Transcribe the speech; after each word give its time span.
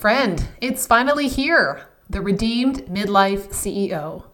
Friend, 0.00 0.42
it's 0.62 0.86
finally 0.86 1.28
here 1.28 1.82
the 2.08 2.22
Redeemed 2.22 2.86
Midlife 2.86 3.48
CEO. 3.48 4.24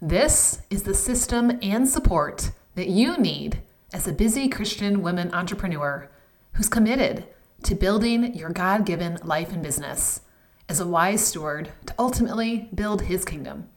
This 0.00 0.62
is 0.68 0.82
the 0.82 0.96
system 0.96 1.60
and 1.62 1.88
support 1.88 2.50
that 2.74 2.88
you 2.88 3.16
need 3.16 3.62
as 3.94 4.08
a 4.08 4.12
busy 4.12 4.48
Christian 4.48 5.00
women 5.00 5.32
entrepreneur 5.32 6.10
who's 6.54 6.68
committed 6.68 7.24
to 7.62 7.76
building 7.76 8.34
your 8.34 8.50
God 8.50 8.84
given 8.84 9.20
life 9.22 9.52
and 9.52 9.62
business 9.62 10.22
as 10.68 10.80
a 10.80 10.88
wise 10.88 11.24
steward 11.24 11.70
to 11.86 11.94
ultimately 12.00 12.68
build 12.74 13.02
his 13.02 13.24
kingdom. 13.24 13.68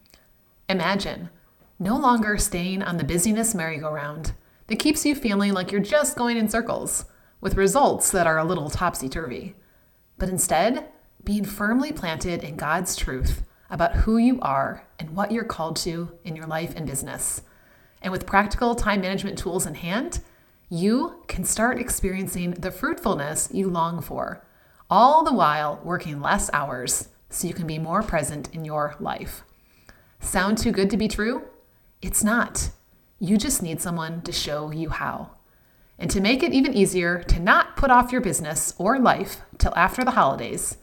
Imagine 0.67 1.29
no 1.77 1.95
longer 1.95 2.39
staying 2.39 2.81
on 2.81 2.97
the 2.97 3.03
busyness 3.03 3.53
merry-go-round 3.53 4.33
that 4.65 4.79
keeps 4.79 5.05
you 5.05 5.13
feeling 5.13 5.53
like 5.53 5.71
you're 5.71 5.79
just 5.79 6.17
going 6.17 6.37
in 6.37 6.49
circles 6.49 7.05
with 7.39 7.53
results 7.53 8.09
that 8.09 8.25
are 8.25 8.39
a 8.39 8.43
little 8.43 8.71
topsy 8.71 9.07
turvy, 9.07 9.55
but 10.17 10.27
instead 10.27 10.87
being 11.25 11.43
firmly 11.43 11.91
planted 11.91 12.43
in 12.43 12.55
God's 12.55 12.95
truth 12.95 13.43
about 13.69 13.93
who 13.93 14.17
you 14.17 14.39
are 14.41 14.85
and 14.99 15.09
what 15.15 15.31
you're 15.31 15.43
called 15.43 15.75
to 15.77 16.11
in 16.23 16.35
your 16.35 16.45
life 16.45 16.73
and 16.75 16.85
business. 16.85 17.41
And 18.01 18.11
with 18.11 18.27
practical 18.27 18.75
time 18.75 19.01
management 19.01 19.37
tools 19.37 19.65
in 19.65 19.75
hand, 19.75 20.21
you 20.69 21.23
can 21.27 21.43
start 21.43 21.79
experiencing 21.79 22.51
the 22.51 22.71
fruitfulness 22.71 23.49
you 23.51 23.69
long 23.69 24.01
for, 24.01 24.45
all 24.89 25.23
the 25.23 25.33
while 25.33 25.81
working 25.83 26.21
less 26.21 26.49
hours 26.53 27.09
so 27.29 27.47
you 27.47 27.53
can 27.53 27.67
be 27.67 27.79
more 27.79 28.03
present 28.03 28.53
in 28.53 28.63
your 28.63 28.95
life. 28.99 29.43
Sound 30.19 30.57
too 30.57 30.71
good 30.71 30.89
to 30.91 30.97
be 30.97 31.07
true? 31.07 31.43
It's 32.01 32.23
not. 32.23 32.69
You 33.19 33.37
just 33.37 33.63
need 33.63 33.81
someone 33.81 34.21
to 34.21 34.31
show 34.31 34.71
you 34.71 34.89
how. 34.89 35.31
And 35.97 36.11
to 36.11 36.21
make 36.21 36.43
it 36.43 36.53
even 36.53 36.73
easier 36.73 37.23
to 37.23 37.39
not 37.39 37.75
put 37.75 37.89
off 37.89 38.11
your 38.11 38.21
business 38.21 38.73
or 38.77 38.99
life 38.99 39.41
till 39.57 39.73
after 39.75 40.03
the 40.03 40.11
holidays 40.11 40.77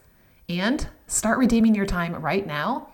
and 0.61 0.87
start 1.07 1.39
redeeming 1.39 1.75
your 1.75 1.87
time 1.87 2.15
right 2.15 2.47
now 2.47 2.89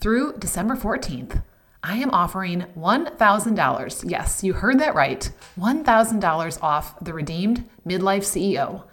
through 0.00 0.38
December 0.38 0.74
14th, 0.74 1.42
I 1.82 1.96
am 1.96 2.10
offering 2.10 2.64
$1,000. 2.78 4.10
Yes, 4.10 4.42
you 4.42 4.54
heard 4.54 4.78
that 4.80 4.94
right. 4.94 5.30
$1,000 5.58 6.62
off 6.62 6.98
the 7.00 7.12
Redeemed 7.12 7.64
Midlife 7.86 8.24
CEO, 8.24 8.84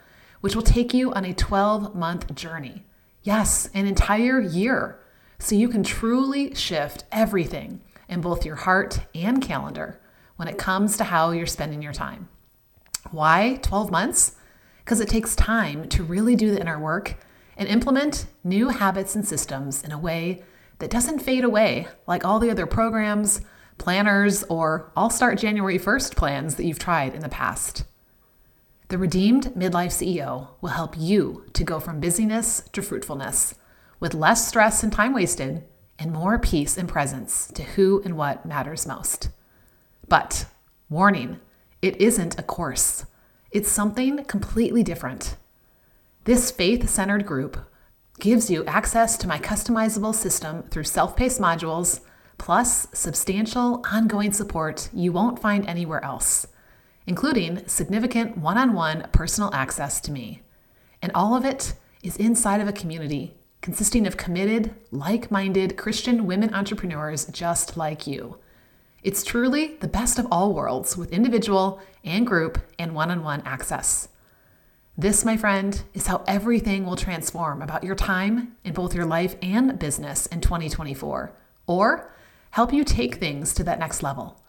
which 0.41 0.55
will 0.55 0.61
take 0.61 0.93
you 0.93 1.13
on 1.13 1.23
a 1.23 1.33
12 1.33 1.95
month 1.95 2.35
journey. 2.35 2.83
Yes, 3.23 3.69
an 3.73 3.85
entire 3.85 4.41
year. 4.41 4.99
So 5.39 5.55
you 5.55 5.69
can 5.69 5.83
truly 5.83 6.53
shift 6.53 7.05
everything 7.11 7.81
in 8.09 8.19
both 8.19 8.45
your 8.45 8.57
heart 8.57 8.99
and 9.15 9.41
calendar 9.41 9.99
when 10.35 10.49
it 10.49 10.57
comes 10.57 10.97
to 10.97 11.05
how 11.05 11.31
you're 11.31 11.45
spending 11.45 11.81
your 11.81 11.93
time. 11.93 12.27
Why 13.09 13.59
12 13.61 13.89
months? 13.89 14.35
Because 14.83 14.99
it 14.99 15.07
takes 15.07 15.35
time 15.35 15.87
to 15.89 16.03
really 16.03 16.35
do 16.35 16.51
the 16.51 16.59
inner 16.59 16.79
work 16.79 17.15
and 17.61 17.69
implement 17.69 18.25
new 18.43 18.69
habits 18.69 19.13
and 19.13 19.23
systems 19.23 19.83
in 19.83 19.91
a 19.91 19.99
way 19.99 20.43
that 20.79 20.89
doesn't 20.89 21.19
fade 21.19 21.43
away 21.43 21.87
like 22.07 22.25
all 22.25 22.39
the 22.39 22.49
other 22.49 22.65
programs, 22.65 23.41
planners, 23.77 24.43
or 24.45 24.91
I'll 24.97 25.11
start 25.11 25.37
January 25.37 25.77
1st 25.77 26.15
plans 26.15 26.55
that 26.55 26.65
you've 26.65 26.79
tried 26.79 27.13
in 27.13 27.21
the 27.21 27.29
past. 27.29 27.83
The 28.87 28.97
Redeemed 28.97 29.53
Midlife 29.53 29.93
CEO 29.93 30.47
will 30.59 30.71
help 30.71 30.95
you 30.97 31.45
to 31.53 31.63
go 31.63 31.79
from 31.79 31.99
busyness 31.99 32.63
to 32.73 32.81
fruitfulness 32.81 33.53
with 33.99 34.15
less 34.15 34.47
stress 34.47 34.81
and 34.81 34.91
time 34.91 35.13
wasted 35.13 35.63
and 35.99 36.11
more 36.11 36.39
peace 36.39 36.79
and 36.79 36.89
presence 36.89 37.51
to 37.53 37.61
who 37.61 38.01
and 38.03 38.17
what 38.17 38.43
matters 38.43 38.87
most. 38.87 39.29
But, 40.09 40.47
warning, 40.89 41.39
it 41.83 41.95
isn't 42.01 42.39
a 42.39 42.43
course. 42.43 43.05
It's 43.51 43.69
something 43.69 44.23
completely 44.23 44.81
different. 44.81 45.35
This 46.23 46.51
faith 46.51 46.87
centered 46.87 47.25
group 47.25 47.57
gives 48.19 48.51
you 48.51 48.63
access 48.65 49.17
to 49.17 49.27
my 49.27 49.39
customizable 49.39 50.13
system 50.13 50.61
through 50.69 50.83
self 50.83 51.15
paced 51.15 51.41
modules, 51.41 52.01
plus 52.37 52.87
substantial 52.93 53.83
ongoing 53.91 54.31
support 54.31 54.89
you 54.93 55.11
won't 55.11 55.39
find 55.39 55.67
anywhere 55.67 56.05
else, 56.05 56.45
including 57.07 57.67
significant 57.67 58.37
one 58.37 58.59
on 58.59 58.73
one 58.73 59.07
personal 59.11 59.51
access 59.51 59.99
to 60.01 60.11
me. 60.11 60.43
And 61.01 61.11
all 61.15 61.35
of 61.35 61.43
it 61.43 61.73
is 62.03 62.17
inside 62.17 62.61
of 62.61 62.67
a 62.67 62.73
community 62.73 63.33
consisting 63.61 64.05
of 64.05 64.17
committed, 64.17 64.75
like 64.91 65.31
minded 65.31 65.75
Christian 65.75 66.27
women 66.27 66.53
entrepreneurs 66.53 67.25
just 67.25 67.77
like 67.77 68.05
you. 68.05 68.37
It's 69.01 69.23
truly 69.23 69.77
the 69.77 69.87
best 69.87 70.19
of 70.19 70.27
all 70.31 70.53
worlds 70.53 70.95
with 70.95 71.13
individual 71.13 71.79
and 72.03 72.27
group 72.27 72.59
and 72.77 72.93
one 72.93 73.09
on 73.09 73.23
one 73.23 73.41
access. 73.43 74.07
This, 74.97 75.23
my 75.23 75.37
friend, 75.37 75.81
is 75.93 76.07
how 76.07 76.23
everything 76.27 76.85
will 76.85 76.97
transform 76.97 77.61
about 77.61 77.83
your 77.83 77.95
time 77.95 78.57
in 78.65 78.73
both 78.73 78.93
your 78.93 79.05
life 79.05 79.35
and 79.41 79.79
business 79.79 80.25
in 80.25 80.41
2024, 80.41 81.31
or 81.65 82.13
help 82.51 82.73
you 82.73 82.83
take 82.83 83.15
things 83.15 83.53
to 83.53 83.63
that 83.63 83.79
next 83.79 84.03
level. 84.03 84.43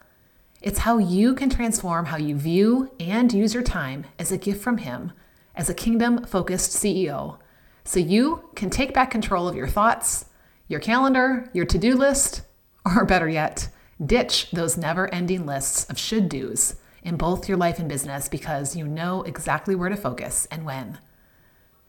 It's 0.61 0.81
how 0.81 0.99
you 0.99 1.35
can 1.35 1.49
transform 1.49 2.07
how 2.07 2.17
you 2.17 2.37
view 2.37 2.91
and 2.99 3.33
use 3.33 3.55
your 3.55 3.63
time 3.63 4.05
as 4.19 4.33
a 4.33 4.37
gift 4.37 4.63
from 4.63 4.79
Him 4.79 5.13
as 5.55 5.69
a 5.71 5.75
kingdom 5.75 6.25
focused 6.25 6.73
CEO, 6.73 7.39
so 7.85 8.01
you 8.01 8.49
can 8.57 8.69
take 8.69 8.93
back 8.93 9.11
control 9.11 9.47
of 9.47 9.55
your 9.55 9.69
thoughts, 9.69 10.25
your 10.67 10.81
calendar, 10.81 11.51
your 11.53 11.67
to 11.67 11.79
do 11.79 11.95
list, 11.95 12.43
or 12.85 13.05
better 13.05 13.29
yet, 13.29 13.69
ditch 14.05 14.51
those 14.51 14.77
never 14.77 15.13
ending 15.15 15.47
lists 15.47 15.85
of 15.85 15.99
should 15.99 16.29
do's 16.29 16.77
in 17.03 17.17
both 17.17 17.49
your 17.49 17.59
life 17.59 17.79
and 17.79 17.89
business 17.89 18.29
because 18.29 18.77
you 18.77 18.87
know 18.87 19.23
exactly 19.23 19.75
where 19.75 19.89
to 19.89 19.97
focus 19.97 20.47
and 20.51 20.65
when. 20.65 20.99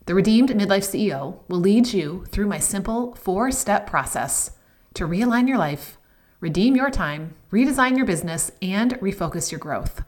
The 0.05 0.15
Redeemed 0.15 0.49
Midlife 0.49 0.83
CEO 0.83 1.39
will 1.47 1.59
lead 1.59 1.93
you 1.93 2.25
through 2.29 2.47
my 2.47 2.59
simple 2.59 3.15
four 3.15 3.51
step 3.51 3.87
process 3.87 4.51
to 4.95 5.07
realign 5.07 5.47
your 5.47 5.57
life, 5.57 5.97
redeem 6.39 6.75
your 6.75 6.89
time, 6.89 7.35
redesign 7.51 7.95
your 7.95 8.05
business, 8.05 8.51
and 8.61 8.99
refocus 8.99 9.51
your 9.51 9.59
growth. 9.59 10.03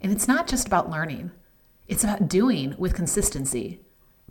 And 0.00 0.10
it's 0.10 0.26
not 0.26 0.46
just 0.46 0.66
about 0.66 0.90
learning, 0.90 1.32
it's 1.86 2.04
about 2.04 2.28
doing 2.28 2.74
with 2.78 2.94
consistency 2.94 3.80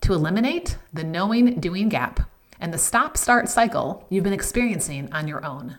to 0.01 0.13
eliminate 0.13 0.77
the 0.91 1.03
knowing 1.03 1.59
doing 1.59 1.89
gap 1.89 2.21
and 2.59 2.73
the 2.73 2.77
stop 2.77 3.15
start 3.15 3.47
cycle 3.47 4.05
you've 4.09 4.23
been 4.23 4.33
experiencing 4.33 5.11
on 5.13 5.27
your 5.27 5.45
own. 5.45 5.77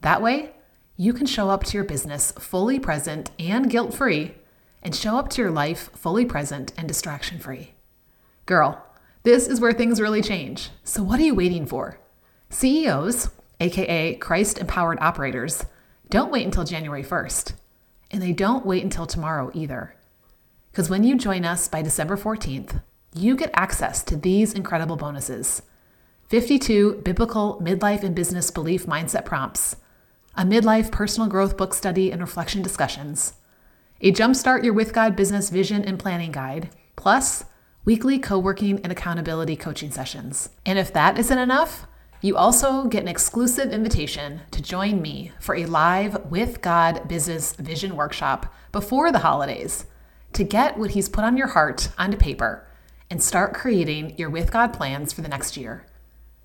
That 0.00 0.20
way, 0.20 0.52
you 0.96 1.12
can 1.12 1.26
show 1.26 1.50
up 1.50 1.64
to 1.64 1.76
your 1.76 1.84
business 1.84 2.32
fully 2.32 2.78
present 2.78 3.30
and 3.38 3.70
guilt 3.70 3.94
free, 3.94 4.34
and 4.82 4.94
show 4.94 5.16
up 5.16 5.28
to 5.30 5.42
your 5.42 5.50
life 5.50 5.90
fully 5.94 6.24
present 6.24 6.72
and 6.76 6.88
distraction 6.88 7.38
free. 7.38 7.74
Girl, 8.46 8.84
this 9.22 9.46
is 9.46 9.60
where 9.60 9.72
things 9.72 10.00
really 10.00 10.22
change. 10.22 10.70
So, 10.82 11.02
what 11.02 11.20
are 11.20 11.24
you 11.24 11.34
waiting 11.34 11.66
for? 11.66 11.98
CEOs, 12.50 13.30
aka 13.60 14.14
Christ 14.16 14.58
empowered 14.58 14.98
operators, 15.00 15.64
don't 16.10 16.32
wait 16.32 16.44
until 16.44 16.64
January 16.64 17.02
1st. 17.02 17.54
And 18.10 18.20
they 18.20 18.32
don't 18.32 18.66
wait 18.66 18.84
until 18.84 19.06
tomorrow 19.06 19.50
either. 19.54 19.94
Because 20.70 20.90
when 20.90 21.04
you 21.04 21.16
join 21.16 21.44
us 21.44 21.68
by 21.68 21.80
December 21.80 22.16
14th, 22.16 22.82
you 23.14 23.36
get 23.36 23.50
access 23.54 24.02
to 24.04 24.16
these 24.16 24.52
incredible 24.52 24.96
bonuses 24.96 25.62
52 26.28 27.02
biblical 27.04 27.60
midlife 27.62 28.02
and 28.02 28.14
business 28.14 28.50
belief 28.50 28.86
mindset 28.86 29.24
prompts 29.24 29.76
a 30.34 30.44
midlife 30.44 30.90
personal 30.90 31.28
growth 31.28 31.56
book 31.56 31.74
study 31.74 32.10
and 32.10 32.20
reflection 32.20 32.62
discussions, 32.62 33.34
a 34.00 34.12
Jumpstart 34.12 34.64
Your 34.64 34.72
With 34.72 34.94
God 34.94 35.14
business 35.14 35.50
vision 35.50 35.84
and 35.84 35.98
planning 35.98 36.32
guide, 36.32 36.70
plus 36.96 37.44
weekly 37.84 38.18
co 38.18 38.38
working 38.38 38.80
and 38.80 38.90
accountability 38.90 39.56
coaching 39.56 39.90
sessions. 39.90 40.48
And 40.64 40.78
if 40.78 40.92
that 40.94 41.18
isn't 41.18 41.38
enough, 41.38 41.86
you 42.22 42.36
also 42.36 42.84
get 42.84 43.02
an 43.02 43.08
exclusive 43.08 43.72
invitation 43.72 44.40
to 44.52 44.62
join 44.62 45.02
me 45.02 45.32
for 45.38 45.54
a 45.54 45.66
live 45.66 46.30
With 46.30 46.62
God 46.62 47.08
business 47.08 47.54
vision 47.56 47.94
workshop 47.96 48.52
before 48.70 49.12
the 49.12 49.18
holidays 49.18 49.86
to 50.32 50.44
get 50.44 50.78
what 50.78 50.92
He's 50.92 51.08
put 51.10 51.24
on 51.24 51.36
your 51.36 51.48
heart 51.48 51.90
onto 51.98 52.16
paper 52.16 52.66
and 53.10 53.22
start 53.22 53.52
creating 53.52 54.16
your 54.16 54.30
With 54.30 54.50
God 54.50 54.72
plans 54.72 55.12
for 55.12 55.20
the 55.20 55.28
next 55.28 55.58
year. 55.58 55.84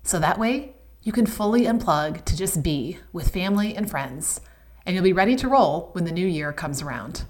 So 0.02 0.18
that 0.18 0.38
way, 0.38 0.74
you 1.08 1.12
can 1.12 1.24
fully 1.24 1.62
unplug 1.62 2.22
to 2.26 2.36
just 2.36 2.62
be 2.62 2.98
with 3.14 3.32
family 3.32 3.74
and 3.74 3.88
friends, 3.88 4.42
and 4.84 4.94
you'll 4.94 5.02
be 5.02 5.14
ready 5.14 5.34
to 5.34 5.48
roll 5.48 5.88
when 5.92 6.04
the 6.04 6.12
new 6.12 6.26
year 6.26 6.52
comes 6.52 6.82
around. 6.82 7.24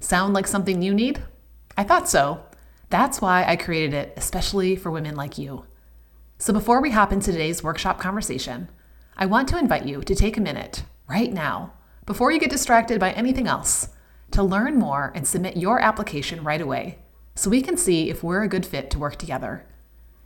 Sound 0.00 0.34
like 0.34 0.48
something 0.48 0.82
you 0.82 0.92
need? 0.92 1.22
I 1.76 1.84
thought 1.84 2.08
so. 2.08 2.44
That's 2.90 3.20
why 3.20 3.44
I 3.44 3.54
created 3.54 3.94
it, 3.94 4.14
especially 4.16 4.74
for 4.74 4.90
women 4.90 5.14
like 5.14 5.38
you. 5.38 5.64
So 6.38 6.52
before 6.52 6.82
we 6.82 6.90
hop 6.90 7.12
into 7.12 7.30
today's 7.30 7.62
workshop 7.62 8.00
conversation, 8.00 8.68
I 9.16 9.26
want 9.26 9.48
to 9.50 9.58
invite 9.60 9.86
you 9.86 10.02
to 10.02 10.14
take 10.16 10.36
a 10.36 10.40
minute 10.40 10.82
right 11.08 11.32
now, 11.32 11.74
before 12.04 12.32
you 12.32 12.40
get 12.40 12.50
distracted 12.50 12.98
by 12.98 13.12
anything 13.12 13.46
else, 13.46 13.90
to 14.32 14.42
learn 14.42 14.76
more 14.76 15.12
and 15.14 15.24
submit 15.24 15.56
your 15.56 15.78
application 15.78 16.42
right 16.42 16.60
away 16.60 16.98
so 17.36 17.48
we 17.48 17.62
can 17.62 17.76
see 17.76 18.10
if 18.10 18.24
we're 18.24 18.42
a 18.42 18.48
good 18.48 18.66
fit 18.66 18.90
to 18.90 18.98
work 18.98 19.14
together 19.14 19.64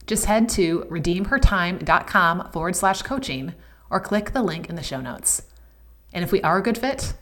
just 0.06 0.26
head 0.26 0.48
to 0.50 0.86
redeemhertime.com 0.90 2.50
forward 2.52 2.76
slash 2.76 3.02
coaching 3.02 3.54
or 3.90 4.00
click 4.00 4.32
the 4.32 4.42
link 4.42 4.68
in 4.68 4.76
the 4.76 4.82
show 4.82 5.00
notes. 5.00 5.42
And 6.12 6.24
if 6.24 6.32
we 6.32 6.42
are 6.42 6.58
a 6.58 6.62
good 6.62 6.78
fit, 6.78 7.14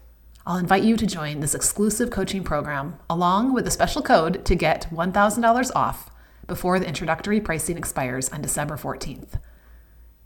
I'll 0.47 0.56
invite 0.56 0.82
you 0.82 0.97
to 0.97 1.06
join 1.06 1.41
this 1.41 1.55
exclusive 1.55 2.11
coaching 2.11 2.43
program 2.43 2.97
along 3.09 3.53
with 3.53 3.67
a 3.67 3.71
special 3.71 4.03
code 4.03 4.44
to 4.47 4.55
get 4.55 4.88
$1,000 4.91 5.71
off 5.77 6.11
before 6.47 6.79
the 6.79 6.88
introductory 6.88 7.41
pricing 7.41 7.77
expires 7.77 8.29
on 8.31 8.43
December 8.43 8.77
14th. 8.77 9.38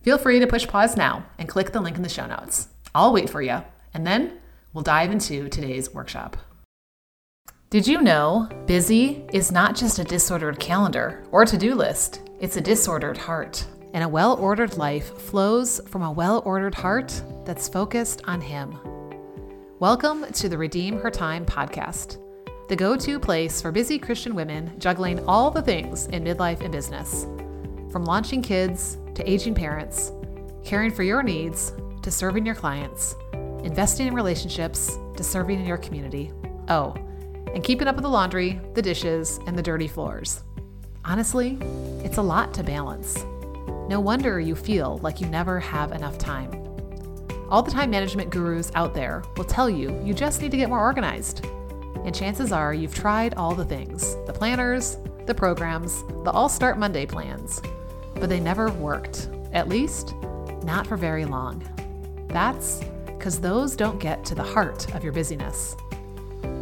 Feel 0.03 0.19
free 0.19 0.39
to 0.39 0.47
push 0.47 0.67
pause 0.67 0.97
now 0.97 1.27
and 1.39 1.49
click 1.49 1.73
the 1.73 1.81
link 1.81 1.97
in 1.97 2.03
the 2.03 2.09
show 2.09 2.27
notes. 2.27 2.69
I'll 2.95 3.13
wait 3.13 3.29
for 3.29 3.43
you, 3.43 3.63
and 3.93 4.07
then 4.07 4.39
we'll 4.73 4.85
dive 4.85 5.11
into 5.11 5.49
today's 5.49 5.93
workshop. 5.93 6.37
Did 7.71 7.89
you 7.89 8.01
know 8.01 8.49
busy 8.67 9.25
is 9.33 9.51
not 9.51 9.75
just 9.75 9.99
a 9.99 10.05
disordered 10.05 10.61
calendar 10.61 11.25
or 11.33 11.45
to 11.45 11.59
do 11.59 11.75
list, 11.75 12.21
it's 12.41 12.57
a 12.57 12.61
disordered 12.61 13.17
heart. 13.17 13.65
And 13.93 14.03
a 14.03 14.09
well 14.09 14.35
ordered 14.35 14.77
life 14.77 15.17
flows 15.19 15.81
from 15.87 16.03
a 16.03 16.11
well 16.11 16.43
ordered 16.45 16.75
heart 16.75 17.23
that's 17.45 17.69
focused 17.69 18.23
on 18.25 18.41
Him. 18.41 18.77
Welcome 19.79 20.27
to 20.33 20.49
the 20.49 20.59
Redeem 20.59 20.99
Her 20.99 21.11
Time 21.11 21.47
podcast, 21.47 22.19
the 22.69 22.75
go 22.75 22.97
to 22.97 23.21
place 23.21 23.63
for 23.63 23.71
busy 23.71 24.01
Christian 24.01 24.35
women 24.35 24.75
juggling 24.81 25.25
all 25.27 25.51
the 25.51 25.63
things 25.63 26.07
in 26.07 26.25
midlife 26.25 26.61
and 26.61 26.73
business. 26.73 27.25
From 27.93 28.05
launching 28.05 28.43
kids 28.43 28.99
to 29.15 29.31
aging 29.31 29.55
parents, 29.55 30.11
caring 30.65 30.91
for 30.91 31.05
your 31.05 31.23
needs 31.23 31.73
to 32.03 32.11
serving 32.11 32.45
your 32.45 32.57
clients, 32.57 33.15
investing 33.63 34.09
in 34.09 34.15
relationships 34.15 34.99
to 35.17 35.23
serving 35.23 35.61
in 35.61 35.67
your 35.67 35.79
community. 35.79 36.33
Oh, 36.69 36.95
and 37.55 37.63
keeping 37.63 37.87
up 37.87 37.95
with 37.95 38.03
the 38.03 38.09
laundry, 38.09 38.61
the 38.75 38.83
dishes, 38.83 39.39
and 39.47 39.57
the 39.57 39.63
dirty 39.63 39.87
floors. 39.87 40.43
Honestly, 41.07 41.59
it's 42.03 42.17
a 42.17 42.23
lot 42.23 42.55
to 42.55 42.63
balance. 42.63 43.25
No 43.91 44.01
wonder 44.01 44.41
you 44.41 44.55
feel 44.55 44.99
like 45.03 45.21
you 45.21 45.27
never 45.27 45.61
have 45.61 45.93
enough 45.93 46.17
time. 46.17 46.51
All 47.51 47.63
the 47.63 47.71
time 47.71 47.91
management 47.91 48.31
gurus 48.31 48.73
out 48.75 48.95
there 48.95 49.23
will 49.37 49.45
tell 49.45 49.69
you 49.69 50.01
you 50.03 50.15
just 50.15 50.41
need 50.41 50.51
to 50.51 50.57
get 50.57 50.71
more 50.71 50.81
organized. 50.81 51.45
And 52.07 52.15
chances 52.15 52.53
are 52.53 52.73
you've 52.73 52.95
tried 52.95 53.35
all 53.35 53.55
the 53.55 53.67
things 53.67 54.17
the 54.27 54.33
planners, 54.33 54.97
the 55.27 55.35
programs, 55.35 56.03
the 56.25 56.31
All 56.31 56.49
Start 56.49 56.79
Monday 56.79 57.05
plans, 57.05 57.61
but 58.15 58.31
they 58.31 58.41
never 58.41 58.71
worked, 58.73 59.29
at 59.53 59.69
least, 59.69 60.15
not 60.63 60.87
for 60.87 60.97
very 60.97 61.27
long. 61.27 61.63
That's 62.29 62.83
because 63.05 63.39
those 63.41 63.77
don't 63.77 63.99
get 63.99 64.25
to 64.25 64.35
the 64.35 64.43
heart 64.43 64.93
of 64.95 65.05
your 65.05 65.13
busyness. 65.13 65.77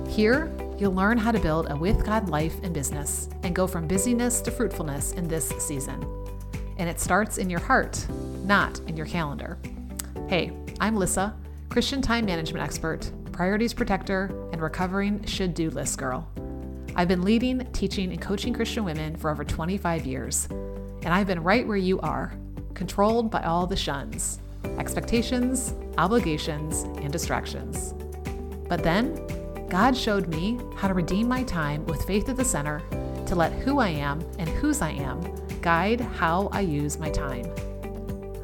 Here, 0.09 0.53
you'll 0.82 0.93
learn 0.93 1.17
how 1.17 1.31
to 1.31 1.38
build 1.38 1.70
a 1.70 1.76
with 1.76 2.05
God 2.05 2.29
life 2.29 2.56
and 2.64 2.75
business 2.75 3.29
and 3.44 3.55
go 3.55 3.69
from 3.69 3.87
busyness 3.87 4.40
to 4.40 4.50
fruitfulness 4.50 5.12
in 5.12 5.29
this 5.29 5.50
season. 5.61 6.05
And 6.76 6.88
it 6.90 6.99
starts 6.99 7.38
in 7.38 7.49
your 7.49 7.61
heart, 7.61 8.05
not 8.43 8.81
in 8.88 8.96
your 8.96 9.06
calendar. 9.06 9.58
Hey, 10.26 10.50
I'm 10.81 10.96
Lissa, 10.96 11.37
Christian 11.69 12.02
time 12.02 12.25
management 12.25 12.64
expert, 12.64 13.08
priorities 13.31 13.73
protector, 13.73 14.25
and 14.50 14.61
recovering 14.61 15.25
should 15.25 15.55
do 15.55 15.70
list 15.70 15.99
girl. 15.99 16.29
I've 16.96 17.06
been 17.06 17.23
leading, 17.23 17.64
teaching, 17.70 18.11
and 18.11 18.20
coaching 18.20 18.52
Christian 18.52 18.84
women 18.84 19.14
for 19.14 19.31
over 19.31 19.44
25 19.44 20.05
years, 20.05 20.49
and 20.50 21.11
I've 21.11 21.29
been 21.29 21.44
right 21.44 21.64
where 21.64 21.76
you 21.76 22.00
are, 22.00 22.34
controlled 22.75 23.31
by 23.31 23.44
all 23.44 23.69
the 23.69 23.76
shuns 23.76 24.40
expectations, 24.79 25.75
obligations, 25.96 26.82
and 27.02 27.12
distractions. 27.12 27.94
But 28.69 28.82
then, 28.82 29.14
God 29.72 29.96
showed 29.96 30.28
me 30.28 30.58
how 30.76 30.86
to 30.86 30.92
redeem 30.92 31.26
my 31.26 31.42
time 31.44 31.86
with 31.86 32.04
faith 32.04 32.28
at 32.28 32.36
the 32.36 32.44
center 32.44 32.82
to 33.24 33.34
let 33.34 33.52
who 33.52 33.78
I 33.78 33.88
am 33.88 34.20
and 34.38 34.46
whose 34.46 34.82
I 34.82 34.90
am 34.90 35.19
guide 35.62 35.98
how 35.98 36.50
I 36.52 36.60
use 36.60 36.98
my 36.98 37.08
time. 37.08 37.50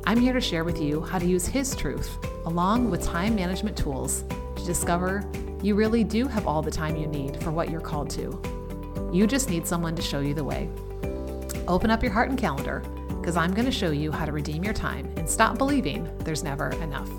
I'm 0.06 0.18
here 0.18 0.32
to 0.32 0.40
share 0.40 0.64
with 0.64 0.80
you 0.80 1.02
how 1.02 1.18
to 1.18 1.26
use 1.26 1.44
His 1.46 1.76
truth 1.76 2.16
along 2.46 2.90
with 2.90 3.04
time 3.04 3.34
management 3.34 3.76
tools 3.76 4.24
to 4.56 4.64
discover 4.64 5.22
you 5.62 5.74
really 5.74 6.02
do 6.02 6.26
have 6.26 6.46
all 6.46 6.62
the 6.62 6.70
time 6.70 6.96
you 6.96 7.06
need 7.06 7.42
for 7.42 7.50
what 7.50 7.70
you're 7.70 7.82
called 7.82 8.08
to. 8.12 8.40
You 9.12 9.26
just 9.26 9.50
need 9.50 9.66
someone 9.66 9.94
to 9.96 10.02
show 10.02 10.20
you 10.20 10.32
the 10.32 10.44
way. 10.44 10.70
Open 11.68 11.90
up 11.90 12.02
your 12.02 12.12
heart 12.12 12.30
and 12.30 12.38
calendar 12.38 12.80
because 13.20 13.36
I'm 13.36 13.52
going 13.52 13.66
to 13.66 13.70
show 13.70 13.90
you 13.90 14.10
how 14.10 14.24
to 14.24 14.32
redeem 14.32 14.64
your 14.64 14.72
time 14.72 15.12
and 15.18 15.28
stop 15.28 15.58
believing 15.58 16.08
there's 16.20 16.42
never 16.42 16.70
enough. 16.80 17.10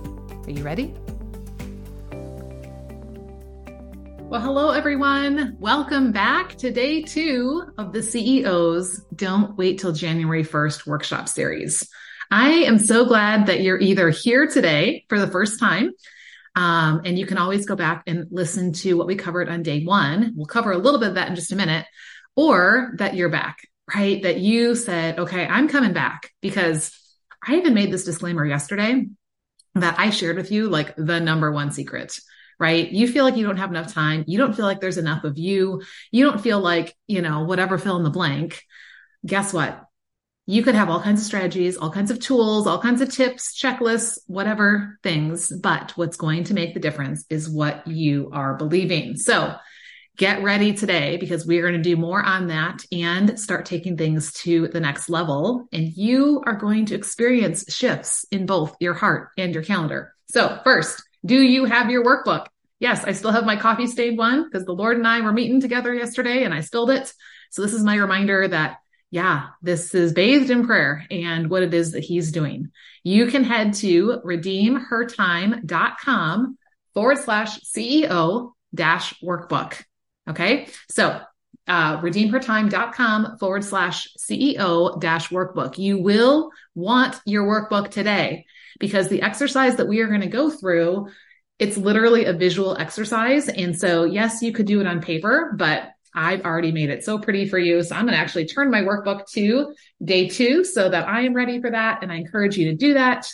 Are 0.48 0.52
you 0.52 0.64
ready? 0.64 0.96
Well, 4.30 4.42
hello, 4.42 4.70
everyone. 4.70 5.58
Welcome 5.58 6.12
back 6.12 6.56
to 6.58 6.70
day 6.70 7.02
two 7.02 7.64
of 7.80 7.94
the 7.94 8.02
CEO's 8.02 9.04
Don't 9.16 9.58
Wait 9.58 9.80
Till 9.80 9.92
January 9.92 10.44
1st 10.44 10.86
workshop 10.86 11.28
series. 11.28 11.90
I 12.30 12.50
am 12.50 12.78
so 12.78 13.06
glad 13.06 13.48
that 13.48 13.62
you're 13.62 13.80
either 13.80 14.12
here 14.12 14.46
today 14.46 15.04
for 15.10 15.20
the 15.20 15.32
first 15.32 15.60
time, 15.60 15.94
um, 16.56 17.02
and 17.06 17.18
you 17.18 17.26
can 17.26 17.40
always 17.40 17.66
go 17.66 17.76
back 17.76 18.04
and 18.06 18.28
listen 18.30 18.72
to 18.74 18.94
what 18.94 19.08
we 19.08 19.16
covered 19.16 19.50
on 19.50 19.64
day 19.64 19.84
one. 19.84 20.34
We'll 20.36 20.46
cover 20.46 20.74
a 20.74 20.78
little 20.78 21.00
bit 21.00 21.10
of 21.10 21.16
that 21.16 21.30
in 21.30 21.36
just 21.36 21.52
a 21.52 21.56
minute, 21.56 21.88
or 22.36 22.94
that 23.00 23.16
you're 23.16 23.30
back, 23.30 23.68
right? 23.96 24.22
That 24.22 24.38
you 24.38 24.76
said, 24.76 25.18
okay, 25.18 25.48
I'm 25.48 25.68
coming 25.68 25.94
back 25.94 26.30
because 26.40 26.96
I 27.44 27.56
even 27.56 27.74
made 27.74 27.92
this 27.92 28.06
disclaimer 28.06 28.46
yesterday 28.46 29.08
that 29.74 30.00
I 30.00 30.12
shared 30.12 30.38
with 30.38 30.52
you, 30.52 30.70
like 30.70 30.96
the 30.98 31.20
number 31.20 31.52
one 31.52 31.72
secret 31.72 32.16
right? 32.60 32.90
You 32.92 33.08
feel 33.08 33.24
like 33.24 33.38
you 33.38 33.46
don't 33.46 33.58
have 33.58 33.72
enough 33.72 33.94
time. 33.94 34.26
You 34.28 34.38
don't 34.38 34.56
feel 34.56 34.66
like 34.66 34.82
there's 34.82 34.98
enough 34.98 35.24
of 35.24 35.38
you. 35.38 35.82
You 36.12 36.26
don't 36.26 36.42
feel 36.42 36.60
like, 36.60 36.96
you 37.08 37.22
know, 37.22 37.44
whatever 37.44 37.78
fill 37.78 37.98
in 37.98 38.04
the 38.04 38.10
blank. 38.10 38.64
Guess 39.26 39.54
what? 39.54 39.86
You 40.46 40.64
could 40.64 40.76
have 40.76 40.90
all 40.90 41.02
kinds 41.02 41.22
of 41.22 41.28
strategies, 41.28 41.78
all 41.78 41.92
kinds 41.92 42.10
of 42.10 42.20
tools, 42.20 42.66
all 42.66 42.82
kinds 42.82 43.02
of 43.02 43.14
tips, 43.14 43.60
checklists, 43.60 44.18
whatever 44.26 44.98
things. 45.04 45.54
But 45.62 45.92
what's 45.92 46.18
going 46.18 46.46
to 46.46 46.56
make 46.56 46.74
the 46.74 46.80
difference 46.80 47.24
is 47.30 47.48
what 47.48 47.86
you 47.88 48.32
are 48.34 48.56
believing. 48.56 49.16
So 49.16 49.56
get 50.18 50.44
ready 50.44 50.74
today 50.74 51.18
because 51.18 51.46
we're 51.46 51.62
going 51.62 51.76
to 51.76 51.82
do 51.82 51.96
more 51.96 52.22
on 52.22 52.48
that 52.48 52.84
and 52.92 53.40
start 53.40 53.66
taking 53.66 53.96
things 53.96 54.34
to 54.34 54.68
the 54.70 54.80
next 54.80 55.08
level. 55.08 55.70
And 55.72 55.94
you 55.96 56.44
are 56.46 56.56
going 56.56 56.88
to 56.88 56.96
experience 56.96 57.72
shifts 57.74 58.26
in 58.32 58.46
both 58.46 58.76
your 58.80 58.96
heart 58.96 59.30
and 59.38 59.54
your 59.54 59.64
calendar. 59.64 60.14
So 60.30 60.60
first, 60.64 61.04
do 61.26 61.42
you 61.42 61.66
have 61.66 61.90
your 61.90 62.04
workbook? 62.04 62.46
Yes, 62.80 63.04
I 63.04 63.12
still 63.12 63.32
have 63.32 63.46
my 63.46 63.58
coffee 63.58 63.88
stained 63.88 64.18
one 64.18 64.46
because 64.46 64.66
the 64.66 64.72
Lord 64.72 64.96
and 64.98 65.08
I 65.08 65.22
were 65.22 65.34
meeting 65.34 65.60
together 65.60 65.94
yesterday 65.94 66.44
and 66.44 66.54
I 66.54 66.62
spilled 66.62 66.92
it. 66.92 67.12
So 67.52 67.62
this 67.62 67.74
is 67.74 67.84
my 67.84 67.96
reminder 67.96 68.48
that, 68.48 68.78
yeah, 69.12 69.48
this 69.62 69.94
is 69.94 70.14
bathed 70.14 70.50
in 70.50 70.66
prayer 70.66 71.06
and 71.12 71.50
what 71.50 71.64
it 71.64 71.74
is 71.74 71.92
that 71.92 72.06
he's 72.06 72.32
doing. 72.32 72.72
You 73.04 73.28
can 73.28 73.44
head 73.44 73.74
to 73.76 74.22
redeemhertime.com 74.24 76.58
forward 76.94 77.18
slash 77.18 77.60
CEO 77.62 78.54
dash 78.74 79.20
workbook. 79.22 79.84
Okay. 80.30 80.70
So 80.90 81.20
uh, 81.68 82.00
redeemhertime.com 82.02 83.38
forward 83.40 83.64
slash 83.64 84.08
CEO 84.18 85.00
dash 85.00 85.30
workbook. 85.30 85.78
You 85.78 86.02
will 86.02 86.50
want 86.76 87.16
your 87.26 87.46
workbook 87.46 87.92
today 87.92 88.48
because 88.80 89.10
the 89.10 89.22
exercise 89.22 89.76
that 89.76 89.88
we 89.88 90.00
are 90.00 90.08
going 90.08 90.22
to 90.22 90.28
go 90.28 90.50
through, 90.50 91.10
it's 91.60 91.78
literally 91.78 92.26
a 92.26 92.34
visual 92.34 92.78
exercise. 92.78 93.50
And 93.50 93.78
so, 93.78 94.06
yes, 94.06 94.42
you 94.42 94.54
could 94.54 94.66
do 94.66 94.80
it 94.80 94.88
on 94.88 95.02
paper, 95.02 95.54
but 95.58 95.92
I've 96.16 96.42
already 96.42 96.72
made 96.72 96.90
it 96.90 97.04
so 97.04 97.20
pretty 97.20 97.48
for 97.48 97.60
you. 97.60 97.84
So 97.84 97.96
I'm 97.96 98.06
going 98.06 98.14
to 98.14 98.20
actually 98.20 98.46
turn 98.46 98.72
my 98.72 98.82
workbook 98.82 99.30
to 99.34 99.74
day 100.04 100.28
two 100.28 100.64
so 100.64 100.90
that 100.90 101.08
I 101.08 101.22
am 101.22 101.34
ready 101.34 101.62
for 101.62 101.70
that. 101.70 102.02
And 102.02 102.12
I 102.12 102.16
encourage 102.16 102.58
you 102.58 102.72
to 102.72 102.76
do 102.76 102.96
that. 102.96 103.30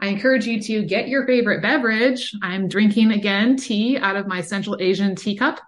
I 0.00 0.08
encourage 0.08 0.46
you 0.46 0.60
to 0.62 0.84
get 0.84 1.08
your 1.08 1.26
favorite 1.26 1.62
beverage. 1.62 2.32
I'm 2.42 2.68
drinking 2.68 3.12
again 3.12 3.56
tea 3.56 3.96
out 3.96 4.16
of 4.16 4.26
my 4.26 4.42
Central 4.42 4.76
Asian 4.78 5.16
teacup 5.16 5.58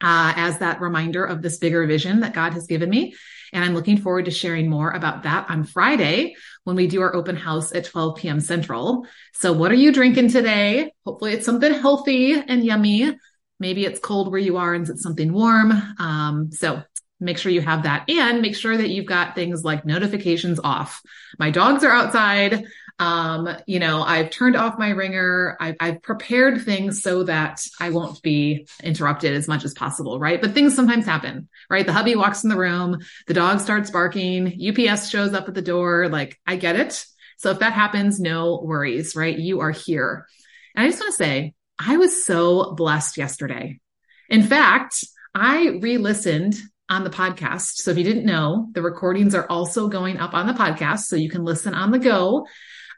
uh, 0.00 0.32
as 0.36 0.58
that 0.58 0.80
reminder 0.80 1.24
of 1.24 1.42
this 1.42 1.58
bigger 1.58 1.86
vision 1.86 2.20
that 2.20 2.34
God 2.34 2.54
has 2.54 2.66
given 2.66 2.90
me. 2.90 3.14
And 3.54 3.64
I'm 3.64 3.74
looking 3.74 3.98
forward 3.98 4.26
to 4.26 4.30
sharing 4.32 4.68
more 4.68 4.90
about 4.90 5.22
that 5.22 5.48
on 5.48 5.64
Friday 5.64 6.34
when 6.64 6.76
we 6.76 6.88
do 6.88 7.00
our 7.00 7.14
open 7.14 7.36
house 7.36 7.74
at 7.74 7.84
12 7.84 8.16
p.m. 8.16 8.40
Central. 8.40 9.06
So 9.32 9.52
what 9.52 9.70
are 9.70 9.76
you 9.76 9.92
drinking 9.92 10.30
today? 10.30 10.92
Hopefully 11.06 11.32
it's 11.32 11.46
something 11.46 11.72
healthy 11.72 12.32
and 12.34 12.64
yummy. 12.64 13.16
Maybe 13.60 13.86
it's 13.86 14.00
cold 14.00 14.30
where 14.30 14.40
you 14.40 14.56
are 14.56 14.74
and 14.74 14.88
it's 14.88 15.02
something 15.02 15.32
warm. 15.32 15.72
Um, 15.98 16.50
so 16.50 16.82
make 17.20 17.38
sure 17.38 17.52
you 17.52 17.60
have 17.60 17.84
that 17.84 18.10
and 18.10 18.42
make 18.42 18.56
sure 18.56 18.76
that 18.76 18.90
you've 18.90 19.06
got 19.06 19.34
things 19.36 19.64
like 19.64 19.86
notifications 19.86 20.58
off. 20.62 21.00
My 21.38 21.50
dogs 21.50 21.84
are 21.84 21.92
outside. 21.92 22.64
Um, 22.98 23.48
you 23.66 23.80
know, 23.80 24.02
I've 24.02 24.30
turned 24.30 24.54
off 24.54 24.78
my 24.78 24.90
ringer. 24.90 25.56
I've, 25.60 25.76
I've 25.80 26.02
prepared 26.02 26.62
things 26.62 27.02
so 27.02 27.24
that 27.24 27.60
I 27.80 27.90
won't 27.90 28.22
be 28.22 28.68
interrupted 28.82 29.34
as 29.34 29.48
much 29.48 29.64
as 29.64 29.74
possible, 29.74 30.20
right? 30.20 30.40
But 30.40 30.52
things 30.52 30.74
sometimes 30.74 31.04
happen, 31.04 31.48
right? 31.68 31.84
The 31.84 31.92
hubby 31.92 32.14
walks 32.14 32.44
in 32.44 32.50
the 32.50 32.56
room, 32.56 32.98
the 33.26 33.34
dog 33.34 33.60
starts 33.60 33.90
barking, 33.90 34.46
UPS 34.46 35.10
shows 35.10 35.34
up 35.34 35.48
at 35.48 35.54
the 35.54 35.62
door. 35.62 36.08
Like, 36.08 36.38
I 36.46 36.56
get 36.56 36.76
it. 36.76 37.04
So 37.38 37.50
if 37.50 37.58
that 37.58 37.72
happens, 37.72 38.20
no 38.20 38.62
worries, 38.62 39.16
right? 39.16 39.36
You 39.36 39.60
are 39.60 39.72
here. 39.72 40.26
And 40.74 40.84
I 40.84 40.88
just 40.88 41.00
want 41.00 41.12
to 41.12 41.16
say, 41.16 41.54
I 41.78 41.96
was 41.96 42.24
so 42.24 42.74
blessed 42.74 43.16
yesterday. 43.16 43.80
In 44.28 44.42
fact, 44.42 45.04
I 45.34 45.78
re-listened 45.80 46.54
on 46.88 47.02
the 47.02 47.10
podcast. 47.10 47.76
So 47.76 47.90
if 47.90 47.98
you 47.98 48.04
didn't 48.04 48.26
know, 48.26 48.68
the 48.72 48.82
recordings 48.82 49.34
are 49.34 49.48
also 49.50 49.88
going 49.88 50.18
up 50.18 50.34
on 50.34 50.46
the 50.46 50.52
podcast. 50.52 51.00
So 51.00 51.16
you 51.16 51.30
can 51.30 51.44
listen 51.44 51.74
on 51.74 51.90
the 51.90 51.98
go. 51.98 52.46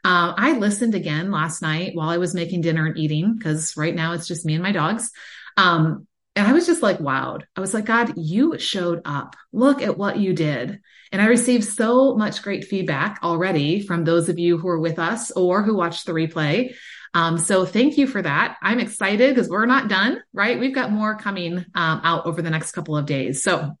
Uh, 0.07 0.33
I 0.37 0.53
listened 0.53 0.95
again 0.95 1.31
last 1.31 1.61
night 1.61 1.91
while 1.93 2.07
I 2.07 2.17
was 2.17 2.33
making 2.33 2.61
dinner 2.61 2.85
and 2.85 2.97
eating 2.97 3.35
because 3.35 3.75
right 3.75 3.93
now 3.93 4.13
it's 4.13 4.27
just 4.27 4.45
me 4.45 4.53
and 4.53 4.63
my 4.63 4.71
dogs. 4.71 5.11
Um, 5.57 6.07
And 6.37 6.47
I 6.47 6.53
was 6.53 6.67
just 6.67 6.83
like, 6.83 6.99
wowed. 6.99 7.43
I 7.55 7.59
was 7.59 7.73
like, 7.73 7.85
God, 7.85 8.13
you 8.15 8.59
showed 8.59 9.01
up. 9.03 9.35
Look 9.51 9.81
at 9.81 9.97
what 9.97 10.17
you 10.17 10.33
did. 10.33 10.79
And 11.11 11.21
I 11.21 11.25
received 11.25 11.65
so 11.65 12.15
much 12.15 12.43
great 12.43 12.63
feedback 12.65 13.19
already 13.23 13.81
from 13.87 14.03
those 14.03 14.29
of 14.29 14.37
you 14.37 14.57
who 14.59 14.69
are 14.69 14.79
with 14.79 14.99
us 14.99 15.31
or 15.31 15.63
who 15.63 15.75
watched 15.75 16.05
the 16.05 16.13
replay. 16.13 16.75
Um, 17.13 17.37
so 17.37 17.65
thank 17.65 17.97
you 17.97 18.07
for 18.07 18.21
that. 18.21 18.57
I'm 18.61 18.79
excited 18.79 19.33
because 19.35 19.49
we're 19.49 19.65
not 19.65 19.89
done, 19.89 20.21
right? 20.31 20.59
We've 20.59 20.75
got 20.75 20.91
more 20.91 21.17
coming 21.17 21.65
um, 21.75 22.01
out 22.03 22.27
over 22.27 22.41
the 22.41 22.51
next 22.51 22.71
couple 22.71 22.95
of 22.95 23.07
days. 23.07 23.43
So 23.43 23.75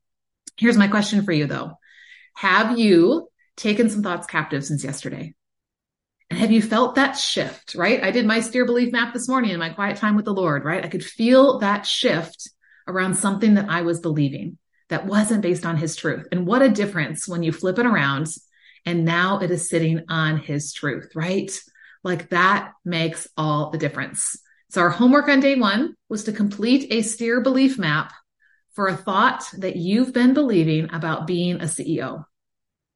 here's 0.57 0.77
my 0.77 0.89
question 0.89 1.23
for 1.23 1.31
you 1.31 1.45
though. 1.45 1.77
Have 2.33 2.79
you 2.79 3.29
taken 3.55 3.89
some 3.89 4.03
thoughts 4.03 4.27
captive 4.27 4.65
since 4.65 4.83
yesterday? 4.83 5.36
And 6.29 6.39
have 6.39 6.51
you 6.51 6.61
felt 6.61 6.95
that 6.95 7.13
shift, 7.13 7.75
right? 7.75 8.03
I 8.03 8.11
did 8.11 8.25
my 8.25 8.41
steer 8.41 8.65
belief 8.65 8.91
map 8.91 9.13
this 9.13 9.29
morning 9.29 9.51
in 9.51 9.59
my 9.59 9.69
quiet 9.69 9.97
time 9.97 10.15
with 10.15 10.25
the 10.25 10.33
Lord, 10.33 10.65
right? 10.65 10.83
I 10.83 10.89
could 10.89 11.05
feel 11.05 11.59
that 11.59 11.85
shift 11.85 12.49
around 12.87 13.15
something 13.15 13.55
that 13.55 13.69
I 13.69 13.81
was 13.81 13.99
believing 13.99 14.57
that 14.89 15.05
wasn't 15.05 15.41
based 15.41 15.65
on 15.65 15.77
his 15.77 15.95
truth. 15.95 16.27
And 16.31 16.45
what 16.45 16.61
a 16.61 16.69
difference 16.69 17.27
when 17.27 17.43
you 17.43 17.51
flip 17.51 17.79
it 17.79 17.85
around 17.85 18.27
and 18.85 19.05
now 19.05 19.39
it 19.39 19.51
is 19.51 19.69
sitting 19.69 20.03
on 20.09 20.37
his 20.37 20.73
truth, 20.73 21.11
right? 21.15 21.51
Like 22.03 22.29
that 22.29 22.73
makes 22.85 23.27
all 23.37 23.69
the 23.69 23.77
difference. 23.77 24.37
So 24.69 24.81
our 24.81 24.89
homework 24.89 25.27
on 25.27 25.39
day 25.39 25.55
one 25.55 25.95
was 26.09 26.25
to 26.25 26.31
complete 26.31 26.87
a 26.91 27.01
steer 27.01 27.41
belief 27.41 27.77
map 27.77 28.13
for 28.73 28.87
a 28.87 28.95
thought 28.95 29.43
that 29.57 29.75
you've 29.75 30.13
been 30.13 30.33
believing 30.33 30.93
about 30.93 31.27
being 31.27 31.57
a 31.57 31.65
CEO. 31.65 32.25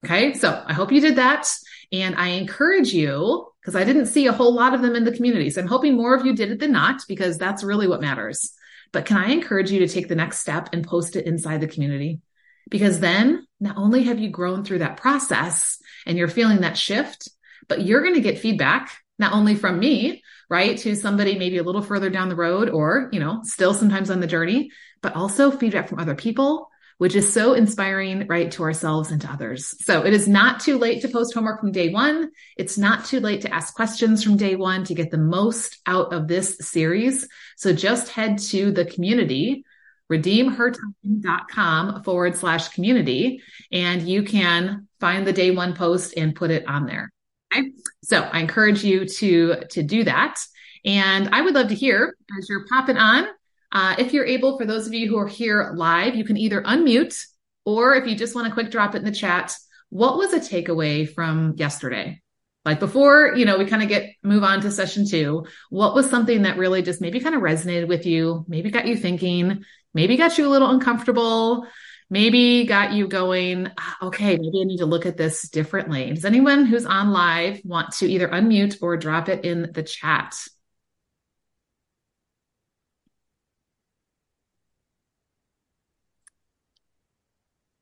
Okay. 0.05 0.33
So 0.33 0.63
I 0.65 0.73
hope 0.73 0.91
you 0.91 1.01
did 1.01 1.17
that. 1.17 1.47
And 1.91 2.15
I 2.15 2.29
encourage 2.29 2.93
you, 2.93 3.47
because 3.61 3.75
I 3.75 3.83
didn't 3.83 4.05
see 4.05 4.27
a 4.27 4.31
whole 4.31 4.53
lot 4.53 4.73
of 4.73 4.81
them 4.81 4.95
in 4.95 5.03
the 5.03 5.11
community. 5.11 5.49
So 5.49 5.61
I'm 5.61 5.67
hoping 5.67 5.95
more 5.95 6.15
of 6.15 6.25
you 6.25 6.33
did 6.33 6.51
it 6.51 6.59
than 6.59 6.71
not, 6.71 7.01
because 7.07 7.37
that's 7.37 7.63
really 7.63 7.87
what 7.87 8.01
matters. 8.01 8.53
But 8.91 9.05
can 9.05 9.17
I 9.17 9.31
encourage 9.31 9.71
you 9.71 9.79
to 9.79 9.87
take 9.87 10.07
the 10.07 10.15
next 10.15 10.39
step 10.39 10.69
and 10.73 10.87
post 10.87 11.15
it 11.15 11.25
inside 11.25 11.61
the 11.61 11.67
community? 11.67 12.21
Because 12.69 12.99
then 12.99 13.45
not 13.59 13.77
only 13.77 14.03
have 14.03 14.19
you 14.19 14.29
grown 14.29 14.63
through 14.63 14.79
that 14.79 14.97
process 14.97 15.77
and 16.05 16.17
you're 16.17 16.27
feeling 16.27 16.61
that 16.61 16.77
shift, 16.77 17.29
but 17.67 17.85
you're 17.85 18.01
going 18.01 18.15
to 18.15 18.21
get 18.21 18.39
feedback, 18.39 18.91
not 19.19 19.33
only 19.33 19.55
from 19.55 19.79
me, 19.79 20.23
right? 20.49 20.77
To 20.79 20.95
somebody 20.95 21.37
maybe 21.37 21.57
a 21.57 21.63
little 21.63 21.81
further 21.81 22.09
down 22.09 22.29
the 22.29 22.35
road 22.35 22.69
or, 22.69 23.09
you 23.11 23.19
know, 23.19 23.41
still 23.43 23.73
sometimes 23.73 24.09
on 24.09 24.19
the 24.19 24.27
journey, 24.27 24.71
but 25.01 25.15
also 25.15 25.51
feedback 25.51 25.89
from 25.89 25.99
other 25.99 26.15
people 26.15 26.70
which 27.01 27.15
is 27.15 27.33
so 27.33 27.55
inspiring, 27.55 28.27
right, 28.27 28.51
to 28.51 28.61
ourselves 28.61 29.09
and 29.09 29.19
to 29.19 29.27
others. 29.27 29.73
So 29.83 30.05
it 30.05 30.13
is 30.13 30.27
not 30.27 30.59
too 30.59 30.77
late 30.77 31.01
to 31.01 31.07
post 31.07 31.33
homework 31.33 31.59
from 31.59 31.71
day 31.71 31.89
one. 31.89 32.29
It's 32.57 32.77
not 32.77 33.05
too 33.05 33.19
late 33.19 33.41
to 33.41 33.51
ask 33.51 33.73
questions 33.73 34.23
from 34.23 34.37
day 34.37 34.55
one 34.55 34.83
to 34.83 34.93
get 34.93 35.09
the 35.09 35.17
most 35.17 35.79
out 35.87 36.13
of 36.13 36.27
this 36.27 36.59
series. 36.59 37.27
So 37.57 37.73
just 37.73 38.09
head 38.09 38.37
to 38.49 38.71
the 38.71 38.85
community, 38.85 39.65
redeemhertime.com 40.11 42.03
forward 42.03 42.35
slash 42.35 42.67
community, 42.69 43.41
and 43.71 44.07
you 44.07 44.21
can 44.21 44.87
find 44.99 45.25
the 45.25 45.33
day 45.33 45.49
one 45.49 45.73
post 45.73 46.13
and 46.15 46.35
put 46.35 46.51
it 46.51 46.67
on 46.67 46.85
there. 46.85 47.11
Okay. 47.51 47.71
So 48.03 48.21
I 48.21 48.41
encourage 48.41 48.83
you 48.83 49.05
to, 49.05 49.63
to 49.71 49.81
do 49.81 50.03
that. 50.03 50.39
And 50.85 51.29
I 51.33 51.41
would 51.41 51.55
love 51.55 51.69
to 51.69 51.75
hear 51.75 52.15
as 52.37 52.47
you're 52.47 52.67
popping 52.67 52.97
on, 52.97 53.25
uh, 53.71 53.95
if 53.97 54.13
you're 54.13 54.25
able, 54.25 54.57
for 54.57 54.65
those 54.65 54.87
of 54.87 54.93
you 54.93 55.07
who 55.07 55.17
are 55.17 55.27
here 55.27 55.71
live, 55.75 56.15
you 56.15 56.25
can 56.25 56.37
either 56.37 56.61
unmute 56.61 57.17
or 57.65 57.95
if 57.95 58.07
you 58.07 58.15
just 58.15 58.35
want 58.35 58.47
to 58.47 58.53
quick 58.53 58.71
drop 58.71 58.95
it 58.95 58.99
in 58.99 59.05
the 59.05 59.11
chat, 59.11 59.55
what 59.89 60.17
was 60.17 60.33
a 60.33 60.39
takeaway 60.39 61.09
from 61.11 61.55
yesterday? 61.57 62.21
Like 62.63 62.79
before, 62.79 63.33
you 63.35 63.45
know, 63.45 63.57
we 63.57 63.65
kind 63.65 63.81
of 63.81 63.89
get 63.89 64.11
move 64.23 64.43
on 64.43 64.61
to 64.61 64.71
session 64.71 65.07
two. 65.07 65.45
What 65.69 65.95
was 65.95 66.09
something 66.09 66.43
that 66.43 66.57
really 66.57 66.81
just 66.81 67.01
maybe 67.01 67.19
kind 67.19 67.35
of 67.35 67.41
resonated 67.41 67.87
with 67.87 68.05
you, 68.05 68.45
maybe 68.47 68.69
got 68.69 68.87
you 68.87 68.95
thinking, 68.95 69.63
maybe 69.93 70.15
got 70.15 70.37
you 70.37 70.47
a 70.47 70.49
little 70.49 70.69
uncomfortable, 70.69 71.65
maybe 72.09 72.65
got 72.65 72.93
you 72.93 73.07
going, 73.07 73.67
ah, 73.77 73.97
okay, 74.03 74.37
maybe 74.37 74.61
I 74.61 74.65
need 74.65 74.77
to 74.77 74.85
look 74.85 75.05
at 75.05 75.17
this 75.17 75.49
differently. 75.49 76.13
Does 76.13 76.25
anyone 76.25 76.65
who's 76.65 76.85
on 76.85 77.11
live 77.11 77.61
want 77.63 77.93
to 77.93 78.07
either 78.07 78.27
unmute 78.27 78.77
or 78.81 78.95
drop 78.95 79.27
it 79.27 79.43
in 79.43 79.71
the 79.73 79.83
chat? 79.83 80.35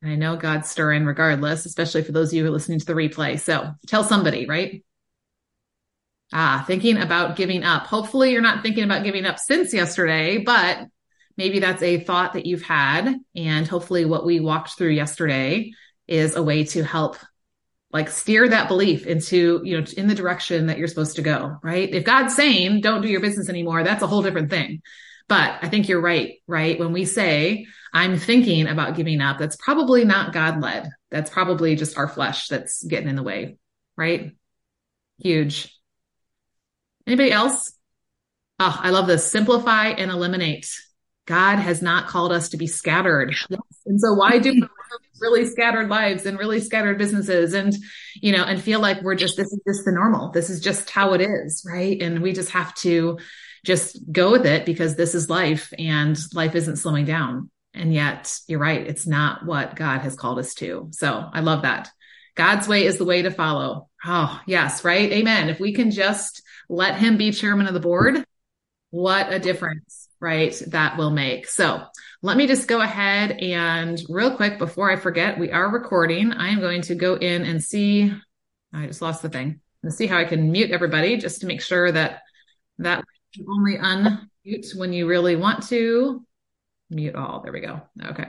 I 0.03 0.15
know 0.15 0.37
God's 0.37 0.69
stirring 0.69 1.05
regardless, 1.05 1.65
especially 1.65 2.03
for 2.03 2.13
those 2.13 2.29
of 2.29 2.33
you 2.35 2.43
who 2.43 2.49
are 2.49 2.53
listening 2.53 2.79
to 2.79 2.85
the 2.85 2.93
replay. 2.93 3.39
So 3.39 3.71
tell 3.87 4.03
somebody, 4.03 4.45
right? 4.45 4.83
Ah, 6.31 6.63
thinking 6.65 6.97
about 6.97 7.35
giving 7.35 7.63
up. 7.63 7.87
Hopefully 7.87 8.31
you're 8.31 8.41
not 8.41 8.63
thinking 8.63 8.83
about 8.83 9.03
giving 9.03 9.25
up 9.25 9.39
since 9.39 9.73
yesterday, 9.73 10.37
but 10.37 10.87
maybe 11.35 11.59
that's 11.59 11.81
a 11.81 11.99
thought 11.99 12.33
that 12.33 12.45
you've 12.45 12.61
had. 12.61 13.15
And 13.35 13.67
hopefully 13.67 14.05
what 14.05 14.25
we 14.25 14.39
walked 14.39 14.77
through 14.77 14.91
yesterday 14.91 15.71
is 16.07 16.35
a 16.35 16.43
way 16.43 16.65
to 16.65 16.83
help 16.83 17.17
like 17.91 18.09
steer 18.09 18.47
that 18.47 18.67
belief 18.67 19.07
into, 19.07 19.61
you 19.63 19.79
know, 19.79 19.85
in 19.97 20.07
the 20.07 20.15
direction 20.15 20.67
that 20.67 20.77
you're 20.77 20.87
supposed 20.87 21.15
to 21.15 21.23
go, 21.23 21.57
right? 21.63 21.93
If 21.93 22.03
God's 22.03 22.35
saying 22.35 22.81
don't 22.81 23.01
do 23.01 23.07
your 23.07 23.21
business 23.21 23.49
anymore, 23.49 23.83
that's 23.83 24.03
a 24.03 24.07
whole 24.07 24.21
different 24.21 24.51
thing. 24.51 24.81
But 25.29 25.59
I 25.61 25.69
think 25.69 25.87
you're 25.87 26.01
right, 26.01 26.39
right? 26.47 26.77
When 26.77 26.91
we 26.91 27.05
say, 27.05 27.67
I'm 27.93 28.17
thinking 28.17 28.67
about 28.67 28.95
giving 28.95 29.21
up, 29.21 29.37
that's 29.37 29.55
probably 29.55 30.03
not 30.03 30.33
God 30.33 30.59
led. 30.59 30.89
That's 31.11 31.29
probably 31.29 31.75
just 31.75 31.97
our 31.97 32.07
flesh 32.07 32.47
that's 32.47 32.83
getting 32.83 33.07
in 33.07 33.15
the 33.15 33.23
way, 33.23 33.57
right? 33.95 34.35
Huge. 35.19 35.73
Anybody 37.05 37.31
else? 37.31 37.71
Oh, 38.59 38.77
I 38.81 38.89
love 38.89 39.05
this. 39.05 39.29
Simplify 39.31 39.89
and 39.89 40.09
eliminate. 40.11 40.67
God 41.27 41.57
has 41.57 41.81
not 41.81 42.07
called 42.07 42.31
us 42.31 42.49
to 42.49 42.57
be 42.57 42.65
scattered. 42.65 43.35
And 43.85 44.01
so 44.01 44.13
why 44.15 44.39
do 44.39 44.51
we 44.51 44.63
really 45.21 45.45
scattered 45.45 45.89
lives 45.89 46.25
and 46.25 46.39
really 46.39 46.59
scattered 46.59 46.97
businesses 46.97 47.53
and, 47.53 47.75
you 48.15 48.31
know, 48.31 48.43
and 48.43 48.59
feel 48.59 48.79
like 48.79 49.03
we're 49.03 49.13
just, 49.13 49.37
this 49.37 49.53
is 49.53 49.59
just 49.67 49.85
the 49.85 49.91
normal. 49.91 50.31
This 50.31 50.49
is 50.49 50.59
just 50.59 50.89
how 50.89 51.13
it 51.13 51.21
is. 51.21 51.63
Right. 51.67 52.01
And 52.01 52.23
we 52.23 52.33
just 52.33 52.49
have 52.49 52.73
to 52.75 53.19
just 53.65 53.99
go 54.11 54.31
with 54.31 54.45
it 54.45 54.65
because 54.65 54.95
this 54.95 55.15
is 55.15 55.29
life 55.29 55.73
and 55.77 56.17
life 56.33 56.55
isn't 56.55 56.77
slowing 56.77 57.05
down. 57.05 57.49
And 57.73 57.93
yet 57.93 58.37
you're 58.47 58.59
right. 58.59 58.85
It's 58.85 59.05
not 59.05 59.45
what 59.45 59.75
God 59.75 59.99
has 60.01 60.15
called 60.15 60.39
us 60.39 60.53
to. 60.55 60.89
So 60.91 61.29
I 61.31 61.41
love 61.41 61.63
that. 61.63 61.89
God's 62.35 62.67
way 62.67 62.85
is 62.85 62.97
the 62.97 63.05
way 63.05 63.21
to 63.21 63.31
follow. 63.31 63.89
Oh, 64.05 64.39
yes. 64.47 64.83
Right. 64.83 65.11
Amen. 65.11 65.49
If 65.49 65.59
we 65.59 65.73
can 65.73 65.91
just 65.91 66.41
let 66.69 66.95
him 66.95 67.17
be 67.17 67.31
chairman 67.31 67.67
of 67.67 67.73
the 67.73 67.79
board, 67.79 68.23
what 68.91 69.31
a 69.31 69.39
difference, 69.39 70.07
right? 70.19 70.59
That 70.67 70.97
will 70.97 71.11
make. 71.11 71.47
So 71.47 71.83
let 72.21 72.37
me 72.37 72.47
just 72.47 72.67
go 72.67 72.81
ahead 72.81 73.31
and 73.31 74.01
real 74.09 74.35
quick 74.35 74.57
before 74.57 74.91
I 74.91 74.95
forget, 74.95 75.39
we 75.39 75.51
are 75.51 75.69
recording. 75.69 76.31
I 76.31 76.49
am 76.49 76.59
going 76.59 76.81
to 76.83 76.95
go 76.95 77.15
in 77.15 77.43
and 77.43 77.63
see. 77.63 78.11
I 78.73 78.87
just 78.87 79.01
lost 79.01 79.21
the 79.21 79.29
thing 79.29 79.61
and 79.83 79.93
see 79.93 80.07
how 80.07 80.17
I 80.17 80.25
can 80.25 80.51
mute 80.51 80.71
everybody 80.71 81.17
just 81.17 81.41
to 81.41 81.47
make 81.47 81.61
sure 81.61 81.91
that 81.91 82.21
that 82.79 83.03
only 83.47 83.77
unmute 83.77 84.75
when 84.75 84.93
you 84.93 85.07
really 85.07 85.35
want 85.35 85.67
to. 85.67 86.25
Mute 86.89 87.15
all. 87.15 87.41
There 87.41 87.53
we 87.53 87.61
go. 87.61 87.81
Okay. 88.03 88.27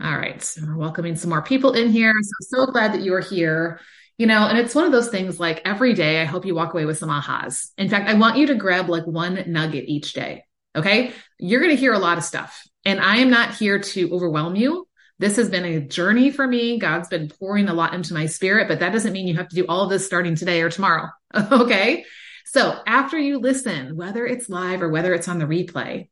All 0.00 0.16
right. 0.16 0.42
So 0.42 0.62
we're 0.66 0.76
welcoming 0.76 1.16
some 1.16 1.30
more 1.30 1.42
people 1.42 1.72
in 1.72 1.90
here. 1.90 2.14
So, 2.22 2.64
so 2.64 2.72
glad 2.72 2.92
that 2.94 3.02
you 3.02 3.14
are 3.14 3.20
here. 3.20 3.80
You 4.18 4.26
know, 4.26 4.46
and 4.46 4.58
it's 4.58 4.74
one 4.74 4.84
of 4.84 4.92
those 4.92 5.08
things 5.08 5.40
like 5.40 5.62
every 5.64 5.94
day, 5.94 6.20
I 6.20 6.24
hope 6.24 6.44
you 6.44 6.54
walk 6.54 6.74
away 6.74 6.84
with 6.84 6.98
some 6.98 7.08
ahas. 7.08 7.70
In 7.78 7.88
fact, 7.88 8.08
I 8.08 8.14
want 8.14 8.36
you 8.36 8.48
to 8.48 8.54
grab 8.54 8.88
like 8.88 9.06
one 9.06 9.42
nugget 9.46 9.88
each 9.88 10.12
day. 10.12 10.44
Okay. 10.76 11.12
You're 11.38 11.60
going 11.60 11.74
to 11.74 11.80
hear 11.80 11.92
a 11.92 11.98
lot 11.98 12.18
of 12.18 12.24
stuff. 12.24 12.62
And 12.84 13.00
I 13.00 13.16
am 13.16 13.30
not 13.30 13.54
here 13.54 13.78
to 13.78 14.12
overwhelm 14.12 14.54
you. 14.54 14.86
This 15.18 15.36
has 15.36 15.48
been 15.48 15.64
a 15.64 15.80
journey 15.80 16.30
for 16.30 16.46
me. 16.46 16.78
God's 16.78 17.08
been 17.08 17.28
pouring 17.28 17.68
a 17.68 17.74
lot 17.74 17.94
into 17.94 18.14
my 18.14 18.26
spirit, 18.26 18.68
but 18.68 18.80
that 18.80 18.92
doesn't 18.92 19.12
mean 19.12 19.28
you 19.28 19.36
have 19.36 19.48
to 19.48 19.56
do 19.56 19.66
all 19.68 19.84
of 19.84 19.90
this 19.90 20.04
starting 20.04 20.34
today 20.34 20.62
or 20.62 20.70
tomorrow. 20.70 21.08
okay. 21.52 22.04
So 22.46 22.80
after 22.86 23.18
you 23.18 23.38
listen, 23.38 23.96
whether 23.96 24.26
it's 24.26 24.48
live 24.48 24.82
or 24.82 24.88
whether 24.88 25.14
it's 25.14 25.28
on 25.28 25.38
the 25.38 25.46
replay, 25.46 26.08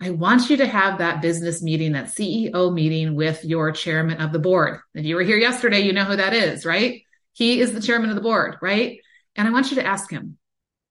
I 0.00 0.10
want 0.10 0.50
you 0.50 0.58
to 0.58 0.66
have 0.66 0.98
that 0.98 1.22
business 1.22 1.62
meeting, 1.62 1.92
that 1.92 2.06
CEO 2.06 2.72
meeting 2.72 3.14
with 3.14 3.44
your 3.44 3.72
chairman 3.72 4.20
of 4.20 4.32
the 4.32 4.38
board. 4.38 4.80
If 4.94 5.04
you 5.04 5.14
were 5.14 5.22
here 5.22 5.38
yesterday, 5.38 5.80
you 5.80 5.92
know 5.92 6.04
who 6.04 6.16
that 6.16 6.34
is, 6.34 6.66
right? 6.66 7.02
He 7.32 7.60
is 7.60 7.72
the 7.72 7.80
chairman 7.80 8.10
of 8.10 8.16
the 8.16 8.22
board, 8.22 8.56
right? 8.60 8.98
And 9.36 9.48
I 9.48 9.50
want 9.50 9.70
you 9.70 9.76
to 9.76 9.86
ask 9.86 10.10
him, 10.10 10.38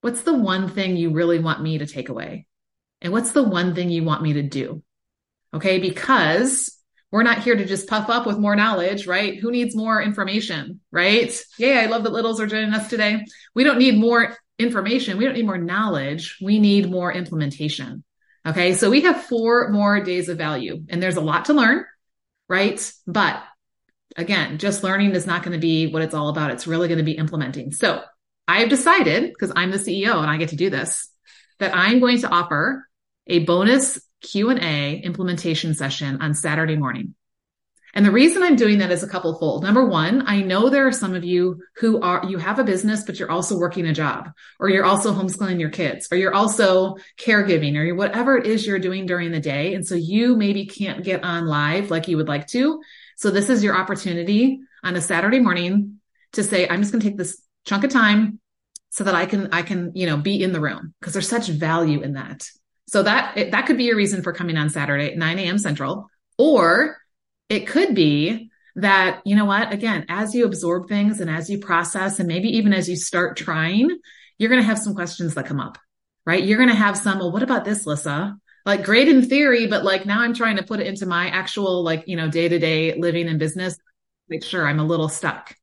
what's 0.01 0.21
the 0.21 0.33
one 0.33 0.69
thing 0.69 0.97
you 0.97 1.11
really 1.11 1.39
want 1.39 1.61
me 1.61 1.77
to 1.77 1.85
take 1.85 2.09
away? 2.09 2.45
And 3.01 3.11
what's 3.13 3.31
the 3.31 3.43
one 3.43 3.75
thing 3.75 3.89
you 3.89 4.03
want 4.03 4.23
me 4.23 4.33
to 4.33 4.43
do? 4.43 4.83
Okay. 5.53 5.79
Because 5.79 6.77
we're 7.11 7.23
not 7.23 7.43
here 7.43 7.55
to 7.55 7.65
just 7.65 7.87
puff 7.87 8.09
up 8.09 8.25
with 8.25 8.39
more 8.39 8.55
knowledge, 8.55 9.05
right? 9.05 9.37
Who 9.37 9.51
needs 9.51 9.75
more 9.75 10.01
information, 10.01 10.79
right? 10.91 11.31
Yeah. 11.57 11.81
I 11.81 11.85
love 11.85 12.03
that 12.03 12.13
littles 12.13 12.41
are 12.41 12.47
joining 12.47 12.73
us 12.73 12.89
today. 12.89 13.23
We 13.53 13.63
don't 13.63 13.77
need 13.77 13.99
more 13.99 14.35
information. 14.59 15.17
We 15.17 15.25
don't 15.25 15.33
need 15.33 15.45
more 15.45 15.57
knowledge. 15.57 16.37
We 16.41 16.59
need 16.59 16.89
more 16.89 17.11
implementation. 17.11 18.03
Okay. 18.45 18.73
So 18.73 18.89
we 18.89 19.01
have 19.01 19.23
four 19.23 19.69
more 19.69 20.01
days 20.01 20.29
of 20.29 20.37
value 20.37 20.83
and 20.89 21.01
there's 21.01 21.15
a 21.15 21.21
lot 21.21 21.45
to 21.45 21.53
learn, 21.53 21.85
right? 22.49 22.93
But 23.07 23.41
again, 24.17 24.57
just 24.57 24.83
learning 24.83 25.11
is 25.11 25.25
not 25.25 25.43
going 25.43 25.53
to 25.53 25.59
be 25.59 25.87
what 25.87 26.01
it's 26.01 26.13
all 26.13 26.29
about. 26.29 26.51
It's 26.51 26.67
really 26.67 26.87
going 26.87 26.97
to 26.99 27.03
be 27.03 27.13
implementing. 27.13 27.71
So 27.71 28.01
I 28.47 28.59
have 28.59 28.69
decided 28.69 29.31
because 29.31 29.51
I'm 29.55 29.71
the 29.71 29.77
CEO 29.77 30.17
and 30.17 30.29
I 30.29 30.37
get 30.37 30.49
to 30.49 30.55
do 30.55 30.69
this 30.69 31.09
that 31.59 31.75
I'm 31.75 31.99
going 31.99 32.19
to 32.19 32.29
offer 32.29 32.87
a 33.27 33.39
bonus 33.39 33.99
Q&A 34.21 34.97
implementation 34.97 35.73
session 35.73 36.21
on 36.21 36.33
Saturday 36.33 36.75
morning. 36.75 37.15
And 37.95 38.03
the 38.03 38.11
reason 38.11 38.41
I'm 38.41 38.55
doing 38.55 38.79
that 38.79 38.91
is 38.91 39.03
a 39.03 39.07
couple 39.07 39.37
fold. 39.37 39.63
Number 39.63 39.85
one, 39.85 40.23
I 40.27 40.41
know 40.41 40.69
there 40.69 40.87
are 40.87 40.91
some 40.91 41.13
of 41.13 41.23
you 41.23 41.61
who 41.75 42.01
are, 42.01 42.25
you 42.25 42.39
have 42.39 42.57
a 42.57 42.63
business, 42.63 43.03
but 43.03 43.19
you're 43.19 43.29
also 43.29 43.57
working 43.57 43.85
a 43.85 43.93
job 43.93 44.31
or 44.59 44.69
you're 44.69 44.85
also 44.85 45.13
homeschooling 45.13 45.59
your 45.59 45.69
kids 45.69 46.07
or 46.11 46.17
you're 46.17 46.33
also 46.33 46.95
caregiving 47.19 47.77
or 47.77 47.93
whatever 47.93 48.35
it 48.35 48.47
is 48.47 48.65
you're 48.65 48.79
doing 48.79 49.05
during 49.05 49.31
the 49.31 49.39
day. 49.39 49.75
And 49.75 49.85
so 49.85 49.93
you 49.93 50.35
maybe 50.35 50.65
can't 50.65 51.03
get 51.03 51.23
on 51.23 51.45
live 51.45 51.91
like 51.91 52.07
you 52.07 52.17
would 52.17 52.27
like 52.27 52.47
to. 52.47 52.81
So 53.15 53.29
this 53.29 53.49
is 53.49 53.63
your 53.63 53.77
opportunity 53.77 54.59
on 54.83 54.95
a 54.95 55.01
Saturday 55.01 55.39
morning 55.39 55.99
to 56.33 56.43
say, 56.43 56.67
I'm 56.67 56.81
just 56.81 56.91
going 56.91 57.01
to 57.01 57.07
take 57.07 57.17
this 57.17 57.39
chunk 57.63 57.83
of 57.83 57.91
time 57.91 58.39
so 58.89 59.03
that 59.03 59.13
I 59.13 59.27
can, 59.27 59.49
I 59.51 59.61
can, 59.61 59.91
you 59.93 60.07
know, 60.07 60.17
be 60.17 60.41
in 60.41 60.51
the 60.51 60.59
room 60.59 60.95
because 60.99 61.13
there's 61.13 61.29
such 61.29 61.47
value 61.47 62.01
in 62.01 62.13
that. 62.13 62.49
So 62.87 63.03
that, 63.03 63.51
that 63.51 63.67
could 63.67 63.77
be 63.77 63.85
your 63.85 63.95
reason 63.95 64.23
for 64.23 64.33
coming 64.33 64.57
on 64.57 64.71
Saturday 64.71 65.11
at 65.11 65.17
9 65.17 65.39
a.m. 65.39 65.59
Central 65.59 66.09
or 66.39 66.97
it 67.49 67.67
could 67.67 67.95
be 67.95 68.49
that, 68.75 69.21
you 69.25 69.35
know 69.35 69.45
what, 69.45 69.71
again, 69.71 70.05
as 70.09 70.33
you 70.33 70.45
absorb 70.45 70.87
things 70.87 71.19
and 71.19 71.29
as 71.29 71.49
you 71.49 71.59
process, 71.59 72.19
and 72.19 72.27
maybe 72.27 72.49
even 72.57 72.73
as 72.73 72.89
you 72.89 72.95
start 72.95 73.37
trying, 73.37 73.89
you're 74.37 74.49
going 74.49 74.61
to 74.61 74.67
have 74.67 74.79
some 74.79 74.95
questions 74.95 75.35
that 75.35 75.45
come 75.45 75.59
up, 75.59 75.77
right? 76.25 76.43
You're 76.43 76.57
going 76.57 76.69
to 76.69 76.75
have 76.75 76.97
some, 76.97 77.19
well, 77.19 77.31
what 77.31 77.43
about 77.43 77.65
this, 77.65 77.85
Lissa? 77.85 78.35
Like 78.65 78.83
great 78.83 79.09
in 79.09 79.27
theory, 79.27 79.67
but 79.67 79.83
like 79.83 80.05
now 80.05 80.21
I'm 80.21 80.33
trying 80.33 80.55
to 80.55 80.63
put 80.63 80.79
it 80.79 80.87
into 80.87 81.05
my 81.05 81.27
actual, 81.27 81.83
like, 81.83 82.05
you 82.07 82.15
know, 82.15 82.29
day 82.29 82.47
to 82.47 82.57
day 82.57 82.95
living 82.95 83.27
and 83.27 83.37
business. 83.37 83.77
Make 84.29 84.43
sure 84.43 84.65
I'm 84.65 84.79
a 84.79 84.85
little 84.85 85.09
stuck, 85.09 85.53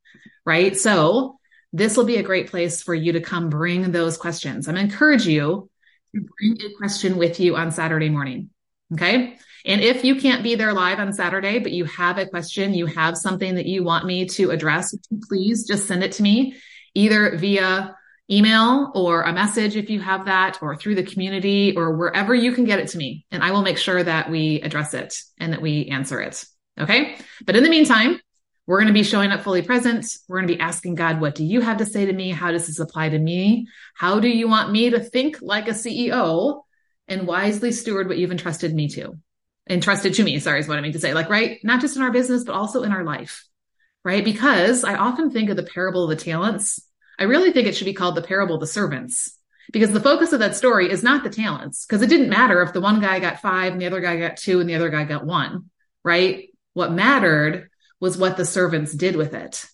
right? 0.45 0.77
So 0.77 1.39
this 1.73 1.97
will 1.97 2.05
be 2.05 2.17
a 2.17 2.23
great 2.23 2.49
place 2.49 2.83
for 2.83 2.93
you 2.93 3.13
to 3.13 3.21
come 3.21 3.49
bring 3.49 3.91
those 3.91 4.17
questions. 4.17 4.67
I'm 4.67 4.77
encourage 4.77 5.25
you 5.25 5.69
to 6.15 6.21
bring 6.37 6.57
a 6.61 6.77
question 6.77 7.17
with 7.17 7.39
you 7.39 7.55
on 7.55 7.71
Saturday 7.71 8.09
morning. 8.09 8.51
Okay. 8.93 9.37
And 9.65 9.81
if 9.81 10.03
you 10.03 10.15
can't 10.15 10.43
be 10.43 10.55
there 10.55 10.73
live 10.73 10.99
on 10.99 11.13
Saturday, 11.13 11.59
but 11.59 11.71
you 11.71 11.85
have 11.85 12.17
a 12.17 12.25
question, 12.25 12.73
you 12.73 12.85
have 12.87 13.17
something 13.17 13.55
that 13.55 13.65
you 13.65 13.83
want 13.83 14.05
me 14.05 14.25
to 14.25 14.51
address, 14.51 14.95
please 15.27 15.67
just 15.67 15.87
send 15.87 16.03
it 16.03 16.13
to 16.13 16.23
me 16.23 16.55
either 16.93 17.37
via 17.37 17.95
email 18.29 18.91
or 18.95 19.23
a 19.23 19.33
message 19.33 19.75
if 19.75 19.89
you 19.89 19.99
have 19.99 20.25
that 20.25 20.57
or 20.61 20.75
through 20.75 20.95
the 20.95 21.03
community 21.03 21.75
or 21.75 21.95
wherever 21.95 22.33
you 22.33 22.53
can 22.53 22.63
get 22.63 22.79
it 22.79 22.87
to 22.89 22.97
me. 22.97 23.25
And 23.31 23.43
I 23.43 23.51
will 23.51 23.61
make 23.61 23.77
sure 23.77 24.01
that 24.01 24.29
we 24.29 24.61
address 24.61 24.93
it 24.93 25.15
and 25.37 25.53
that 25.53 25.61
we 25.61 25.87
answer 25.87 26.19
it. 26.21 26.43
Okay. 26.79 27.17
But 27.45 27.55
in 27.55 27.63
the 27.63 27.69
meantime, 27.69 28.19
we're 28.67 28.77
going 28.77 28.87
to 28.87 28.93
be 28.93 29.03
showing 29.03 29.31
up 29.31 29.41
fully 29.41 29.61
present. 29.61 30.05
We're 30.27 30.37
going 30.37 30.47
to 30.47 30.55
be 30.55 30.61
asking 30.61 30.95
God, 30.95 31.19
what 31.19 31.35
do 31.35 31.43
you 31.43 31.61
have 31.61 31.77
to 31.77 31.85
say 31.85 32.05
to 32.05 32.13
me? 32.13 32.29
How 32.29 32.51
does 32.51 32.67
this 32.67 32.79
apply 32.79 33.09
to 33.09 33.19
me? 33.19 33.67
How 33.95 34.19
do 34.19 34.29
you 34.29 34.47
want 34.47 34.71
me 34.71 34.91
to 34.91 34.99
think 34.99 35.41
like 35.41 35.67
a 35.67 35.71
CEO 35.71 36.61
and 37.07 37.27
wisely 37.27 37.71
steward 37.73 38.07
what 38.07 38.17
you've 38.17 38.31
entrusted 38.31 38.73
me 38.73 38.87
to? 38.89 39.17
Entrusted 39.69 40.13
to 40.15 40.23
me, 40.23 40.39
sorry, 40.39 40.59
is 40.59 40.67
what 40.67 40.77
I 40.77 40.81
mean 40.81 40.93
to 40.93 40.99
say. 40.99 41.13
Like, 41.13 41.29
right? 41.29 41.59
Not 41.63 41.81
just 41.81 41.95
in 41.95 42.01
our 42.01 42.11
business, 42.11 42.43
but 42.43 42.55
also 42.55 42.83
in 42.83 42.91
our 42.91 43.03
life, 43.03 43.45
right? 44.03 44.23
Because 44.23 44.83
I 44.83 44.95
often 44.95 45.31
think 45.31 45.49
of 45.49 45.57
the 45.57 45.63
parable 45.63 46.03
of 46.03 46.09
the 46.09 46.23
talents. 46.23 46.79
I 47.19 47.23
really 47.23 47.51
think 47.51 47.67
it 47.67 47.75
should 47.75 47.85
be 47.85 47.93
called 47.93 48.15
the 48.15 48.21
parable 48.21 48.55
of 48.55 48.61
the 48.61 48.67
servants 48.67 49.37
because 49.71 49.91
the 49.91 49.99
focus 49.99 50.33
of 50.33 50.39
that 50.39 50.55
story 50.55 50.91
is 50.91 51.03
not 51.03 51.23
the 51.23 51.29
talents 51.29 51.85
because 51.85 52.01
it 52.01 52.09
didn't 52.09 52.29
matter 52.29 52.61
if 52.61 52.73
the 52.73 52.81
one 52.81 52.99
guy 52.99 53.19
got 53.19 53.41
five 53.41 53.73
and 53.73 53.81
the 53.81 53.85
other 53.85 54.01
guy 54.01 54.17
got 54.17 54.37
two 54.37 54.59
and 54.59 54.69
the 54.69 54.75
other 54.75 54.89
guy 54.89 55.03
got 55.03 55.25
one, 55.25 55.69
right? 56.03 56.49
What 56.73 56.91
mattered 56.91 57.69
was 57.99 58.17
what 58.17 58.37
the 58.37 58.45
servants 58.45 58.93
did 58.93 59.15
with 59.15 59.33
it, 59.33 59.65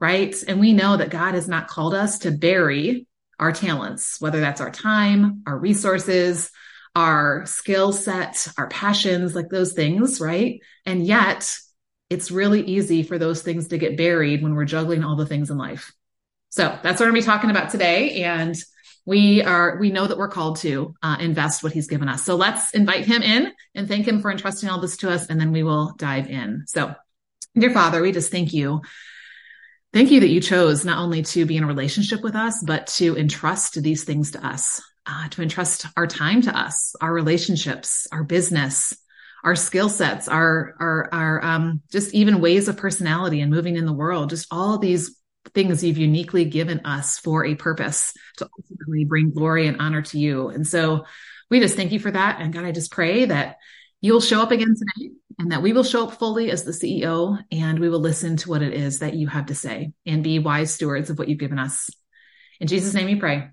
right? 0.00 0.34
And 0.48 0.58
we 0.58 0.72
know 0.72 0.96
that 0.96 1.10
God 1.10 1.34
has 1.34 1.48
not 1.48 1.68
called 1.68 1.94
us 1.94 2.20
to 2.20 2.32
bury 2.32 3.06
our 3.38 3.52
talents, 3.52 4.20
whether 4.20 4.40
that's 4.40 4.60
our 4.60 4.70
time, 4.70 5.42
our 5.46 5.56
resources, 5.56 6.50
our 6.94 7.46
skill 7.46 7.92
set, 7.92 8.48
our 8.58 8.68
passions, 8.68 9.34
like 9.34 9.48
those 9.48 9.72
things, 9.72 10.20
right? 10.20 10.60
And 10.84 11.06
yet 11.06 11.54
it's 12.08 12.30
really 12.30 12.62
easy 12.62 13.02
for 13.02 13.18
those 13.18 13.42
things 13.42 13.68
to 13.68 13.78
get 13.78 13.96
buried 13.96 14.42
when 14.42 14.54
we're 14.54 14.64
juggling 14.64 15.04
all 15.04 15.16
the 15.16 15.26
things 15.26 15.50
in 15.50 15.58
life. 15.58 15.92
So 16.48 16.64
that's 16.82 16.98
what 16.98 17.06
we're 17.06 17.12
going 17.12 17.22
to 17.22 17.26
be 17.26 17.32
talking 17.32 17.50
about 17.50 17.70
today. 17.70 18.24
And 18.24 18.56
we 19.06 19.42
are, 19.42 19.78
we 19.78 19.90
know 19.90 20.06
that 20.06 20.18
we're 20.18 20.28
called 20.28 20.56
to 20.58 20.94
uh, 21.02 21.16
invest 21.20 21.62
what 21.62 21.72
he's 21.72 21.86
given 21.86 22.08
us. 22.08 22.24
So 22.24 22.34
let's 22.34 22.74
invite 22.74 23.06
him 23.06 23.22
in 23.22 23.52
and 23.74 23.86
thank 23.86 24.06
him 24.06 24.20
for 24.20 24.30
entrusting 24.30 24.68
all 24.68 24.80
this 24.80 24.96
to 24.98 25.10
us. 25.10 25.26
And 25.26 25.40
then 25.40 25.52
we 25.52 25.62
will 25.62 25.94
dive 25.96 26.28
in. 26.28 26.64
So 26.66 26.94
dear 27.54 27.70
Father, 27.70 28.02
we 28.02 28.10
just 28.10 28.32
thank 28.32 28.52
you. 28.52 28.82
Thank 29.92 30.10
you 30.10 30.20
that 30.20 30.28
you 30.28 30.40
chose 30.40 30.84
not 30.84 30.98
only 30.98 31.22
to 31.22 31.46
be 31.46 31.56
in 31.56 31.64
a 31.64 31.68
relationship 31.68 32.22
with 32.22 32.34
us, 32.34 32.62
but 32.64 32.88
to 32.88 33.16
entrust 33.16 33.80
these 33.80 34.04
things 34.04 34.32
to 34.32 34.44
us 34.44 34.80
uh, 35.06 35.28
to 35.30 35.42
entrust 35.42 35.86
our 35.96 36.06
time 36.06 36.42
to 36.42 36.56
us, 36.56 36.94
our 37.00 37.12
relationships, 37.12 38.06
our 38.12 38.24
business, 38.24 38.96
our 39.42 39.56
skill 39.56 39.88
sets, 39.88 40.28
our 40.28 40.74
our 40.78 41.08
our 41.12 41.44
um, 41.44 41.82
just 41.90 42.14
even 42.14 42.40
ways 42.40 42.68
of 42.68 42.76
personality 42.76 43.40
and 43.40 43.50
moving 43.50 43.76
in 43.76 43.86
the 43.86 43.92
world. 43.92 44.30
Just 44.30 44.48
all 44.50 44.78
these 44.78 45.16
things 45.54 45.82
you've 45.82 45.98
uniquely 45.98 46.44
given 46.44 46.80
us 46.84 47.18
for 47.18 47.44
a 47.44 47.54
purpose 47.54 48.12
to 48.36 48.48
ultimately 48.58 49.04
bring 49.04 49.30
glory 49.30 49.66
and 49.66 49.80
honor 49.80 50.02
to 50.02 50.18
you. 50.18 50.48
And 50.48 50.66
so 50.66 51.06
we 51.50 51.60
just 51.60 51.76
thank 51.76 51.92
you 51.92 51.98
for 51.98 52.10
that. 52.10 52.40
And 52.40 52.52
God, 52.52 52.64
I 52.64 52.72
just 52.72 52.92
pray 52.92 53.24
that 53.24 53.56
you'll 54.00 54.20
show 54.20 54.42
up 54.42 54.50
again 54.50 54.74
today 54.74 55.12
and 55.38 55.52
that 55.52 55.62
we 55.62 55.72
will 55.72 55.82
show 55.82 56.06
up 56.06 56.18
fully 56.18 56.50
as 56.50 56.64
the 56.64 56.72
CEO 56.72 57.42
and 57.50 57.78
we 57.78 57.88
will 57.88 58.00
listen 58.00 58.36
to 58.36 58.50
what 58.50 58.62
it 58.62 58.74
is 58.74 59.00
that 59.00 59.14
you 59.14 59.26
have 59.26 59.46
to 59.46 59.54
say 59.54 59.92
and 60.06 60.22
be 60.22 60.38
wise 60.38 60.72
stewards 60.72 61.10
of 61.10 61.18
what 61.18 61.28
you've 61.28 61.38
given 61.38 61.58
us. 61.58 61.90
In 62.60 62.66
Jesus' 62.66 62.94
name 62.94 63.06
we 63.06 63.16
pray. 63.16 63.48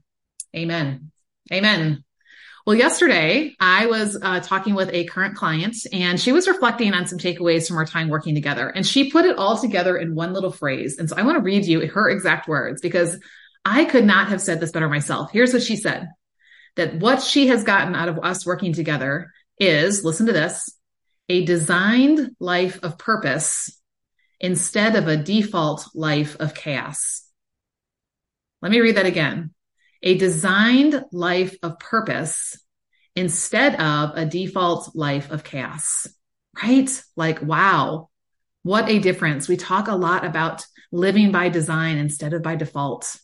Amen. 0.55 1.12
Amen. 1.51 2.03
Well, 2.65 2.75
yesterday 2.75 3.55
I 3.62 3.86
was 3.86 4.19
uh, 4.21 4.41
talking 4.41 4.75
with 4.75 4.89
a 4.91 5.05
current 5.05 5.36
client 5.36 5.77
and 5.93 6.19
she 6.19 6.33
was 6.33 6.49
reflecting 6.49 6.93
on 6.93 7.07
some 7.07 7.17
takeaways 7.17 7.65
from 7.65 7.77
our 7.77 7.86
time 7.86 8.10
working 8.10 8.36
together. 8.36 8.67
And 8.67 8.86
she 8.86 9.10
put 9.10 9.23
it 9.23 9.38
all 9.38 9.57
together 9.57 9.95
in 9.95 10.15
one 10.15 10.33
little 10.33 10.51
phrase. 10.51 10.97
And 10.97 11.10
so 11.10 11.15
I 11.15 11.21
want 11.21 11.38
to 11.38 11.43
read 11.43 11.65
you 11.65 11.88
her 11.88 12.10
exact 12.10 12.49
words 12.49 12.81
because 12.81 13.17
I 13.63 13.86
could 13.86 14.03
not 14.03 14.27
have 14.27 14.41
said 14.41 14.60
this 14.60 14.73
better 14.73 14.89
myself. 14.89 15.31
Here's 15.31 15.53
what 15.53 15.63
she 15.63 15.77
said 15.77 16.10
that 16.75 16.95
what 16.95 17.23
she 17.23 17.47
has 17.47 17.63
gotten 17.63 17.95
out 17.95 18.10
of 18.10 18.19
us 18.19 18.45
working 18.45 18.73
together 18.73 19.31
is 19.57 20.03
listen 20.03 20.25
to 20.25 20.33
this 20.33 20.69
a 21.29 21.45
designed 21.45 22.31
life 22.39 22.79
of 22.83 22.97
purpose 22.97 23.81
instead 24.41 24.97
of 24.97 25.07
a 25.07 25.15
default 25.15 25.88
life 25.95 26.36
of 26.39 26.53
chaos. 26.53 27.23
Let 28.62 28.71
me 28.71 28.81
read 28.81 28.97
that 28.97 29.05
again 29.05 29.53
a 30.03 30.17
designed 30.17 31.03
life 31.12 31.55
of 31.63 31.79
purpose 31.79 32.60
instead 33.15 33.79
of 33.79 34.12
a 34.15 34.25
default 34.25 34.95
life 34.95 35.31
of 35.31 35.43
chaos, 35.43 36.07
right? 36.62 37.03
Like, 37.15 37.41
wow, 37.41 38.10
what 38.63 38.89
a 38.89 38.99
difference. 38.99 39.47
We 39.47 39.57
talk 39.57 39.88
a 39.88 39.95
lot 39.95 40.25
about 40.25 40.65
living 40.91 41.31
by 41.31 41.49
design 41.49 41.97
instead 41.97 42.33
of 42.33 42.43
by 42.43 42.55
default. 42.55 43.17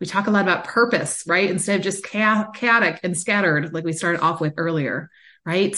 We 0.00 0.06
talk 0.06 0.26
a 0.26 0.30
lot 0.30 0.42
about 0.42 0.64
purpose, 0.64 1.24
right? 1.26 1.50
Instead 1.50 1.76
of 1.76 1.84
just 1.84 2.04
chaotic 2.04 3.00
and 3.02 3.16
scattered, 3.16 3.72
like 3.72 3.84
we 3.84 3.92
started 3.92 4.20
off 4.20 4.40
with 4.40 4.54
earlier, 4.56 5.10
right? 5.44 5.76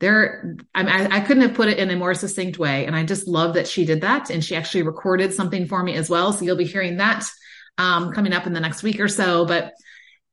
There, 0.00 0.56
I, 0.74 1.16
I 1.16 1.20
couldn't 1.20 1.42
have 1.42 1.54
put 1.54 1.68
it 1.68 1.78
in 1.78 1.90
a 1.90 1.96
more 1.96 2.14
succinct 2.14 2.58
way. 2.58 2.86
And 2.86 2.94
I 2.94 3.04
just 3.04 3.26
love 3.26 3.54
that 3.54 3.66
she 3.66 3.84
did 3.84 4.02
that. 4.02 4.30
And 4.30 4.44
she 4.44 4.54
actually 4.54 4.82
recorded 4.82 5.32
something 5.32 5.66
for 5.66 5.82
me 5.82 5.94
as 5.94 6.08
well. 6.08 6.32
So 6.32 6.44
you'll 6.44 6.56
be 6.56 6.64
hearing 6.64 6.98
that 6.98 7.24
um, 7.78 8.12
coming 8.12 8.32
up 8.32 8.46
in 8.46 8.52
the 8.52 8.60
next 8.60 8.82
week 8.82 9.00
or 9.00 9.08
so. 9.08 9.46
But 9.46 9.72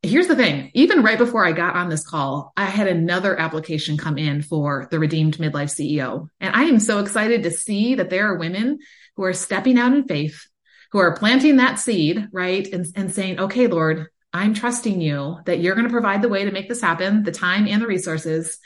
here's 0.02 0.28
the 0.28 0.36
thing 0.36 0.72
even 0.74 1.04
right 1.04 1.18
before 1.18 1.46
I 1.46 1.52
got 1.52 1.76
on 1.76 1.90
this 1.90 2.06
call, 2.06 2.52
I 2.58 2.66
had 2.66 2.88
another 2.88 3.40
application 3.40 3.98
come 3.98 4.18
in 4.18 4.42
for 4.42 4.88
the 4.92 5.00
Redeemed 5.00 5.38
Midlife 5.38 5.72
CEO. 5.72 6.28
And 6.40 6.56
I 6.56 6.64
am 6.64 6.80
so 6.80 7.00
excited 7.00 7.44
to 7.44 7.52
see 7.52 7.96
that 7.96 8.10
there 8.10 8.32
are 8.32 8.38
women 8.38 8.80
who 9.16 9.24
are 9.24 9.34
stepping 9.34 9.78
out 9.78 9.94
in 9.94 10.08
faith, 10.08 10.46
who 10.92 11.00
are 11.00 11.16
planting 11.16 11.58
that 11.58 11.80
seed, 11.80 12.28
right? 12.32 12.68
And, 12.68 12.86
and 12.96 13.14
saying, 13.14 13.40
okay, 13.40 13.68
Lord, 13.68 14.08
I'm 14.34 14.54
trusting 14.54 15.00
you 15.00 15.38
that 15.46 15.60
you're 15.60 15.76
going 15.76 15.88
to 15.88 15.94
provide 15.94 16.22
the 16.22 16.30
way 16.30 16.44
to 16.44 16.52
make 16.52 16.68
this 16.68 16.82
happen, 16.82 17.24
the 17.24 17.32
time 17.32 17.68
and 17.68 17.82
the 17.82 17.88
resources, 17.88 18.60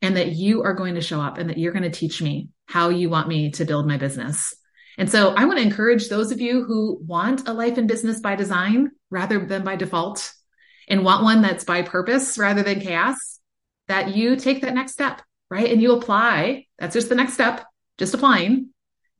and 0.00 0.16
that 0.16 0.32
you 0.32 0.62
are 0.62 0.74
going 0.74 0.94
to 0.94 1.00
show 1.00 1.20
up 1.20 1.38
and 1.38 1.50
that 1.50 1.58
you're 1.58 1.72
going 1.72 1.82
to 1.82 1.90
teach 1.90 2.22
me 2.22 2.50
how 2.66 2.90
you 2.90 3.08
want 3.10 3.28
me 3.28 3.50
to 3.52 3.64
build 3.64 3.88
my 3.88 3.96
business. 3.96 4.54
And 4.98 5.10
so 5.10 5.34
I 5.34 5.44
want 5.44 5.58
to 5.58 5.64
encourage 5.64 6.08
those 6.08 6.32
of 6.32 6.40
you 6.40 6.64
who 6.64 6.98
want 7.06 7.48
a 7.48 7.52
life 7.52 7.78
and 7.78 7.88
business 7.88 8.20
by 8.20 8.36
design 8.36 8.90
rather 9.10 9.44
than 9.44 9.62
by 9.62 9.76
default 9.76 10.32
and 10.88 11.04
want 11.04 11.24
one 11.24 11.42
that's 11.42 11.64
by 11.64 11.82
purpose 11.82 12.38
rather 12.38 12.62
than 12.62 12.80
chaos, 12.80 13.40
that 13.88 14.16
you 14.16 14.36
take 14.36 14.62
that 14.62 14.74
next 14.74 14.92
step, 14.92 15.20
right? 15.50 15.70
And 15.70 15.82
you 15.82 15.92
apply. 15.92 16.66
That's 16.78 16.94
just 16.94 17.08
the 17.08 17.14
next 17.14 17.34
step, 17.34 17.64
just 17.98 18.14
applying 18.14 18.70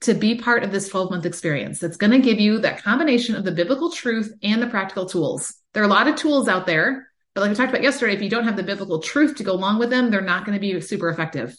to 0.02 0.14
be 0.14 0.34
part 0.36 0.62
of 0.62 0.72
this 0.72 0.88
12 0.88 1.10
month 1.10 1.26
experience 1.26 1.78
that's 1.78 1.96
going 1.96 2.10
to 2.10 2.18
give 2.18 2.38
you 2.38 2.58
that 2.60 2.82
combination 2.82 3.34
of 3.34 3.44
the 3.44 3.52
biblical 3.52 3.90
truth 3.90 4.32
and 4.42 4.62
the 4.62 4.66
practical 4.66 5.06
tools. 5.06 5.54
There 5.72 5.82
are 5.82 5.86
a 5.86 5.90
lot 5.90 6.08
of 6.08 6.16
tools 6.16 6.48
out 6.48 6.66
there, 6.66 7.08
but 7.34 7.40
like 7.42 7.50
I 7.50 7.54
talked 7.54 7.70
about 7.70 7.82
yesterday, 7.82 8.14
if 8.14 8.22
you 8.22 8.30
don't 8.30 8.44
have 8.44 8.56
the 8.56 8.62
biblical 8.62 9.00
truth 9.00 9.36
to 9.36 9.44
go 9.44 9.52
along 9.52 9.78
with 9.78 9.90
them, 9.90 10.10
they're 10.10 10.20
not 10.20 10.44
going 10.44 10.54
to 10.54 10.60
be 10.60 10.80
super 10.80 11.08
effective. 11.08 11.56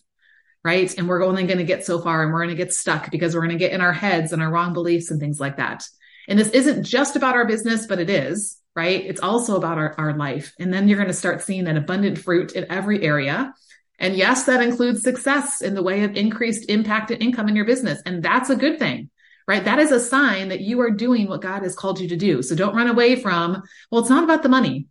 Right. 0.68 0.94
And 0.98 1.08
we're 1.08 1.24
only 1.24 1.46
going 1.46 1.60
to 1.60 1.64
get 1.64 1.86
so 1.86 2.02
far 2.02 2.24
and 2.24 2.34
we're 2.34 2.44
going 2.44 2.58
to 2.58 2.62
get 2.62 2.74
stuck 2.74 3.10
because 3.10 3.34
we're 3.34 3.46
going 3.46 3.58
to 3.58 3.58
get 3.58 3.72
in 3.72 3.80
our 3.80 3.94
heads 3.94 4.34
and 4.34 4.42
our 4.42 4.52
wrong 4.52 4.74
beliefs 4.74 5.12
and 5.12 5.18
things 5.18 5.40
like 5.40 5.56
that. 5.58 5.86
And 6.28 6.38
this 6.38 6.50
isn't 6.50 6.84
just 6.84 7.16
about 7.16 7.36
our 7.36 7.48
business, 7.48 7.88
but 7.88 8.00
it 8.00 8.10
is 8.10 8.58
right? 8.78 9.08
It's 9.08 9.22
also 9.22 9.58
about 9.58 9.80
our, 9.80 9.96
our 9.98 10.16
life. 10.16 10.54
And 10.60 10.72
then 10.72 10.88
you're 10.88 11.00
going 11.00 11.08
to 11.08 11.14
start 11.14 11.42
seeing 11.42 11.64
that 11.64 11.78
abundant 11.78 12.20
fruit 12.20 12.52
in 12.52 12.72
every 12.72 13.04
area. 13.04 13.52
And 13.98 14.16
yes, 14.16 14.44
that 14.44 14.62
includes 14.62 15.02
success 15.02 15.62
in 15.64 15.74
the 15.74 15.82
way 15.82 16.04
of 16.04 16.16
increased 16.16 16.70
impact 16.70 17.10
and 17.10 17.20
income 17.20 17.50
in 17.50 17.56
your 17.56 17.66
business. 17.66 18.00
And 18.06 18.22
that's 18.22 18.52
a 18.52 18.56
good 18.56 18.78
thing, 18.78 19.10
right? 19.48 19.66
That 19.66 19.80
is 19.80 19.92
a 19.92 20.00
sign 20.00 20.50
that 20.50 20.62
you 20.62 20.80
are 20.82 20.92
doing 20.92 21.28
what 21.28 21.42
God 21.42 21.64
has 21.64 21.76
called 21.76 22.00
you 22.00 22.10
to 22.10 22.16
do. 22.16 22.44
So 22.44 22.56
don't 22.56 22.76
run 22.76 22.88
away 22.88 23.16
from, 23.16 23.64
well, 23.90 24.02
it's 24.02 24.12
not 24.12 24.24
about 24.24 24.44
the 24.44 24.50
money. 24.50 24.86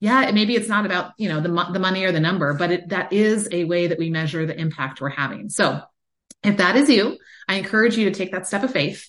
Yeah, 0.00 0.30
maybe 0.32 0.54
it's 0.54 0.68
not 0.68 0.84
about, 0.84 1.12
you 1.16 1.28
know, 1.28 1.40
the, 1.40 1.48
the 1.72 1.78
money 1.78 2.04
or 2.04 2.12
the 2.12 2.20
number, 2.20 2.52
but 2.54 2.70
it, 2.70 2.88
that 2.90 3.12
is 3.12 3.48
a 3.50 3.64
way 3.64 3.86
that 3.86 3.98
we 3.98 4.10
measure 4.10 4.44
the 4.44 4.58
impact 4.58 5.00
we're 5.00 5.08
having. 5.08 5.48
So 5.48 5.80
if 6.42 6.58
that 6.58 6.76
is 6.76 6.90
you, 6.90 7.16
I 7.48 7.54
encourage 7.54 7.96
you 7.96 8.04
to 8.10 8.16
take 8.16 8.32
that 8.32 8.46
step 8.46 8.62
of 8.62 8.72
faith 8.72 9.08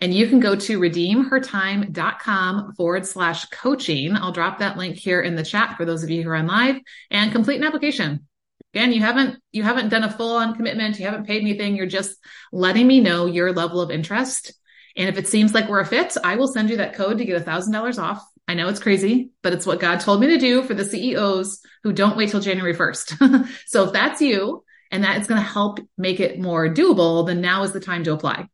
and 0.00 0.14
you 0.14 0.28
can 0.28 0.40
go 0.40 0.56
to 0.56 0.80
redeemhertime.com 0.80 2.74
forward 2.74 3.06
slash 3.06 3.44
coaching. 3.46 4.16
I'll 4.16 4.32
drop 4.32 4.58
that 4.60 4.78
link 4.78 4.96
here 4.96 5.20
in 5.20 5.36
the 5.36 5.42
chat 5.42 5.76
for 5.76 5.84
those 5.84 6.02
of 6.02 6.10
you 6.10 6.22
who 6.22 6.30
are 6.30 6.36
on 6.36 6.46
live 6.46 6.76
and 7.10 7.32
complete 7.32 7.56
an 7.56 7.64
application. 7.64 8.26
Again, 8.72 8.92
you 8.92 9.00
haven't, 9.00 9.42
you 9.52 9.62
haven't 9.62 9.88
done 9.88 10.04
a 10.04 10.10
full 10.10 10.36
on 10.36 10.54
commitment. 10.54 10.98
You 10.98 11.06
haven't 11.06 11.26
paid 11.26 11.42
anything. 11.42 11.76
You're 11.76 11.86
just 11.86 12.16
letting 12.52 12.86
me 12.86 13.00
know 13.00 13.26
your 13.26 13.52
level 13.52 13.80
of 13.80 13.90
interest. 13.90 14.54
And 14.96 15.08
if 15.08 15.18
it 15.18 15.28
seems 15.28 15.52
like 15.52 15.68
we're 15.68 15.80
a 15.80 15.86
fit, 15.86 16.16
I 16.22 16.36
will 16.36 16.48
send 16.48 16.70
you 16.70 16.78
that 16.78 16.94
code 16.94 17.18
to 17.18 17.24
get 17.24 17.40
a 17.40 17.44
thousand 17.44 17.72
dollars 17.72 17.98
off. 17.98 18.24
I 18.50 18.54
know 18.54 18.66
it's 18.66 18.80
crazy, 18.80 19.30
but 19.44 19.52
it's 19.52 19.64
what 19.64 19.78
God 19.78 20.00
told 20.00 20.20
me 20.20 20.26
to 20.26 20.36
do 20.36 20.64
for 20.64 20.74
the 20.74 20.84
CEOs 20.84 21.60
who 21.84 21.92
don't 21.92 22.16
wait 22.16 22.30
till 22.30 22.40
January 22.40 22.74
1st. 22.74 23.48
so 23.66 23.84
if 23.84 23.92
that's 23.92 24.20
you 24.20 24.64
and 24.90 25.04
that 25.04 25.20
is 25.20 25.28
going 25.28 25.40
to 25.40 25.46
help 25.46 25.78
make 25.96 26.18
it 26.18 26.40
more 26.40 26.68
doable, 26.68 27.24
then 27.24 27.40
now 27.40 27.62
is 27.62 27.70
the 27.70 27.78
time 27.78 28.02
to 28.02 28.12
apply. 28.12 28.48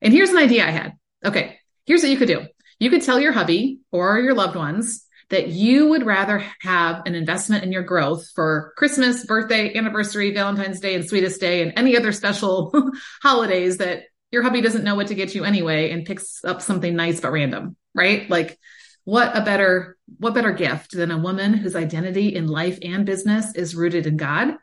And 0.00 0.10
here's 0.10 0.30
an 0.30 0.38
idea 0.38 0.66
I 0.66 0.70
had. 0.70 0.94
Okay. 1.22 1.58
Here's 1.84 2.02
what 2.02 2.10
you 2.10 2.16
could 2.16 2.28
do. 2.28 2.46
You 2.78 2.88
could 2.88 3.02
tell 3.02 3.20
your 3.20 3.32
hubby 3.32 3.80
or 3.92 4.18
your 4.20 4.32
loved 4.32 4.56
ones 4.56 5.04
that 5.28 5.48
you 5.48 5.88
would 5.88 6.06
rather 6.06 6.42
have 6.62 7.02
an 7.04 7.14
investment 7.14 7.62
in 7.62 7.72
your 7.72 7.82
growth 7.82 8.30
for 8.34 8.72
Christmas, 8.78 9.26
birthday, 9.26 9.76
anniversary, 9.76 10.32
Valentine's 10.32 10.80
Day, 10.80 10.94
and 10.94 11.06
Sweetest 11.06 11.42
Day, 11.42 11.60
and 11.60 11.74
any 11.76 11.94
other 11.94 12.12
special 12.12 12.72
holidays 13.22 13.76
that 13.76 14.04
your 14.30 14.42
hubby 14.42 14.62
doesn't 14.62 14.84
know 14.84 14.94
what 14.94 15.08
to 15.08 15.14
get 15.14 15.34
you 15.34 15.44
anyway 15.44 15.90
and 15.90 16.06
picks 16.06 16.42
up 16.42 16.62
something 16.62 16.96
nice 16.96 17.20
but 17.20 17.32
random, 17.32 17.76
right? 17.94 18.30
Like 18.30 18.58
what 19.06 19.36
a 19.36 19.40
better, 19.40 19.96
what 20.18 20.34
better 20.34 20.50
gift 20.50 20.90
than 20.90 21.12
a 21.12 21.16
woman 21.16 21.54
whose 21.54 21.76
identity 21.76 22.34
in 22.34 22.48
life 22.48 22.76
and 22.82 23.06
business 23.06 23.54
is 23.54 23.76
rooted 23.76 24.04
in 24.04 24.16
God, 24.16 24.56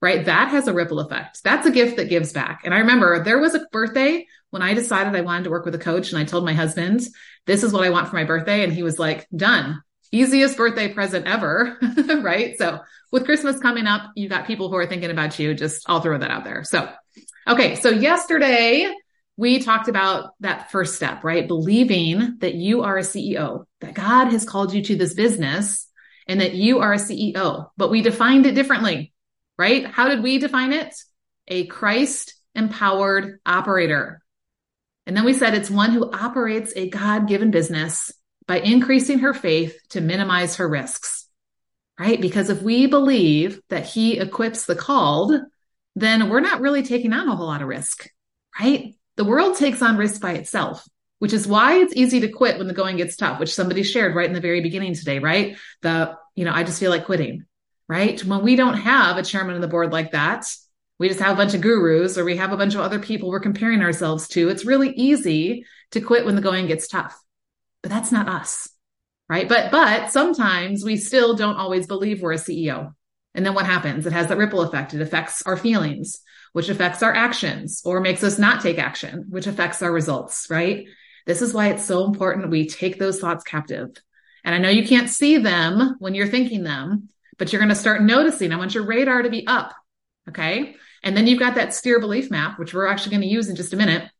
right? 0.00 0.24
That 0.24 0.50
has 0.50 0.68
a 0.68 0.72
ripple 0.72 1.00
effect. 1.00 1.42
That's 1.42 1.66
a 1.66 1.72
gift 1.72 1.96
that 1.96 2.08
gives 2.08 2.32
back. 2.32 2.60
And 2.64 2.72
I 2.72 2.78
remember 2.78 3.24
there 3.24 3.40
was 3.40 3.56
a 3.56 3.66
birthday 3.72 4.24
when 4.50 4.62
I 4.62 4.74
decided 4.74 5.16
I 5.16 5.22
wanted 5.22 5.44
to 5.44 5.50
work 5.50 5.64
with 5.64 5.74
a 5.74 5.80
coach 5.80 6.12
and 6.12 6.18
I 6.18 6.24
told 6.24 6.44
my 6.44 6.54
husband, 6.54 7.00
this 7.46 7.64
is 7.64 7.72
what 7.72 7.82
I 7.82 7.90
want 7.90 8.08
for 8.08 8.14
my 8.14 8.22
birthday. 8.22 8.62
And 8.62 8.72
he 8.72 8.84
was 8.84 9.00
like, 9.00 9.26
done. 9.34 9.82
Easiest 10.12 10.56
birthday 10.56 10.92
present 10.94 11.26
ever. 11.26 11.76
right. 12.22 12.56
So 12.56 12.78
with 13.10 13.24
Christmas 13.24 13.58
coming 13.58 13.88
up, 13.88 14.12
you 14.14 14.28
got 14.28 14.46
people 14.46 14.68
who 14.68 14.76
are 14.76 14.86
thinking 14.86 15.10
about 15.10 15.36
you. 15.40 15.54
Just 15.54 15.82
I'll 15.90 16.00
throw 16.00 16.16
that 16.16 16.30
out 16.30 16.44
there. 16.44 16.62
So, 16.62 16.88
okay. 17.48 17.74
So 17.74 17.90
yesterday 17.90 18.94
we 19.38 19.60
talked 19.60 19.86
about 19.86 20.32
that 20.40 20.72
first 20.72 20.96
step, 20.96 21.22
right? 21.22 21.46
Believing 21.46 22.38
that 22.40 22.54
you 22.54 22.82
are 22.82 22.98
a 22.98 23.02
CEO, 23.02 23.66
that 23.80 23.94
God 23.94 24.32
has 24.32 24.44
called 24.44 24.74
you 24.74 24.82
to 24.82 24.96
this 24.96 25.14
business 25.14 25.86
and 26.26 26.40
that 26.40 26.54
you 26.54 26.80
are 26.80 26.92
a 26.92 26.96
CEO, 26.96 27.70
but 27.76 27.88
we 27.88 28.02
defined 28.02 28.46
it 28.46 28.56
differently, 28.56 29.12
right? 29.56 29.86
How 29.86 30.08
did 30.08 30.24
we 30.24 30.38
define 30.38 30.72
it? 30.72 30.92
A 31.46 31.66
Christ 31.66 32.34
empowered 32.56 33.38
operator. 33.46 34.20
And 35.06 35.16
then 35.16 35.24
we 35.24 35.34
said 35.34 35.54
it's 35.54 35.70
one 35.70 35.92
who 35.92 36.10
operates 36.10 36.72
a 36.74 36.90
God 36.90 37.28
given 37.28 37.52
business 37.52 38.12
by 38.48 38.58
increasing 38.58 39.20
her 39.20 39.32
faith 39.32 39.78
to 39.90 40.00
minimize 40.00 40.56
her 40.56 40.68
risks, 40.68 41.28
right? 41.96 42.20
Because 42.20 42.50
if 42.50 42.60
we 42.60 42.88
believe 42.88 43.60
that 43.68 43.86
he 43.86 44.18
equips 44.18 44.66
the 44.66 44.74
called, 44.74 45.32
then 45.94 46.28
we're 46.28 46.40
not 46.40 46.60
really 46.60 46.82
taking 46.82 47.12
on 47.12 47.28
a 47.28 47.36
whole 47.36 47.46
lot 47.46 47.62
of 47.62 47.68
risk, 47.68 48.08
right? 48.58 48.96
The 49.18 49.24
world 49.24 49.56
takes 49.56 49.82
on 49.82 49.96
risk 49.96 50.20
by 50.20 50.34
itself, 50.34 50.86
which 51.18 51.32
is 51.32 51.44
why 51.44 51.80
it's 51.80 51.92
easy 51.96 52.20
to 52.20 52.28
quit 52.28 52.56
when 52.56 52.68
the 52.68 52.72
going 52.72 52.98
gets 52.98 53.16
tough, 53.16 53.40
which 53.40 53.52
somebody 53.52 53.82
shared 53.82 54.14
right 54.14 54.28
in 54.28 54.32
the 54.32 54.40
very 54.40 54.60
beginning 54.60 54.94
today, 54.94 55.18
right? 55.18 55.58
The, 55.82 56.16
you 56.36 56.44
know, 56.44 56.52
I 56.52 56.62
just 56.62 56.78
feel 56.78 56.92
like 56.92 57.04
quitting, 57.04 57.44
right? 57.88 58.24
When 58.24 58.44
we 58.44 58.54
don't 58.54 58.76
have 58.76 59.16
a 59.16 59.24
chairman 59.24 59.56
of 59.56 59.60
the 59.60 59.66
board 59.66 59.92
like 59.92 60.12
that, 60.12 60.46
we 61.00 61.08
just 61.08 61.18
have 61.18 61.32
a 61.32 61.36
bunch 61.36 61.54
of 61.54 61.62
gurus 61.62 62.16
or 62.16 62.24
we 62.24 62.36
have 62.36 62.52
a 62.52 62.56
bunch 62.56 62.76
of 62.76 62.80
other 62.80 63.00
people 63.00 63.28
we're 63.28 63.40
comparing 63.40 63.82
ourselves 63.82 64.28
to. 64.28 64.50
It's 64.50 64.64
really 64.64 64.90
easy 64.90 65.66
to 65.90 66.00
quit 66.00 66.24
when 66.24 66.36
the 66.36 66.40
going 66.40 66.68
gets 66.68 66.86
tough, 66.86 67.20
but 67.82 67.90
that's 67.90 68.12
not 68.12 68.28
us. 68.28 68.68
Right. 69.28 69.48
But, 69.48 69.72
but 69.72 70.12
sometimes 70.12 70.84
we 70.84 70.96
still 70.96 71.34
don't 71.34 71.56
always 71.56 71.88
believe 71.88 72.22
we're 72.22 72.34
a 72.34 72.36
CEO. 72.36 72.94
And 73.34 73.44
then 73.44 73.54
what 73.54 73.66
happens? 73.66 74.06
It 74.06 74.12
has 74.12 74.28
that 74.28 74.38
ripple 74.38 74.62
effect. 74.62 74.94
It 74.94 75.02
affects 75.02 75.42
our 75.42 75.56
feelings, 75.56 76.20
which 76.52 76.68
affects 76.68 77.02
our 77.02 77.14
actions 77.14 77.82
or 77.84 78.00
makes 78.00 78.22
us 78.22 78.38
not 78.38 78.62
take 78.62 78.78
action, 78.78 79.26
which 79.28 79.46
affects 79.46 79.82
our 79.82 79.92
results. 79.92 80.48
Right. 80.50 80.86
This 81.26 81.42
is 81.42 81.52
why 81.52 81.68
it's 81.68 81.84
so 81.84 82.04
important 82.04 82.50
we 82.50 82.66
take 82.66 82.98
those 82.98 83.20
thoughts 83.20 83.44
captive. 83.44 83.90
And 84.44 84.54
I 84.54 84.58
know 84.58 84.70
you 84.70 84.86
can't 84.86 85.10
see 85.10 85.38
them 85.38 85.96
when 85.98 86.14
you're 86.14 86.26
thinking 86.26 86.64
them, 86.64 87.08
but 87.38 87.52
you're 87.52 87.60
going 87.60 87.68
to 87.68 87.74
start 87.74 88.02
noticing. 88.02 88.52
I 88.52 88.56
want 88.56 88.74
your 88.74 88.86
radar 88.86 89.22
to 89.22 89.30
be 89.30 89.46
up. 89.46 89.74
Okay. 90.28 90.76
And 91.02 91.16
then 91.16 91.26
you've 91.26 91.38
got 91.38 91.54
that 91.56 91.74
steer 91.74 92.00
belief 92.00 92.30
map, 92.30 92.58
which 92.58 92.74
we're 92.74 92.86
actually 92.86 93.10
going 93.10 93.22
to 93.22 93.28
use 93.28 93.48
in 93.48 93.56
just 93.56 93.72
a 93.72 93.76
minute. 93.76 94.10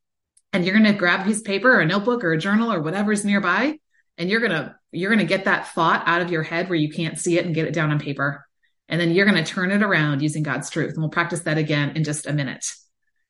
And 0.52 0.64
you're 0.64 0.78
going 0.78 0.90
to 0.90 0.98
grab 0.98 1.20
a 1.20 1.24
piece 1.24 1.38
of 1.38 1.44
paper 1.44 1.70
or 1.70 1.80
a 1.80 1.86
notebook 1.86 2.24
or 2.24 2.32
a 2.32 2.38
journal 2.38 2.72
or 2.72 2.80
whatever's 2.80 3.24
nearby. 3.24 3.78
And 4.16 4.30
you're 4.30 4.40
going 4.40 4.52
to, 4.52 4.74
you're 4.92 5.10
going 5.10 5.26
to 5.26 5.34
get 5.34 5.44
that 5.44 5.68
thought 5.68 6.04
out 6.06 6.22
of 6.22 6.30
your 6.30 6.42
head 6.42 6.68
where 6.68 6.78
you 6.78 6.90
can't 6.90 7.18
see 7.18 7.38
it 7.38 7.46
and 7.46 7.54
get 7.54 7.66
it 7.66 7.74
down 7.74 7.90
on 7.90 7.98
paper. 7.98 8.47
And 8.88 9.00
then 9.00 9.10
you're 9.10 9.26
going 9.26 9.42
to 9.42 9.50
turn 9.50 9.70
it 9.70 9.82
around 9.82 10.22
using 10.22 10.42
God's 10.42 10.70
truth. 10.70 10.94
And 10.94 10.98
we'll 10.98 11.10
practice 11.10 11.40
that 11.40 11.58
again 11.58 11.96
in 11.96 12.04
just 12.04 12.26
a 12.26 12.32
minute. 12.32 12.64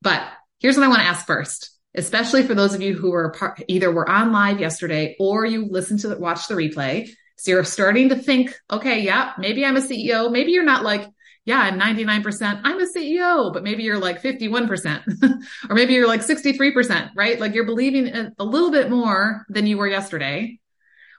But 0.00 0.22
here's 0.60 0.76
what 0.76 0.84
I 0.84 0.88
want 0.88 1.00
to 1.00 1.06
ask 1.06 1.26
first, 1.26 1.70
especially 1.94 2.44
for 2.44 2.54
those 2.54 2.74
of 2.74 2.82
you 2.82 2.94
who 2.94 3.10
were 3.10 3.32
part, 3.32 3.62
either 3.68 3.90
were 3.90 4.08
on 4.08 4.32
live 4.32 4.60
yesterday 4.60 5.16
or 5.18 5.44
you 5.44 5.66
listened 5.66 6.00
to 6.00 6.08
the, 6.08 6.18
watch 6.18 6.46
the 6.46 6.54
replay. 6.54 7.10
So 7.36 7.52
you're 7.52 7.64
starting 7.64 8.08
to 8.10 8.16
think, 8.16 8.54
okay, 8.70 9.00
yeah, 9.00 9.32
maybe 9.38 9.64
I'm 9.64 9.76
a 9.76 9.80
CEO. 9.80 10.30
Maybe 10.30 10.52
you're 10.52 10.64
not 10.64 10.84
like, 10.84 11.08
yeah, 11.48 11.60
I'm 11.60 11.80
99%, 11.80 12.60
I'm 12.62 12.78
a 12.78 12.86
CEO, 12.86 13.54
but 13.54 13.62
maybe 13.62 13.82
you're 13.82 13.98
like 13.98 14.20
51%, 14.20 15.40
or 15.70 15.74
maybe 15.74 15.94
you're 15.94 16.06
like 16.06 16.20
63%, 16.20 17.12
right? 17.16 17.40
Like 17.40 17.54
you're 17.54 17.64
believing 17.64 18.32
a 18.38 18.44
little 18.44 18.70
bit 18.70 18.90
more 18.90 19.46
than 19.48 19.66
you 19.66 19.78
were 19.78 19.88
yesterday. 19.88 20.60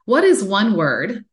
What 0.05 0.23
is 0.23 0.43
one 0.43 0.75
word 0.75 1.25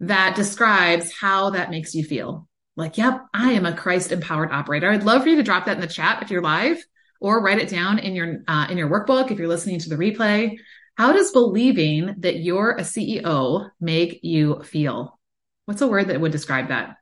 that 0.00 0.34
describes 0.34 1.12
how 1.12 1.50
that 1.50 1.70
makes 1.70 1.94
you 1.94 2.04
feel? 2.04 2.47
Like, 2.78 2.96
yep, 2.96 3.26
I 3.34 3.54
am 3.54 3.66
a 3.66 3.76
Christ 3.76 4.12
empowered 4.12 4.52
operator. 4.52 4.88
I'd 4.88 5.02
love 5.02 5.24
for 5.24 5.28
you 5.28 5.34
to 5.34 5.42
drop 5.42 5.66
that 5.66 5.74
in 5.74 5.80
the 5.80 5.88
chat 5.88 6.22
if 6.22 6.30
you're 6.30 6.40
live 6.40 6.78
or 7.20 7.42
write 7.42 7.58
it 7.58 7.68
down 7.68 7.98
in 7.98 8.14
your, 8.14 8.44
uh, 8.46 8.68
in 8.70 8.78
your 8.78 8.88
workbook. 8.88 9.32
If 9.32 9.38
you're 9.38 9.48
listening 9.48 9.80
to 9.80 9.88
the 9.88 9.96
replay, 9.96 10.58
how 10.96 11.12
does 11.12 11.32
believing 11.32 12.14
that 12.20 12.36
you're 12.36 12.76
a 12.76 12.82
CEO 12.82 13.68
make 13.80 14.20
you 14.22 14.62
feel? 14.62 15.18
What's 15.64 15.82
a 15.82 15.88
word 15.88 16.06
that 16.06 16.20
would 16.20 16.30
describe 16.30 16.68
that? 16.68 16.94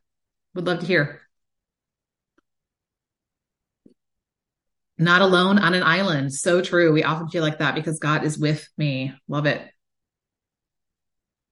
Would 0.55 0.67
love 0.67 0.81
to 0.81 0.87
hear. 0.87 1.21
Not 4.97 5.21
alone 5.21 5.59
on 5.59 5.75
an 5.75 5.83
island. 5.83 6.33
So 6.33 6.63
true. 6.63 6.91
We 6.91 7.05
often 7.05 7.29
feel 7.29 7.43
like 7.43 7.59
that 7.59 7.75
because 7.75 7.99
God 7.99 8.25
is 8.25 8.39
with 8.39 8.67
me. 8.79 9.13
Love 9.29 9.45
it. 9.45 9.61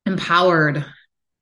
Empowered. 0.06 0.82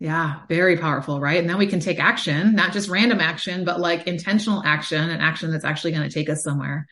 Yeah, 0.02 0.40
very 0.48 0.78
powerful, 0.78 1.20
right? 1.20 1.38
And 1.38 1.48
then 1.48 1.58
we 1.58 1.68
can 1.68 1.78
take 1.78 2.00
action, 2.00 2.56
not 2.56 2.72
just 2.72 2.88
random 2.88 3.20
action, 3.20 3.64
but 3.64 3.78
like 3.78 4.08
intentional 4.08 4.60
action 4.66 5.08
and 5.08 5.22
action 5.22 5.52
that's 5.52 5.64
actually 5.64 5.92
going 5.92 6.08
to 6.08 6.12
take 6.12 6.28
us 6.28 6.42
somewhere. 6.42 6.88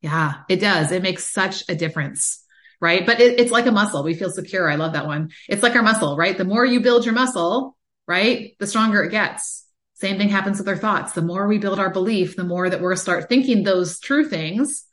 Yeah, 0.00 0.34
it 0.48 0.60
does. 0.60 0.92
It 0.92 1.02
makes 1.02 1.26
such 1.26 1.64
a 1.68 1.74
difference, 1.74 2.40
right? 2.80 3.04
But 3.04 3.20
it, 3.20 3.40
it's 3.40 3.50
like 3.50 3.66
a 3.66 3.72
muscle. 3.72 4.04
We 4.04 4.14
feel 4.14 4.30
secure. 4.30 4.70
I 4.70 4.76
love 4.76 4.92
that 4.92 5.06
one. 5.08 5.30
It's 5.48 5.64
like 5.64 5.74
our 5.74 5.82
muscle, 5.82 6.16
right? 6.16 6.38
The 6.38 6.44
more 6.44 6.64
you 6.64 6.80
build 6.80 7.04
your 7.04 7.14
muscle, 7.14 7.76
right? 8.06 8.54
The 8.60 8.68
stronger 8.68 9.02
it 9.02 9.10
gets. 9.10 9.66
Same 9.94 10.16
thing 10.16 10.28
happens 10.28 10.58
with 10.58 10.68
our 10.68 10.76
thoughts. 10.76 11.14
The 11.14 11.22
more 11.22 11.48
we 11.48 11.58
build 11.58 11.80
our 11.80 11.90
belief, 11.90 12.36
the 12.36 12.44
more 12.44 12.70
that 12.70 12.80
we're 12.80 12.94
start 12.94 13.28
thinking 13.28 13.64
those 13.64 13.98
true 13.98 14.28
things, 14.28 14.84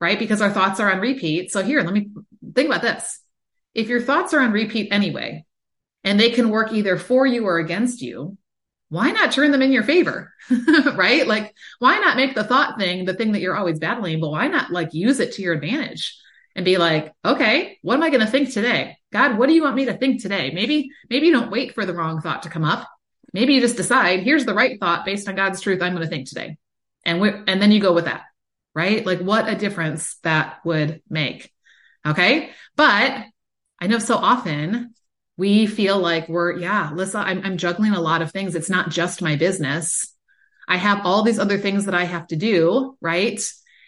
right? 0.00 0.18
Because 0.18 0.40
our 0.40 0.50
thoughts 0.50 0.80
are 0.80 0.90
on 0.90 1.00
repeat. 1.00 1.52
So 1.52 1.62
here, 1.62 1.82
let 1.82 1.92
me 1.92 2.12
think 2.54 2.70
about 2.70 2.80
this. 2.80 3.20
If 3.74 3.88
your 3.88 4.00
thoughts 4.00 4.32
are 4.32 4.40
on 4.40 4.52
repeat 4.52 4.88
anyway, 4.90 5.44
and 6.04 6.18
they 6.18 6.30
can 6.30 6.50
work 6.50 6.72
either 6.72 6.96
for 6.96 7.26
you 7.26 7.46
or 7.46 7.58
against 7.58 8.02
you, 8.02 8.36
why 8.88 9.10
not 9.12 9.32
turn 9.32 9.52
them 9.52 9.62
in 9.62 9.72
your 9.72 9.84
favor? 9.84 10.32
right? 10.94 11.26
Like, 11.26 11.54
why 11.78 11.98
not 11.98 12.16
make 12.16 12.34
the 12.34 12.44
thought 12.44 12.78
thing 12.78 13.04
the 13.04 13.14
thing 13.14 13.32
that 13.32 13.40
you're 13.40 13.56
always 13.56 13.78
battling, 13.78 14.20
but 14.20 14.30
why 14.30 14.48
not 14.48 14.72
like 14.72 14.94
use 14.94 15.20
it 15.20 15.34
to 15.34 15.42
your 15.42 15.54
advantage 15.54 16.18
and 16.56 16.64
be 16.64 16.76
like, 16.76 17.12
okay, 17.24 17.78
what 17.82 17.94
am 17.94 18.02
I 18.02 18.10
going 18.10 18.24
to 18.24 18.30
think 18.30 18.52
today? 18.52 18.96
God, 19.12 19.38
what 19.38 19.48
do 19.48 19.54
you 19.54 19.62
want 19.62 19.76
me 19.76 19.86
to 19.86 19.96
think 19.96 20.20
today? 20.20 20.50
Maybe, 20.52 20.90
maybe 21.08 21.26
you 21.26 21.32
don't 21.32 21.50
wait 21.50 21.74
for 21.74 21.86
the 21.86 21.94
wrong 21.94 22.20
thought 22.20 22.42
to 22.42 22.50
come 22.50 22.64
up. 22.64 22.88
Maybe 23.32 23.54
you 23.54 23.60
just 23.60 23.76
decide, 23.76 24.20
here's 24.20 24.44
the 24.44 24.54
right 24.54 24.78
thought 24.80 25.04
based 25.04 25.28
on 25.28 25.36
God's 25.36 25.60
truth 25.60 25.80
I'm 25.80 25.94
going 25.94 26.04
to 26.04 26.10
think 26.10 26.28
today. 26.28 26.58
And 27.04 27.20
we 27.20 27.30
and 27.30 27.62
then 27.62 27.72
you 27.72 27.80
go 27.80 27.92
with 27.92 28.04
that, 28.04 28.24
right? 28.74 29.06
Like 29.06 29.20
what 29.20 29.48
a 29.48 29.54
difference 29.54 30.16
that 30.22 30.58
would 30.64 31.00
make. 31.08 31.50
Okay. 32.06 32.50
But 32.76 33.24
I 33.80 33.86
know 33.86 33.98
so 33.98 34.16
often 34.16 34.94
we 35.40 35.66
feel 35.66 35.98
like 35.98 36.28
we're, 36.28 36.58
yeah, 36.58 36.90
Lissa, 36.92 37.18
I'm, 37.18 37.40
I'm 37.42 37.56
juggling 37.56 37.94
a 37.94 38.00
lot 38.00 38.20
of 38.20 38.30
things. 38.30 38.54
It's 38.54 38.68
not 38.68 38.90
just 38.90 39.22
my 39.22 39.36
business. 39.36 40.14
I 40.68 40.76
have 40.76 41.00
all 41.06 41.22
these 41.22 41.38
other 41.38 41.56
things 41.56 41.86
that 41.86 41.94
I 41.94 42.04
have 42.04 42.26
to 42.26 42.36
do, 42.36 42.98
right? 43.00 43.40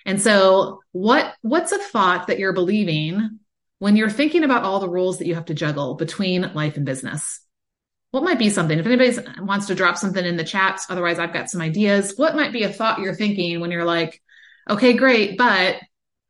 And 0.07 0.21
so 0.21 0.81
what, 0.93 1.35
what's 1.43 1.73
a 1.73 1.79
thought 1.79 2.29
that 2.29 2.39
you're 2.39 2.55
believing 2.55 3.39
when 3.81 3.97
you're 3.97 4.09
thinking 4.09 4.45
about 4.45 4.63
all 4.63 4.81
the 4.81 4.89
roles 4.89 5.19
that 5.19 5.27
you 5.27 5.35
have 5.35 5.45
to 5.45 5.55
juggle 5.55 5.95
between 5.95 6.55
life 6.55 6.79
and 6.79 6.87
business? 6.87 7.41
What 8.13 8.25
might 8.25 8.39
be 8.39 8.49
something? 8.49 8.79
If 8.79 8.87
anybody 8.87 9.15
wants 9.39 9.67
to 9.67 9.75
drop 9.75 9.99
something 9.99 10.25
in 10.25 10.39
the 10.39 10.45
chat, 10.45 10.81
otherwise 10.89 11.19
I've 11.19 11.35
got 11.35 11.51
some 11.51 11.61
ideas. 11.61 12.15
What 12.17 12.35
might 12.35 12.55
be 12.55 12.63
a 12.63 12.73
thought 12.73 13.01
you're 13.01 13.15
thinking 13.15 13.61
when 13.61 13.71
you're 13.71 13.85
like, 13.85 14.23
okay, 14.71 14.95
great, 14.95 15.37
but 15.37 15.77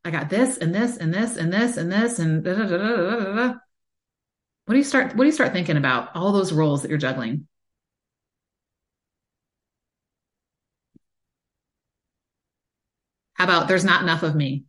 I 0.05 0.11
got 0.11 0.31
this 0.31 0.59
and 0.59 0.75
this 0.75 0.97
and 0.97 1.15
this 1.15 1.37
and 1.37 1.53
this 1.53 1.77
and 1.77 1.93
this 1.93 2.19
and 2.19 2.43
da, 2.43 2.55
da, 2.55 2.67
da. 2.67 3.55
What 4.65 4.75
do 4.75 4.79
you 4.79 4.85
start? 4.85 5.15
What 5.17 5.25
do 5.25 5.27
you 5.27 5.33
start 5.33 5.53
thinking 5.53 5.77
about? 5.77 6.15
All 6.15 6.33
those 6.33 6.53
roles 6.53 6.83
that 6.83 6.89
you're 6.89 6.99
juggling. 6.99 7.47
How 13.35 13.45
about 13.45 13.67
there's 13.69 13.85
not 13.85 14.03
enough 14.03 14.23
of 14.23 14.35
me? 14.35 14.65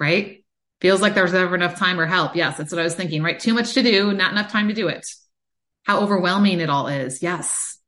Right? 0.00 0.44
Feels 0.80 1.00
like 1.00 1.14
there's 1.14 1.32
never 1.32 1.54
enough 1.54 1.78
time 1.78 2.00
or 2.00 2.06
help. 2.06 2.34
Yes, 2.34 2.56
that's 2.56 2.72
what 2.72 2.80
I 2.80 2.84
was 2.84 2.96
thinking, 2.96 3.22
right? 3.22 3.38
Too 3.38 3.54
much 3.54 3.74
to 3.74 3.82
do, 3.82 4.12
not 4.12 4.32
enough 4.32 4.50
time 4.50 4.68
to 4.68 4.74
do 4.74 4.88
it. 4.88 5.06
How 5.84 6.00
overwhelming 6.00 6.60
it 6.60 6.68
all 6.68 6.88
is. 6.88 7.22
Yes. 7.22 7.78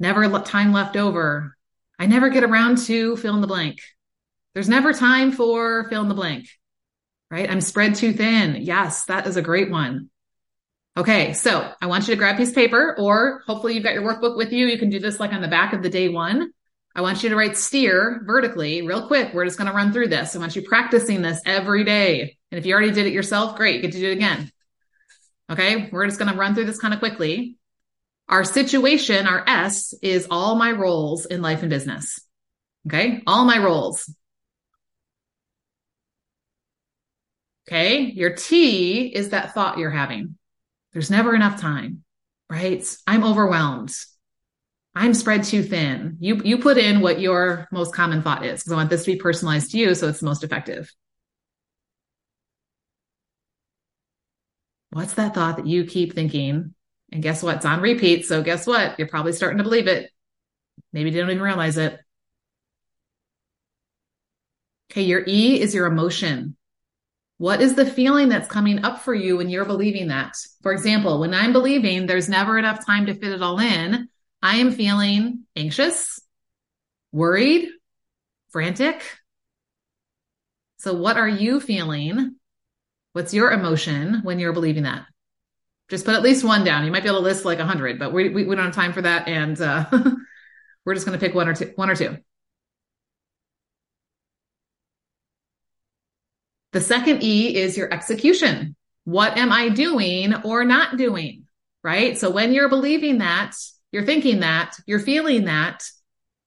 Never 0.00 0.26
time 0.40 0.72
left 0.72 0.96
over. 0.96 1.56
I 1.98 2.06
never 2.06 2.30
get 2.30 2.44
around 2.44 2.78
to 2.86 3.16
fill 3.16 3.34
in 3.34 3.40
the 3.42 3.46
blank. 3.46 3.80
There's 4.54 4.68
never 4.68 4.92
time 4.94 5.32
for 5.32 5.88
fill 5.90 6.02
in 6.02 6.08
the 6.08 6.14
blank, 6.14 6.48
right? 7.30 7.50
I'm 7.50 7.60
spread 7.60 7.94
too 7.94 8.12
thin. 8.12 8.56
Yes, 8.60 9.04
that 9.04 9.26
is 9.26 9.36
a 9.36 9.42
great 9.42 9.70
one. 9.70 10.10
Okay, 10.96 11.32
so 11.32 11.72
I 11.80 11.86
want 11.86 12.08
you 12.08 12.14
to 12.14 12.18
grab 12.18 12.34
a 12.34 12.38
piece 12.38 12.48
of 12.48 12.54
paper, 12.56 12.96
or 12.98 13.42
hopefully 13.46 13.74
you've 13.74 13.84
got 13.84 13.94
your 13.94 14.02
workbook 14.02 14.36
with 14.36 14.52
you. 14.52 14.66
You 14.66 14.78
can 14.78 14.90
do 14.90 14.98
this 14.98 15.20
like 15.20 15.32
on 15.32 15.42
the 15.42 15.48
back 15.48 15.72
of 15.72 15.82
the 15.82 15.90
day 15.90 16.08
one. 16.08 16.50
I 16.94 17.02
want 17.02 17.22
you 17.22 17.28
to 17.28 17.36
write 17.36 17.56
steer 17.56 18.22
vertically 18.24 18.82
real 18.82 19.06
quick. 19.06 19.32
We're 19.32 19.44
just 19.44 19.58
going 19.58 19.70
to 19.70 19.76
run 19.76 19.92
through 19.92 20.08
this. 20.08 20.34
I 20.34 20.40
want 20.40 20.56
you 20.56 20.62
practicing 20.62 21.22
this 21.22 21.40
every 21.46 21.84
day. 21.84 22.36
And 22.50 22.58
if 22.58 22.66
you 22.66 22.74
already 22.74 22.90
did 22.90 23.06
it 23.06 23.12
yourself, 23.12 23.56
great. 23.56 23.76
You 23.76 23.82
get 23.82 23.92
to 23.92 24.00
do 24.00 24.10
it 24.10 24.14
again. 24.14 24.50
Okay. 25.48 25.88
We're 25.92 26.06
just 26.06 26.18
going 26.18 26.32
to 26.32 26.36
run 26.36 26.56
through 26.56 26.64
this 26.64 26.80
kind 26.80 26.92
of 26.92 26.98
quickly. 26.98 27.56
Our 28.28 28.42
situation, 28.42 29.28
our 29.28 29.44
S 29.46 29.94
is 30.02 30.26
all 30.28 30.56
my 30.56 30.72
roles 30.72 31.24
in 31.26 31.40
life 31.40 31.60
and 31.60 31.70
business. 31.70 32.20
Okay. 32.88 33.22
All 33.26 33.44
my 33.44 33.58
roles. 33.58 34.12
Okay. 37.68 38.00
Your 38.00 38.34
T 38.34 39.08
is 39.08 39.30
that 39.30 39.52
thought 39.52 39.76
you're 39.76 39.90
having. 39.90 40.36
There's 40.94 41.10
never 41.10 41.34
enough 41.34 41.60
time, 41.60 42.02
right? 42.48 42.82
I'm 43.06 43.24
overwhelmed. 43.24 43.94
I'm 44.94 45.12
spread 45.12 45.44
too 45.44 45.62
thin. 45.62 46.16
You, 46.18 46.40
you 46.44 46.58
put 46.58 46.78
in 46.78 47.00
what 47.00 47.20
your 47.20 47.68
most 47.70 47.94
common 47.94 48.22
thought 48.22 48.44
is 48.44 48.60
because 48.60 48.72
I 48.72 48.76
want 48.76 48.90
this 48.90 49.04
to 49.04 49.12
be 49.12 49.18
personalized 49.18 49.70
to 49.72 49.78
you. 49.78 49.94
So 49.94 50.08
it's 50.08 50.20
the 50.20 50.26
most 50.26 50.44
effective. 50.44 50.90
What's 54.90 55.14
that 55.14 55.34
thought 55.34 55.58
that 55.58 55.66
you 55.66 55.84
keep 55.84 56.14
thinking? 56.14 56.74
And 57.12 57.22
guess 57.22 57.42
what? 57.42 57.56
It's 57.56 57.66
on 57.66 57.82
repeat. 57.82 58.26
So 58.26 58.42
guess 58.42 58.66
what? 58.66 58.98
You're 58.98 59.08
probably 59.08 59.32
starting 59.34 59.58
to 59.58 59.64
believe 59.64 59.86
it. 59.86 60.10
Maybe 60.92 61.10
you 61.10 61.20
don't 61.20 61.30
even 61.30 61.42
realize 61.42 61.76
it. 61.76 62.00
Okay. 64.90 65.02
Your 65.02 65.22
E 65.26 65.60
is 65.60 65.74
your 65.74 65.86
emotion. 65.86 66.57
What 67.38 67.62
is 67.62 67.76
the 67.76 67.86
feeling 67.86 68.28
that's 68.28 68.48
coming 68.48 68.84
up 68.84 69.02
for 69.02 69.14
you 69.14 69.36
when 69.36 69.48
you're 69.48 69.64
believing 69.64 70.08
that? 70.08 70.36
For 70.62 70.72
example, 70.72 71.20
when 71.20 71.32
I'm 71.32 71.52
believing 71.52 72.06
there's 72.06 72.28
never 72.28 72.58
enough 72.58 72.84
time 72.84 73.06
to 73.06 73.14
fit 73.14 73.32
it 73.32 73.42
all 73.42 73.60
in, 73.60 74.08
I 74.42 74.56
am 74.56 74.72
feeling 74.72 75.44
anxious, 75.54 76.20
worried, 77.12 77.68
frantic. 78.50 79.02
So 80.78 80.94
what 80.94 81.16
are 81.16 81.28
you 81.28 81.60
feeling? 81.60 82.34
What's 83.12 83.32
your 83.32 83.52
emotion 83.52 84.20
when 84.24 84.40
you're 84.40 84.52
believing 84.52 84.82
that? 84.82 85.06
Just 85.88 86.04
put 86.04 86.16
at 86.16 86.22
least 86.22 86.44
one 86.44 86.64
down. 86.64 86.84
You 86.84 86.90
might 86.90 87.04
be 87.04 87.08
able 87.08 87.20
to 87.20 87.24
list 87.24 87.44
like 87.44 87.60
a 87.60 87.66
hundred, 87.66 88.00
but 88.00 88.12
we, 88.12 88.30
we, 88.30 88.44
we, 88.44 88.56
don't 88.56 88.66
have 88.66 88.74
time 88.74 88.92
for 88.92 89.02
that. 89.02 89.28
And, 89.28 89.58
uh, 89.60 89.86
we're 90.84 90.94
just 90.94 91.06
going 91.06 91.18
to 91.18 91.24
pick 91.24 91.34
one 91.34 91.48
or 91.48 91.54
two, 91.54 91.72
one 91.76 91.88
or 91.88 91.96
two. 91.96 92.18
The 96.72 96.80
second 96.80 97.22
E 97.22 97.56
is 97.56 97.76
your 97.76 97.92
execution. 97.92 98.76
What 99.04 99.38
am 99.38 99.52
I 99.52 99.70
doing 99.70 100.34
or 100.44 100.64
not 100.64 100.96
doing? 100.96 101.44
Right. 101.82 102.18
So 102.18 102.30
when 102.30 102.52
you're 102.52 102.68
believing 102.68 103.18
that, 103.18 103.54
you're 103.92 104.04
thinking 104.04 104.40
that, 104.40 104.76
you're 104.86 104.98
feeling 104.98 105.44
that, 105.44 105.82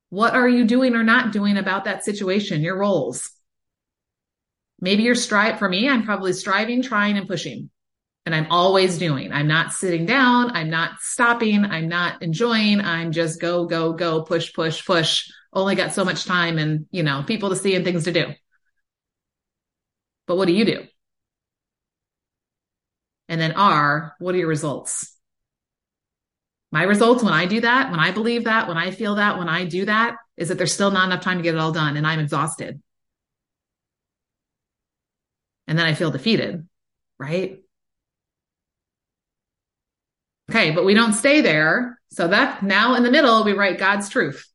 what 0.10 0.36
are 0.36 0.48
you 0.48 0.66
doing 0.66 0.96
or 0.96 1.04
not 1.04 1.32
doing 1.32 1.58
about 1.58 1.86
that 1.86 2.04
situation, 2.04 2.62
your 2.62 2.78
roles? 2.78 3.32
Maybe 4.80 5.04
you're 5.04 5.16
strive 5.16 5.58
for 5.58 5.70
me, 5.70 5.90
I'm 5.90 6.04
probably 6.04 6.34
striving, 6.34 6.82
trying 6.82 7.18
and 7.18 7.28
pushing. 7.28 7.70
And 8.26 8.36
I'm 8.36 8.52
always 8.52 9.00
doing. 9.00 9.32
I'm 9.32 9.48
not 9.48 9.74
sitting 9.74 10.06
down. 10.06 10.52
I'm 10.52 10.70
not 10.70 11.00
stopping. 11.00 11.66
I'm 11.66 11.88
not 11.88 12.22
enjoying. 12.22 12.80
I'm 12.80 13.12
just 13.12 13.42
go, 13.42 13.66
go, 13.66 13.94
go, 13.94 14.22
push, 14.22 14.54
push, 14.54 14.86
push. 14.86 15.28
Only 15.52 15.74
got 15.74 15.94
so 15.94 16.06
much 16.06 16.26
time 16.26 16.60
and, 16.60 16.86
you 16.92 17.02
know, 17.02 17.24
people 17.26 17.50
to 17.50 17.56
see 17.56 17.74
and 17.74 17.84
things 17.84 18.04
to 18.04 18.12
do. 18.12 18.28
But 20.32 20.38
what 20.38 20.48
do 20.48 20.54
you 20.54 20.64
do? 20.64 20.88
And 23.28 23.42
then 23.42 23.52
R, 23.52 24.16
what 24.20 24.34
are 24.34 24.38
your 24.38 24.48
results? 24.48 25.14
My 26.72 26.84
results 26.84 27.22
when 27.22 27.34
I 27.34 27.48
do 27.48 27.60
that, 27.60 27.92
when 27.92 28.00
I 28.00 28.12
believe 28.12 28.46
that, 28.46 28.70
when 28.70 28.78
I 28.78 28.92
feel 28.92 29.16
that, 29.16 29.38
when 29.38 29.50
I 29.50 29.66
do 29.66 29.84
that, 29.84 30.16
is 30.38 30.48
that 30.48 30.58
there's 30.58 30.72
still 30.72 30.90
not 30.90 31.08
enough 31.08 31.22
time 31.22 31.36
to 31.36 31.44
get 31.44 31.54
it 31.54 31.58
all 31.58 31.74
done 31.74 31.98
and 31.98 32.08
I'm 32.08 32.22
exhausted. 32.22 32.82
And 35.68 35.78
then 35.78 35.86
I 35.86 35.94
feel 35.94 36.12
defeated, 36.12 36.66
right? 37.20 37.60
Okay, 40.50 40.72
but 40.72 40.86
we 40.86 40.94
don't 40.94 41.12
stay 41.12 41.42
there. 41.42 42.00
So 42.12 42.30
that 42.30 42.64
now 42.64 42.96
in 42.96 43.04
the 43.04 43.12
middle, 43.12 43.44
we 43.44 43.52
write 43.52 43.80
God's 43.80 44.08
truth. 44.08 44.48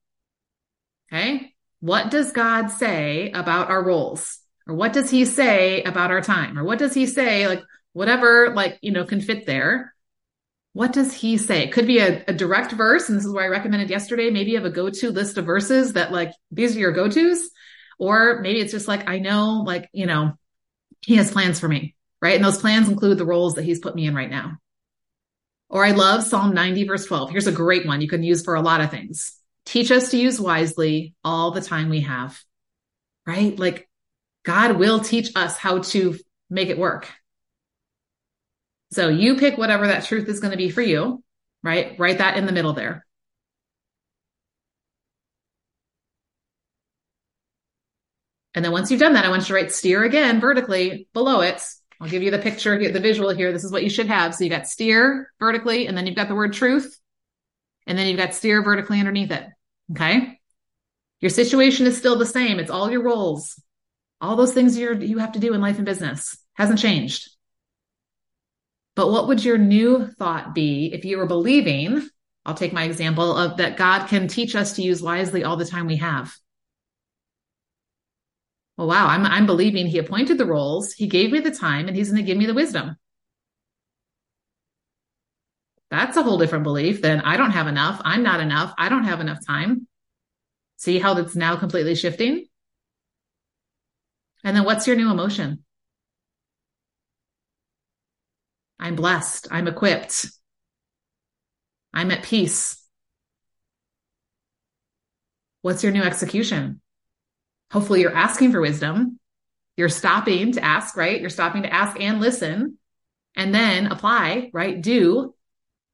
Okay. 1.12 1.52
What 1.80 2.10
does 2.10 2.32
God 2.32 2.68
say 2.68 3.30
about 3.32 3.68
our 3.68 3.84
roles? 3.84 4.40
Or 4.66 4.74
what 4.74 4.92
does 4.92 5.10
he 5.10 5.24
say 5.24 5.82
about 5.82 6.10
our 6.10 6.20
time? 6.20 6.58
Or 6.58 6.64
what 6.64 6.78
does 6.78 6.94
he 6.94 7.06
say, 7.06 7.46
like 7.46 7.62
whatever, 7.92 8.52
like, 8.54 8.78
you 8.82 8.92
know, 8.92 9.04
can 9.04 9.20
fit 9.20 9.46
there. 9.46 9.94
What 10.72 10.92
does 10.92 11.14
he 11.14 11.38
say? 11.38 11.64
It 11.64 11.72
could 11.72 11.86
be 11.86 12.00
a, 12.00 12.22
a 12.28 12.34
direct 12.34 12.72
verse. 12.72 13.08
And 13.08 13.16
this 13.16 13.24
is 13.24 13.32
where 13.32 13.44
I 13.44 13.48
recommended 13.48 13.88
yesterday. 13.88 14.30
Maybe 14.30 14.50
you 14.50 14.56
have 14.58 14.66
a 14.66 14.70
go-to 14.70 15.10
list 15.10 15.38
of 15.38 15.46
verses 15.46 15.94
that 15.94 16.12
like, 16.12 16.32
these 16.50 16.76
are 16.76 16.80
your 16.80 16.92
go-tos. 16.92 17.48
Or 17.98 18.40
maybe 18.42 18.60
it's 18.60 18.72
just 18.72 18.88
like, 18.88 19.08
I 19.08 19.18
know, 19.18 19.62
like, 19.66 19.88
you 19.92 20.04
know, 20.04 20.34
he 21.00 21.16
has 21.16 21.30
plans 21.30 21.58
for 21.58 21.68
me, 21.68 21.94
right? 22.20 22.34
And 22.34 22.44
those 22.44 22.58
plans 22.58 22.88
include 22.88 23.16
the 23.16 23.24
roles 23.24 23.54
that 23.54 23.64
he's 23.64 23.78
put 23.78 23.94
me 23.94 24.06
in 24.06 24.14
right 24.14 24.28
now. 24.28 24.58
Or 25.68 25.84
I 25.84 25.92
love 25.92 26.22
Psalm 26.22 26.54
90 26.54 26.84
verse 26.86 27.06
12. 27.06 27.30
Here's 27.30 27.46
a 27.46 27.52
great 27.52 27.86
one 27.86 28.00
you 28.00 28.08
can 28.08 28.22
use 28.22 28.44
for 28.44 28.54
a 28.54 28.60
lot 28.60 28.80
of 28.80 28.90
things. 28.90 29.32
Teach 29.64 29.90
us 29.90 30.10
to 30.10 30.18
use 30.18 30.40
wisely 30.40 31.14
all 31.24 31.50
the 31.50 31.60
time 31.60 31.88
we 31.88 32.02
have, 32.02 32.38
right? 33.26 33.58
Like 33.58 33.88
God 34.46 34.76
will 34.76 35.00
teach 35.00 35.32
us 35.34 35.58
how 35.58 35.80
to 35.80 36.16
make 36.48 36.68
it 36.68 36.78
work. 36.78 37.08
So 38.92 39.08
you 39.08 39.36
pick 39.36 39.58
whatever 39.58 39.88
that 39.88 40.04
truth 40.04 40.28
is 40.28 40.38
going 40.38 40.52
to 40.52 40.56
be 40.56 40.70
for 40.70 40.82
you, 40.82 41.22
right? 41.64 41.98
Write 41.98 42.18
that 42.18 42.36
in 42.36 42.46
the 42.46 42.52
middle 42.52 42.72
there. 42.72 43.04
And 48.54 48.64
then 48.64 48.70
once 48.70 48.90
you've 48.90 49.00
done 49.00 49.14
that, 49.14 49.24
I 49.24 49.30
want 49.30 49.42
you 49.42 49.48
to 49.48 49.54
write 49.54 49.72
steer 49.72 50.04
again 50.04 50.40
vertically 50.40 51.08
below 51.12 51.40
it. 51.40 51.60
I'll 52.00 52.08
give 52.08 52.22
you 52.22 52.30
the 52.30 52.38
picture, 52.38 52.78
the 52.90 53.00
visual 53.00 53.30
here. 53.30 53.52
This 53.52 53.64
is 53.64 53.72
what 53.72 53.82
you 53.82 53.90
should 53.90 54.06
have. 54.06 54.34
So 54.34 54.44
you 54.44 54.50
got 54.50 54.68
steer 54.68 55.32
vertically, 55.40 55.88
and 55.88 55.98
then 55.98 56.06
you've 56.06 56.16
got 56.16 56.28
the 56.28 56.34
word 56.34 56.52
truth, 56.52 56.98
and 57.86 57.98
then 57.98 58.06
you've 58.06 58.16
got 58.16 58.34
steer 58.34 58.62
vertically 58.62 59.00
underneath 59.00 59.32
it. 59.32 59.44
Okay. 59.90 60.38
Your 61.20 61.30
situation 61.30 61.86
is 61.86 61.98
still 61.98 62.16
the 62.16 62.26
same. 62.26 62.60
It's 62.60 62.70
all 62.70 62.90
your 62.90 63.02
roles 63.02 63.60
all 64.20 64.36
those 64.36 64.54
things 64.54 64.78
you're, 64.78 64.94
you 64.94 65.18
have 65.18 65.32
to 65.32 65.38
do 65.38 65.54
in 65.54 65.60
life 65.60 65.76
and 65.76 65.86
business 65.86 66.36
hasn't 66.54 66.78
changed. 66.78 67.28
But 68.94 69.10
what 69.10 69.28
would 69.28 69.44
your 69.44 69.58
new 69.58 70.06
thought 70.06 70.54
be 70.54 70.90
if 70.92 71.04
you 71.04 71.18
were 71.18 71.26
believing? 71.26 72.08
I'll 72.46 72.54
take 72.54 72.72
my 72.72 72.84
example 72.84 73.36
of 73.36 73.58
that 73.58 73.76
God 73.76 74.06
can 74.06 74.28
teach 74.28 74.56
us 74.56 74.76
to 74.76 74.82
use 74.82 75.02
wisely 75.02 75.44
all 75.44 75.56
the 75.56 75.66
time 75.66 75.86
we 75.86 75.96
have. 75.96 76.34
Well, 78.78 78.88
wow, 78.88 79.06
I'm, 79.06 79.24
I'm 79.24 79.46
believing 79.46 79.86
he 79.86 79.98
appointed 79.98 80.38
the 80.38 80.46
roles. 80.46 80.92
He 80.92 81.06
gave 81.06 81.32
me 81.32 81.40
the 81.40 81.50
time 81.50 81.88
and 81.88 81.96
he's 81.96 82.10
going 82.10 82.22
to 82.22 82.26
give 82.26 82.38
me 82.38 82.46
the 82.46 82.54
wisdom. 82.54 82.96
That's 85.90 86.16
a 86.16 86.22
whole 86.22 86.38
different 86.38 86.64
belief 86.64 87.00
than 87.00 87.20
I 87.20 87.36
don't 87.36 87.52
have 87.52 87.68
enough. 87.68 88.00
I'm 88.04 88.22
not 88.22 88.40
enough. 88.40 88.74
I 88.76 88.88
don't 88.88 89.04
have 89.04 89.20
enough 89.20 89.44
time. 89.46 89.86
See 90.76 90.98
how 90.98 91.14
that's 91.14 91.36
now 91.36 91.56
completely 91.56 91.94
shifting? 91.94 92.46
And 94.46 94.56
then 94.56 94.64
what's 94.64 94.86
your 94.86 94.94
new 94.94 95.10
emotion? 95.10 95.64
I'm 98.78 98.94
blessed. 98.94 99.48
I'm 99.50 99.66
equipped. 99.66 100.26
I'm 101.92 102.12
at 102.12 102.22
peace. 102.22 102.80
what's 105.62 105.82
your 105.82 105.90
new 105.90 106.02
execution? 106.02 106.80
Hopefully 107.72 108.00
you're 108.00 108.14
asking 108.14 108.52
for 108.52 108.60
wisdom. 108.60 109.18
You're 109.76 109.88
stopping 109.88 110.52
to 110.52 110.64
ask, 110.64 110.96
right? 110.96 111.20
You're 111.20 111.28
stopping 111.28 111.64
to 111.64 111.74
ask 111.74 112.00
and 112.00 112.20
listen 112.20 112.78
and 113.34 113.52
then 113.52 113.86
apply, 113.88 114.50
right? 114.52 114.80
Do 114.80 115.34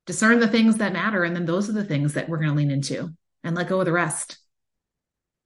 discern 0.05 0.41
the 0.41 0.49
things 0.49 0.77
that 0.77 0.93
matter. 0.93 1.25
And 1.25 1.35
then 1.35 1.47
those 1.47 1.71
are 1.71 1.73
the 1.73 1.85
things 1.85 2.12
that 2.15 2.29
we're 2.29 2.37
going 2.37 2.51
to 2.51 2.55
lean 2.55 2.71
into 2.71 3.15
and 3.43 3.57
let 3.57 3.69
go 3.69 3.81
of 3.81 3.87
the 3.87 3.93
rest. 3.93 4.37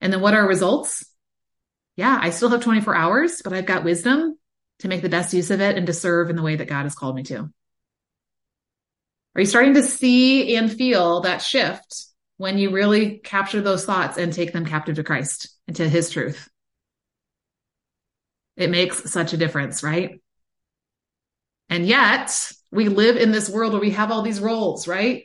And 0.00 0.12
then 0.12 0.20
what 0.20 0.34
are 0.34 0.44
results? 0.44 1.04
Yeah, 1.96 2.18
I 2.20 2.30
still 2.30 2.50
have 2.50 2.62
24 2.62 2.94
hours, 2.94 3.40
but 3.42 3.52
I've 3.52 3.66
got 3.66 3.84
wisdom 3.84 4.38
to 4.80 4.88
make 4.88 5.02
the 5.02 5.08
best 5.08 5.32
use 5.32 5.50
of 5.50 5.60
it 5.60 5.76
and 5.76 5.86
to 5.86 5.92
serve 5.92 6.30
in 6.30 6.36
the 6.36 6.42
way 6.42 6.56
that 6.56 6.68
God 6.68 6.82
has 6.82 6.94
called 6.94 7.16
me 7.16 7.22
to. 7.24 7.50
Are 9.34 9.40
you 9.40 9.46
starting 9.46 9.74
to 9.74 9.82
see 9.82 10.56
and 10.56 10.72
feel 10.72 11.20
that 11.20 11.42
shift 11.42 12.06
when 12.38 12.58
you 12.58 12.70
really 12.70 13.18
capture 13.18 13.60
those 13.60 13.84
thoughts 13.84 14.18
and 14.18 14.32
take 14.32 14.52
them 14.52 14.66
captive 14.66 14.96
to 14.96 15.04
Christ 15.04 15.48
and 15.66 15.76
to 15.76 15.88
his 15.88 16.10
truth? 16.10 16.48
It 18.56 18.70
makes 18.70 19.10
such 19.10 19.32
a 19.32 19.36
difference, 19.36 19.82
right? 19.82 20.20
And 21.68 21.86
yet 21.86 22.52
we 22.70 22.88
live 22.88 23.16
in 23.16 23.32
this 23.32 23.50
world 23.50 23.72
where 23.72 23.80
we 23.80 23.90
have 23.90 24.10
all 24.10 24.22
these 24.22 24.40
roles, 24.40 24.88
right? 24.88 25.24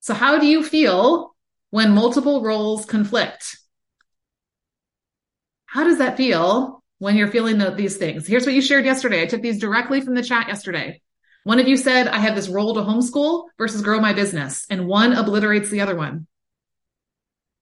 So 0.00 0.14
how 0.14 0.38
do 0.38 0.46
you 0.46 0.62
feel 0.62 1.34
when 1.70 1.92
multiple 1.94 2.42
roles 2.42 2.84
conflict? 2.84 3.56
How 5.72 5.84
does 5.84 5.98
that 5.98 6.18
feel 6.18 6.84
when 6.98 7.16
you're 7.16 7.30
feeling 7.30 7.56
the, 7.56 7.70
these 7.70 7.96
things? 7.96 8.26
Here's 8.26 8.44
what 8.44 8.54
you 8.54 8.60
shared 8.60 8.84
yesterday. 8.84 9.22
I 9.22 9.26
took 9.26 9.40
these 9.40 9.58
directly 9.58 10.02
from 10.02 10.14
the 10.14 10.22
chat 10.22 10.48
yesterday. 10.48 11.00
One 11.44 11.58
of 11.58 11.66
you 11.66 11.78
said, 11.78 12.08
I 12.08 12.18
have 12.18 12.34
this 12.34 12.50
role 12.50 12.74
to 12.74 12.82
homeschool 12.82 13.46
versus 13.56 13.80
grow 13.80 13.98
my 13.98 14.12
business, 14.12 14.66
and 14.68 14.86
one 14.86 15.14
obliterates 15.14 15.70
the 15.70 15.80
other 15.80 15.96
one. 15.96 16.26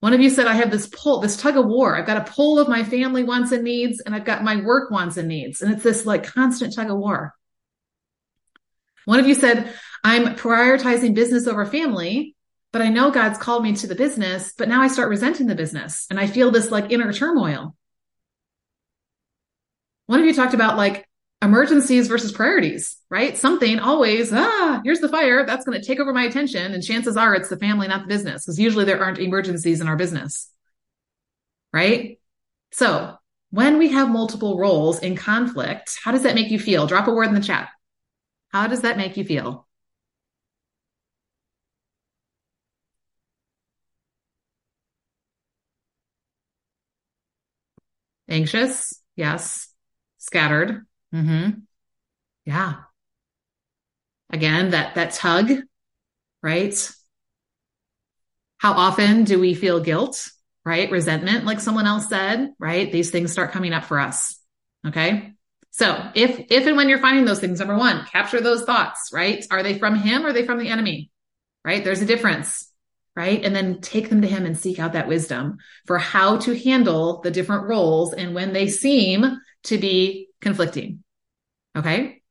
One 0.01 0.11
of 0.11 0.19
you 0.19 0.29
said, 0.29 0.45
I 0.45 0.55
have 0.55 0.71
this 0.71 0.87
pull, 0.87 1.21
this 1.21 1.37
tug 1.37 1.55
of 1.55 1.65
war. 1.67 1.95
I've 1.95 2.05
got 2.05 2.17
a 2.17 2.29
pull 2.29 2.59
of 2.59 2.67
my 2.67 2.83
family 2.83 3.23
wants 3.23 3.53
and 3.53 3.63
needs, 3.63 4.01
and 4.01 4.13
I've 4.13 4.25
got 4.25 4.43
my 4.43 4.57
work 4.57 4.91
wants 4.91 5.15
and 5.15 5.29
needs. 5.29 5.61
And 5.61 5.71
it's 5.71 5.83
this 5.83 6.05
like 6.05 6.25
constant 6.25 6.75
tug 6.75 6.91
of 6.91 6.97
war. 6.97 7.33
One 9.05 9.21
of 9.21 9.27
you 9.27 9.35
said, 9.35 9.73
I'm 10.03 10.35
prioritizing 10.35 11.15
business 11.15 11.47
over 11.47 11.65
family, 11.65 12.35
but 12.73 12.81
I 12.81 12.89
know 12.89 13.09
God's 13.09 13.39
called 13.39 13.63
me 13.63 13.73
to 13.77 13.87
the 13.87 13.95
business, 13.95 14.53
but 14.57 14.67
now 14.67 14.81
I 14.81 14.89
start 14.89 15.09
resenting 15.09 15.47
the 15.47 15.55
business 15.55 16.07
and 16.09 16.19
I 16.19 16.27
feel 16.27 16.51
this 16.51 16.71
like 16.71 16.91
inner 16.91 17.13
turmoil. 17.13 17.73
One 20.11 20.19
of 20.19 20.25
you 20.25 20.33
talked 20.33 20.53
about 20.53 20.75
like 20.75 21.07
emergencies 21.41 22.09
versus 22.09 22.33
priorities, 22.33 22.97
right? 23.09 23.37
Something 23.37 23.79
always, 23.79 24.33
ah, 24.33 24.81
here's 24.83 24.99
the 24.99 25.07
fire. 25.07 25.45
That's 25.45 25.63
going 25.63 25.79
to 25.79 25.87
take 25.87 26.01
over 26.01 26.11
my 26.11 26.23
attention. 26.25 26.73
And 26.73 26.83
chances 26.83 27.15
are 27.15 27.33
it's 27.33 27.47
the 27.47 27.55
family, 27.55 27.87
not 27.87 28.01
the 28.01 28.09
business, 28.09 28.43
because 28.43 28.59
usually 28.59 28.83
there 28.83 29.01
aren't 29.01 29.19
emergencies 29.19 29.79
in 29.79 29.87
our 29.87 29.95
business, 29.95 30.51
right? 31.73 32.19
So 32.71 33.15
when 33.51 33.77
we 33.77 33.89
have 33.89 34.09
multiple 34.09 34.57
roles 34.57 34.99
in 34.99 35.15
conflict, 35.15 35.97
how 36.03 36.11
does 36.11 36.23
that 36.23 36.35
make 36.35 36.51
you 36.51 36.59
feel? 36.59 36.87
Drop 36.87 37.07
a 37.07 37.13
word 37.13 37.29
in 37.29 37.35
the 37.35 37.41
chat. 37.41 37.69
How 38.49 38.67
does 38.67 38.81
that 38.81 38.97
make 38.97 39.17
you 39.17 39.23
feel? 39.25 39.67
Anxious? 48.27 49.01
Yes. 49.15 49.70
Scattered? 50.31 50.85
Mm-hmm. 51.13 51.59
Yeah. 52.45 52.75
Again, 54.31 54.69
that, 54.71 54.95
that 54.95 55.11
tug, 55.11 55.51
right? 56.41 56.91
How 58.59 58.71
often 58.71 59.25
do 59.25 59.41
we 59.41 59.53
feel 59.55 59.81
guilt, 59.81 60.29
right? 60.63 60.89
Resentment, 60.89 61.43
like 61.43 61.59
someone 61.59 61.85
else 61.85 62.07
said, 62.07 62.53
right? 62.59 62.89
These 62.89 63.11
things 63.11 63.33
start 63.33 63.51
coming 63.51 63.73
up 63.73 63.83
for 63.83 63.99
us. 63.99 64.39
Okay. 64.87 65.33
So 65.71 66.01
if, 66.15 66.49
if 66.49 66.65
and 66.65 66.77
when 66.77 66.87
you're 66.87 66.99
finding 66.99 67.25
those 67.25 67.41
things, 67.41 67.59
number 67.59 67.77
one, 67.77 68.05
capture 68.05 68.39
those 68.39 68.63
thoughts, 68.63 69.09
right? 69.11 69.45
Are 69.51 69.63
they 69.63 69.77
from 69.77 69.95
him 69.95 70.25
or 70.25 70.29
are 70.29 70.33
they 70.33 70.45
from 70.45 70.59
the 70.59 70.69
enemy? 70.69 71.11
Right? 71.65 71.83
There's 71.83 72.01
a 72.01 72.05
difference, 72.05 72.71
right? 73.17 73.43
And 73.43 73.53
then 73.53 73.81
take 73.81 74.07
them 74.07 74.21
to 74.21 74.29
him 74.29 74.45
and 74.45 74.57
seek 74.57 74.79
out 74.79 74.93
that 74.93 75.09
wisdom 75.09 75.57
for 75.87 75.97
how 75.97 76.37
to 76.37 76.57
handle 76.57 77.19
the 77.19 77.31
different 77.31 77.67
roles 77.67 78.13
and 78.13 78.33
when 78.33 78.53
they 78.53 78.69
seem 78.69 79.41
to 79.63 79.77
be 79.77 80.29
conflicting. 80.39 81.03
Okay. 81.75 82.21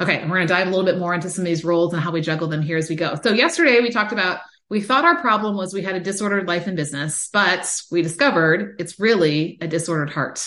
Okay. 0.00 0.20
And 0.20 0.30
we're 0.30 0.36
going 0.36 0.48
to 0.48 0.54
dive 0.54 0.66
a 0.66 0.70
little 0.70 0.84
bit 0.84 0.98
more 0.98 1.14
into 1.14 1.30
some 1.30 1.42
of 1.42 1.46
these 1.46 1.64
roles 1.64 1.92
and 1.92 2.02
how 2.02 2.12
we 2.12 2.20
juggle 2.20 2.48
them 2.48 2.62
here 2.62 2.76
as 2.76 2.88
we 2.88 2.96
go. 2.96 3.14
So 3.22 3.32
yesterday 3.32 3.80
we 3.80 3.90
talked 3.90 4.12
about 4.12 4.40
we 4.70 4.80
thought 4.82 5.04
our 5.04 5.20
problem 5.20 5.56
was 5.56 5.72
we 5.72 5.82
had 5.82 5.94
a 5.94 6.00
disordered 6.00 6.46
life 6.46 6.66
and 6.66 6.76
business, 6.76 7.30
but 7.32 7.82
we 7.90 8.02
discovered 8.02 8.76
it's 8.78 9.00
really 9.00 9.56
a 9.60 9.66
disordered 9.66 10.10
heart. 10.10 10.46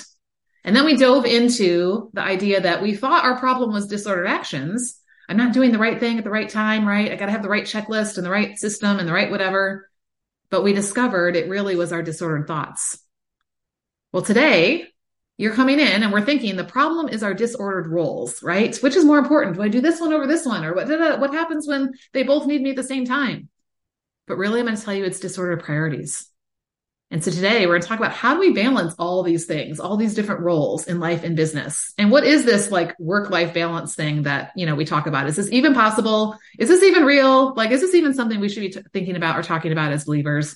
And 0.64 0.76
then 0.76 0.86
we 0.86 0.96
dove 0.96 1.26
into 1.26 2.12
the 2.14 2.22
idea 2.22 2.62
that 2.62 2.84
we 2.84 2.96
thought 2.96 3.26
our 3.26 3.40
problem 3.40 3.74
was 3.74 3.88
disordered 3.88 4.28
actions. 4.28 5.00
I'm 5.28 5.38
not 5.38 5.54
doing 5.54 5.72
the 5.72 5.80
right 5.80 6.00
thing 6.00 6.20
at 6.20 6.24
the 6.24 6.30
right 6.30 6.50
time, 6.50 6.88
right? 6.88 7.12
I 7.12 7.16
got 7.16 7.28
to 7.28 7.32
have 7.32 7.42
the 7.42 7.50
right 7.50 7.64
checklist 7.64 8.18
and 8.18 8.26
the 8.26 8.32
right 8.32 8.58
system 8.60 9.00
and 9.00 9.08
the 9.08 9.14
right 9.14 9.32
whatever. 9.32 9.90
But 10.52 10.64
we 10.64 10.74
discovered 10.74 11.36
it 11.36 11.50
really 11.50 11.76
was 11.76 11.92
our 11.92 12.04
disordered 12.04 12.48
thoughts. 12.48 13.00
Well, 14.12 14.24
today 14.24 14.88
you're 15.42 15.56
coming 15.56 15.80
in 15.80 16.04
and 16.04 16.14
we're 16.14 16.24
thinking 16.24 16.56
the 16.56 16.64
problem 16.64 17.10
is 17.10 17.24
our 17.24 17.34
disordered 17.34 17.88
roles, 17.88 18.44
right? 18.44 18.78
Which 18.78 18.96
is 18.96 19.04
more 19.04 19.18
important? 19.18 19.56
Do 19.56 19.64
I 19.64 19.70
do 19.70 19.82
this 19.82 20.00
one 20.00 20.14
over 20.14 20.28
this 20.28 20.46
one? 20.46 20.64
Or 20.64 20.76
what, 20.76 20.88
what 21.20 21.34
happens 21.34 21.68
when 21.68 21.94
they 22.14 22.22
both 22.22 22.46
need 22.46 22.62
me 22.62 22.70
at 22.70 22.76
the 22.76 22.84
same 22.84 23.06
time? 23.06 23.50
But 24.28 24.38
really, 24.38 24.60
I'm 24.60 24.68
going 24.68 24.78
to 24.78 24.84
tell 24.84 24.94
you 24.94 25.04
it's 25.04 25.20
disordered 25.20 25.64
priorities. 25.64 26.28
And 27.10 27.24
so 27.24 27.32
today 27.32 27.66
we're 27.66 27.74
going 27.74 27.82
to 27.82 27.88
talk 27.88 27.98
about 27.98 28.14
how 28.14 28.36
do 28.36 28.40
we 28.40 28.54
balance 28.54 28.94
all 29.00 29.24
these 29.24 29.46
things, 29.48 29.80
all 29.80 29.98
these 29.98 30.14
different 30.14 30.42
roles 30.42 30.86
in 30.86 31.00
life 31.00 31.24
and 31.24 31.36
business? 31.36 31.92
And 31.98 32.12
what 32.12 32.24
is 32.24 32.46
this 32.46 32.70
like 32.70 32.98
work 33.00 33.32
life 33.32 33.52
balance 33.52 33.96
thing 33.96 34.24
that, 34.24 34.52
you 34.56 34.68
know, 34.68 34.76
we 34.76 34.86
talk 34.86 35.08
about? 35.08 35.26
Is 35.26 35.38
this 35.38 35.52
even 35.52 35.74
possible? 35.74 36.38
Is 36.60 36.70
this 36.70 36.84
even 36.84 37.04
real? 37.04 37.56
Like, 37.56 37.72
is 37.72 37.82
this 37.82 37.96
even 37.96 38.14
something 38.14 38.40
we 38.40 38.48
should 38.48 38.62
be 38.62 38.70
t- 38.70 38.84
thinking 38.94 39.16
about 39.16 39.40
or 39.40 39.42
talking 39.42 39.72
about 39.72 39.92
as 39.92 40.06
believers? 40.06 40.56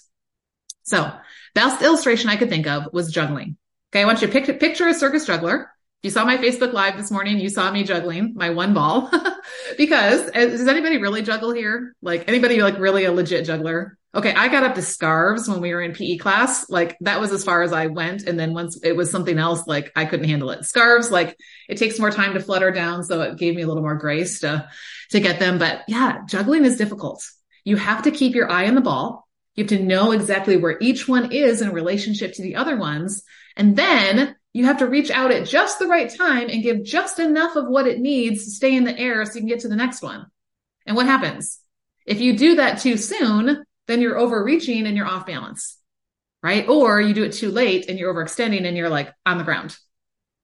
So 0.84 1.12
best 1.56 1.82
illustration 1.82 2.30
I 2.30 2.36
could 2.36 2.50
think 2.50 2.68
of 2.68 2.94
was 2.94 3.12
juggling. 3.12 3.58
Okay. 3.96 4.04
I 4.04 4.06
want 4.06 4.22
you 4.22 4.28
to 4.28 4.34
pic- 4.34 4.60
picture 4.60 4.90
a 4.90 4.94
circus 4.94 5.26
juggler. 5.26 5.72
If 6.02 6.04
you 6.04 6.10
saw 6.10 6.26
my 6.26 6.36
Facebook 6.36 6.74
live 6.74 6.98
this 6.98 7.12
morning, 7.12 7.40
you 7.40 7.48
saw 7.48 7.72
me 7.72 7.86
juggling 7.86 8.34
my 8.36 8.50
one 8.50 8.74
ball 8.74 9.10
because 9.78 10.28
uh, 10.36 10.48
does 10.48 10.68
anybody 10.68 10.98
really 10.98 11.22
juggle 11.22 11.54
here? 11.54 11.96
Like 12.02 12.28
anybody 12.28 12.62
like 12.62 12.78
really 12.78 13.06
a 13.06 13.14
legit 13.14 13.46
juggler? 13.46 13.98
Okay, 14.14 14.34
I 14.34 14.50
got 14.50 14.64
up 14.64 14.76
to 14.76 14.82
scarves 14.82 15.48
when 15.48 15.62
we 15.62 15.74
were 15.74 15.82
in 15.82 15.94
PE 15.94 16.18
class. 16.18 16.70
Like 16.70 16.98
that 17.02 17.22
was 17.22 17.32
as 17.32 17.46
far 17.46 17.62
as 17.62 17.72
I 17.72 17.88
went. 17.88 18.24
And 18.24 18.38
then 18.38 18.54
once 18.54 18.78
it 18.84 18.98
was 18.98 19.10
something 19.10 19.40
else, 19.40 19.66
like 19.66 19.94
I 19.96 20.04
couldn't 20.04 20.28
handle 20.28 20.50
it. 20.50 20.66
Scarves, 20.66 21.10
like 21.10 21.38
it 21.70 21.78
takes 21.78 21.98
more 21.98 22.12
time 22.12 22.34
to 22.34 22.42
flutter 22.42 22.72
down. 22.72 23.06
So 23.06 23.22
it 23.22 23.38
gave 23.38 23.56
me 23.56 23.62
a 23.62 23.68
little 23.68 23.82
more 23.82 23.96
grace 23.96 24.42
to, 24.42 24.68
to 25.12 25.22
get 25.22 25.40
them. 25.40 25.58
But 25.58 25.84
yeah, 25.88 26.18
juggling 26.28 26.66
is 26.66 26.76
difficult. 26.76 27.26
You 27.64 27.78
have 27.78 28.04
to 28.04 28.12
keep 28.12 28.36
your 28.36 28.52
eye 28.52 28.68
on 28.68 28.76
the 28.76 28.82
ball. 28.82 29.26
You 29.54 29.64
have 29.64 29.70
to 29.70 29.80
know 29.80 30.12
exactly 30.12 30.58
where 30.58 30.78
each 30.82 31.08
one 31.08 31.32
is 31.32 31.62
in 31.62 31.72
relationship 31.72 32.34
to 32.34 32.42
the 32.42 32.58
other 32.58 32.76
ones. 32.76 33.24
And 33.56 33.76
then 33.76 34.36
you 34.54 34.66
have 34.66 34.78
to 34.78 34.88
reach 34.88 35.12
out 35.12 35.32
at 35.32 35.48
just 35.48 35.80
the 35.80 35.88
right 35.88 36.10
time 36.10 36.50
and 36.50 36.64
give 36.64 36.84
just 36.84 37.20
enough 37.20 37.56
of 37.56 37.68
what 37.68 37.88
it 37.88 38.00
needs 38.00 38.46
to 38.46 38.52
stay 38.52 38.76
in 38.76 38.86
the 38.86 38.98
air 38.98 39.26
so 39.26 39.34
you 39.34 39.42
can 39.42 39.50
get 39.50 39.60
to 39.62 39.68
the 39.68 39.76
next 39.76 40.02
one. 40.02 40.28
And 40.86 40.96
what 40.96 41.08
happens? 41.08 41.60
If 42.06 42.22
you 42.22 42.38
do 42.38 42.56
that 42.56 42.80
too 42.80 42.98
soon, 42.98 43.66
then 43.88 44.02
you're 44.02 44.18
overreaching 44.18 44.88
and 44.88 44.96
you're 44.96 45.08
off 45.08 45.26
balance, 45.26 45.78
right? 46.42 46.68
Or 46.70 47.02
you 47.02 47.14
do 47.14 47.24
it 47.24 47.34
too 47.34 47.52
late 47.52 47.90
and 47.90 48.00
you're 48.00 48.14
overextending 48.14 48.66
and 48.66 48.78
you're 48.78 48.90
like 48.90 49.14
on 49.26 49.38
the 49.38 49.44
ground, 49.44 49.76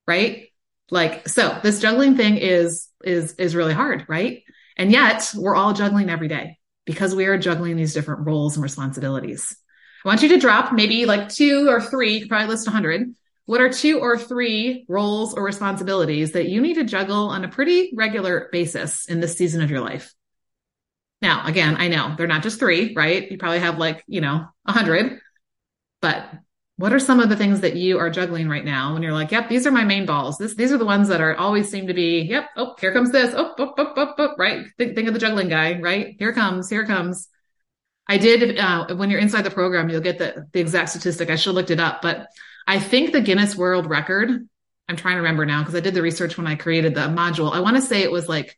right? 0.07 0.47
Like, 0.89 1.29
so 1.29 1.57
this 1.63 1.79
juggling 1.79 2.17
thing 2.17 2.37
is, 2.37 2.89
is, 3.03 3.33
is 3.35 3.55
really 3.55 3.73
hard, 3.73 4.05
right? 4.09 4.43
And 4.75 4.91
yet 4.91 5.31
we're 5.35 5.55
all 5.55 5.73
juggling 5.73 6.09
every 6.09 6.27
day 6.27 6.57
because 6.85 7.15
we 7.15 7.25
are 7.25 7.37
juggling 7.37 7.77
these 7.77 7.93
different 7.93 8.25
roles 8.25 8.55
and 8.55 8.63
responsibilities. 8.63 9.55
I 10.03 10.07
want 10.07 10.23
you 10.23 10.29
to 10.29 10.39
drop 10.39 10.73
maybe 10.73 11.05
like 11.05 11.29
two 11.29 11.69
or 11.69 11.81
three, 11.81 12.13
you 12.13 12.19
could 12.21 12.29
probably 12.29 12.47
list 12.47 12.67
a 12.67 12.71
hundred. 12.71 13.13
What 13.45 13.61
are 13.61 13.69
two 13.69 13.99
or 13.99 14.17
three 14.17 14.85
roles 14.87 15.33
or 15.33 15.43
responsibilities 15.43 16.31
that 16.33 16.47
you 16.47 16.61
need 16.61 16.75
to 16.75 16.83
juggle 16.83 17.29
on 17.29 17.43
a 17.43 17.49
pretty 17.49 17.91
regular 17.95 18.49
basis 18.51 19.07
in 19.07 19.19
this 19.19 19.37
season 19.37 19.61
of 19.61 19.69
your 19.69 19.81
life? 19.81 20.13
Now, 21.21 21.45
again, 21.45 21.75
I 21.77 21.87
know 21.87 22.15
they're 22.17 22.27
not 22.27 22.43
just 22.43 22.59
three, 22.59 22.93
right? 22.95 23.29
You 23.29 23.37
probably 23.37 23.59
have 23.59 23.77
like, 23.77 24.03
you 24.07 24.21
know, 24.21 24.45
a 24.65 24.71
hundred, 24.71 25.19
but 26.01 26.25
what 26.77 26.93
are 26.93 26.99
some 26.99 27.19
of 27.19 27.29
the 27.29 27.35
things 27.35 27.59
that 27.59 27.75
you 27.75 27.99
are 27.99 28.09
juggling 28.09 28.49
right 28.49 28.65
now 28.65 28.93
when 28.93 29.03
you're 29.03 29.13
like, 29.13 29.31
yep, 29.31 29.49
these 29.49 29.67
are 29.67 29.71
my 29.71 29.83
main 29.83 30.07
balls. 30.07 30.39
This, 30.39 30.55
these 30.55 30.71
are 30.71 30.79
the 30.79 30.85
ones 30.85 31.09
that 31.09 31.21
are 31.21 31.35
always 31.35 31.69
seem 31.69 31.87
to 31.87 31.93
be, 31.93 32.21
yep. 32.21 32.49
Oh, 32.57 32.73
here 32.79 32.91
comes 32.91 33.11
this. 33.11 33.35
Oh, 33.35 33.53
oh, 33.59 33.73
oh, 33.77 33.93
oh, 33.95 34.13
oh 34.17 34.35
right. 34.39 34.65
Think, 34.79 34.95
think 34.95 35.07
of 35.07 35.13
the 35.13 35.19
juggling 35.19 35.49
guy, 35.49 35.79
right? 35.79 36.15
Here 36.17 36.33
comes, 36.33 36.69
here 36.69 36.87
comes. 36.87 37.27
I 38.07 38.17
did, 38.17 38.57
uh, 38.57 38.95
when 38.95 39.09
you're 39.09 39.19
inside 39.19 39.43
the 39.43 39.51
program, 39.51 39.89
you'll 39.89 40.01
get 40.01 40.17
the, 40.17 40.47
the 40.51 40.59
exact 40.59 40.89
statistic. 40.89 41.29
I 41.29 41.35
should 41.35 41.49
have 41.49 41.55
looked 41.55 41.71
it 41.71 41.79
up, 41.79 42.01
but 42.01 42.27
I 42.67 42.79
think 42.79 43.11
the 43.11 43.21
Guinness 43.21 43.55
World 43.55 43.87
Record, 43.87 44.29
I'm 44.87 44.95
trying 44.95 45.15
to 45.15 45.21
remember 45.21 45.45
now 45.45 45.61
because 45.61 45.75
I 45.75 45.79
did 45.79 45.93
the 45.93 46.01
research 46.01 46.37
when 46.37 46.47
I 46.47 46.55
created 46.55 46.95
the 46.95 47.01
module. 47.01 47.53
I 47.53 47.61
want 47.61 47.77
to 47.77 47.81
say 47.81 48.01
it 48.01 48.11
was 48.11 48.27
like 48.27 48.57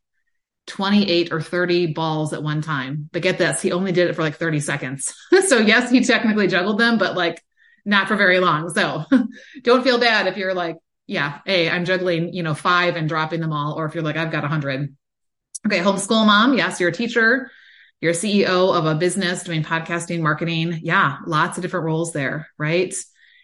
28 0.68 1.32
or 1.32 1.42
30 1.42 1.88
balls 1.88 2.34
at 2.34 2.44
one 2.44 2.62
time. 2.62 3.10
But 3.12 3.22
get 3.22 3.38
this, 3.38 3.62
he 3.62 3.72
only 3.72 3.92
did 3.92 4.10
it 4.10 4.16
for 4.16 4.22
like 4.22 4.38
30 4.38 4.60
seconds. 4.60 5.14
so 5.48 5.58
yes, 5.58 5.92
he 5.92 6.02
technically 6.02 6.48
juggled 6.48 6.80
them, 6.80 6.98
but 6.98 7.16
like 7.16 7.44
not 7.86 8.08
for 8.08 8.16
very 8.16 8.40
long. 8.40 8.70
So 8.70 9.06
don't 9.62 9.84
feel 9.84 10.00
bad 10.00 10.28
if 10.28 10.38
you're 10.38 10.54
like, 10.54 10.78
yeah, 11.06 11.40
hey, 11.46 11.70
I'm 11.70 11.86
juggling, 11.86 12.34
you 12.34 12.44
know, 12.44 12.54
five 12.54 12.96
and 12.96 13.10
dropping 13.10 13.42
them 13.42 13.52
all, 13.52 13.74
or 13.74 13.86
if 13.86 13.94
you're 13.94 14.04
like, 14.04 14.16
I've 14.16 14.32
got 14.32 14.46
a 14.46 14.48
hundred. 14.48 14.96
Okay, 15.66 15.80
homeschool 15.80 16.26
mom. 16.26 16.58
Yes, 16.58 16.80
you're 16.80 16.90
a 16.90 16.94
teacher. 16.94 17.52
You're 18.04 18.12
CEO 18.12 18.76
of 18.76 18.86
a 18.86 18.96
business 18.96 19.44
doing 19.44 19.64
podcasting, 19.64 20.20
marketing. 20.20 20.82
Yeah, 20.84 21.20
lots 21.26 21.58
of 21.58 21.62
different 21.62 21.86
roles 21.86 22.12
there, 22.12 22.50
right? 22.58 22.94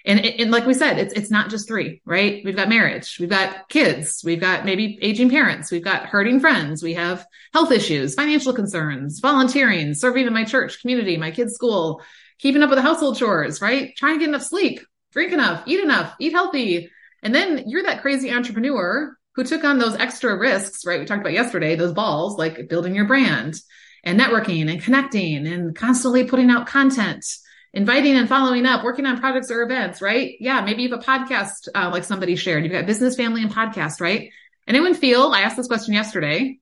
And, 0.05 0.19
and 0.19 0.51
like 0.51 0.65
we 0.65 0.73
said, 0.73 0.99
it's 0.99 1.13
it's 1.13 1.31
not 1.31 1.49
just 1.49 1.65
three, 1.65 2.01
right? 2.03 2.41
We've 2.43 2.57
got 2.57 2.67
marriage, 2.67 3.19
we've 3.21 3.29
got 3.29 3.69
kids, 3.69 4.21
we've 4.21 4.41
got 4.41 4.65
maybe 4.65 4.99
aging 5.01 5.29
parents, 5.29 5.71
we've 5.71 5.81
got 5.81 6.07
hurting 6.07 6.41
friends, 6.41 6.83
we 6.83 6.95
have 6.95 7.25
health 7.53 7.71
issues, 7.71 8.15
financial 8.15 8.51
concerns, 8.51 9.21
volunteering, 9.21 9.93
serving 9.93 10.27
in 10.27 10.33
my 10.33 10.43
church 10.43 10.81
community, 10.81 11.15
my 11.15 11.31
kids' 11.31 11.53
school, 11.53 12.01
keeping 12.37 12.61
up 12.61 12.69
with 12.69 12.79
the 12.79 12.83
household 12.83 13.17
chores, 13.17 13.61
right? 13.61 13.95
Trying 13.95 14.15
to 14.15 14.19
get 14.19 14.27
enough 14.27 14.43
sleep, 14.43 14.81
drink 15.13 15.31
enough, 15.31 15.63
eat 15.67 15.79
enough, 15.79 16.13
eat 16.19 16.33
healthy. 16.33 16.89
And 17.23 17.33
then 17.33 17.63
you're 17.67 17.83
that 17.83 18.01
crazy 18.01 18.29
entrepreneur 18.29 19.15
who 19.35 19.45
took 19.45 19.63
on 19.63 19.79
those 19.79 19.95
extra 19.95 20.37
risks, 20.37 20.85
right? 20.85 20.99
We 20.99 21.05
talked 21.05 21.21
about 21.21 21.31
yesterday, 21.31 21.77
those 21.77 21.93
balls, 21.93 22.37
like 22.37 22.67
building 22.67 22.93
your 22.93 23.05
brand 23.05 23.55
and 24.03 24.19
networking 24.19 24.71
and 24.71 24.81
connecting 24.81 25.47
and 25.47 25.75
constantly 25.75 26.23
putting 26.23 26.49
out 26.49 26.67
content 26.67 27.25
inviting 27.73 28.15
and 28.15 28.27
following 28.27 28.65
up, 28.65 28.83
working 28.83 29.05
on 29.05 29.19
projects 29.19 29.51
or 29.51 29.61
events, 29.61 30.01
right? 30.01 30.35
Yeah, 30.39 30.61
maybe 30.61 30.83
you 30.83 30.89
have 30.89 30.99
a 30.99 31.03
podcast 31.03 31.67
uh, 31.75 31.89
like 31.91 32.03
somebody 32.03 32.35
shared. 32.35 32.63
You've 32.63 32.73
got 32.73 32.85
business, 32.85 33.15
family, 33.15 33.41
and 33.41 33.51
podcast, 33.51 34.01
right? 34.01 34.31
Anyone 34.67 34.93
feel? 34.93 35.31
I 35.33 35.41
asked 35.41 35.57
this 35.57 35.67
question 35.67 35.93
yesterday, 35.93 36.59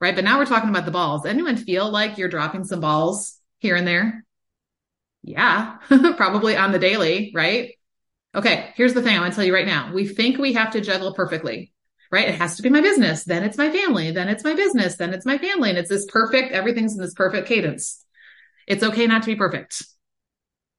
right? 0.00 0.14
But 0.14 0.24
now 0.24 0.38
we're 0.38 0.46
talking 0.46 0.70
about 0.70 0.84
the 0.84 0.90
balls. 0.90 1.26
Anyone 1.26 1.56
feel 1.56 1.90
like 1.90 2.18
you're 2.18 2.28
dropping 2.28 2.64
some 2.64 2.80
balls 2.80 3.38
here 3.58 3.76
and 3.76 3.86
there? 3.86 4.24
Yeah, 5.22 5.76
probably 6.16 6.56
on 6.56 6.72
the 6.72 6.78
daily, 6.78 7.32
right? 7.34 7.72
Okay, 8.34 8.70
here's 8.74 8.94
the 8.94 9.02
thing 9.02 9.16
I 9.16 9.20
want 9.20 9.32
to 9.32 9.36
tell 9.36 9.44
you 9.44 9.54
right 9.54 9.66
now. 9.66 9.92
We 9.92 10.06
think 10.06 10.38
we 10.38 10.54
have 10.54 10.72
to 10.72 10.80
juggle 10.80 11.14
perfectly, 11.14 11.71
right? 12.12 12.28
It 12.28 12.34
has 12.34 12.56
to 12.56 12.62
be 12.62 12.68
my 12.68 12.82
business, 12.82 13.24
then 13.24 13.42
it's 13.42 13.56
my 13.56 13.70
family, 13.70 14.10
then 14.10 14.28
it's 14.28 14.44
my 14.44 14.54
business, 14.54 14.96
then 14.96 15.14
it's 15.14 15.24
my 15.24 15.38
family. 15.38 15.70
And 15.70 15.78
it's 15.78 15.88
this 15.88 16.04
perfect, 16.04 16.52
everything's 16.52 16.92
in 16.92 17.00
this 17.00 17.14
perfect 17.14 17.48
cadence. 17.48 18.04
It's 18.66 18.84
okay 18.84 19.06
not 19.06 19.22
to 19.22 19.26
be 19.26 19.34
perfect. 19.34 19.82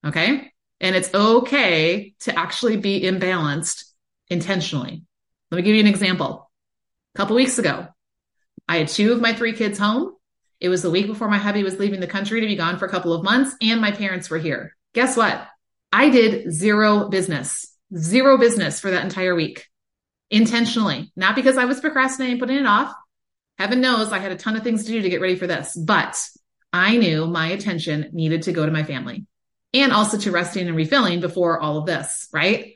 Okay. 0.06 0.52
And 0.80 0.96
it's 0.96 1.14
okay 1.14 2.14
to 2.22 2.38
actually 2.38 2.78
be 2.78 3.02
imbalanced 3.02 3.86
intentionally. 4.30 5.04
Let 5.50 5.58
me 5.58 5.64
give 5.64 5.76
you 5.76 5.82
an 5.82 5.88
example. 5.88 6.52
A 7.16 7.18
couple 7.18 7.36
weeks 7.36 7.58
ago, 7.58 7.88
I 8.68 8.78
had 8.78 8.88
two 8.88 9.12
of 9.12 9.20
my 9.22 9.34
three 9.34 9.54
kids 9.54 9.80
home. 9.80 10.14
It 10.60 10.70
was 10.70 10.84
the 10.84 10.92
week 10.92 11.08
before 11.08 11.30
my 11.30 11.38
hubby 11.38 11.64
was 11.64 11.80
leaving 11.80 12.00
the 12.00 12.08
country 12.08 12.42
to 12.42 12.48
be 12.48 12.56
gone 12.56 12.78
for 12.78 12.86
a 12.86 12.90
couple 12.90 13.14
of 13.14 13.24
months, 13.24 13.56
and 13.62 13.82
my 13.82 13.92
parents 13.92 14.30
were 14.30 14.38
here. 14.38 14.76
Guess 14.94 15.18
what? 15.18 15.46
I 15.92 16.10
did 16.10 16.52
zero 16.54 17.10
business, 17.10 17.68
zero 17.96 18.38
business 18.38 18.80
for 18.80 18.92
that 18.92 19.04
entire 19.04 19.36
week 19.36 19.68
intentionally, 20.34 21.12
not 21.16 21.36
because 21.36 21.58
I 21.58 21.66
was 21.66 21.80
procrastinating, 21.80 22.40
putting 22.40 22.58
it 22.58 22.66
off. 22.66 22.94
Heaven 23.60 23.82
knows 23.82 24.12
I 24.12 24.18
had 24.18 24.32
a 24.32 24.36
ton 24.36 24.58
of 24.58 24.64
things 24.64 24.84
to 24.84 24.92
do 24.92 25.02
to 25.02 25.10
get 25.10 25.22
ready 25.22 25.36
for 25.36 25.46
this, 25.46 25.76
but 25.76 26.20
I 26.74 26.98
knew 26.98 27.28
my 27.28 27.50
attention 27.50 28.10
needed 28.14 28.42
to 28.44 28.52
go 28.52 28.66
to 28.66 28.72
my 28.72 28.84
family 28.84 29.28
and 29.76 29.94
also 29.94 30.18
to 30.18 30.32
resting 30.32 30.68
and 30.68 30.76
refilling 30.76 31.20
before 31.20 31.60
all 31.60 31.78
of 31.78 31.86
this, 31.86 32.28
right? 32.34 32.74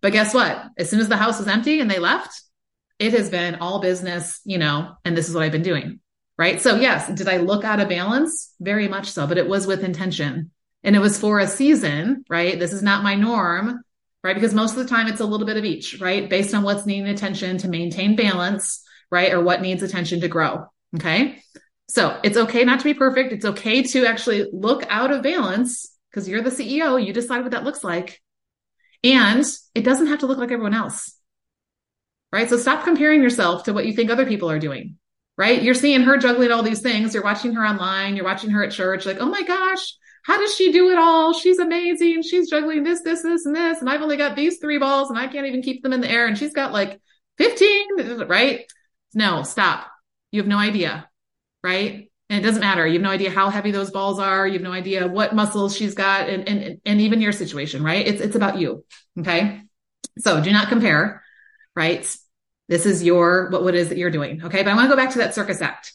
But 0.00 0.12
guess 0.12 0.32
what? 0.32 0.64
As 0.78 0.88
soon 0.88 1.00
as 1.00 1.08
the 1.08 1.16
house 1.16 1.40
was 1.40 1.48
empty 1.48 1.80
and 1.80 1.90
they 1.90 1.98
left, 1.98 2.40
it 3.00 3.12
has 3.14 3.30
been 3.30 3.56
all 3.56 3.80
business, 3.80 4.40
you 4.44 4.58
know, 4.58 4.96
and 5.04 5.16
this 5.16 5.28
is 5.28 5.34
what 5.34 5.42
I've 5.42 5.52
been 5.52 5.62
doing. 5.62 5.98
Right. 6.38 6.62
So 6.62 6.76
yes, 6.76 7.08
did 7.08 7.28
I 7.28 7.38
look 7.38 7.64
out 7.64 7.80
of 7.80 7.88
balance? 7.88 8.54
Very 8.60 8.86
much 8.86 9.10
so, 9.10 9.26
but 9.26 9.38
it 9.38 9.48
was 9.48 9.66
with 9.66 9.84
intention 9.84 10.52
and 10.84 10.94
it 10.94 11.00
was 11.00 11.18
for 11.18 11.40
a 11.40 11.48
season, 11.48 12.24
right? 12.28 12.58
This 12.58 12.72
is 12.72 12.82
not 12.82 13.02
my 13.02 13.16
norm, 13.16 13.82
right? 14.22 14.34
Because 14.34 14.54
most 14.54 14.76
of 14.76 14.78
the 14.78 14.88
time 14.88 15.08
it's 15.08 15.20
a 15.20 15.26
little 15.26 15.46
bit 15.46 15.56
of 15.56 15.64
each, 15.64 16.00
right? 16.00 16.28
Based 16.28 16.54
on 16.54 16.62
what's 16.62 16.86
needing 16.86 17.08
attention 17.08 17.58
to 17.58 17.68
maintain 17.68 18.16
balance, 18.16 18.82
right? 19.10 19.32
Or 19.32 19.42
what 19.42 19.62
needs 19.62 19.82
attention 19.82 20.20
to 20.20 20.28
grow. 20.28 20.66
Okay. 20.96 21.42
So 21.88 22.18
it's 22.22 22.36
okay 22.36 22.64
not 22.64 22.78
to 22.78 22.84
be 22.84 22.94
perfect. 22.94 23.32
It's 23.32 23.44
okay 23.44 23.82
to 23.82 24.06
actually 24.06 24.46
look 24.52 24.84
out 24.88 25.10
of 25.10 25.22
balance 25.22 25.92
because 26.10 26.28
you're 26.28 26.42
the 26.42 26.50
CEO. 26.50 27.04
You 27.04 27.12
decide 27.12 27.42
what 27.42 27.50
that 27.50 27.64
looks 27.64 27.82
like. 27.84 28.20
And 29.04 29.44
it 29.74 29.82
doesn't 29.84 30.06
have 30.06 30.20
to 30.20 30.26
look 30.26 30.38
like 30.38 30.52
everyone 30.52 30.74
else. 30.74 31.16
Right. 32.30 32.48
So 32.48 32.56
stop 32.56 32.84
comparing 32.84 33.22
yourself 33.22 33.64
to 33.64 33.74
what 33.74 33.84
you 33.86 33.92
think 33.92 34.10
other 34.10 34.24
people 34.24 34.50
are 34.50 34.58
doing. 34.58 34.96
Right. 35.36 35.62
You're 35.62 35.74
seeing 35.74 36.02
her 36.02 36.18
juggling 36.18 36.52
all 36.52 36.62
these 36.62 36.80
things. 36.80 37.14
You're 37.14 37.24
watching 37.24 37.54
her 37.54 37.66
online. 37.66 38.16
You're 38.16 38.24
watching 38.24 38.50
her 38.50 38.64
at 38.64 38.72
church. 38.72 39.04
Like, 39.04 39.18
oh 39.18 39.26
my 39.26 39.42
gosh, 39.42 39.94
how 40.22 40.38
does 40.38 40.54
she 40.54 40.72
do 40.72 40.90
it 40.90 40.98
all? 40.98 41.32
She's 41.32 41.58
amazing. 41.58 42.22
She's 42.22 42.48
juggling 42.48 42.84
this, 42.84 43.02
this, 43.02 43.22
this, 43.22 43.44
and 43.44 43.54
this. 43.54 43.80
And 43.80 43.90
I've 43.90 44.02
only 44.02 44.16
got 44.16 44.36
these 44.36 44.58
three 44.58 44.78
balls 44.78 45.10
and 45.10 45.18
I 45.18 45.26
can't 45.26 45.46
even 45.46 45.62
keep 45.62 45.82
them 45.82 45.92
in 45.92 46.00
the 46.00 46.10
air. 46.10 46.26
And 46.26 46.38
she's 46.38 46.52
got 46.52 46.72
like 46.72 47.00
15, 47.38 48.26
right? 48.28 48.64
No, 49.14 49.42
stop. 49.42 49.88
You 50.30 50.40
have 50.40 50.48
no 50.48 50.58
idea. 50.58 51.08
Right. 51.62 52.10
And 52.30 52.40
it 52.40 52.46
doesn't 52.46 52.60
matter. 52.60 52.86
You 52.86 52.94
have 52.94 53.02
no 53.02 53.10
idea 53.10 53.30
how 53.30 53.50
heavy 53.50 53.72
those 53.72 53.90
balls 53.90 54.18
are. 54.18 54.46
You 54.46 54.54
have 54.54 54.62
no 54.62 54.72
idea 54.72 55.08
what 55.08 55.34
muscles 55.34 55.76
she's 55.76 55.94
got 55.94 56.28
and, 56.28 56.48
and, 56.48 56.80
and 56.84 57.00
even 57.00 57.20
your 57.20 57.32
situation, 57.32 57.82
right? 57.82 58.06
It's, 58.06 58.20
it's 58.20 58.36
about 58.36 58.58
you. 58.58 58.84
Okay. 59.18 59.60
So 60.18 60.42
do 60.42 60.52
not 60.52 60.68
compare, 60.68 61.22
right? 61.74 62.16
This 62.68 62.86
is 62.86 63.02
your, 63.02 63.50
what, 63.50 63.64
what 63.64 63.74
is 63.74 63.88
that 63.88 63.98
you're 63.98 64.10
doing. 64.10 64.44
Okay. 64.44 64.62
But 64.62 64.70
I 64.70 64.74
want 64.74 64.86
to 64.88 64.96
go 64.96 65.02
back 65.02 65.12
to 65.12 65.18
that 65.18 65.34
circus 65.34 65.60
act. 65.60 65.92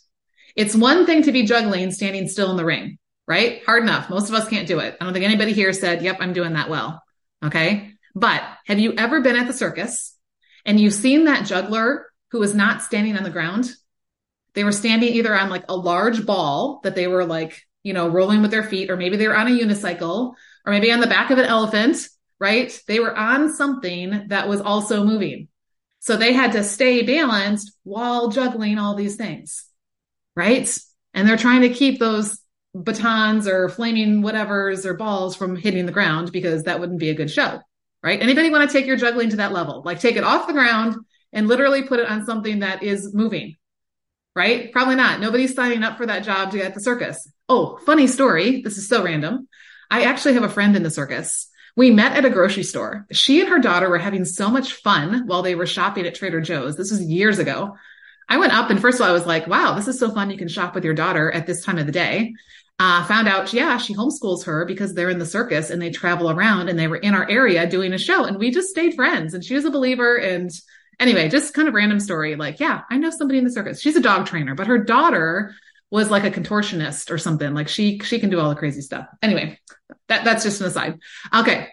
It's 0.55 0.75
one 0.75 1.05
thing 1.05 1.23
to 1.23 1.31
be 1.31 1.43
juggling, 1.43 1.91
standing 1.91 2.27
still 2.27 2.51
in 2.51 2.57
the 2.57 2.65
ring, 2.65 2.97
right? 3.27 3.61
Hard 3.65 3.83
enough. 3.83 4.09
Most 4.09 4.29
of 4.29 4.35
us 4.35 4.47
can't 4.47 4.67
do 4.67 4.79
it. 4.79 4.95
I 4.99 5.03
don't 5.03 5.13
think 5.13 5.25
anybody 5.25 5.53
here 5.53 5.73
said, 5.73 6.01
yep, 6.01 6.17
I'm 6.19 6.33
doing 6.33 6.53
that 6.53 6.69
well. 6.69 7.03
Okay. 7.43 7.93
But 8.15 8.41
have 8.65 8.79
you 8.79 8.93
ever 8.97 9.21
been 9.21 9.35
at 9.35 9.47
the 9.47 9.53
circus 9.53 10.15
and 10.65 10.79
you've 10.79 10.93
seen 10.93 11.25
that 11.25 11.45
juggler 11.45 12.07
who 12.31 12.39
was 12.39 12.55
not 12.55 12.81
standing 12.81 13.17
on 13.17 13.23
the 13.23 13.29
ground? 13.29 13.71
They 14.53 14.63
were 14.63 14.71
standing 14.71 15.13
either 15.13 15.35
on 15.35 15.49
like 15.49 15.65
a 15.69 15.75
large 15.75 16.25
ball 16.25 16.79
that 16.83 16.95
they 16.95 17.07
were 17.07 17.25
like, 17.25 17.61
you 17.83 17.93
know, 17.93 18.07
rolling 18.07 18.41
with 18.41 18.51
their 18.51 18.63
feet, 18.63 18.89
or 18.89 18.97
maybe 18.97 19.17
they 19.17 19.27
were 19.27 19.37
on 19.37 19.47
a 19.47 19.51
unicycle, 19.51 20.33
or 20.65 20.73
maybe 20.73 20.91
on 20.91 20.99
the 20.99 21.07
back 21.07 21.29
of 21.29 21.37
an 21.37 21.45
elephant, 21.45 22.07
right? 22.39 22.81
They 22.87 22.99
were 22.99 23.15
on 23.15 23.53
something 23.53 24.29
that 24.29 24.49
was 24.49 24.61
also 24.61 25.03
moving. 25.03 25.47
So 25.99 26.17
they 26.17 26.33
had 26.33 26.53
to 26.53 26.63
stay 26.63 27.03
balanced 27.03 27.71
while 27.83 28.29
juggling 28.29 28.77
all 28.77 28.95
these 28.95 29.15
things, 29.15 29.65
right? 30.35 30.75
And 31.13 31.27
they're 31.27 31.37
trying 31.37 31.61
to 31.61 31.69
keep 31.69 31.99
those 31.99 32.39
batons 32.83 33.47
or 33.47 33.69
flaming 33.69 34.21
whatevers 34.21 34.85
or 34.85 34.93
balls 34.93 35.35
from 35.35 35.55
hitting 35.55 35.85
the 35.85 35.91
ground 35.91 36.31
because 36.31 36.63
that 36.63 36.79
wouldn't 36.79 36.99
be 36.99 37.09
a 37.09 37.15
good 37.15 37.31
show, 37.31 37.59
right? 38.03 38.21
Anybody 38.21 38.49
want 38.49 38.69
to 38.69 38.77
take 38.77 38.85
your 38.85 38.97
juggling 38.97 39.29
to 39.29 39.37
that 39.37 39.51
level? 39.51 39.81
Like 39.85 39.99
take 39.99 40.15
it 40.15 40.23
off 40.23 40.47
the 40.47 40.53
ground 40.53 40.95
and 41.33 41.47
literally 41.47 41.83
put 41.83 41.99
it 41.99 42.09
on 42.09 42.25
something 42.25 42.59
that 42.59 42.83
is 42.83 43.13
moving 43.13 43.55
right? 44.37 44.71
Probably 44.71 44.93
not. 44.93 45.19
Nobody's 45.19 45.55
signing 45.55 45.83
up 45.83 45.97
for 45.97 46.05
that 46.05 46.23
job 46.23 46.51
to 46.51 46.57
get 46.59 46.75
the 46.75 46.79
circus. 46.79 47.27
Oh, 47.49 47.79
funny 47.87 48.05
story. 48.05 48.61
This 48.61 48.77
is 48.77 48.87
so 48.87 49.03
random. 49.03 49.47
I 49.89 50.03
actually 50.03 50.35
have 50.35 50.43
a 50.43 50.49
friend 50.49 50.75
in 50.75 50.83
the 50.83 50.91
circus. 50.91 51.49
We 51.75 51.89
met 51.89 52.15
at 52.15 52.23
a 52.23 52.29
grocery 52.29 52.61
store. 52.61 53.07
She 53.11 53.39
and 53.41 53.49
her 53.49 53.57
daughter 53.57 53.89
were 53.89 53.97
having 53.97 54.25
so 54.25 54.51
much 54.51 54.73
fun 54.73 55.25
while 55.25 55.41
they 55.41 55.55
were 55.55 55.65
shopping 55.65 56.05
at 56.05 56.13
Trader 56.13 56.39
Joe's. 56.39 56.77
This 56.77 56.91
was 56.91 57.01
years 57.01 57.39
ago. 57.39 57.77
I 58.29 58.37
went 58.37 58.53
up 58.53 58.69
and 58.69 58.79
first 58.79 58.99
of 58.99 59.05
all, 59.05 59.09
I 59.09 59.13
was 59.13 59.25
like, 59.25 59.47
wow, 59.47 59.73
this 59.73 59.87
is 59.87 59.97
so 59.97 60.11
fun. 60.11 60.29
You 60.29 60.37
can 60.37 60.49
shop 60.49 60.75
with 60.75 60.85
your 60.85 60.93
daughter 60.93 61.31
at 61.31 61.47
this 61.47 61.65
time 61.65 61.79
of 61.79 61.87
the 61.87 61.91
day. 61.91 62.35
Uh, 62.79 63.03
found 63.05 63.27
out, 63.27 63.53
yeah, 63.53 63.77
she 63.77 63.95
homeschools 63.95 64.45
her 64.45 64.63
because 64.63 64.93
they're 64.93 65.09
in 65.09 65.17
the 65.17 65.25
circus 65.25 65.71
and 65.71 65.81
they 65.81 65.89
travel 65.89 66.29
around 66.29 66.69
and 66.69 66.77
they 66.77 66.87
were 66.87 66.97
in 66.97 67.15
our 67.15 67.27
area 67.27 67.67
doing 67.67 67.91
a 67.91 67.97
show 67.97 68.23
and 68.23 68.37
we 68.37 68.51
just 68.51 68.69
stayed 68.69 68.93
friends 68.93 69.33
and 69.33 69.43
she 69.43 69.55
was 69.55 69.65
a 69.65 69.71
believer 69.71 70.15
and 70.15 70.51
anyway, 70.99 71.27
just 71.27 71.55
kind 71.55 71.67
of 71.67 71.73
random 71.73 71.99
story. 71.99 72.35
Like, 72.35 72.59
yeah, 72.59 72.81
I 72.91 72.97
know 72.97 73.09
somebody 73.09 73.39
in 73.39 73.45
the 73.45 73.51
circus. 73.51 73.81
She's 73.81 73.95
a 73.95 74.01
dog 74.01 74.27
trainer, 74.27 74.53
but 74.53 74.67
her 74.67 74.77
daughter 74.77 75.55
was 75.89 76.11
like 76.11 76.23
a 76.23 76.31
contortionist 76.31 77.09
or 77.11 77.17
something. 77.17 77.53
Like 77.53 77.67
she 77.67 77.99
she 77.99 78.19
can 78.19 78.29
do 78.29 78.39
all 78.39 78.49
the 78.49 78.55
crazy 78.55 78.81
stuff. 78.81 79.07
Anyway, 79.21 79.59
that 80.07 80.23
that's 80.23 80.43
just 80.43 80.61
an 80.61 80.67
aside. 80.67 80.99
Okay. 81.33 81.69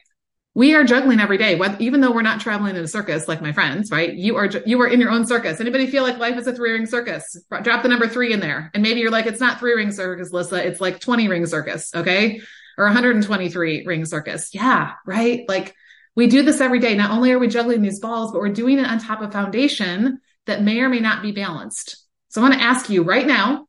We 0.57 0.75
are 0.75 0.85
juggling 0.85 1.19
every 1.19 1.37
day, 1.37 1.61
even 1.81 2.01
though 2.01 2.13
we're 2.13 2.23
not 2.23 2.41
traveling 2.41 2.77
in 2.77 2.85
a 2.85 2.89
circus 2.89 3.27
like 3.27 3.43
my 3.43 3.53
friends, 3.53 3.91
right? 3.91 4.15
You 4.15 4.37
are 4.37 4.47
you 4.65 4.81
are 4.81 4.87
in 4.87 5.01
your 5.01 5.11
own 5.11 5.27
circus. 5.27 5.61
Anybody 5.61 5.89
feel 5.89 6.05
like 6.05 6.19
life 6.19 6.39
is 6.39 6.47
a 6.47 6.55
three 6.55 6.73
ring 6.73 6.87
circus? 6.87 7.37
Drop 7.63 7.83
the 7.83 7.89
number 7.89 8.07
three 8.07 8.33
in 8.33 8.39
there, 8.39 8.71
and 8.73 8.83
maybe 8.83 9.01
you're 9.01 9.11
like, 9.11 9.27
it's 9.27 9.41
not 9.41 9.59
three 9.59 9.75
ring 9.75 9.91
circus, 9.91 10.33
Lissa. 10.33 10.65
It's 10.65 10.81
like 10.81 11.01
twenty 11.01 11.27
ring 11.27 11.45
circus, 11.47 11.93
okay, 11.95 12.41
or 12.79 12.85
123 12.87 13.85
ring 13.87 14.05
circus. 14.05 14.55
Yeah, 14.55 14.93
right. 15.07 15.45
Like 15.49 15.75
we 16.17 16.27
do 16.29 16.43
this 16.43 16.61
every 16.61 16.79
day. 16.79 16.95
Not 16.95 17.11
only 17.11 17.33
are 17.33 17.39
we 17.39 17.49
juggling 17.49 17.83
these 17.83 18.01
balls, 18.01 18.33
but 18.33 18.41
we're 18.41 18.49
doing 18.51 18.79
it 18.79 18.87
on 18.87 18.99
top 18.99 19.23
of 19.23 19.33
foundation 19.33 20.21
that 20.47 20.63
may 20.63 20.81
or 20.81 20.89
may 20.89 21.01
not 21.01 21.23
be 21.23 21.33
balanced. 21.33 22.05
So 22.29 22.41
I 22.41 22.49
want 22.49 22.55
to 22.55 22.65
ask 22.65 22.91
you 22.91 23.03
right 23.03 23.27
now, 23.27 23.67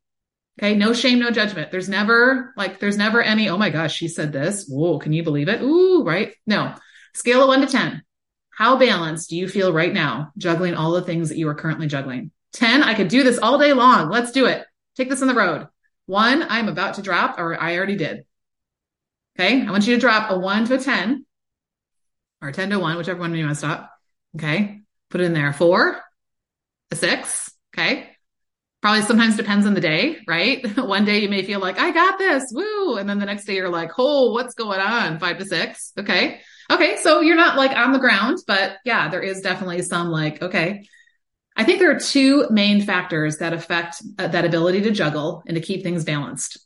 okay, 0.59 0.75
no 0.75 0.93
shame, 0.93 1.19
no 1.19 1.31
judgment. 1.31 1.71
There's 1.71 1.89
never 1.89 2.53
like, 2.57 2.79
there's 2.79 2.97
never 2.97 3.21
any, 3.21 3.49
oh 3.49 3.57
my 3.57 3.69
gosh, 3.69 3.95
she 3.95 4.07
said 4.07 4.31
this. 4.31 4.67
Whoa, 4.67 4.99
can 4.99 5.13
you 5.13 5.23
believe 5.23 5.49
it? 5.49 5.61
Ooh, 5.61 6.03
right? 6.03 6.33
No. 6.45 6.73
Scale 7.13 7.43
of 7.43 7.47
one 7.47 7.61
to 7.61 7.67
10. 7.67 8.03
How 8.49 8.77
balanced 8.77 9.29
do 9.29 9.37
you 9.37 9.47
feel 9.47 9.73
right 9.73 9.93
now 9.93 10.31
juggling 10.37 10.75
all 10.75 10.91
the 10.93 11.01
things 11.01 11.29
that 11.29 11.37
you 11.37 11.49
are 11.49 11.55
currently 11.55 11.87
juggling? 11.87 12.31
10, 12.53 12.83
I 12.83 12.93
could 12.93 13.09
do 13.09 13.23
this 13.23 13.37
all 13.37 13.57
day 13.57 13.73
long. 13.73 14.09
Let's 14.09 14.31
do 14.31 14.45
it. 14.45 14.65
Take 14.95 15.09
this 15.09 15.21
on 15.21 15.27
the 15.27 15.33
road. 15.33 15.67
One, 16.05 16.43
I'm 16.47 16.69
about 16.69 16.95
to 16.95 17.01
drop, 17.01 17.37
or 17.39 17.61
I 17.61 17.75
already 17.75 17.97
did. 17.97 18.25
Okay. 19.37 19.65
I 19.65 19.71
want 19.71 19.85
you 19.87 19.95
to 19.95 19.99
drop 19.99 20.31
a 20.31 20.39
one 20.39 20.65
to 20.65 20.75
a 20.75 20.77
10 20.77 21.25
or 22.41 22.51
10 22.51 22.69
to 22.69 22.79
1, 22.79 22.97
whichever 22.97 23.19
one 23.19 23.35
you 23.35 23.43
want 23.43 23.55
to 23.55 23.59
stop. 23.59 23.91
Okay. 24.35 24.81
Put 25.09 25.21
it 25.21 25.25
in 25.25 25.33
there. 25.33 25.51
Four, 25.51 25.99
a 26.91 26.95
six. 26.95 27.51
Okay. 27.73 28.14
Probably 28.85 29.01
sometimes 29.01 29.35
depends 29.35 29.65
on 29.65 29.73
the 29.73 29.81
day, 29.81 30.19
right? 30.27 30.63
one 30.77 31.05
day 31.05 31.17
you 31.17 31.27
may 31.27 31.41
feel 31.43 31.59
like, 31.59 31.79
I 31.79 31.89
got 31.89 32.19
this. 32.19 32.51
Woo. 32.53 32.97
And 32.97 33.09
then 33.09 33.17
the 33.17 33.25
next 33.25 33.45
day 33.45 33.55
you're 33.55 33.67
like, 33.67 33.89
oh, 33.97 34.31
what's 34.31 34.53
going 34.53 34.79
on? 34.79 35.17
Five 35.17 35.39
to 35.39 35.45
six. 35.45 35.91
Okay. 35.97 36.39
Okay. 36.69 36.95
So 36.97 37.21
you're 37.21 37.35
not 37.35 37.57
like 37.57 37.75
on 37.75 37.93
the 37.93 37.97
ground, 37.97 38.37
but 38.45 38.77
yeah, 38.85 39.09
there 39.09 39.23
is 39.23 39.41
definitely 39.41 39.81
some 39.81 40.11
like, 40.11 40.39
okay. 40.39 40.87
I 41.55 41.63
think 41.63 41.79
there 41.79 41.89
are 41.95 41.99
two 41.99 42.47
main 42.51 42.79
factors 42.79 43.37
that 43.37 43.53
affect 43.53 44.03
uh, 44.19 44.27
that 44.27 44.45
ability 44.45 44.81
to 44.81 44.91
juggle 44.91 45.41
and 45.47 45.55
to 45.55 45.61
keep 45.61 45.81
things 45.81 46.03
balanced. 46.03 46.59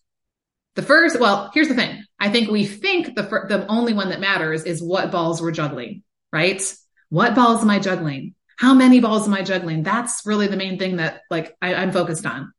The 0.76 0.82
first, 0.82 1.22
well, 1.22 1.52
here's 1.54 1.70
the 1.70 1.74
thing. 1.74 2.04
I 2.20 2.30
think 2.30 2.52
we 2.52 2.66
think 2.66 3.16
the 3.16 3.22
the 3.22 3.66
only 3.70 3.94
one 3.94 4.10
that 4.10 4.20
matters 4.20 4.64
is 4.64 4.84
what 4.84 5.10
balls 5.10 5.42
we're 5.42 5.52
juggling, 5.52 6.04
right? 6.34 6.62
What 7.08 7.34
balls 7.34 7.62
am 7.62 7.70
I 7.70 7.80
juggling? 7.80 8.36
How 8.60 8.74
many 8.74 9.00
balls 9.00 9.26
am 9.26 9.34
I 9.34 9.42
juggling? 9.42 9.84
That's 9.84 10.26
really 10.26 10.48
the 10.48 10.58
main 10.58 10.78
thing 10.78 10.98
that 10.98 11.22
like 11.30 11.56
I, 11.62 11.76
I'm 11.76 11.94
focused 11.94 12.26
on. 12.26 12.52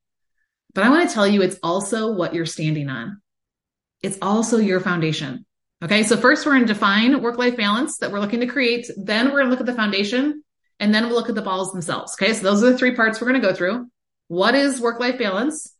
But 0.72 0.84
I 0.84 0.88
want 0.88 1.06
to 1.06 1.14
tell 1.14 1.26
you, 1.26 1.42
it's 1.42 1.58
also 1.62 2.14
what 2.14 2.32
you're 2.32 2.46
standing 2.46 2.88
on. 2.88 3.20
It's 4.00 4.16
also 4.22 4.56
your 4.56 4.80
foundation. 4.80 5.44
Okay. 5.84 6.02
So 6.02 6.16
first 6.16 6.46
we're 6.46 6.52
going 6.52 6.66
to 6.66 6.72
define 6.72 7.20
work 7.20 7.36
life 7.36 7.54
balance 7.54 7.98
that 7.98 8.10
we're 8.10 8.20
looking 8.20 8.40
to 8.40 8.46
create. 8.46 8.90
Then 8.96 9.26
we're 9.26 9.40
going 9.40 9.44
to 9.44 9.50
look 9.50 9.60
at 9.60 9.66
the 9.66 9.74
foundation 9.74 10.42
and 10.78 10.94
then 10.94 11.04
we'll 11.04 11.16
look 11.16 11.28
at 11.28 11.34
the 11.34 11.42
balls 11.42 11.70
themselves. 11.70 12.16
Okay. 12.18 12.32
So 12.32 12.44
those 12.44 12.64
are 12.64 12.72
the 12.72 12.78
three 12.78 12.94
parts 12.94 13.20
we're 13.20 13.28
going 13.28 13.42
to 13.42 13.46
go 13.46 13.54
through. 13.54 13.86
What 14.28 14.54
is 14.54 14.80
work 14.80 15.00
life 15.00 15.18
balance? 15.18 15.70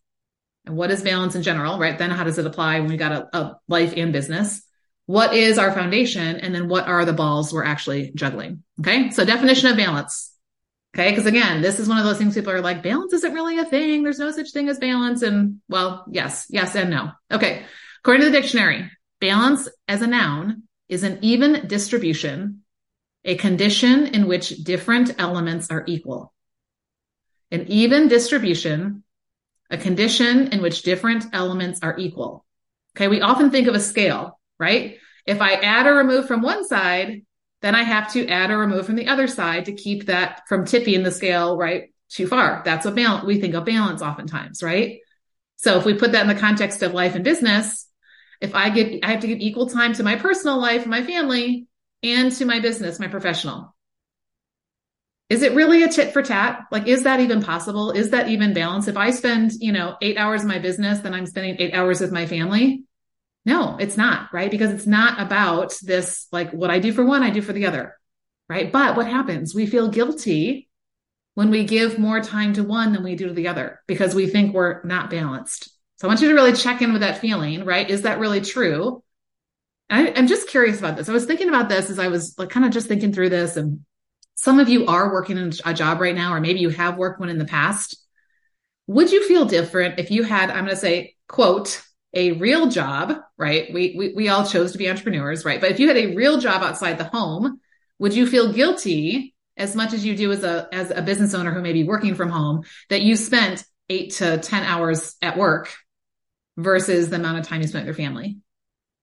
And 0.67 0.77
what 0.77 0.91
is 0.91 1.03
balance 1.03 1.35
in 1.35 1.43
general, 1.43 1.79
right? 1.79 1.97
Then 1.97 2.11
how 2.11 2.25
does 2.25 2.37
it 2.37 2.45
apply 2.45 2.81
when 2.81 2.91
we 2.91 2.99
got 2.99 3.13
a, 3.13 3.37
a 3.39 3.57
life 3.69 3.95
and 3.97 4.13
business? 4.13 4.63
What 5.11 5.35
is 5.35 5.59
our 5.59 5.73
foundation? 5.73 6.37
And 6.37 6.55
then 6.55 6.69
what 6.69 6.87
are 6.87 7.05
the 7.05 7.13
balls 7.13 7.53
we're 7.53 7.65
actually 7.65 8.13
juggling? 8.15 8.63
Okay. 8.79 9.11
So 9.11 9.25
definition 9.25 9.69
of 9.69 9.77
balance. 9.77 10.33
Okay. 10.95 11.13
Cause 11.17 11.27
again, 11.27 11.63
this 11.63 11.81
is 11.81 11.89
one 11.89 11.99
of 11.99 12.05
those 12.05 12.17
things 12.17 12.37
people 12.37 12.53
are 12.53 12.61
like, 12.61 12.85
balance 12.85 13.13
isn't 13.13 13.35
really 13.35 13.59
a 13.59 13.65
thing. 13.65 14.05
There's 14.05 14.21
no 14.21 14.31
such 14.31 14.53
thing 14.53 14.69
as 14.69 14.79
balance. 14.79 15.23
And 15.23 15.63
well, 15.69 16.05
yes, 16.09 16.47
yes, 16.49 16.77
and 16.77 16.91
no. 16.91 17.11
Okay. 17.29 17.65
According 18.03 18.23
to 18.23 18.31
the 18.31 18.41
dictionary, 18.41 18.89
balance 19.21 19.69
as 19.89 20.01
a 20.01 20.07
noun 20.07 20.63
is 20.89 21.03
an 21.03 21.19
even 21.23 21.67
distribution, 21.67 22.63
a 23.25 23.35
condition 23.35 24.07
in 24.07 24.29
which 24.29 24.51
different 24.63 25.17
elements 25.19 25.73
are 25.73 25.83
equal. 25.89 26.33
An 27.51 27.67
even 27.67 28.07
distribution 28.07 29.03
a 29.71 29.79
condition 29.79 30.49
in 30.49 30.63
which 30.63 30.83
different 30.83 31.27
elements 31.33 31.81
are 31.83 31.97
equal. 31.99 32.45
Okay. 32.97 33.09
We 33.09 33.21
often 33.21 33.51
think 33.51 33.69
of 33.69 33.75
a 33.75 33.81
scale, 33.81 34.40
right? 34.61 34.99
If 35.27 35.41
I 35.41 35.55
add 35.55 35.87
or 35.87 35.95
remove 35.95 36.29
from 36.29 36.43
one 36.43 36.65
side, 36.67 37.23
then 37.63 37.75
I 37.75 37.83
have 37.83 38.13
to 38.13 38.27
add 38.29 38.51
or 38.51 38.59
remove 38.59 38.87
from 38.87 38.97
the 38.97 39.09
other 39.09 39.27
side 39.27 39.67
to 39.67 39.73
keep 39.73 40.07
that 40.07 40.43
from 40.49 40.65
tipping 40.65 41.03
the 41.03 41.11
scale, 41.11 41.57
right? 41.57 41.93
Too 42.09 42.27
far. 42.27 42.63
That's 42.65 42.87
a 42.87 42.91
balance. 42.91 43.25
We 43.25 43.41
think 43.41 43.55
of 43.55 43.65
balance 43.65 44.03
oftentimes, 44.03 44.63
right? 44.63 44.99
So 45.57 45.79
if 45.79 45.85
we 45.85 45.95
put 45.95 46.13
that 46.13 46.23
in 46.23 46.29
the 46.29 46.41
context 46.41 46.83
of 46.83 46.95
life 46.95 47.15
and 47.15 47.25
business, 47.25 47.87
if 48.41 48.55
I 48.55 48.71
get, 48.71 49.05
I 49.05 49.11
have 49.13 49.21
to 49.21 49.27
give 49.27 49.41
equal 49.41 49.69
time 49.69 49.93
to 49.95 50.03
my 50.03 50.17
personal 50.17 50.59
life, 50.59 50.87
my 50.87 51.05
family, 51.05 51.67
and 52.03 52.33
to 52.33 52.47
my 52.47 52.61
business, 52.61 52.99
my 52.99 53.09
professional. 53.09 53.75
Is 55.29 55.43
it 55.43 55.55
really 55.55 55.83
a 55.85 55.89
tit 55.89 56.13
for 56.13 56.23
tat? 56.23 56.63
Like, 56.73 56.89
is 56.89 57.05
that 57.05 57.21
even 57.21 57.43
possible? 57.43 57.93
Is 57.93 58.11
that 58.11 58.29
even 58.29 58.53
balance? 58.53 58.89
If 58.89 58.97
I 58.97 59.11
spend, 59.11 59.53
you 59.61 59.71
know, 59.71 59.97
eight 60.03 60.17
hours 60.17 60.43
in 60.43 60.49
my 60.49 60.59
business, 60.59 61.01
then 61.01 61.15
I'm 61.15 61.27
spending 61.27 61.57
eight 61.61 61.75
hours 61.75 62.01
with 62.01 62.11
my 62.11 62.27
family. 62.27 62.83
No, 63.45 63.77
it's 63.79 63.97
not, 63.97 64.33
right? 64.33 64.51
Because 64.51 64.71
it's 64.71 64.87
not 64.87 65.21
about 65.21 65.75
this, 65.83 66.27
like 66.31 66.53
what 66.53 66.71
I 66.71 66.79
do 66.79 66.93
for 66.93 67.05
one, 67.05 67.23
I 67.23 67.31
do 67.31 67.41
for 67.41 67.53
the 67.53 67.67
other, 67.67 67.97
right? 68.49 68.71
But 68.71 68.97
what 68.97 69.07
happens? 69.07 69.55
We 69.55 69.67
feel 69.67 69.89
guilty 69.89 70.69
when 71.35 71.51
we 71.51 71.65
give 71.65 71.99
more 71.99 72.21
time 72.21 72.53
to 72.55 72.63
one 72.63 72.93
than 72.93 73.03
we 73.03 73.17
do 73.17 73.29
to 73.29 73.35
the 73.35 73.49
other 73.49 73.81
because 73.87 74.15
we 74.15 74.27
think 74.27 74.53
we're 74.53 74.83
not 74.85 75.11
balanced. 75.11 75.71
So 75.97 76.07
I 76.07 76.09
want 76.09 76.21
you 76.21 76.29
to 76.29 76.35
really 76.35 76.53
check 76.53 76.83
in 76.83 76.93
with 76.93 77.03
that 77.03 77.19
feeling, 77.19 77.65
right? 77.65 77.89
Is 77.89 78.03
that 78.03 78.19
really 78.19 78.41
true? 78.41 79.03
I, 79.89 80.09
am 80.09 80.27
just 80.27 80.49
curious 80.49 80.79
about 80.79 80.97
this. 80.97 81.09
I 81.09 81.13
was 81.13 81.25
thinking 81.25 81.49
about 81.49 81.69
this 81.69 81.91
as 81.91 81.99
I 81.99 82.09
was 82.09 82.39
like 82.39 82.51
kind 82.51 82.67
of 82.67 82.73
just 82.73 82.89
thinking 82.89 83.13
through 83.13 83.31
this 83.31 83.57
and 83.57 83.85
some 84.35 84.59
of 84.59 84.71
you 84.71 84.87
are 84.87 85.13
working 85.13 85.37
in 85.37 85.53
a 85.67 85.75
job 85.75 86.01
right 86.01 86.15
now, 86.15 86.33
or 86.33 86.41
maybe 86.41 86.61
you 86.61 86.71
have 86.71 86.97
worked 86.97 87.21
one 87.21 87.29
in 87.29 87.37
the 87.37 87.45
past. 87.45 87.97
Would 88.87 89.13
you 89.13 89.29
feel 89.29 89.45
different 89.45 89.99
if 89.99 90.11
you 90.11 90.23
had, 90.23 90.49
I'm 90.49 90.65
going 90.65 90.71
to 90.71 90.77
say, 90.77 91.17
quote, 91.29 91.83
a 92.13 92.33
real 92.33 92.69
job, 92.69 93.15
right? 93.37 93.73
We, 93.73 93.95
we, 93.97 94.13
we 94.15 94.29
all 94.29 94.45
chose 94.45 94.73
to 94.73 94.79
be 94.79 94.89
entrepreneurs, 94.89 95.45
right? 95.45 95.61
But 95.61 95.71
if 95.71 95.81
you 95.81 95.89
had 95.89 95.97
a 95.97 96.15
real 96.15 96.39
job 96.39 96.63
outside 96.63 96.99
the 96.99 97.05
home, 97.05 97.61
would 97.99 98.15
you 98.15 98.27
feel 98.27 98.53
guilty 98.53 99.35
as 99.57 99.77
much 99.77 99.93
as 99.93 100.05
you 100.05 100.17
do 100.17 100.33
as 100.33 100.43
a, 100.43 100.69
as 100.73 100.91
a 100.91 101.03
business 101.03 101.35
owner 101.35 101.53
who 101.53 101.61
may 101.61 101.73
be 101.73 101.85
working 101.85 102.15
from 102.15 102.31
home 102.31 102.65
that 102.89 103.03
you 103.03 103.15
spent 103.17 103.65
eight 103.89 104.13
to 104.15 104.39
10 104.39 104.63
hours 104.63 105.17
at 105.23 105.37
work 105.37 105.73
versus 106.57 107.11
the 107.11 107.17
amount 107.17 107.39
of 107.39 107.47
time 107.47 107.61
you 107.61 107.69
spent 107.69 107.87
with 107.87 107.97
your 107.97 108.07
family? 108.07 108.39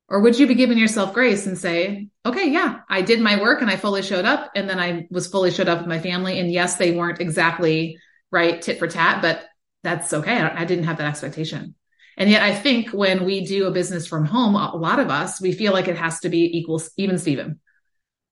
Or 0.10 0.22
would 0.22 0.40
you 0.40 0.48
be 0.48 0.56
giving 0.56 0.78
yourself 0.78 1.14
grace 1.14 1.48
and 1.48 1.58
say, 1.58 2.08
okay, 2.26 2.50
yeah, 2.50 2.80
I 2.90 3.02
did 3.02 3.20
my 3.20 3.42
work 3.42 3.62
and 3.62 3.70
I 3.70 3.76
fully 3.76 4.02
showed 4.02 4.26
up 4.26 4.52
and 4.56 4.70
then 4.70 4.80
I 4.80 5.06
was 5.12 5.28
fully 5.28 5.52
showed 5.52 5.68
up 5.68 5.80
with 5.80 5.88
my 5.88 6.00
family. 6.00 6.40
And 6.40 6.52
yes, 6.52 6.78
they 6.78 6.92
weren't 6.92 7.20
exactly 7.20 7.98
right 8.32 8.62
tit 8.62 8.80
for 8.80 8.88
tat, 8.88 9.22
but 9.22 9.46
that's 9.84 10.14
okay. 10.14 10.38
I, 10.38 10.62
I 10.62 10.66
didn't 10.66 10.86
have 10.86 10.98
that 10.98 11.08
expectation. 11.08 11.76
And 12.18 12.30
yet 12.30 12.42
I 12.42 12.54
think 12.56 12.90
when 12.90 13.26
we 13.26 13.46
do 13.46 13.68
a 13.68 13.72
business 13.72 14.08
from 14.08 14.26
home, 14.26 14.56
a 14.56 14.76
lot 14.76 15.00
of 15.00 15.10
us, 15.10 15.40
we 15.40 15.52
feel 15.52 15.72
like 15.72 15.88
it 15.88 15.98
has 15.98 16.20
to 16.22 16.30
be 16.30 16.58
equal, 16.58 16.82
even 16.98 17.20
Steven. 17.20 17.60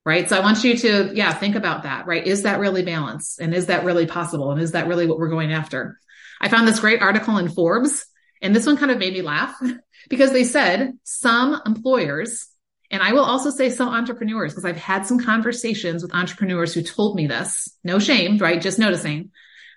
Right. 0.04 0.28
So 0.28 0.36
I 0.36 0.40
want 0.40 0.62
you 0.62 0.76
to, 0.76 1.12
yeah, 1.14 1.32
think 1.32 1.56
about 1.56 1.82
that, 1.82 2.06
right? 2.06 2.24
Is 2.24 2.42
that 2.42 2.60
really 2.60 2.84
balance? 2.84 3.38
And 3.40 3.52
is 3.54 3.66
that 3.66 3.84
really 3.84 4.06
possible? 4.06 4.52
And 4.52 4.60
is 4.60 4.72
that 4.72 4.86
really 4.86 5.06
what 5.06 5.18
we're 5.18 5.30
going 5.30 5.52
after? 5.52 5.98
I 6.40 6.48
found 6.48 6.68
this 6.68 6.80
great 6.80 7.02
article 7.02 7.38
in 7.38 7.48
Forbes 7.48 8.06
and 8.42 8.54
this 8.54 8.66
one 8.66 8.76
kind 8.76 8.90
of 8.90 8.98
made 8.98 9.12
me 9.12 9.22
laugh 9.22 9.60
because 10.08 10.32
they 10.32 10.44
said 10.44 10.92
some 11.02 11.60
employers, 11.64 12.48
and 12.90 13.02
I 13.02 13.12
will 13.12 13.24
also 13.24 13.50
say 13.50 13.70
some 13.70 13.88
entrepreneurs, 13.88 14.52
because 14.52 14.64
I've 14.64 14.76
had 14.76 15.06
some 15.06 15.18
conversations 15.18 16.02
with 16.02 16.14
entrepreneurs 16.14 16.74
who 16.74 16.82
told 16.82 17.16
me 17.16 17.26
this, 17.26 17.68
no 17.82 17.98
shame, 17.98 18.38
right? 18.38 18.60
Just 18.60 18.78
noticing 18.78 19.30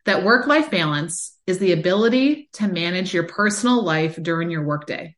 that 0.10 0.24
work 0.24 0.48
life 0.48 0.70
balance 0.70 1.38
is 1.48 1.60
the 1.60 1.72
ability 1.72 2.50
to 2.54 2.68
manage 2.68 3.14
your 3.14 3.24
personal 3.24 3.84
life 3.84 4.18
during 4.22 4.52
your 4.52 4.64
workday. 4.64 5.16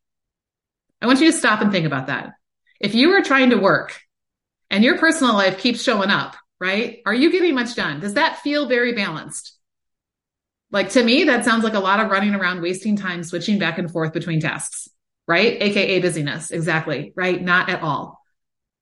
I 1.00 1.06
want 1.06 1.20
you 1.20 1.30
to 1.30 1.36
stop 1.36 1.60
and 1.60 1.72
think 1.72 1.86
about 1.86 2.06
that. 2.06 2.34
If 2.80 2.94
you 2.94 3.10
are 3.12 3.22
trying 3.22 3.50
to 3.50 3.58
work 3.58 4.00
and 4.70 4.84
your 4.84 4.98
personal 4.98 5.34
life 5.34 5.58
keeps 5.58 5.82
showing 5.82 6.10
up, 6.10 6.36
right? 6.60 7.00
Are 7.06 7.14
you 7.14 7.32
getting 7.32 7.54
much 7.54 7.74
done? 7.74 8.00
Does 8.00 8.14
that 8.14 8.38
feel 8.38 8.68
very 8.68 8.92
balanced? 8.92 9.58
Like 10.70 10.90
to 10.90 11.02
me, 11.02 11.24
that 11.24 11.44
sounds 11.44 11.64
like 11.64 11.74
a 11.74 11.80
lot 11.80 12.00
of 12.00 12.10
running 12.10 12.34
around, 12.34 12.62
wasting 12.62 12.96
time, 12.96 13.24
switching 13.24 13.58
back 13.58 13.78
and 13.78 13.90
forth 13.90 14.12
between 14.12 14.40
tasks 14.40 14.88
right? 15.26 15.56
AKA 15.60 16.00
busyness. 16.00 16.50
Exactly. 16.50 17.12
Right. 17.16 17.42
Not 17.42 17.68
at 17.68 17.82
all. 17.82 18.21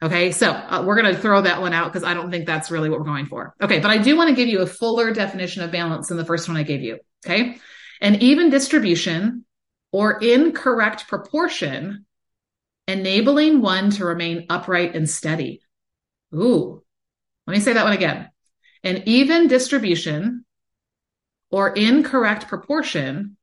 Okay. 0.03 0.32
So 0.32 0.51
uh, 0.51 0.82
we're 0.84 1.01
going 1.01 1.14
to 1.14 1.20
throw 1.20 1.42
that 1.42 1.61
one 1.61 1.72
out 1.72 1.92
because 1.92 2.05
I 2.05 2.14
don't 2.14 2.30
think 2.30 2.46
that's 2.46 2.70
really 2.70 2.88
what 2.88 2.98
we're 2.98 3.05
going 3.05 3.26
for. 3.26 3.55
Okay. 3.61 3.80
But 3.80 3.90
I 3.90 3.98
do 3.98 4.16
want 4.16 4.30
to 4.30 4.34
give 4.34 4.48
you 4.48 4.61
a 4.61 4.66
fuller 4.66 5.12
definition 5.12 5.62
of 5.62 5.70
balance 5.70 6.09
than 6.09 6.16
the 6.16 6.24
first 6.24 6.48
one 6.48 6.57
I 6.57 6.62
gave 6.62 6.82
you. 6.82 6.98
Okay. 7.24 7.59
An 8.01 8.16
even 8.16 8.48
distribution 8.48 9.44
or 9.92 10.18
incorrect 10.20 11.09
proportion, 11.09 12.07
enabling 12.86 13.61
one 13.61 13.90
to 13.90 14.05
remain 14.05 14.46
upright 14.48 14.94
and 14.94 15.09
steady. 15.09 15.61
Ooh, 16.34 16.82
let 17.46 17.55
me 17.55 17.61
say 17.61 17.72
that 17.72 17.84
one 17.84 17.92
again. 17.92 18.30
An 18.82 19.03
even 19.07 19.48
distribution 19.48 20.44
or 21.51 21.70
incorrect 21.70 22.46
proportion, 22.48 23.36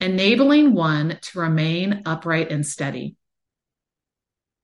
enabling 0.00 0.74
one 0.74 1.18
to 1.22 1.38
remain 1.38 2.02
upright 2.04 2.50
and 2.50 2.66
steady. 2.66 3.16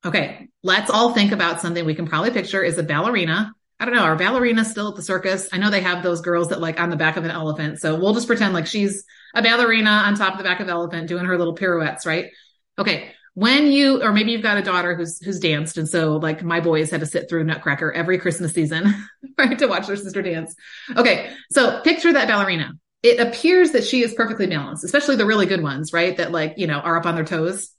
Okay, 0.07 0.49
let's 0.63 0.91
all 0.91 1.13
think 1.13 1.33
about 1.33 1.61
something 1.61 1.85
we 1.85 1.95
can 1.95 2.07
probably 2.07 2.31
picture 2.31 2.63
is 2.63 2.79
a 2.79 2.83
ballerina. 2.83 3.53
I 3.79 3.85
don't 3.85 3.95
know, 3.95 4.05
are 4.05 4.17
ballerinas 4.17 4.67
still 4.67 4.89
at 4.89 4.95
the 4.95 5.03
circus? 5.03 5.49
I 5.53 5.59
know 5.59 5.69
they 5.69 5.83
have 5.83 6.03
those 6.03 6.23
girls 6.23 6.49
that 6.49 6.61
like 6.61 6.81
on 6.81 6.89
the 6.91 6.97
back 6.97 7.17
of 7.17 7.25
an 7.25 7.31
elephant. 7.31 7.81
So 7.81 7.99
we'll 7.99 8.15
just 8.15 8.27
pretend 8.27 8.55
like 8.55 8.67
she's 8.67 9.05
a 9.35 9.43
ballerina 9.43 9.91
on 9.91 10.15
top 10.15 10.33
of 10.33 10.39
the 10.39 10.45
back 10.45 10.61
of 10.61 10.67
the 10.67 10.73
elephant 10.73 11.09
doing 11.09 11.27
her 11.27 11.37
little 11.37 11.55
pirouettes, 11.55 12.07
right? 12.07 12.31
Okay. 12.79 13.13
When 13.35 13.67
you, 13.67 14.03
or 14.03 14.13
maybe 14.13 14.33
you've 14.33 14.43
got 14.43 14.57
a 14.57 14.63
daughter 14.63 14.95
who's, 14.95 15.21
who's 15.23 15.41
danced. 15.41 15.77
And 15.77 15.87
so 15.87 16.17
like 16.17 16.43
my 16.43 16.61
boys 16.61 16.91
had 16.91 17.01
to 17.01 17.07
sit 17.07 17.29
through 17.29 17.45
Nutcracker 17.45 17.93
every 17.93 18.17
Christmas 18.17 18.55
season, 18.55 18.95
right? 19.39 19.59
To 19.59 19.67
watch 19.67 19.89
their 19.89 19.97
sister 19.97 20.23
dance. 20.23 20.55
Okay. 20.97 21.31
So 21.51 21.83
picture 21.83 22.15
that 22.15 22.29
ballerina 22.29 22.73
it 23.03 23.21
appears 23.21 23.71
that 23.71 23.85
she 23.85 24.03
is 24.03 24.15
perfectly 24.15 24.49
balanced, 24.49 24.83
especially 24.83 25.15
the 25.15 25.27
really 25.27 25.47
good 25.47 25.63
ones, 25.63 25.93
right? 25.93 26.17
That 26.17 26.33
like, 26.33 26.55
you 26.57 26.67
know, 26.67 26.81
are 26.81 26.97
up 26.97 27.07
on 27.07 27.15
their 27.15 27.25
toes. 27.25 27.71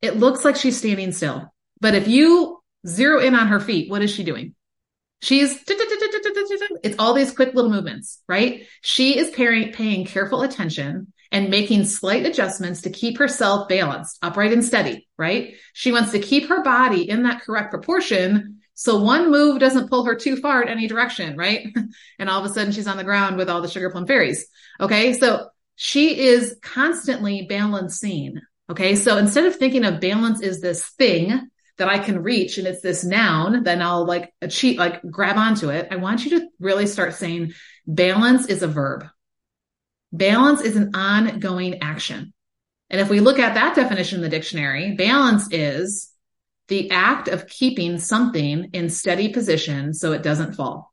It 0.00 0.16
looks 0.16 0.46
like 0.46 0.56
she's 0.56 0.78
standing 0.78 1.12
still. 1.12 1.52
But 1.82 1.96
if 1.96 2.06
you 2.06 2.62
zero 2.86 3.18
in 3.18 3.34
on 3.34 3.48
her 3.48 3.58
feet, 3.58 3.90
what 3.90 4.02
is 4.02 4.10
she 4.12 4.22
doing? 4.22 4.54
She's, 5.20 5.60
it's 5.66 6.96
all 6.98 7.12
these 7.12 7.32
quick 7.32 7.54
little 7.54 7.72
movements, 7.72 8.22
right? 8.28 8.66
She 8.82 9.18
is 9.18 9.30
paying, 9.30 9.72
paying 9.72 10.06
careful 10.06 10.42
attention 10.42 11.12
and 11.32 11.50
making 11.50 11.84
slight 11.84 12.24
adjustments 12.24 12.82
to 12.82 12.90
keep 12.90 13.18
herself 13.18 13.68
balanced, 13.68 14.18
upright 14.22 14.52
and 14.52 14.64
steady, 14.64 15.08
right? 15.18 15.54
She 15.72 15.90
wants 15.90 16.12
to 16.12 16.20
keep 16.20 16.48
her 16.50 16.62
body 16.62 17.10
in 17.10 17.24
that 17.24 17.42
correct 17.42 17.70
proportion. 17.70 18.60
So 18.74 19.02
one 19.02 19.32
move 19.32 19.58
doesn't 19.58 19.90
pull 19.90 20.04
her 20.04 20.14
too 20.14 20.36
far 20.36 20.62
in 20.62 20.68
any 20.68 20.86
direction, 20.86 21.36
right? 21.36 21.66
and 22.20 22.30
all 22.30 22.44
of 22.44 22.48
a 22.48 22.54
sudden 22.54 22.72
she's 22.72 22.86
on 22.86 22.96
the 22.96 23.04
ground 23.04 23.38
with 23.38 23.50
all 23.50 23.60
the 23.60 23.68
sugar 23.68 23.90
plum 23.90 24.06
fairies. 24.06 24.46
Okay. 24.80 25.14
So 25.14 25.48
she 25.74 26.26
is 26.26 26.56
constantly 26.62 27.46
balancing. 27.48 28.40
Okay. 28.70 28.94
So 28.94 29.16
instead 29.16 29.46
of 29.46 29.56
thinking 29.56 29.84
of 29.84 30.00
balance 30.00 30.40
is 30.40 30.60
this 30.60 30.86
thing 30.90 31.50
that 31.78 31.88
I 31.88 31.98
can 31.98 32.22
reach 32.22 32.58
and 32.58 32.66
it's 32.66 32.82
this 32.82 33.04
noun, 33.04 33.62
then 33.62 33.80
I'll 33.82 34.04
like 34.04 34.32
achieve, 34.42 34.78
like 34.78 35.02
grab 35.10 35.36
onto 35.36 35.70
it. 35.70 35.88
I 35.90 35.96
want 35.96 36.24
you 36.24 36.38
to 36.38 36.48
really 36.60 36.86
start 36.86 37.14
saying 37.14 37.52
balance 37.86 38.46
is 38.46 38.62
a 38.62 38.68
verb. 38.68 39.06
Balance 40.12 40.60
is 40.60 40.76
an 40.76 40.94
ongoing 40.94 41.80
action. 41.82 42.32
And 42.90 43.00
if 43.00 43.08
we 43.08 43.20
look 43.20 43.38
at 43.38 43.54
that 43.54 43.74
definition 43.74 44.18
in 44.18 44.22
the 44.22 44.28
dictionary, 44.28 44.94
balance 44.94 45.48
is 45.50 46.10
the 46.68 46.90
act 46.90 47.28
of 47.28 47.46
keeping 47.46 47.98
something 47.98 48.70
in 48.72 48.90
steady 48.90 49.30
position 49.30 49.94
so 49.94 50.12
it 50.12 50.22
doesn't 50.22 50.54
fall. 50.54 50.92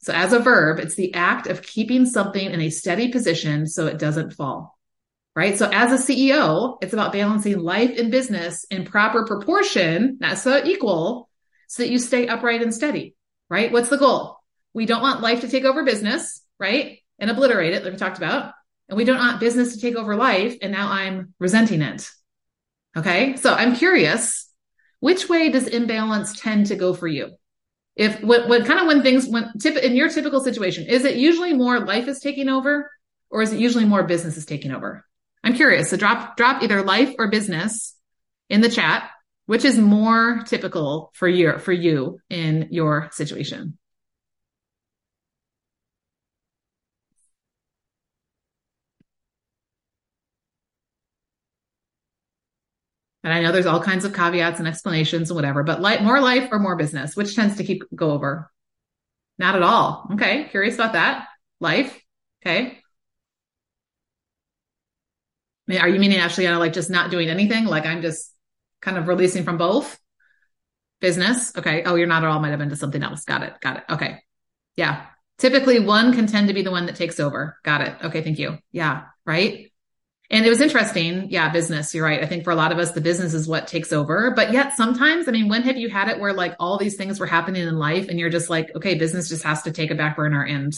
So 0.00 0.12
as 0.12 0.32
a 0.32 0.38
verb, 0.38 0.78
it's 0.78 0.94
the 0.94 1.14
act 1.14 1.46
of 1.46 1.62
keeping 1.62 2.06
something 2.06 2.50
in 2.50 2.60
a 2.60 2.70
steady 2.70 3.10
position 3.10 3.66
so 3.66 3.86
it 3.86 3.98
doesn't 3.98 4.32
fall. 4.32 4.75
Right. 5.36 5.58
So 5.58 5.68
as 5.70 5.92
a 5.92 6.02
CEO, 6.02 6.78
it's 6.80 6.94
about 6.94 7.12
balancing 7.12 7.58
life 7.58 7.96
and 7.98 8.10
business 8.10 8.64
in 8.70 8.86
proper 8.86 9.26
proportion, 9.26 10.16
not 10.18 10.38
so 10.38 10.64
equal, 10.64 11.28
so 11.68 11.82
that 11.82 11.90
you 11.90 11.98
stay 11.98 12.26
upright 12.26 12.62
and 12.62 12.74
steady. 12.74 13.14
Right. 13.48 13.70
What's 13.70 13.90
the 13.90 13.98
goal? 13.98 14.38
We 14.72 14.86
don't 14.86 15.02
want 15.02 15.20
life 15.20 15.42
to 15.42 15.48
take 15.48 15.64
over 15.64 15.84
business. 15.84 16.42
Right 16.58 17.00
and 17.18 17.30
obliterate 17.30 17.72
it, 17.72 17.82
like 17.82 17.92
we 17.92 17.98
talked 17.98 18.18
about. 18.18 18.52
And 18.88 18.96
we 18.96 19.04
don't 19.04 19.18
want 19.18 19.40
business 19.40 19.74
to 19.74 19.80
take 19.80 19.96
over 19.96 20.16
life. 20.16 20.56
And 20.62 20.72
now 20.72 20.90
I'm 20.90 21.34
resenting 21.38 21.82
it. 21.82 22.08
Okay. 22.96 23.36
So 23.36 23.52
I'm 23.52 23.74
curious, 23.74 24.48
which 25.00 25.28
way 25.28 25.50
does 25.50 25.66
imbalance 25.66 26.40
tend 26.40 26.66
to 26.66 26.76
go 26.76 26.94
for 26.94 27.08
you? 27.08 27.30
If 27.96 28.22
what, 28.22 28.48
what 28.48 28.66
kind 28.66 28.78
of 28.78 28.86
when 28.86 29.02
things 29.02 29.26
when 29.26 29.52
tip 29.58 29.76
in 29.76 29.96
your 29.96 30.10
typical 30.10 30.40
situation, 30.40 30.86
is 30.86 31.04
it 31.04 31.16
usually 31.16 31.54
more 31.54 31.80
life 31.80 32.08
is 32.08 32.20
taking 32.20 32.48
over 32.48 32.90
or 33.30 33.42
is 33.42 33.52
it 33.52 33.58
usually 33.58 33.86
more 33.86 34.02
business 34.02 34.36
is 34.36 34.46
taking 34.46 34.70
over? 34.70 35.05
I'm 35.46 35.54
curious. 35.54 35.90
So 35.90 35.96
drop, 35.96 36.36
drop 36.36 36.60
either 36.64 36.82
life 36.82 37.14
or 37.20 37.30
business 37.30 37.94
in 38.50 38.62
the 38.62 38.68
chat, 38.68 39.08
which 39.46 39.64
is 39.64 39.78
more 39.78 40.42
typical 40.44 41.12
for 41.14 41.28
you, 41.28 41.58
for 41.58 41.72
you 41.72 42.18
in 42.28 42.66
your 42.72 43.10
situation. 43.12 43.78
And 53.22 53.32
I 53.32 53.40
know 53.40 53.52
there's 53.52 53.66
all 53.66 53.80
kinds 53.80 54.04
of 54.04 54.12
caveats 54.12 54.58
and 54.58 54.66
explanations 54.66 55.30
and 55.30 55.36
whatever, 55.36 55.62
but 55.62 55.80
like 55.80 56.02
more 56.02 56.20
life 56.20 56.48
or 56.50 56.58
more 56.58 56.74
business, 56.74 57.14
which 57.14 57.36
tends 57.36 57.58
to 57.58 57.64
keep 57.64 57.84
go 57.94 58.10
over? 58.10 58.50
Not 59.38 59.54
at 59.54 59.62
all. 59.62 60.08
Okay. 60.14 60.48
Curious 60.50 60.74
about 60.74 60.94
that. 60.94 61.28
Life. 61.60 61.96
Okay. 62.42 62.80
Are 65.68 65.88
you 65.88 65.98
meaning 65.98 66.18
actually, 66.18 66.46
uh, 66.46 66.58
like 66.58 66.72
just 66.72 66.90
not 66.90 67.10
doing 67.10 67.28
anything? 67.28 67.64
Like 67.64 67.86
I'm 67.86 68.02
just 68.02 68.32
kind 68.80 68.98
of 68.98 69.08
releasing 69.08 69.44
from 69.44 69.58
both 69.58 69.98
business. 71.00 71.56
Okay. 71.56 71.82
Oh, 71.84 71.96
you're 71.96 72.06
not 72.06 72.22
at 72.22 72.30
all. 72.30 72.40
Might 72.40 72.50
have 72.50 72.58
been 72.58 72.70
to 72.70 72.76
something 72.76 73.02
else. 73.02 73.24
Got 73.24 73.42
it. 73.42 73.54
Got 73.60 73.78
it. 73.78 73.84
Okay. 73.90 74.22
Yeah. 74.76 75.06
Typically 75.38 75.80
one 75.80 76.14
can 76.14 76.26
tend 76.26 76.48
to 76.48 76.54
be 76.54 76.62
the 76.62 76.70
one 76.70 76.86
that 76.86 76.96
takes 76.96 77.20
over. 77.20 77.58
Got 77.62 77.82
it. 77.82 77.94
Okay. 78.04 78.22
Thank 78.22 78.38
you. 78.38 78.58
Yeah. 78.72 79.04
Right. 79.24 79.72
And 80.30 80.44
it 80.44 80.48
was 80.48 80.60
interesting. 80.60 81.30
Yeah, 81.30 81.50
business. 81.50 81.94
You're 81.94 82.04
right. 82.04 82.22
I 82.22 82.26
think 82.26 82.42
for 82.42 82.50
a 82.50 82.56
lot 82.56 82.72
of 82.72 82.78
us, 82.78 82.92
the 82.92 83.00
business 83.00 83.32
is 83.32 83.46
what 83.46 83.68
takes 83.68 83.92
over. 83.92 84.32
But 84.34 84.52
yet 84.52 84.76
sometimes, 84.76 85.28
I 85.28 85.30
mean, 85.30 85.48
when 85.48 85.62
have 85.62 85.76
you 85.76 85.88
had 85.88 86.08
it 86.08 86.18
where 86.18 86.32
like 86.32 86.56
all 86.58 86.78
these 86.78 86.96
things 86.96 87.20
were 87.20 87.26
happening 87.26 87.66
in 87.66 87.78
life 87.78 88.08
and 88.08 88.18
you're 88.18 88.30
just 88.30 88.50
like, 88.50 88.74
okay, 88.74 88.96
business 88.96 89.28
just 89.28 89.44
has 89.44 89.62
to 89.62 89.70
take 89.70 89.92
a 89.92 89.94
back 89.94 90.16
burner 90.16 90.44
and 90.44 90.72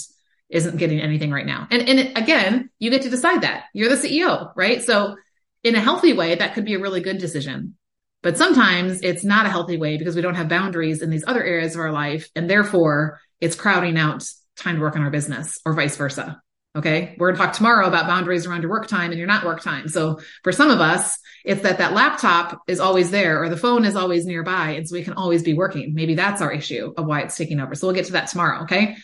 isn't 0.49 0.78
getting 0.78 1.01
anything 1.01 1.30
right 1.30 1.46
now. 1.46 1.66
And, 1.70 1.88
and 1.88 2.16
again, 2.16 2.70
you 2.78 2.90
get 2.90 3.03
to 3.03 3.11
decide 3.11 3.42
that 3.42 3.64
you're 3.74 3.94
the 3.94 3.96
CEO, 3.96 4.53
right? 4.57 4.82
So 4.82 5.16
in 5.62 5.74
a 5.74 5.80
healthy 5.80 6.12
way, 6.12 6.36
that 6.36 6.55
could 6.55 6.64
be 6.64 6.74
a 6.74 6.80
really 6.80 7.01
good 7.01 7.18
decision. 7.18 7.74
But 8.22 8.36
sometimes 8.38 9.03
it's 9.03 9.24
not 9.24 9.46
a 9.46 9.51
healthy 9.51 9.76
way 9.76 9.96
because 9.96 10.16
we 10.16 10.22
don't 10.22 10.34
have 10.34 10.49
boundaries 10.49 11.03
in 11.03 11.11
these 11.11 11.24
other 11.26 11.42
areas 11.42 11.74
of 11.74 11.80
our 11.80 11.92
life. 11.92 12.28
And 12.34 12.49
therefore 12.49 13.20
it's 13.40 13.55
crowding 13.55 13.99
out 13.99 14.26
time 14.57 14.76
to 14.76 14.80
work 14.80 14.96
on 14.96 15.03
our 15.03 15.11
business 15.11 15.59
or 15.64 15.74
vice 15.74 15.96
versa. 15.96 16.40
Okay. 16.76 17.16
We're 17.18 17.28
going 17.28 17.38
to 17.38 17.44
talk 17.44 17.57
tomorrow 17.57 17.86
about 17.86 18.07
boundaries 18.07 18.46
around 18.46 18.62
your 18.62 18.70
work 18.70 18.88
time 18.88 19.11
and 19.11 19.18
your 19.18 19.26
not 19.26 19.44
work 19.44 19.62
time. 19.62 19.88
So 19.88 20.20
for 20.42 20.53
some 20.53 20.70
of 20.70 20.80
us, 20.80 21.18
it's 21.44 21.62
that 21.62 21.78
that 21.78 21.92
laptop 21.92 22.61
is 22.66 22.78
always 22.78 23.11
there 23.11 23.42
or 23.42 23.49
the 23.49 23.57
phone 23.57 23.84
is 23.84 23.96
always 23.96 24.26
nearby. 24.26 24.70
And 24.70 24.88
so 24.88 24.94
we 24.94 25.03
can 25.03 25.14
always 25.14 25.42
be 25.42 25.55
working. 25.55 25.94
Maybe 25.94 26.14
that's 26.14 26.42
our 26.42 26.53
issue 26.53 26.92
of 26.96 27.07
why 27.07 27.22
it's 27.22 27.36
taking 27.36 27.61
over. 27.61 27.74
So 27.74 27.86
we'll 27.86 27.96
get 27.96 28.07
to 28.07 28.12
that 28.12 28.28
tomorrow. 28.28 28.62
Okay. 28.62 28.96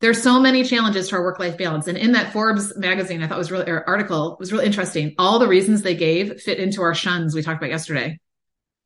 There's 0.00 0.22
so 0.22 0.40
many 0.40 0.64
challenges 0.64 1.08
to 1.08 1.16
our 1.16 1.22
work 1.22 1.38
life 1.38 1.58
balance. 1.58 1.86
And 1.86 1.98
in 1.98 2.12
that 2.12 2.32
Forbes 2.32 2.76
magazine, 2.76 3.22
I 3.22 3.28
thought 3.28 3.38
was 3.38 3.50
really, 3.50 3.70
article 3.70 4.36
was 4.40 4.52
really 4.52 4.66
interesting. 4.66 5.14
All 5.18 5.38
the 5.38 5.48
reasons 5.48 5.82
they 5.82 5.94
gave 5.94 6.40
fit 6.40 6.58
into 6.58 6.82
our 6.82 6.94
shuns 6.94 7.34
we 7.34 7.42
talked 7.42 7.58
about 7.58 7.70
yesterday. 7.70 8.18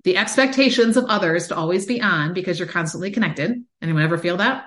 The 0.03 0.17
expectations 0.17 0.97
of 0.97 1.05
others 1.05 1.49
to 1.49 1.57
always 1.57 1.87
be 1.87 2.03
on 2.03 2.35
because 2.35 2.59
you're 2.59 2.69
constantly 2.69 3.11
connected. 3.11 3.65
Anyone 3.81 4.03
ever 4.03 4.19
feel 4.19 4.39
that? 4.39 4.65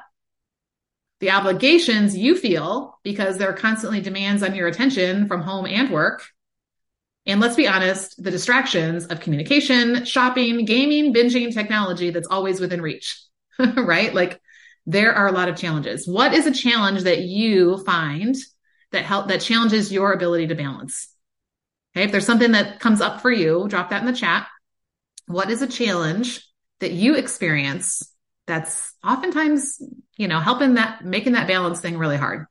the 1.19 1.31
obligations 1.31 2.15
you 2.15 2.35
feel 2.35 2.99
because 3.03 3.37
there 3.37 3.49
are 3.49 3.57
constantly 3.57 4.01
demands 4.01 4.43
on 4.43 4.55
your 4.55 4.67
attention 4.67 5.27
from 5.27 5.41
home 5.41 5.65
and 5.65 5.89
work. 5.89 6.23
And 7.25 7.41
let's 7.41 7.55
be 7.55 7.67
honest, 7.67 8.21
the 8.23 8.31
distractions 8.31 9.07
of 9.07 9.19
communication, 9.19 10.05
shopping, 10.05 10.65
gaming, 10.65 11.13
binging, 11.13 11.53
technology 11.53 12.11
that's 12.11 12.27
always 12.27 12.59
within 12.59 12.81
reach, 12.81 13.21
right? 13.59 14.13
Like 14.13 14.39
there 14.87 15.13
are 15.13 15.27
a 15.27 15.33
lot 15.33 15.49
of 15.49 15.57
challenges. 15.57 16.07
What 16.07 16.33
is 16.33 16.47
a 16.47 16.53
challenge 16.53 17.03
that 17.03 17.19
you 17.19 17.77
find 17.83 18.35
that 18.93 19.03
help, 19.03 19.27
that 19.27 19.41
challenges 19.41 19.91
your 19.91 20.13
ability 20.13 20.47
to 20.47 20.55
balance? 20.55 21.09
Okay. 21.95 22.05
If 22.05 22.11
there's 22.11 22.25
something 22.25 22.53
that 22.53 22.79
comes 22.79 23.01
up 23.01 23.21
for 23.21 23.29
you, 23.29 23.67
drop 23.67 23.89
that 23.89 24.01
in 24.01 24.07
the 24.07 24.17
chat. 24.17 24.47
What 25.27 25.51
is 25.51 25.61
a 25.61 25.67
challenge 25.67 26.41
that 26.79 26.91
you 26.91 27.15
experience 27.15 28.01
that's 28.47 28.93
oftentimes, 29.05 29.81
you 30.15 30.29
know, 30.29 30.39
helping 30.39 30.75
that, 30.75 31.03
making 31.03 31.33
that 31.33 31.49
balance 31.49 31.81
thing 31.81 31.97
really 31.97 32.15
hard. 32.15 32.45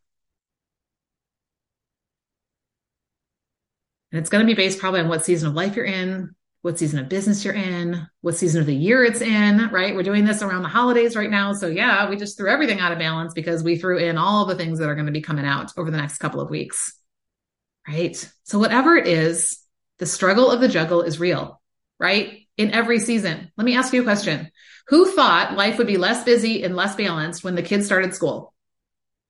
And 4.13 4.21
it's 4.21 4.29
going 4.29 4.47
to 4.47 4.47
be 4.47 4.55
based 4.55 4.79
probably 4.79 5.01
on 5.01 5.09
what 5.09 5.25
season 5.25 5.49
of 5.49 5.55
life 5.55 5.75
you're 5.75 5.87
in, 5.87 6.36
what 6.67 6.81
season 6.81 6.99
of 6.99 7.09
business 7.09 7.45
you're 7.45 7.55
in, 7.55 8.09
what 8.23 8.35
season 8.35 8.61
of 8.61 8.67
the 8.67 8.75
year 8.75 9.05
it's 9.05 9.21
in, 9.21 9.69
right? 9.69 9.95
We're 9.95 10.03
doing 10.03 10.25
this 10.25 10.43
around 10.43 10.65
the 10.65 10.69
holidays 10.69 11.15
right 11.15 11.31
now. 11.31 11.53
So 11.53 11.69
yeah, 11.69 12.11
we 12.11 12.17
just 12.17 12.37
threw 12.37 12.51
everything 12.51 12.81
out 12.81 12.91
of 12.91 12.99
balance 12.99 13.35
because 13.35 13.63
we 13.63 13.79
threw 13.79 13.99
in 13.99 14.19
all 14.19 14.47
the 14.47 14.57
things 14.57 14.81
that 14.81 14.89
are 14.89 14.97
going 14.97 15.07
to 15.07 15.13
be 15.13 15.21
coming 15.21 15.47
out 15.47 15.71
over 15.77 15.93
the 15.93 15.97
next 15.97 16.19
couple 16.19 16.41
of 16.41 16.51
weeks. 16.51 16.93
Right. 17.87 18.17
So 18.43 18.59
whatever 18.59 18.97
it 18.97 19.07
is, 19.07 19.61
the 19.99 20.07
struggle 20.07 20.51
of 20.51 20.61
the 20.61 20.67
juggle 20.67 21.03
is 21.03 21.21
real, 21.21 21.63
right? 22.01 22.41
In 22.57 22.73
every 22.73 22.99
season. 22.99 23.53
Let 23.57 23.65
me 23.65 23.77
ask 23.77 23.93
you 23.93 24.01
a 24.01 24.05
question. 24.05 24.51
Who 24.89 25.13
thought 25.13 25.57
life 25.57 25.79
would 25.79 25.87
be 25.87 25.99
less 25.99 26.25
busy 26.25 26.65
and 26.65 26.75
less 26.75 26.97
balanced 26.97 27.45
when 27.45 27.55
the 27.55 27.63
kids 27.63 27.87
started 27.87 28.13
school? 28.13 28.53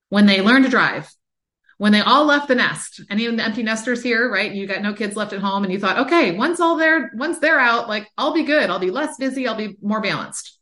When 0.09 0.25
they 0.25 0.41
learned 0.41 0.65
to 0.65 0.71
drive? 0.71 1.07
When 1.79 1.93
they 1.93 2.01
all 2.01 2.25
left 2.25 2.49
the 2.49 2.55
nest? 2.55 3.03
Any 3.11 3.27
of 3.27 3.37
the 3.37 3.45
empty 3.45 3.63
nesters 3.63 4.03
here, 4.03 4.31
right? 4.31 4.51
You 4.51 4.67
got 4.67 4.83
no 4.83 4.95
kids 4.95 5.15
left 5.15 5.35
at 5.35 5.41
home 5.41 5.63
and 5.63 5.73
you 5.73 5.79
thought, 5.79 6.07
okay, 6.07 6.35
once 6.35 6.59
all 6.59 6.77
they're, 6.77 7.11
once 7.15 7.39
they're 7.39 7.61
out, 7.61 7.89
like 7.89 8.09
I'll 8.17 8.33
be 8.33 8.45
good. 8.45 8.71
I'll 8.71 8.79
be 8.79 8.91
less 8.91 9.17
busy. 9.19 9.47
I'll 9.47 9.57
be 9.57 9.77
more 9.83 10.01
balanced. 10.01 10.59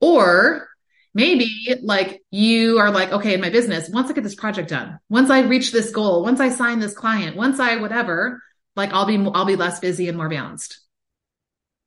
Or 0.00 0.68
maybe 1.12 1.76
like 1.82 2.22
you 2.30 2.78
are 2.78 2.90
like, 2.90 3.12
okay, 3.12 3.34
in 3.34 3.40
my 3.40 3.50
business, 3.50 3.88
once 3.88 4.10
I 4.10 4.14
get 4.14 4.24
this 4.24 4.34
project 4.34 4.70
done, 4.70 4.98
once 5.08 5.28
I 5.28 5.40
reach 5.40 5.72
this 5.72 5.90
goal, 5.90 6.22
once 6.22 6.40
I 6.40 6.50
sign 6.50 6.78
this 6.78 6.94
client, 6.94 7.36
once 7.36 7.58
I 7.58 7.76
whatever, 7.76 8.40
like 8.76 8.92
I'll 8.92 9.06
be, 9.06 9.18
I'll 9.34 9.44
be 9.44 9.56
less 9.56 9.80
busy 9.80 10.08
and 10.08 10.16
more 10.16 10.28
balanced. 10.28 10.78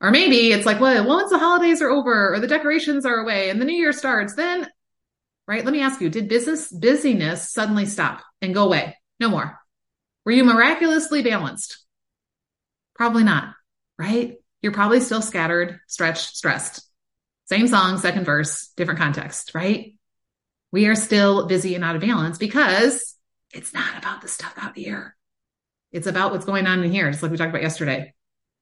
Or 0.02 0.12
maybe 0.12 0.52
it's 0.52 0.66
like, 0.66 0.82
well, 0.82 1.08
once 1.08 1.32
the 1.32 1.40
holidays 1.40 1.82
are 1.82 1.90
over 1.90 2.34
or 2.34 2.40
the 2.40 2.48
decorations 2.48 3.06
are 3.06 3.16
away 3.16 3.50
and 3.50 3.62
the 3.62 3.66
new 3.66 3.76
year 3.76 3.94
starts, 3.94 4.36
then, 4.36 4.68
right? 5.48 5.64
Let 5.64 5.72
me 5.72 5.82
ask 5.82 6.02
you, 6.02 6.10
did 6.10 6.28
business 6.28 6.72
busyness 6.72 7.52
suddenly 7.52 7.86
stop 7.86 8.22
and 8.42 8.54
go 8.54 8.66
away? 8.66 8.98
No 9.20 9.30
more. 9.30 9.60
Were 10.26 10.32
you 10.32 10.44
miraculously 10.44 11.22
balanced? 11.22 11.78
Probably 12.96 13.24
not, 13.24 13.54
right? 14.00 14.38
You're 14.62 14.72
probably 14.72 15.00
still 15.00 15.22
scattered, 15.22 15.80
stretched, 15.88 16.36
stressed. 16.36 16.82
Same 17.48 17.68
song, 17.68 18.00
second 18.00 18.26
verse, 18.26 18.70
different 18.76 19.00
context, 19.00 19.54
right? 19.54 19.94
We 20.72 20.88
are 20.88 20.96
still 20.96 21.46
busy 21.46 21.76
and 21.76 21.84
out 21.84 21.96
of 21.96 22.02
balance 22.02 22.38
because 22.38 23.16
it's 23.54 23.74
not 23.74 23.98
about 23.98 24.22
the 24.22 24.28
stuff 24.28 24.54
out 24.58 24.76
here. 24.76 25.16
It's 25.92 26.08
about 26.08 26.32
what's 26.32 26.46
going 26.46 26.66
on 26.68 26.84
in 26.84 26.92
here, 26.92 27.10
just 27.12 27.22
like 27.22 27.32
we 27.32 27.38
talked 27.38 27.52
about 27.52 27.62
yesterday. 27.62 28.14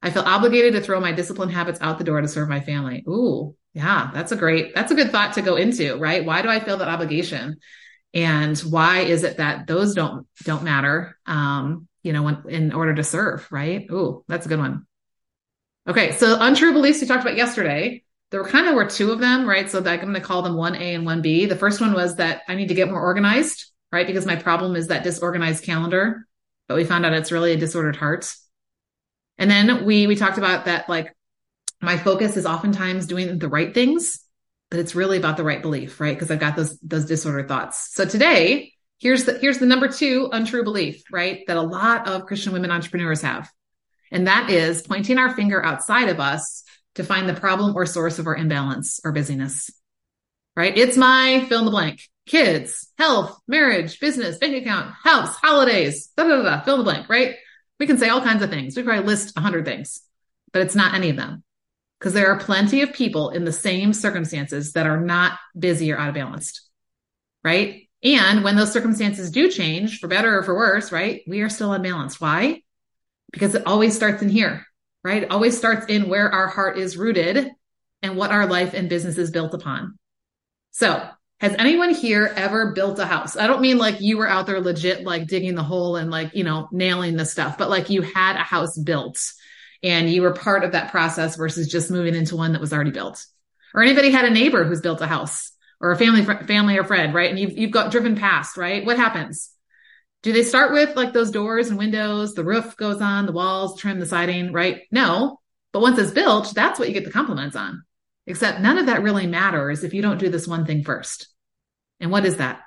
I 0.01 0.11
feel 0.11 0.23
obligated 0.23 0.73
to 0.73 0.81
throw 0.81 0.99
my 0.99 1.13
discipline 1.13 1.49
habits 1.49 1.79
out 1.81 1.97
the 1.97 2.03
door 2.03 2.19
to 2.19 2.27
serve 2.27 2.49
my 2.49 2.59
family. 2.59 3.03
Ooh, 3.07 3.55
yeah, 3.73 4.11
that's 4.13 4.31
a 4.31 4.35
great, 4.35 4.75
that's 4.75 4.91
a 4.91 4.95
good 4.95 5.11
thought 5.11 5.33
to 5.33 5.41
go 5.41 5.55
into, 5.55 5.97
right? 5.97 6.23
Why 6.23 6.41
do 6.41 6.49
I 6.49 6.59
feel 6.59 6.77
that 6.77 6.87
obligation? 6.87 7.57
And 8.13 8.57
why 8.59 8.99
is 8.99 9.23
it 9.23 9.37
that 9.37 9.65
those 9.65 9.95
don't 9.95 10.27
don't 10.43 10.63
matter? 10.63 11.17
Um, 11.25 11.87
you 12.03 12.13
know, 12.13 12.21
when, 12.21 12.43
in 12.47 12.73
order 12.73 12.93
to 12.93 13.03
serve, 13.03 13.47
right? 13.51 13.87
Ooh, 13.91 14.23
that's 14.27 14.45
a 14.45 14.49
good 14.49 14.59
one. 14.59 14.85
Okay, 15.87 16.11
so 16.11 16.37
untrue 16.39 16.73
beliefs 16.73 17.01
we 17.01 17.07
talked 17.07 17.23
about 17.23 17.37
yesterday. 17.37 18.03
There 18.29 18.41
were 18.41 18.49
kind 18.49 18.67
of 18.67 18.75
were 18.75 18.85
two 18.85 19.11
of 19.11 19.19
them, 19.19 19.47
right? 19.47 19.69
So 19.69 19.79
I'm 19.79 19.83
going 19.83 20.13
to 20.13 20.21
call 20.21 20.41
them 20.41 20.55
1A 20.55 20.95
and 20.95 21.05
1B. 21.05 21.49
The 21.49 21.55
first 21.55 21.81
one 21.81 21.93
was 21.93 22.15
that 22.15 22.41
I 22.47 22.55
need 22.55 22.69
to 22.69 22.73
get 22.73 22.89
more 22.89 23.01
organized, 23.01 23.65
right? 23.91 24.07
Because 24.07 24.25
my 24.25 24.35
problem 24.35 24.75
is 24.75 24.87
that 24.87 25.03
disorganized 25.03 25.63
calendar, 25.63 26.25
but 26.67 26.75
we 26.75 26.83
found 26.83 27.05
out 27.05 27.13
it's 27.13 27.31
really 27.31 27.53
a 27.53 27.57
disordered 27.57 27.95
heart. 27.95 28.33
And 29.37 29.49
then 29.49 29.85
we 29.85 30.07
we 30.07 30.15
talked 30.15 30.37
about 30.37 30.65
that 30.65 30.87
like 30.87 31.13
my 31.83 31.97
focus 31.97 32.37
is 32.37 32.45
oftentimes 32.45 33.07
doing 33.07 33.37
the 33.37 33.49
right 33.49 33.73
things, 33.73 34.19
but 34.71 34.79
it's 34.79 34.95
really 34.95 35.17
about 35.17 35.35
the 35.37 35.43
right 35.43 35.61
belief, 35.61 35.99
right? 35.99 36.15
Because 36.15 36.31
I've 36.31 36.39
got 36.39 36.55
those 36.55 36.79
those 36.79 37.05
disordered 37.05 37.49
thoughts. 37.49 37.93
So 37.93 38.05
today, 38.05 38.71
here's 38.99 39.25
the 39.25 39.37
here's 39.37 39.59
the 39.59 39.65
number 39.65 39.89
two 39.89 40.29
untrue 40.31 40.63
belief, 40.63 41.03
right? 41.11 41.41
That 41.47 41.57
a 41.57 41.61
lot 41.61 42.07
of 42.07 42.25
Christian 42.25 42.53
women 42.53 42.71
entrepreneurs 42.71 43.21
have. 43.21 43.51
And 44.11 44.27
that 44.27 44.49
is 44.49 44.81
pointing 44.81 45.17
our 45.17 45.35
finger 45.35 45.63
outside 45.63 46.07
of 46.07 46.19
us 46.19 46.63
to 46.95 47.03
find 47.03 47.27
the 47.27 47.33
problem 47.33 47.75
or 47.75 47.85
source 47.85 48.17
of 48.17 48.27
our 48.27 48.35
imbalance 48.35 49.01
or 49.03 49.11
busyness. 49.11 49.69
Right? 50.55 50.77
It's 50.77 50.97
my 50.97 51.45
fill 51.49 51.59
in 51.59 51.65
the 51.65 51.71
blank. 51.71 52.01
Kids, 52.27 52.87
health, 52.97 53.37
marriage, 53.47 53.99
business, 53.99 54.37
bank 54.37 54.55
account, 54.55 54.93
house, 55.03 55.35
holidays, 55.35 56.11
da 56.15 56.23
da 56.23 56.41
da, 56.41 56.61
fill 56.61 56.75
in 56.75 56.79
the 56.79 56.83
blank, 56.85 57.09
right? 57.09 57.35
We 57.79 57.87
can 57.87 57.97
say 57.97 58.07
all 58.07 58.21
kinds 58.21 58.41
of 58.41 58.49
things. 58.49 58.77
We 58.77 58.83
probably 58.83 59.05
list 59.05 59.35
a 59.35 59.41
hundred 59.41 59.65
things, 59.65 60.01
but 60.53 60.61
it's 60.61 60.75
not 60.75 60.93
any 60.93 61.09
of 61.09 61.17
them 61.17 61.43
because 62.03 62.13
there 62.13 62.27
are 62.27 62.37
plenty 62.37 62.81
of 62.81 62.91
people 62.91 63.29
in 63.29 63.45
the 63.45 63.53
same 63.53 63.93
circumstances 63.93 64.73
that 64.73 64.85
are 64.85 64.99
not 64.99 65.39
busy 65.57 65.89
or 65.89 65.97
out 65.97 66.09
of 66.09 66.15
balanced. 66.15 66.69
Right. 67.45 67.87
And 68.03 68.43
when 68.43 68.57
those 68.57 68.73
circumstances 68.73 69.31
do 69.31 69.49
change 69.49 69.99
for 70.01 70.09
better 70.09 70.37
or 70.37 70.43
for 70.43 70.53
worse, 70.53 70.91
right, 70.91 71.21
we 71.27 71.39
are 71.39 71.49
still 71.49 71.71
unbalanced. 71.71 72.19
Why? 72.19 72.61
Because 73.31 73.55
it 73.55 73.65
always 73.65 73.95
starts 73.95 74.21
in 74.21 74.27
here, 74.27 74.65
right? 75.05 75.23
It 75.23 75.31
always 75.31 75.57
starts 75.57 75.85
in 75.85 76.09
where 76.09 76.29
our 76.29 76.47
heart 76.47 76.77
is 76.77 76.97
rooted 76.97 77.49
and 78.01 78.17
what 78.17 78.31
our 78.31 78.47
life 78.47 78.73
and 78.73 78.89
business 78.89 79.17
is 79.17 79.31
built 79.31 79.53
upon. 79.53 79.97
So 80.71 81.07
has 81.39 81.55
anyone 81.57 81.93
here 81.93 82.33
ever 82.35 82.73
built 82.73 82.99
a 82.99 83.05
house? 83.05 83.37
I 83.37 83.47
don't 83.47 83.61
mean 83.61 83.77
like 83.77 84.01
you 84.01 84.17
were 84.17 84.27
out 84.27 84.45
there 84.45 84.59
legit, 84.59 85.05
like 85.05 85.27
digging 85.27 85.55
the 85.55 85.63
hole 85.63 85.95
and 85.95 86.11
like, 86.11 86.35
you 86.35 86.43
know, 86.43 86.67
nailing 86.69 87.15
the 87.15 87.23
stuff, 87.23 87.57
but 87.57 87.69
like 87.69 87.89
you 87.89 88.01
had 88.01 88.35
a 88.35 88.43
house 88.43 88.77
built 88.77 89.21
and 89.83 90.09
you 90.09 90.21
were 90.21 90.33
part 90.33 90.63
of 90.63 90.71
that 90.71 90.91
process 90.91 91.35
versus 91.35 91.67
just 91.67 91.91
moving 91.91 92.15
into 92.15 92.37
one 92.37 92.53
that 92.53 92.61
was 92.61 92.73
already 92.73 92.91
built. 92.91 93.25
Or 93.75 93.83
anybody 93.83 94.11
had 94.11 94.25
a 94.25 94.29
neighbor 94.29 94.63
who's 94.63 94.81
built 94.81 95.01
a 95.01 95.07
house 95.07 95.51
or 95.81 95.91
a 95.91 95.97
family, 95.97 96.23
family 96.23 96.77
or 96.77 96.85
friend, 96.85 97.13
right? 97.13 97.29
And 97.29 97.37
you've, 97.37 97.57
you've 97.57 97.71
got 97.71 97.91
driven 97.91 98.15
past, 98.15 98.55
right? 98.55 98.85
What 98.85 98.97
happens? 98.97 99.51
Do 100.21 100.31
they 100.31 100.43
start 100.43 100.71
with 100.71 100.95
like 100.95 101.11
those 101.11 101.31
doors 101.31 101.69
and 101.69 101.77
windows? 101.77 102.33
The 102.33 102.45
roof 102.45 102.77
goes 102.77 103.01
on, 103.01 103.25
the 103.25 103.33
walls, 103.33 103.79
trim, 103.79 103.99
the 103.99 104.05
siding, 104.05 104.53
right? 104.53 104.83
No. 104.89 105.41
But 105.73 105.81
once 105.81 105.99
it's 105.99 106.11
built, 106.11 106.53
that's 106.55 106.79
what 106.79 106.87
you 106.87 106.93
get 106.93 107.03
the 107.03 107.11
compliments 107.11 107.57
on. 107.57 107.83
Except 108.25 108.61
none 108.61 108.77
of 108.77 108.85
that 108.85 109.03
really 109.03 109.27
matters 109.27 109.83
if 109.83 109.93
you 109.93 110.01
don't 110.01 110.19
do 110.19 110.29
this 110.29 110.47
one 110.47 110.65
thing 110.65 110.83
first. 110.83 111.27
And 111.99 112.09
what 112.09 112.25
is 112.25 112.37
that? 112.37 112.61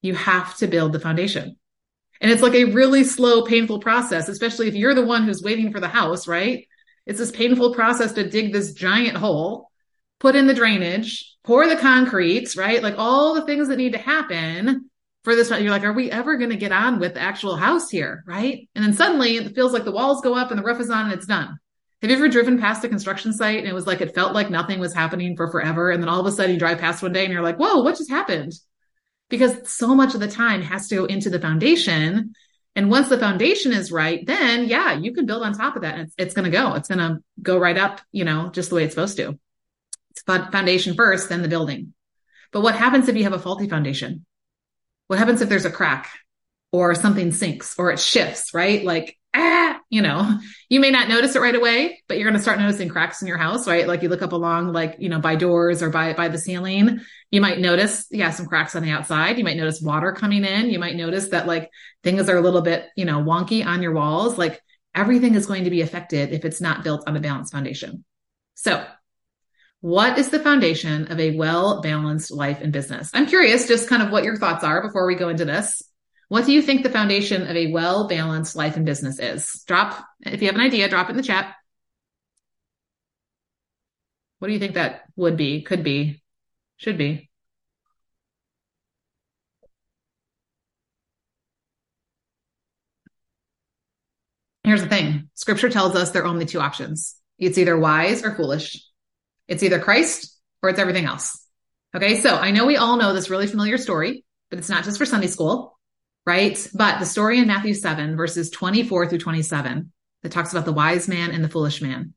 You 0.00 0.14
have 0.14 0.56
to 0.58 0.68
build 0.68 0.92
the 0.92 1.00
foundation. 1.00 1.56
And 2.20 2.30
it's 2.30 2.42
like 2.42 2.54
a 2.54 2.64
really 2.64 3.04
slow, 3.04 3.42
painful 3.44 3.80
process, 3.80 4.28
especially 4.28 4.68
if 4.68 4.74
you're 4.74 4.94
the 4.94 5.04
one 5.04 5.24
who's 5.24 5.42
waiting 5.42 5.72
for 5.72 5.80
the 5.80 5.88
house, 5.88 6.26
right? 6.26 6.66
It's 7.06 7.18
this 7.18 7.30
painful 7.30 7.74
process 7.74 8.12
to 8.12 8.28
dig 8.28 8.52
this 8.52 8.72
giant 8.72 9.16
hole 9.16 9.70
put 10.20 10.36
in 10.36 10.46
the 10.46 10.54
drainage, 10.54 11.36
pour 11.44 11.68
the 11.68 11.76
concrete, 11.76 12.56
right? 12.56 12.82
Like 12.82 12.94
all 12.96 13.34
the 13.34 13.44
things 13.44 13.68
that 13.68 13.76
need 13.76 13.92
to 13.92 13.98
happen 13.98 14.88
for 15.22 15.34
this. 15.34 15.50
You're 15.50 15.70
like, 15.70 15.84
are 15.84 15.92
we 15.92 16.10
ever 16.10 16.36
going 16.36 16.50
to 16.50 16.56
get 16.56 16.72
on 16.72 16.98
with 16.98 17.14
the 17.14 17.20
actual 17.20 17.56
house 17.56 17.90
here? 17.90 18.24
Right. 18.26 18.68
And 18.74 18.84
then 18.84 18.94
suddenly 18.94 19.36
it 19.36 19.54
feels 19.54 19.72
like 19.72 19.84
the 19.84 19.92
walls 19.92 20.22
go 20.22 20.34
up 20.34 20.50
and 20.50 20.58
the 20.58 20.64
roof 20.64 20.80
is 20.80 20.90
on 20.90 21.06
and 21.06 21.12
it's 21.12 21.26
done. 21.26 21.58
Have 22.00 22.10
you 22.10 22.16
ever 22.16 22.28
driven 22.28 22.58
past 22.58 22.84
a 22.84 22.88
construction 22.88 23.32
site 23.32 23.58
and 23.58 23.68
it 23.68 23.74
was 23.74 23.86
like, 23.86 24.00
it 24.00 24.14
felt 24.14 24.34
like 24.34 24.50
nothing 24.50 24.78
was 24.78 24.94
happening 24.94 25.36
for 25.36 25.50
forever. 25.50 25.90
And 25.90 26.02
then 26.02 26.08
all 26.08 26.20
of 26.20 26.26
a 26.26 26.32
sudden 26.32 26.52
you 26.52 26.58
drive 26.58 26.78
past 26.78 27.02
one 27.02 27.12
day 27.12 27.24
and 27.24 27.32
you're 27.32 27.42
like, 27.42 27.58
whoa, 27.58 27.82
what 27.82 27.96
just 27.96 28.10
happened? 28.10 28.52
Because 29.30 29.70
so 29.70 29.94
much 29.94 30.14
of 30.14 30.20
the 30.20 30.28
time 30.28 30.62
has 30.62 30.88
to 30.88 30.96
go 30.96 31.04
into 31.06 31.30
the 31.30 31.40
foundation. 31.40 32.34
And 32.76 32.90
once 32.90 33.08
the 33.08 33.18
foundation 33.18 33.72
is 33.72 33.92
right, 33.92 34.24
then 34.26 34.66
yeah, 34.66 34.94
you 34.94 35.12
can 35.14 35.26
build 35.26 35.42
on 35.42 35.54
top 35.54 35.76
of 35.76 35.82
that. 35.82 35.98
It's, 35.98 36.14
it's 36.18 36.34
going 36.34 36.44
to 36.44 36.56
go. 36.56 36.74
It's 36.74 36.88
going 36.88 36.98
to 36.98 37.22
go 37.40 37.58
right 37.58 37.78
up, 37.78 38.00
you 38.12 38.24
know, 38.24 38.50
just 38.50 38.68
the 38.68 38.76
way 38.76 38.84
it's 38.84 38.94
supposed 38.94 39.16
to 39.16 39.38
It's 40.10 40.22
foundation 40.22 40.94
first, 40.94 41.28
then 41.28 41.42
the 41.42 41.48
building. 41.48 41.94
But 42.52 42.62
what 42.62 42.76
happens 42.76 43.08
if 43.08 43.16
you 43.16 43.24
have 43.24 43.32
a 43.32 43.38
faulty 43.38 43.68
foundation? 43.68 44.26
What 45.06 45.18
happens 45.18 45.40
if 45.40 45.48
there's 45.48 45.64
a 45.64 45.70
crack 45.70 46.10
or 46.72 46.94
something 46.94 47.32
sinks 47.32 47.78
or 47.78 47.92
it 47.92 48.00
shifts, 48.00 48.54
right? 48.54 48.84
Like, 48.84 49.18
ah, 49.34 49.73
you 49.90 50.02
know, 50.02 50.38
you 50.68 50.80
may 50.80 50.90
not 50.90 51.08
notice 51.08 51.36
it 51.36 51.40
right 51.40 51.54
away, 51.54 52.02
but 52.08 52.16
you're 52.16 52.28
going 52.28 52.36
to 52.36 52.42
start 52.42 52.58
noticing 52.58 52.88
cracks 52.88 53.22
in 53.22 53.28
your 53.28 53.38
house, 53.38 53.66
right? 53.66 53.86
Like 53.86 54.02
you 54.02 54.08
look 54.08 54.22
up 54.22 54.32
along, 54.32 54.72
like, 54.72 54.96
you 54.98 55.08
know, 55.08 55.20
by 55.20 55.36
doors 55.36 55.82
or 55.82 55.90
by, 55.90 56.12
by 56.12 56.28
the 56.28 56.38
ceiling, 56.38 57.00
you 57.30 57.40
might 57.40 57.58
notice, 57.58 58.06
yeah, 58.10 58.30
some 58.30 58.46
cracks 58.46 58.76
on 58.76 58.82
the 58.82 58.90
outside. 58.90 59.38
You 59.38 59.44
might 59.44 59.56
notice 59.56 59.80
water 59.80 60.12
coming 60.12 60.44
in. 60.44 60.70
You 60.70 60.78
might 60.78 60.96
notice 60.96 61.28
that 61.28 61.46
like 61.46 61.70
things 62.02 62.28
are 62.28 62.36
a 62.36 62.42
little 62.42 62.62
bit, 62.62 62.86
you 62.96 63.04
know, 63.04 63.22
wonky 63.22 63.64
on 63.64 63.82
your 63.82 63.92
walls. 63.92 64.38
Like 64.38 64.60
everything 64.94 65.34
is 65.34 65.46
going 65.46 65.64
to 65.64 65.70
be 65.70 65.80
affected 65.80 66.32
if 66.32 66.44
it's 66.44 66.60
not 66.60 66.84
built 66.84 67.04
on 67.06 67.16
a 67.16 67.20
balanced 67.20 67.52
foundation. 67.52 68.04
So 68.54 68.84
what 69.84 70.18
is 70.18 70.30
the 70.30 70.38
foundation 70.38 71.12
of 71.12 71.20
a 71.20 71.36
well 71.36 71.82
balanced 71.82 72.30
life 72.30 72.60
and 72.62 72.72
business? 72.72 73.10
I'm 73.12 73.26
curious 73.26 73.68
just 73.68 73.86
kind 73.86 74.02
of 74.02 74.10
what 74.10 74.24
your 74.24 74.38
thoughts 74.38 74.64
are 74.64 74.80
before 74.80 75.06
we 75.06 75.14
go 75.14 75.28
into 75.28 75.44
this. 75.44 75.82
What 76.28 76.46
do 76.46 76.52
you 76.52 76.62
think 76.62 76.82
the 76.82 76.90
foundation 76.90 77.42
of 77.42 77.56
a 77.56 77.70
well 77.70 78.08
balanced 78.08 78.56
life 78.56 78.76
and 78.76 78.86
business 78.86 79.18
is? 79.18 79.62
Drop, 79.66 80.04
if 80.20 80.40
you 80.40 80.48
have 80.48 80.56
an 80.56 80.62
idea, 80.62 80.88
drop 80.88 81.08
it 81.08 81.12
in 81.12 81.16
the 81.16 81.22
chat. 81.22 81.54
What 84.38 84.48
do 84.48 84.54
you 84.54 84.58
think 84.58 84.74
that 84.74 85.02
would 85.16 85.36
be, 85.36 85.62
could 85.62 85.82
be, 85.82 86.22
should 86.76 86.98
be? 86.98 87.30
Here's 94.64 94.82
the 94.82 94.88
thing 94.88 95.28
scripture 95.34 95.68
tells 95.68 95.94
us 95.94 96.10
there 96.10 96.22
are 96.22 96.26
only 96.26 96.46
two 96.46 96.60
options 96.60 97.16
it's 97.38 97.58
either 97.58 97.78
wise 97.78 98.24
or 98.24 98.34
foolish. 98.34 98.82
It's 99.48 99.62
either 99.62 99.80
Christ 99.80 100.38
or 100.62 100.70
it's 100.70 100.78
everything 100.78 101.04
else. 101.04 101.44
Okay. 101.94 102.20
So 102.20 102.36
I 102.36 102.50
know 102.50 102.66
we 102.66 102.76
all 102.76 102.96
know 102.96 103.12
this 103.12 103.30
really 103.30 103.46
familiar 103.46 103.78
story, 103.78 104.24
but 104.50 104.58
it's 104.58 104.68
not 104.68 104.84
just 104.84 104.98
for 104.98 105.06
Sunday 105.06 105.26
school, 105.26 105.73
right? 106.26 106.68
But 106.74 106.98
the 106.98 107.06
story 107.06 107.38
in 107.38 107.46
Matthew 107.46 107.74
7 107.74 108.16
verses 108.16 108.50
24 108.50 109.08
through 109.08 109.18
27 109.18 109.92
that 110.22 110.32
talks 110.32 110.52
about 110.52 110.64
the 110.64 110.72
wise 110.72 111.08
man 111.08 111.30
and 111.30 111.44
the 111.44 111.48
foolish 111.48 111.82
man. 111.82 112.14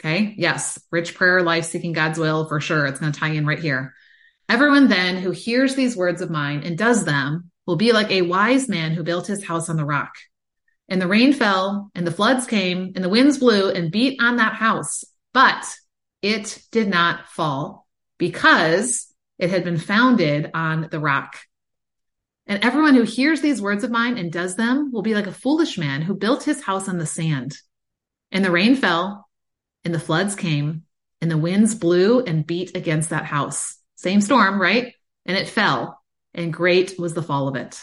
Okay. 0.00 0.34
Yes. 0.36 0.78
Rich 0.90 1.14
prayer, 1.14 1.42
life 1.42 1.64
seeking 1.64 1.92
God's 1.92 2.18
will 2.18 2.46
for 2.46 2.60
sure. 2.60 2.86
It's 2.86 3.00
going 3.00 3.12
to 3.12 3.18
tie 3.18 3.30
in 3.30 3.46
right 3.46 3.58
here. 3.58 3.94
Everyone 4.48 4.88
then 4.88 5.16
who 5.16 5.30
hears 5.30 5.74
these 5.74 5.96
words 5.96 6.20
of 6.20 6.30
mine 6.30 6.62
and 6.64 6.76
does 6.76 7.04
them 7.04 7.50
will 7.66 7.76
be 7.76 7.92
like 7.92 8.10
a 8.10 8.22
wise 8.22 8.68
man 8.68 8.92
who 8.92 9.02
built 9.02 9.26
his 9.26 9.44
house 9.44 9.70
on 9.70 9.76
the 9.76 9.86
rock. 9.86 10.12
And 10.88 11.00
the 11.00 11.06
rain 11.06 11.32
fell 11.32 11.90
and 11.94 12.06
the 12.06 12.12
floods 12.12 12.46
came 12.46 12.92
and 12.94 13.02
the 13.02 13.08
winds 13.08 13.38
blew 13.38 13.70
and 13.70 13.90
beat 13.90 14.20
on 14.22 14.36
that 14.36 14.54
house. 14.54 15.04
But 15.32 15.64
it 16.20 16.62
did 16.70 16.88
not 16.88 17.28
fall 17.28 17.86
because 18.18 19.06
it 19.38 19.50
had 19.50 19.64
been 19.64 19.78
founded 19.78 20.50
on 20.52 20.88
the 20.90 21.00
rock. 21.00 21.36
And 22.46 22.62
everyone 22.62 22.94
who 22.94 23.02
hears 23.02 23.40
these 23.40 23.62
words 23.62 23.84
of 23.84 23.90
mine 23.90 24.18
and 24.18 24.30
does 24.30 24.56
them 24.56 24.92
will 24.92 25.02
be 25.02 25.14
like 25.14 25.26
a 25.26 25.32
foolish 25.32 25.78
man 25.78 26.02
who 26.02 26.14
built 26.14 26.42
his 26.42 26.62
house 26.62 26.88
on 26.88 26.98
the 26.98 27.06
sand. 27.06 27.56
And 28.30 28.44
the 28.44 28.50
rain 28.50 28.76
fell, 28.76 29.28
and 29.84 29.94
the 29.94 30.00
floods 30.00 30.34
came, 30.34 30.82
and 31.20 31.30
the 31.30 31.38
winds 31.38 31.74
blew 31.74 32.20
and 32.20 32.46
beat 32.46 32.76
against 32.76 33.10
that 33.10 33.24
house. 33.24 33.78
Same 33.94 34.20
storm, 34.20 34.60
right? 34.60 34.92
And 35.24 35.38
it 35.38 35.48
fell, 35.48 36.02
and 36.34 36.52
great 36.52 36.98
was 36.98 37.14
the 37.14 37.22
fall 37.22 37.48
of 37.48 37.56
it. 37.56 37.82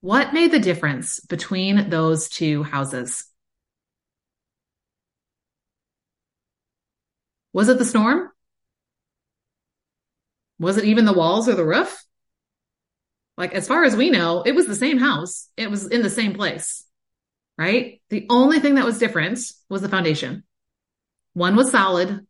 What 0.00 0.32
made 0.32 0.52
the 0.52 0.58
difference 0.58 1.20
between 1.20 1.90
those 1.90 2.30
two 2.30 2.62
houses? 2.62 3.26
Was 7.52 7.68
it 7.68 7.78
the 7.78 7.84
storm? 7.84 8.30
Was 10.58 10.78
it 10.78 10.84
even 10.84 11.04
the 11.04 11.12
walls 11.12 11.48
or 11.48 11.54
the 11.54 11.64
roof? 11.64 12.02
Like, 13.40 13.54
as 13.54 13.66
far 13.66 13.84
as 13.84 13.96
we 13.96 14.10
know, 14.10 14.42
it 14.42 14.54
was 14.54 14.66
the 14.66 14.74
same 14.74 14.98
house. 14.98 15.48
It 15.56 15.70
was 15.70 15.86
in 15.86 16.02
the 16.02 16.10
same 16.10 16.34
place, 16.34 16.84
right? 17.56 18.02
The 18.10 18.26
only 18.28 18.60
thing 18.60 18.74
that 18.74 18.84
was 18.84 18.98
different 18.98 19.40
was 19.70 19.80
the 19.80 19.88
foundation. 19.88 20.44
One 21.32 21.56
was 21.56 21.70
solid. 21.70 22.26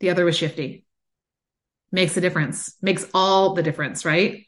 The 0.00 0.10
other 0.10 0.26
was 0.26 0.36
shifty. 0.36 0.84
Makes 1.90 2.18
a 2.18 2.20
difference. 2.20 2.76
Makes 2.82 3.08
all 3.14 3.54
the 3.54 3.62
difference, 3.62 4.04
right? 4.04 4.46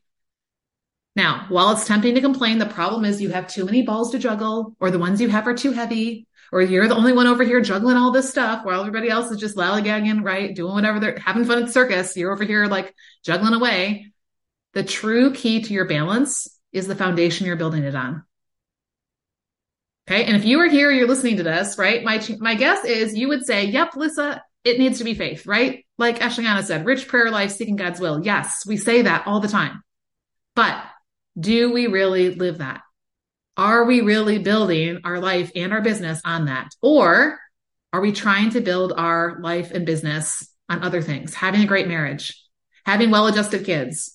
Now, 1.16 1.46
while 1.48 1.70
it's 1.70 1.86
tempting 1.86 2.16
to 2.16 2.20
complain, 2.20 2.58
the 2.58 2.66
problem 2.66 3.06
is 3.06 3.22
you 3.22 3.30
have 3.30 3.48
too 3.48 3.64
many 3.64 3.80
balls 3.80 4.10
to 4.10 4.18
juggle 4.18 4.76
or 4.80 4.90
the 4.90 4.98
ones 4.98 5.22
you 5.22 5.30
have 5.30 5.46
are 5.46 5.54
too 5.54 5.72
heavy 5.72 6.26
or 6.52 6.60
you're 6.60 6.86
the 6.86 6.96
only 6.96 7.14
one 7.14 7.28
over 7.28 7.44
here 7.44 7.62
juggling 7.62 7.96
all 7.96 8.10
this 8.10 8.28
stuff 8.28 8.62
while 8.66 8.80
everybody 8.80 9.08
else 9.08 9.30
is 9.30 9.40
just 9.40 9.56
lollygagging, 9.56 10.22
right? 10.22 10.54
Doing 10.54 10.74
whatever 10.74 11.00
they're 11.00 11.18
having 11.18 11.46
fun 11.46 11.60
at 11.60 11.66
the 11.68 11.72
circus. 11.72 12.14
You're 12.14 12.32
over 12.32 12.44
here 12.44 12.66
like 12.66 12.94
juggling 13.24 13.54
away. 13.54 14.12
The 14.74 14.84
true 14.84 15.32
key 15.32 15.62
to 15.62 15.72
your 15.72 15.86
balance 15.86 16.48
is 16.72 16.86
the 16.86 16.96
foundation 16.96 17.46
you're 17.46 17.56
building 17.56 17.84
it 17.84 17.94
on. 17.94 18.24
Okay. 20.06 20.24
And 20.24 20.36
if 20.36 20.44
you 20.44 20.60
are 20.60 20.68
here, 20.68 20.90
you're 20.90 21.08
listening 21.08 21.38
to 21.38 21.42
this, 21.42 21.78
right? 21.78 22.04
My, 22.04 22.22
my 22.38 22.54
guess 22.54 22.84
is 22.84 23.16
you 23.16 23.28
would 23.28 23.46
say, 23.46 23.64
yep, 23.64 23.96
Lissa, 23.96 24.42
it 24.64 24.78
needs 24.78 24.98
to 24.98 25.04
be 25.04 25.14
faith, 25.14 25.46
right? 25.46 25.86
Like 25.96 26.18
Ashliana 26.18 26.62
said, 26.62 26.84
rich 26.84 27.08
prayer 27.08 27.30
life, 27.30 27.52
seeking 27.52 27.76
God's 27.76 28.00
will. 28.00 28.22
Yes, 28.24 28.66
we 28.66 28.76
say 28.76 29.02
that 29.02 29.26
all 29.26 29.40
the 29.40 29.48
time. 29.48 29.82
But 30.54 30.82
do 31.38 31.72
we 31.72 31.86
really 31.86 32.34
live 32.34 32.58
that? 32.58 32.82
Are 33.56 33.84
we 33.84 34.00
really 34.00 34.38
building 34.38 35.00
our 35.04 35.20
life 35.20 35.52
and 35.54 35.72
our 35.72 35.80
business 35.80 36.20
on 36.24 36.46
that? 36.46 36.70
Or 36.82 37.38
are 37.92 38.00
we 38.00 38.12
trying 38.12 38.50
to 38.50 38.60
build 38.60 38.92
our 38.92 39.38
life 39.40 39.70
and 39.70 39.86
business 39.86 40.48
on 40.68 40.82
other 40.82 41.00
things? 41.00 41.34
Having 41.34 41.62
a 41.62 41.66
great 41.66 41.86
marriage, 41.86 42.42
having 42.84 43.10
well 43.10 43.26
adjusted 43.26 43.64
kids, 43.64 44.13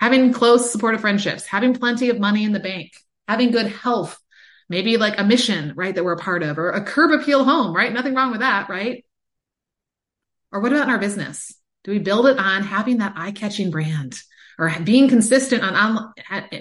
having 0.00 0.32
close 0.32 0.72
supportive 0.72 1.02
friendships, 1.02 1.44
having 1.46 1.74
plenty 1.74 2.08
of 2.08 2.18
money 2.18 2.42
in 2.44 2.52
the 2.52 2.60
bank, 2.60 2.90
having 3.28 3.50
good 3.50 3.66
health, 3.66 4.18
maybe 4.68 4.96
like 4.96 5.18
a 5.18 5.24
mission, 5.24 5.74
right? 5.76 5.94
That 5.94 6.04
we're 6.04 6.14
a 6.14 6.18
part 6.18 6.42
of 6.42 6.58
or 6.58 6.70
a 6.70 6.82
curb 6.82 7.12
appeal 7.12 7.44
home, 7.44 7.76
right? 7.76 7.92
Nothing 7.92 8.14
wrong 8.14 8.30
with 8.30 8.40
that, 8.40 8.68
right? 8.70 9.04
Or 10.50 10.60
what 10.60 10.72
about 10.72 10.84
in 10.84 10.90
our 10.90 10.98
business? 10.98 11.54
Do 11.84 11.92
we 11.92 11.98
build 11.98 12.26
it 12.26 12.38
on 12.38 12.62
having 12.62 12.98
that 12.98 13.14
eye 13.16 13.32
catching 13.32 13.70
brand 13.70 14.18
or 14.58 14.74
being 14.82 15.08
consistent 15.08 15.62
on, 15.62 15.74
on 15.74 16.12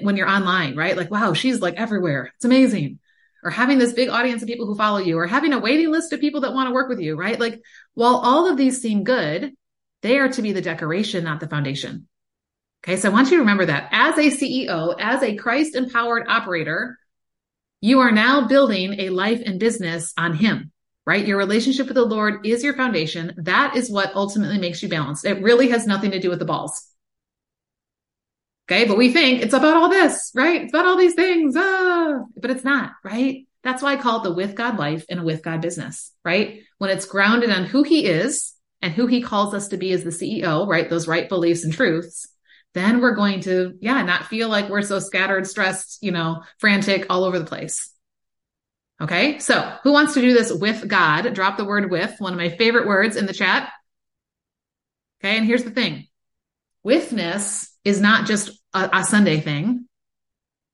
when 0.01 0.15
you're 0.15 0.29
online, 0.29 0.75
right? 0.75 0.95
Like, 0.95 1.09
wow, 1.09 1.33
she's 1.33 1.61
like 1.61 1.75
everywhere. 1.75 2.31
It's 2.35 2.45
amazing. 2.45 2.99
Or 3.43 3.51
having 3.51 3.77
this 3.77 3.93
big 3.93 4.09
audience 4.09 4.41
of 4.41 4.49
people 4.49 4.65
who 4.65 4.75
follow 4.75 4.99
you 4.99 5.17
or 5.17 5.25
having 5.25 5.53
a 5.53 5.59
waiting 5.59 5.91
list 5.91 6.11
of 6.11 6.19
people 6.19 6.41
that 6.41 6.53
want 6.53 6.67
to 6.67 6.73
work 6.73 6.89
with 6.89 6.99
you, 6.99 7.15
right? 7.15 7.39
Like 7.39 7.61
while 7.93 8.17
all 8.17 8.49
of 8.49 8.57
these 8.57 8.81
seem 8.81 9.05
good, 9.05 9.53
they 10.01 10.17
are 10.19 10.29
to 10.29 10.41
be 10.41 10.51
the 10.51 10.61
decoration, 10.61 11.23
not 11.23 11.39
the 11.39 11.47
foundation. 11.47 12.07
Okay. 12.83 12.97
So 12.97 13.09
I 13.09 13.13
want 13.13 13.29
you 13.29 13.37
to 13.37 13.41
remember 13.41 13.65
that 13.65 13.89
as 13.91 14.17
a 14.17 14.31
CEO, 14.31 14.95
as 14.99 15.21
a 15.21 15.35
Christ 15.35 15.75
empowered 15.75 16.27
operator, 16.27 16.97
you 17.81 17.99
are 17.99 18.11
now 18.11 18.47
building 18.47 18.99
a 18.99 19.09
life 19.09 19.41
and 19.45 19.59
business 19.59 20.13
on 20.17 20.33
him 20.33 20.71
right? 21.09 21.25
Your 21.25 21.39
relationship 21.39 21.87
with 21.87 21.95
the 21.95 22.05
Lord 22.05 22.45
is 22.45 22.63
your 22.63 22.75
foundation. 22.75 23.33
That 23.37 23.75
is 23.75 23.89
what 23.89 24.15
ultimately 24.15 24.59
makes 24.59 24.83
you 24.83 24.89
balanced. 24.89 25.25
It 25.25 25.41
really 25.41 25.69
has 25.69 25.87
nothing 25.87 26.11
to 26.11 26.19
do 26.19 26.29
with 26.29 26.37
the 26.37 26.45
balls. 26.45 26.85
Okay. 28.69 28.85
But 28.85 28.95
we 28.95 29.11
think 29.11 29.41
it's 29.41 29.55
about 29.55 29.75
all 29.75 29.89
this, 29.89 30.31
right? 30.35 30.61
It's 30.61 30.71
about 30.71 30.85
all 30.85 30.97
these 30.97 31.15
things. 31.15 31.55
Ah, 31.57 32.19
but 32.37 32.51
it's 32.51 32.63
not, 32.63 32.91
right? 33.03 33.47
That's 33.63 33.81
why 33.81 33.93
I 33.93 33.97
call 33.97 34.19
it 34.19 34.23
the 34.23 34.35
with 34.35 34.53
God 34.53 34.77
life 34.77 35.03
and 35.09 35.21
a 35.21 35.23
with 35.23 35.41
God 35.41 35.61
business, 35.61 36.11
right? 36.23 36.61
When 36.77 36.91
it's 36.91 37.07
grounded 37.07 37.49
on 37.49 37.65
who 37.65 37.81
he 37.81 38.05
is 38.05 38.53
and 38.83 38.93
who 38.93 39.07
he 39.07 39.23
calls 39.23 39.55
us 39.55 39.69
to 39.69 39.77
be 39.77 39.91
as 39.93 40.03
the 40.03 40.11
CEO, 40.11 40.67
right? 40.67 40.87
Those 40.87 41.07
right 41.07 41.27
beliefs 41.27 41.63
and 41.63 41.73
truths. 41.73 42.27
Then 42.73 43.01
we're 43.01 43.15
going 43.15 43.41
to, 43.41 43.77
yeah, 43.81 44.03
not 44.03 44.27
feel 44.27 44.47
like 44.47 44.69
we're 44.69 44.83
so 44.83 44.99
scattered, 44.99 45.47
stressed, 45.47 45.99
you 46.01 46.11
know, 46.11 46.43
frantic 46.59 47.07
all 47.09 47.23
over 47.23 47.39
the 47.39 47.45
place. 47.45 47.91
Okay. 49.01 49.39
So 49.39 49.61
who 49.83 49.91
wants 49.91 50.13
to 50.13 50.21
do 50.21 50.33
this 50.33 50.51
with 50.51 50.87
God? 50.87 51.33
Drop 51.33 51.57
the 51.57 51.65
word 51.65 51.89
with, 51.89 52.15
one 52.19 52.33
of 52.33 52.37
my 52.37 52.49
favorite 52.49 52.87
words 52.87 53.15
in 53.15 53.25
the 53.25 53.33
chat. 53.33 53.71
Okay. 55.21 55.37
And 55.37 55.45
here's 55.45 55.63
the 55.63 55.71
thing. 55.71 56.07
Withness 56.83 57.75
is 57.83 57.99
not 57.99 58.27
just 58.27 58.51
a, 58.73 58.89
a 58.93 59.03
Sunday 59.03 59.39
thing. 59.39 59.85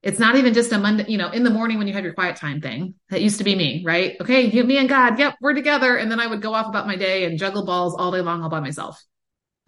It's 0.03 0.19
not 0.19 0.35
even 0.35 0.53
just 0.53 0.71
a 0.71 0.77
Monday, 0.77 1.05
you 1.07 1.17
know, 1.17 1.29
in 1.29 1.43
the 1.43 1.49
morning 1.49 1.77
when 1.77 1.87
you 1.87 1.93
have 1.93 2.03
your 2.03 2.13
quiet 2.13 2.35
time 2.35 2.61
thing. 2.61 2.95
That 3.09 3.21
used 3.21 3.39
to 3.39 3.43
be 3.43 3.55
me, 3.55 3.83
right? 3.85 4.17
Okay. 4.21 4.41
You, 4.45 4.63
me 4.63 4.77
and 4.77 4.89
God. 4.89 5.17
Yep. 5.17 5.35
We're 5.41 5.53
together. 5.53 5.95
And 5.95 6.11
then 6.11 6.19
I 6.19 6.27
would 6.27 6.41
go 6.41 6.53
off 6.53 6.67
about 6.67 6.87
my 6.87 6.95
day 6.95 7.25
and 7.25 7.39
juggle 7.39 7.65
balls 7.65 7.95
all 7.95 8.11
day 8.11 8.21
long 8.21 8.43
all 8.43 8.49
by 8.49 8.59
myself. 8.59 9.01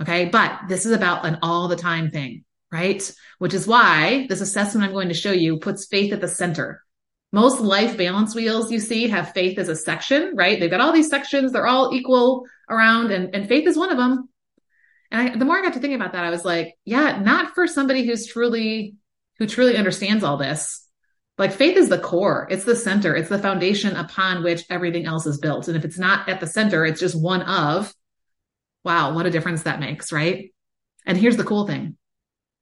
Okay. 0.01 0.25
But 0.25 0.61
this 0.67 0.85
is 0.85 0.91
about 0.91 1.25
an 1.25 1.39
all 1.41 1.67
the 1.67 1.75
time 1.75 2.11
thing, 2.11 2.43
right? 2.71 3.11
Which 3.39 3.53
is 3.53 3.67
why 3.67 4.27
this 4.29 4.41
assessment 4.41 4.85
I'm 4.85 4.93
going 4.93 5.09
to 5.09 5.13
show 5.13 5.31
you 5.31 5.57
puts 5.57 5.87
faith 5.87 6.13
at 6.13 6.21
the 6.21 6.27
center 6.27 6.81
most 7.31 7.59
life 7.59 7.97
balance 7.97 8.33
wheels 8.33 8.71
you 8.71 8.79
see 8.79 9.07
have 9.07 9.33
faith 9.33 9.59
as 9.59 9.69
a 9.69 9.75
section, 9.75 10.33
right? 10.35 10.59
They've 10.59 10.71
got 10.71 10.81
all 10.81 10.93
these 10.93 11.09
sections. 11.09 11.51
They're 11.51 11.67
all 11.67 11.93
equal 11.93 12.45
around 12.69 13.11
and, 13.11 13.35
and 13.35 13.47
faith 13.47 13.67
is 13.67 13.77
one 13.77 13.91
of 13.91 13.97
them. 13.97 14.29
And 15.11 15.29
I, 15.29 15.37
the 15.37 15.45
more 15.45 15.57
I 15.57 15.61
got 15.61 15.73
to 15.73 15.79
thinking 15.79 15.99
about 15.99 16.13
that, 16.13 16.23
I 16.23 16.29
was 16.29 16.45
like, 16.45 16.75
yeah, 16.85 17.19
not 17.19 17.53
for 17.53 17.67
somebody 17.67 18.05
who's 18.05 18.27
truly, 18.27 18.95
who 19.39 19.45
truly 19.45 19.77
understands 19.77 20.23
all 20.23 20.37
this. 20.37 20.85
Like 21.37 21.53
faith 21.53 21.77
is 21.77 21.89
the 21.89 21.99
core. 21.99 22.47
It's 22.49 22.63
the 22.63 22.75
center. 22.75 23.15
It's 23.15 23.29
the 23.29 23.39
foundation 23.39 23.95
upon 23.95 24.43
which 24.43 24.65
everything 24.69 25.05
else 25.05 25.25
is 25.25 25.37
built. 25.37 25.67
And 25.67 25.77
if 25.77 25.85
it's 25.85 25.99
not 25.99 26.27
at 26.29 26.39
the 26.39 26.47
center, 26.47 26.85
it's 26.85 26.99
just 26.99 27.21
one 27.21 27.43
of, 27.43 27.93
wow, 28.87 29.13
what 29.13 29.25
a 29.25 29.29
difference 29.29 29.63
that 29.63 29.81
makes, 29.81 30.13
right? 30.13 30.53
And 31.05 31.17
here's 31.17 31.35
the 31.35 31.43
cool 31.43 31.67
thing. 31.67 31.97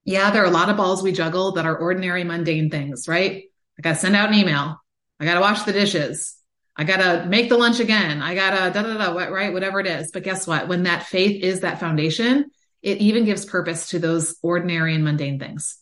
Yeah, 0.06 0.32
there 0.32 0.42
are 0.42 0.48
a 0.48 0.52
lot 0.52 0.70
of 0.70 0.76
balls 0.76 1.04
we 1.04 1.12
juggle 1.12 1.54
that 1.54 1.68
are 1.68 1.78
ordinary, 1.78 2.24
mundane 2.24 2.72
things, 2.72 3.08
right? 3.08 3.44
I 3.78 3.82
got 3.82 3.94
to 3.94 4.00
send 4.00 4.16
out 4.16 4.30
an 4.30 4.36
email. 4.36 4.82
I 5.20 5.26
got 5.26 5.36
to 5.36 5.40
wash 5.40 5.62
the 5.64 5.72
dishes. 5.72 6.36
I 6.76 6.84
got 6.84 6.98
to 6.98 7.28
make 7.28 7.50
the 7.50 7.58
lunch 7.58 7.80
again. 7.80 8.24
I 8.24 8.34
got 8.34 8.50
to 8.52 8.72
da 8.74 8.82
da 8.82 8.98
da, 8.98 9.28
right? 9.28 9.54
Whatever 9.54 9.80
it 9.80 9.88
is. 9.88 10.10
But 10.12 10.24
guess 10.24 10.48
what? 10.48 10.68
When 10.68 10.84
that 10.84 11.04
faith 11.04 11.44
is 11.44 11.62
that 11.62 11.80
foundation, 11.80 12.46
it 12.82 12.98
even 12.98 13.26
gives 13.26 13.46
purpose 13.46 13.90
to 13.90 14.00
those 14.00 14.36
ordinary 14.42 14.96
and 14.96 15.04
mundane 15.04 15.40
things. 15.40 15.78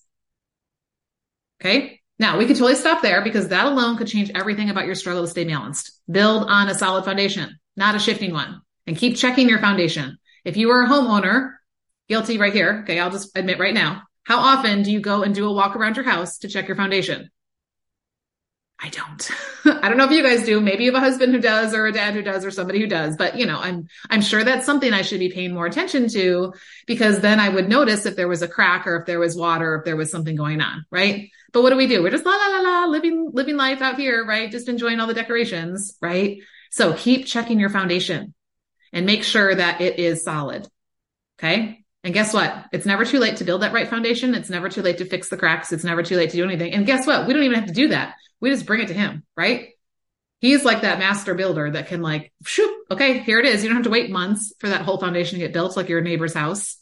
Okay. 1.62 2.02
Now 2.20 2.38
we 2.38 2.46
could 2.46 2.58
totally 2.58 2.76
stop 2.76 3.02
there 3.02 3.24
because 3.24 3.48
that 3.48 3.66
alone 3.66 3.98
could 3.98 4.08
change 4.08 4.30
everything 4.36 4.70
about 4.70 4.86
your 4.86 4.96
struggle 4.96 5.24
to 5.24 5.30
stay 5.30 5.46
balanced. 5.46 6.00
Build 6.12 6.48
on 6.50 6.68
a 6.68 6.76
solid 6.76 7.06
foundation, 7.06 7.60
not 7.78 7.96
a 7.96 8.00
shifting 8.00 8.34
one 8.34 8.62
and 8.88 8.98
keep 8.98 9.18
checking 9.18 9.50
your 9.50 9.60
foundation. 9.60 10.18
If 10.46 10.58
you 10.58 10.72
are 10.72 10.84
a 10.84 10.88
homeowner, 10.88 11.54
guilty 12.10 12.38
right 12.38 12.54
here. 12.54 12.82
Okay. 12.84 13.00
I'll 13.00 13.12
just 13.12 13.38
admit 13.38 13.60
right 13.60 13.74
now. 13.74 14.04
How 14.24 14.40
often 14.40 14.84
do 14.84 14.92
you 14.92 15.00
go 15.00 15.24
and 15.24 15.36
do 15.36 15.48
a 15.48 15.54
walk 15.54 15.76
around 15.76 15.98
your 15.98 16.06
house 16.06 16.40
to 16.40 16.48
check 16.48 16.68
your 16.68 16.78
foundation? 16.78 17.30
I 18.80 18.90
don't. 18.90 19.32
I 19.84 19.88
don't 19.88 19.98
know 19.98 20.06
if 20.06 20.12
you 20.12 20.24
guys 20.24 20.46
do. 20.46 20.60
Maybe 20.60 20.84
you 20.84 20.94
have 20.94 21.02
a 21.02 21.06
husband 21.06 21.34
who 21.34 21.40
does 21.40 21.74
or 21.74 21.86
a 21.86 21.92
dad 21.92 22.14
who 22.14 22.22
does 22.22 22.44
or 22.44 22.52
somebody 22.52 22.82
who 22.82 22.88
does, 22.88 23.16
but 23.16 23.38
you 23.38 23.46
know, 23.46 23.58
I'm, 23.58 23.88
I'm 24.10 24.22
sure 24.22 24.44
that's 24.44 24.66
something 24.66 24.92
I 24.92 25.04
should 25.04 25.20
be 25.20 25.32
paying 25.32 25.54
more 25.54 25.66
attention 25.66 26.10
to 26.10 26.54
because 26.86 27.22
then 27.22 27.40
I 27.40 27.48
would 27.48 27.70
notice 27.70 28.06
if 28.06 28.18
there 28.18 28.28
was 28.28 28.42
a 28.42 28.48
crack 28.48 28.86
or 28.86 28.98
if 28.98 29.06
there 29.06 29.20
was 29.20 29.38
water, 29.38 29.76
if 29.76 29.86
there 29.86 29.96
was 29.96 30.12
something 30.12 30.36
going 30.36 30.60
on. 30.60 30.86
Right. 30.92 31.30
But 31.54 31.62
what 31.62 31.70
do 31.70 31.78
we 31.78 31.88
do? 31.88 32.04
We're 32.04 32.12
just 32.12 32.26
la 32.26 32.36
la 32.36 32.48
la 32.48 32.62
la 32.62 32.86
living, 32.88 33.30
living 33.32 33.56
life 33.56 33.82
out 33.82 33.98
here, 33.98 34.26
right? 34.26 34.52
Just 34.52 34.68
enjoying 34.68 35.00
all 35.00 35.08
the 35.08 35.14
decorations. 35.14 35.96
Right. 36.02 36.40
So 36.72 36.94
keep 36.94 37.26
checking 37.26 37.60
your 37.60 37.70
foundation 37.70 38.34
and 38.94 39.06
make 39.06 39.24
sure 39.24 39.54
that 39.54 39.82
it 39.82 40.00
is 40.00 40.24
solid. 40.24 40.68
Okay. 41.38 41.84
And 42.04 42.14
guess 42.14 42.34
what? 42.34 42.66
It's 42.72 42.86
never 42.86 43.06
too 43.06 43.20
late 43.20 43.38
to 43.38 43.44
build 43.44 43.62
that 43.62 43.74
right 43.74 43.90
foundation. 43.90 44.36
It's 44.36 44.50
never 44.50 44.70
too 44.70 44.82
late 44.82 45.00
to 45.00 45.06
fix 45.06 45.30
the 45.30 45.38
cracks. 45.38 45.72
It's 45.72 45.84
never 45.84 46.04
too 46.04 46.16
late 46.16 46.30
to 46.30 46.38
do 46.38 46.44
anything. 46.44 46.74
And 46.74 46.86
guess 46.86 47.08
what? 47.08 47.28
We 47.28 47.34
don't 47.34 47.44
even 47.44 47.60
have 47.60 47.68
to 47.68 47.74
do 47.74 47.90
that. 47.90 48.16
We 48.40 48.50
just 48.50 48.66
bring 48.66 48.82
it 48.82 48.90
to 48.90 48.94
him, 48.94 49.24
right? 49.36 49.70
He's 50.40 50.66
like 50.66 50.82
that 50.82 51.00
master 51.00 51.34
builder 51.34 51.72
that 51.72 51.88
can 51.88 52.02
like, 52.02 52.34
shoot, 52.46 52.70
okay, 52.92 53.20
here 53.20 53.40
it 53.40 53.46
is. 53.46 53.64
You 53.64 53.70
don't 53.70 53.78
have 53.78 53.86
to 53.86 53.90
wait 53.90 54.12
months 54.12 54.54
for 54.60 54.68
that 54.68 54.82
whole 54.82 55.00
foundation 55.00 55.40
to 55.40 55.46
get 55.46 55.54
built 55.54 55.78
like 55.78 55.88
your 55.88 56.02
neighbor's 56.02 56.34
house. 56.34 56.78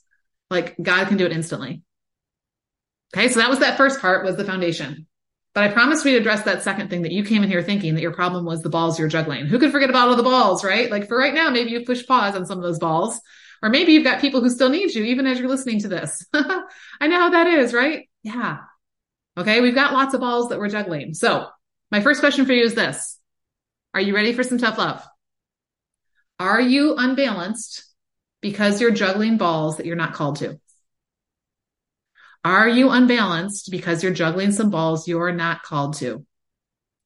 Like 0.49 0.76
God 0.82 1.07
can 1.07 1.18
do 1.18 1.28
it 1.28 1.32
instantly. 1.32 1.84
Okay. 3.16 3.30
So 3.30 3.39
that 3.39 3.49
was 3.49 3.59
that 3.59 3.78
first 3.78 4.01
part 4.01 4.26
was 4.26 4.36
the 4.36 4.45
foundation. 4.45 5.05
But 5.54 5.66
I 5.66 5.74
promised 5.74 6.06
we'd 6.06 6.16
address 6.16 6.43
that 6.43 6.64
second 6.64 6.89
thing 6.89 7.02
that 7.02 7.12
you 7.12 7.26
came 7.26 7.43
in 7.43 7.49
here 7.49 7.62
thinking 7.62 7.95
that 7.95 8.02
your 8.02 8.14
problem 8.14 8.45
was 8.45 8.62
the 8.62 8.70
balls 8.70 8.97
you're 8.97 9.10
juggling. 9.10 9.47
Who 9.47 9.60
could 9.60 9.72
forget 9.72 9.89
about 9.89 10.08
all 10.08 10.16
the 10.16 10.24
balls, 10.24 10.64
right? 10.64 10.89
Like 10.89 11.08
for 11.08 11.18
right 11.18 11.34
now, 11.34 11.49
maybe 11.49 11.72
you 11.72 11.84
push 11.84 12.06
pause 12.06 12.36
on 12.36 12.45
some 12.45 12.58
of 12.58 12.64
those 12.64 12.80
balls 12.80 13.20
or 13.62 13.70
maybe 13.70 13.91
you've 13.91 14.04
got 14.04 14.22
people 14.22 14.41
who 14.41 14.49
still 14.49 14.70
need 14.70 14.93
you, 14.93 15.04
even 15.04 15.28
as 15.28 15.39
you're 15.39 15.49
listening 15.49 15.80
to 15.82 15.88
this. 15.88 16.26
I 16.34 17.08
know 17.08 17.20
how 17.20 17.30
that 17.32 17.47
is, 17.47 17.74
right? 17.74 18.10
Yeah. 18.24 18.60
Okay. 19.38 19.62
We've 19.62 19.76
got 19.76 19.93
lots 19.93 20.14
of 20.14 20.22
balls 20.22 20.49
that 20.49 20.60
we're 20.60 20.70
juggling. 20.70 21.14
So 21.14 21.47
my 21.91 22.02
first 22.02 22.22
question 22.22 22.45
for 22.45 22.54
you 22.54 22.64
is 22.64 22.74
this. 22.74 23.20
Are 23.93 24.02
you 24.02 24.16
ready 24.16 24.34
for 24.34 24.43
some 24.43 24.58
tough 24.58 24.78
love? 24.78 25.06
Are 26.39 26.62
you 26.62 26.95
unbalanced 26.95 27.84
because 28.41 28.82
you're 28.82 28.91
juggling 28.91 29.38
balls 29.38 29.78
that 29.78 29.86
you're 29.86 29.95
not 29.95 30.14
called 30.14 30.38
to? 30.38 30.60
Are 32.44 32.68
you 32.68 32.89
unbalanced 32.89 33.70
because 33.70 34.02
you're 34.04 34.14
juggling 34.14 34.52
some 34.52 34.70
balls 34.70 35.08
you're 35.08 35.32
not 35.32 35.64
called 35.64 35.96
to? 35.98 36.26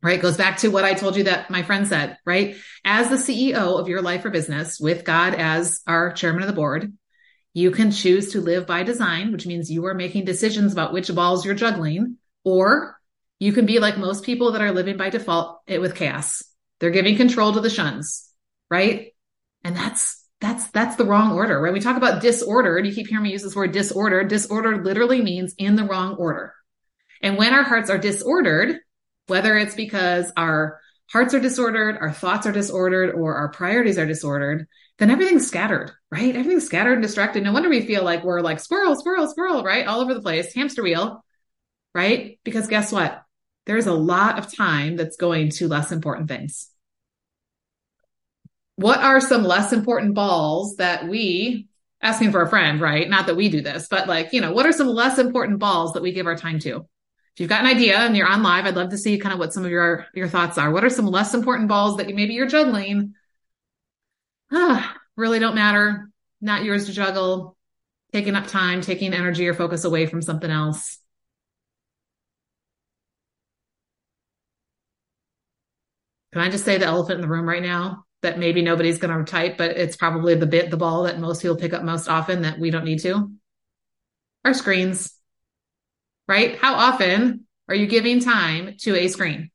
right? 0.06 0.22
Goes 0.22 0.38
back 0.38 0.58
to 0.58 0.70
what 0.70 0.86
I 0.86 0.94
told 0.94 1.18
you 1.18 1.24
that 1.24 1.50
my 1.50 1.64
friend 1.64 1.88
said, 1.88 2.20
right? 2.28 2.58
As 2.86 3.10
the 3.10 3.16
CEO 3.16 3.80
of 3.80 3.88
your 3.88 4.04
life 4.04 4.24
or 4.24 4.30
business 4.30 4.80
with 4.80 5.04
God 5.04 5.34
as 5.34 5.82
our 5.88 6.14
chairman 6.14 6.44
of 6.44 6.48
the 6.48 6.54
board, 6.54 6.94
you 7.56 7.72
can 7.72 7.90
choose 7.90 8.34
to 8.34 8.42
live 8.42 8.68
by 8.68 8.84
design, 8.84 9.32
which 9.32 9.48
means 9.48 9.72
you 9.72 9.86
are 9.88 9.96
making 9.96 10.26
decisions 10.26 10.74
about 10.74 10.94
which 10.94 11.14
balls 11.14 11.44
you're 11.44 11.56
juggling, 11.56 12.18
or 12.44 13.00
you 13.40 13.52
can 13.52 13.66
be 13.66 13.80
like 13.80 13.98
most 13.98 14.24
people 14.24 14.52
that 14.52 14.62
are 14.62 14.72
living 14.72 14.96
by 14.96 15.10
default 15.10 15.62
it 15.66 15.82
with 15.82 15.96
chaos. 15.96 16.44
They're 16.80 16.92
giving 16.92 17.18
control 17.18 17.54
to 17.54 17.62
the 17.62 17.70
shuns, 17.72 18.30
right? 18.70 19.14
And 19.64 19.76
that's 19.76 20.24
that's 20.46 20.68
that's 20.68 20.96
the 20.96 21.06
wrong 21.06 21.32
order. 21.32 21.60
right? 21.60 21.74
we 21.74 21.80
talk 21.80 21.98
about 21.98 22.22
disordered, 22.22 22.86
you 22.86 22.94
keep 22.94 23.08
hearing 23.08 23.24
me 23.24 23.32
use 23.32 23.42
this 23.42 23.56
word 23.56 23.72
disordered. 23.72 24.28
Disordered 24.28 24.86
literally 24.86 25.22
means 25.22 25.56
in 25.58 25.76
the 25.76 25.84
wrong 25.84 26.16
order. 26.16 26.54
And 27.22 27.38
when 27.38 27.54
our 27.54 27.64
hearts 27.64 27.90
are 27.90 27.98
disordered, 27.98 28.80
whether 29.26 29.58
it's 29.58 29.74
because 29.74 30.32
our 30.38 30.80
hearts 31.12 31.34
are 31.34 31.40
disordered, 31.40 31.98
our 31.98 32.12
thoughts 32.12 32.46
are 32.46 32.52
disordered, 32.52 33.16
or 33.16 33.36
our 33.36 33.50
priorities 33.50 33.98
are 33.98 34.06
disordered, 34.06 34.68
then 35.00 35.10
everything's 35.10 35.48
scattered, 35.48 35.92
right? 36.12 36.36
Everything's 36.36 36.66
scattered 36.66 36.94
and 36.94 37.02
distracted. 37.02 37.44
No 37.44 37.52
wonder 37.52 37.70
we 37.70 37.86
feel 37.86 38.04
like 38.04 38.24
we're 38.24 38.42
like 38.42 38.60
squirrel, 38.60 38.96
squirrel, 38.96 39.28
squirrel, 39.28 39.64
right? 39.64 39.88
All 39.88 40.02
over 40.02 40.14
the 40.14 40.22
place, 40.22 40.54
hamster 40.54 40.84
wheel, 40.84 41.26
right? 41.96 42.40
Because 42.44 42.68
guess 42.68 42.92
what? 42.92 43.24
There's 43.66 43.88
a 43.88 43.94
lot 43.94 44.38
of 44.38 44.56
time 44.56 44.96
that's 44.96 45.18
going 45.18 45.50
to 45.52 45.68
less 45.68 45.92
important 45.92 46.28
things. 46.28 46.70
What 48.78 49.00
are 49.00 49.22
some 49.22 49.44
less 49.44 49.72
important 49.72 50.16
balls 50.16 50.76
that 50.78 51.08
we 51.08 51.68
asking 52.02 52.32
for 52.32 52.42
a 52.42 52.50
friend, 52.50 52.82
right? 52.82 53.10
Not 53.10 53.28
that 53.28 53.36
we 53.36 53.50
do 53.50 53.62
this, 53.62 53.88
but 53.90 54.08
like, 54.08 54.34
you 54.34 54.42
know, 54.42 54.52
what 54.52 54.66
are 54.66 54.72
some 54.72 54.88
less 54.88 55.18
important 55.18 55.60
balls 55.60 55.94
that 55.94 56.04
we 56.04 56.12
give 56.12 56.28
our 56.28 56.36
time 56.36 56.60
to? 56.60 56.78
If 57.36 57.40
you've 57.40 57.50
got 57.50 57.62
an 57.62 57.68
idea 57.68 57.98
and 57.98 58.16
you're 58.16 58.28
on 58.28 58.44
live, 58.44 58.66
I'd 58.66 58.76
love 58.76 58.90
to 58.90 58.98
see 58.98 59.18
kind 59.18 59.34
of 59.34 59.40
what 59.40 59.54
some 59.54 59.66
of 59.66 59.72
your 59.72 60.06
your 60.14 60.28
thoughts 60.28 60.58
are. 60.58 60.72
What 60.72 60.86
are 60.86 60.90
some 60.90 61.08
less 61.08 61.34
important 61.34 61.70
balls 61.70 61.98
that 61.98 62.08
you, 62.10 62.16
maybe 62.16 62.34
you're 62.34 62.48
juggling? 62.48 63.14
Ah, 64.52 64.96
really 65.16 65.40
don't 65.40 65.56
matter. 65.56 66.10
Not 66.42 66.64
yours 66.64 66.86
to 66.86 66.94
juggle. 66.94 67.58
Taking 68.14 68.36
up 68.36 68.48
time, 68.48 68.82
taking 68.82 69.14
energy 69.14 69.48
or 69.48 69.54
focus 69.54 69.84
away 69.84 70.06
from 70.06 70.22
something 70.22 70.50
else. 70.50 71.00
Can 76.32 76.42
I 76.42 76.50
just 76.50 76.66
say 76.66 76.78
the 76.78 76.86
elephant 76.86 77.16
in 77.16 77.22
the 77.22 77.28
room 77.28 77.48
right 77.48 77.64
now? 77.64 78.05
That 78.22 78.40
maybe 78.40 78.62
nobody's 78.62 78.98
going 78.98 79.18
to 79.18 79.30
type, 79.30 79.58
but 79.58 79.72
it's 79.72 79.96
probably 79.96 80.36
the 80.36 80.48
bit, 80.48 80.72
the 80.72 80.78
ball 80.78 81.04
that 81.04 81.20
most 81.20 81.42
people 81.42 81.58
pick 81.58 81.74
up 81.74 81.84
most 81.84 82.08
often 82.08 82.42
that 82.42 82.60
we 82.60 82.72
don't 82.72 82.86
need 82.86 83.00
to. 83.00 83.32
Our 84.44 84.54
screens, 84.54 85.14
right? 86.28 86.58
How 86.58 86.76
often 86.76 87.46
are 87.68 87.76
you 87.76 87.88
giving 87.88 88.20
time 88.20 88.76
to 88.82 88.96
a 88.96 89.08
screen? 89.08 89.52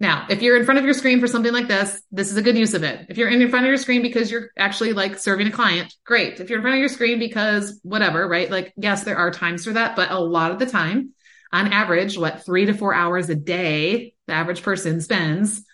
Now, 0.00 0.26
if 0.28 0.42
you're 0.42 0.56
in 0.56 0.64
front 0.64 0.78
of 0.78 0.84
your 0.84 0.94
screen 0.94 1.20
for 1.20 1.28
something 1.28 1.52
like 1.52 1.68
this, 1.68 2.02
this 2.10 2.30
is 2.30 2.36
a 2.36 2.42
good 2.42 2.58
use 2.58 2.74
of 2.74 2.82
it. 2.82 3.06
If 3.08 3.16
you're 3.16 3.28
in 3.28 3.48
front 3.48 3.64
of 3.64 3.68
your 3.68 3.78
screen 3.78 4.02
because 4.02 4.30
you're 4.30 4.50
actually 4.58 4.92
like 4.92 5.18
serving 5.18 5.46
a 5.46 5.52
client, 5.52 5.94
great. 6.04 6.40
If 6.40 6.50
you're 6.50 6.58
in 6.58 6.62
front 6.62 6.74
of 6.74 6.80
your 6.80 6.88
screen 6.88 7.18
because 7.18 7.80
whatever, 7.82 8.26
right? 8.28 8.50
Like, 8.50 8.72
yes, 8.76 9.04
there 9.04 9.16
are 9.16 9.30
times 9.30 9.64
for 9.64 9.72
that, 9.72 9.94
but 9.94 10.10
a 10.10 10.18
lot 10.18 10.50
of 10.50 10.58
the 10.58 10.66
time, 10.66 11.12
on 11.52 11.72
average, 11.72 12.18
what 12.18 12.44
three 12.44 12.66
to 12.66 12.74
four 12.74 12.92
hours 12.92 13.30
a 13.30 13.36
day, 13.36 14.14
the 14.26 14.32
average 14.32 14.62
person 14.62 15.00
spends 15.00 15.64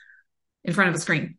in 0.64 0.72
front 0.72 0.90
of 0.90 0.96
a 0.96 1.00
screen. 1.00 1.36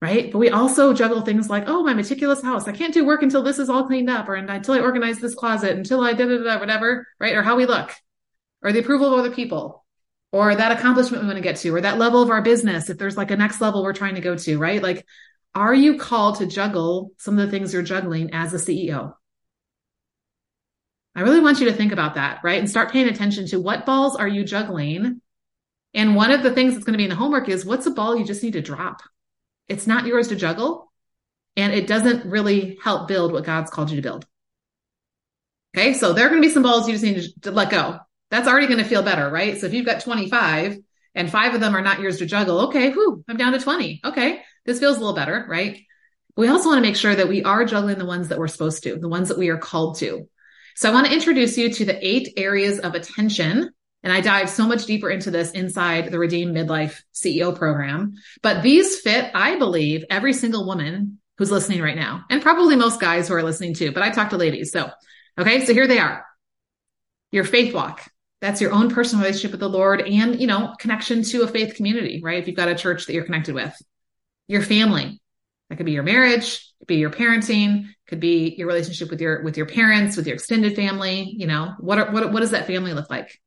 Right. 0.00 0.30
But 0.30 0.38
we 0.38 0.50
also 0.50 0.94
juggle 0.94 1.22
things 1.22 1.50
like, 1.50 1.64
oh, 1.66 1.82
my 1.82 1.92
meticulous 1.92 2.40
house. 2.40 2.68
I 2.68 2.72
can't 2.72 2.94
do 2.94 3.04
work 3.04 3.22
until 3.22 3.42
this 3.42 3.58
is 3.58 3.68
all 3.68 3.84
cleaned 3.84 4.08
up 4.08 4.28
or 4.28 4.36
until 4.36 4.74
I 4.74 4.80
organize 4.80 5.18
this 5.18 5.34
closet, 5.34 5.76
until 5.76 6.00
I 6.02 6.12
da 6.12 6.24
da 6.24 6.38
da 6.38 6.60
whatever, 6.60 7.06
right? 7.18 7.34
Or 7.34 7.42
how 7.42 7.56
we 7.56 7.66
look 7.66 7.92
or 8.62 8.72
the 8.72 8.78
approval 8.78 9.12
of 9.12 9.18
other 9.18 9.34
people 9.34 9.84
or 10.30 10.54
that 10.54 10.72
accomplishment 10.72 11.22
we 11.22 11.26
want 11.26 11.38
to 11.38 11.42
get 11.42 11.56
to 11.56 11.74
or 11.74 11.80
that 11.80 11.98
level 11.98 12.22
of 12.22 12.30
our 12.30 12.42
business. 12.42 12.90
If 12.90 12.98
there's 12.98 13.16
like 13.16 13.30
a 13.30 13.36
next 13.36 13.60
level 13.60 13.82
we're 13.82 13.92
trying 13.92 14.14
to 14.16 14.20
go 14.20 14.36
to, 14.36 14.58
right? 14.58 14.82
Like, 14.82 15.04
are 15.54 15.74
you 15.74 15.98
called 15.98 16.38
to 16.38 16.46
juggle 16.46 17.12
some 17.16 17.38
of 17.38 17.44
the 17.44 17.50
things 17.50 17.72
you're 17.72 17.82
juggling 17.82 18.32
as 18.32 18.54
a 18.54 18.58
CEO? 18.58 19.14
I 21.14 21.22
really 21.22 21.40
want 21.40 21.58
you 21.58 21.66
to 21.66 21.72
think 21.72 21.90
about 21.90 22.14
that, 22.14 22.40
right? 22.44 22.60
And 22.60 22.70
start 22.70 22.92
paying 22.92 23.08
attention 23.08 23.46
to 23.48 23.60
what 23.60 23.86
balls 23.86 24.14
are 24.14 24.28
you 24.28 24.44
juggling 24.44 25.20
and 25.98 26.14
one 26.14 26.30
of 26.30 26.44
the 26.44 26.52
things 26.52 26.74
that's 26.74 26.84
going 26.84 26.92
to 26.92 26.98
be 26.98 27.02
in 27.02 27.10
the 27.10 27.16
homework 27.16 27.48
is 27.48 27.66
what's 27.66 27.86
a 27.86 27.90
ball 27.90 28.16
you 28.16 28.24
just 28.24 28.44
need 28.44 28.52
to 28.52 28.62
drop? 28.62 29.02
It's 29.66 29.88
not 29.88 30.06
yours 30.06 30.28
to 30.28 30.36
juggle 30.36 30.92
and 31.56 31.72
it 31.72 31.88
doesn't 31.88 32.30
really 32.30 32.78
help 32.84 33.08
build 33.08 33.32
what 33.32 33.44
God's 33.44 33.68
called 33.68 33.90
you 33.90 33.96
to 33.96 34.02
build. 34.02 34.24
Okay. 35.76 35.94
So 35.94 36.12
there 36.12 36.24
are 36.24 36.28
going 36.28 36.40
to 36.40 36.46
be 36.46 36.54
some 36.54 36.62
balls 36.62 36.86
you 36.86 36.94
just 36.94 37.02
need 37.02 37.20
to, 37.20 37.40
to 37.40 37.50
let 37.50 37.70
go. 37.70 37.98
That's 38.30 38.46
already 38.46 38.68
going 38.68 38.78
to 38.78 38.84
feel 38.84 39.02
better, 39.02 39.28
right? 39.28 39.58
So 39.58 39.66
if 39.66 39.74
you've 39.74 39.86
got 39.86 40.00
25 40.00 40.78
and 41.16 41.30
five 41.32 41.54
of 41.54 41.60
them 41.60 41.74
are 41.74 41.82
not 41.82 41.98
yours 41.98 42.18
to 42.18 42.26
juggle, 42.26 42.68
okay, 42.68 42.92
whew, 42.92 43.24
I'm 43.28 43.36
down 43.36 43.54
to 43.54 43.58
20. 43.58 44.02
Okay. 44.04 44.40
This 44.66 44.78
feels 44.78 44.98
a 44.98 45.00
little 45.00 45.16
better, 45.16 45.46
right? 45.48 45.80
We 46.36 46.46
also 46.46 46.68
want 46.68 46.78
to 46.78 46.88
make 46.88 46.94
sure 46.94 47.16
that 47.16 47.28
we 47.28 47.42
are 47.42 47.64
juggling 47.64 47.98
the 47.98 48.06
ones 48.06 48.28
that 48.28 48.38
we're 48.38 48.46
supposed 48.46 48.84
to, 48.84 48.96
the 48.96 49.08
ones 49.08 49.30
that 49.30 49.38
we 49.38 49.48
are 49.48 49.58
called 49.58 49.98
to. 49.98 50.28
So 50.76 50.88
I 50.88 50.92
want 50.92 51.08
to 51.08 51.12
introduce 51.12 51.58
you 51.58 51.72
to 51.72 51.84
the 51.84 52.06
eight 52.06 52.34
areas 52.36 52.78
of 52.78 52.94
attention 52.94 53.72
and 54.08 54.16
I 54.16 54.22
dive 54.22 54.48
so 54.48 54.66
much 54.66 54.86
deeper 54.86 55.10
into 55.10 55.30
this 55.30 55.50
inside 55.50 56.10
the 56.10 56.18
Redeemed 56.18 56.56
Midlife 56.56 57.02
CEO 57.12 57.54
program. 57.54 58.14
But 58.40 58.62
these 58.62 59.00
fit, 59.00 59.30
I 59.34 59.58
believe, 59.58 60.06
every 60.08 60.32
single 60.32 60.64
woman 60.64 61.18
who's 61.36 61.50
listening 61.50 61.82
right 61.82 61.94
now, 61.94 62.24
and 62.30 62.40
probably 62.40 62.74
most 62.74 63.02
guys 63.02 63.28
who 63.28 63.34
are 63.34 63.42
listening 63.42 63.74
too. 63.74 63.92
But 63.92 64.02
I 64.02 64.08
talk 64.08 64.30
to 64.30 64.38
ladies. 64.38 64.72
So, 64.72 64.88
okay, 65.36 65.62
so 65.66 65.74
here 65.74 65.86
they 65.86 65.98
are. 65.98 66.24
Your 67.32 67.44
faith 67.44 67.74
walk. 67.74 68.10
That's 68.40 68.62
your 68.62 68.72
own 68.72 68.88
personal 68.88 69.24
relationship 69.24 69.50
with 69.50 69.60
the 69.60 69.68
Lord 69.68 70.00
and, 70.00 70.40
you 70.40 70.46
know, 70.46 70.74
connection 70.78 71.22
to 71.24 71.42
a 71.42 71.46
faith 71.46 71.74
community, 71.74 72.22
right? 72.24 72.38
If 72.38 72.46
you've 72.46 72.56
got 72.56 72.68
a 72.68 72.74
church 72.74 73.04
that 73.04 73.12
you're 73.12 73.26
connected 73.26 73.54
with. 73.54 73.74
Your 74.46 74.62
family. 74.62 75.20
That 75.68 75.76
could 75.76 75.84
be 75.84 75.92
your 75.92 76.02
marriage, 76.02 76.66
could 76.78 76.88
be 76.88 76.96
your 76.96 77.10
parenting, 77.10 77.88
could 78.06 78.20
be 78.20 78.54
your 78.56 78.68
relationship 78.68 79.10
with 79.10 79.20
your 79.20 79.42
with 79.42 79.58
your 79.58 79.66
parents, 79.66 80.16
with 80.16 80.26
your 80.26 80.36
extended 80.36 80.74
family. 80.76 81.30
You 81.36 81.46
know, 81.46 81.74
what 81.78 81.98
are, 81.98 82.10
what 82.10 82.32
what 82.32 82.40
does 82.40 82.52
that 82.52 82.66
family 82.66 82.94
look 82.94 83.10
like? 83.10 83.38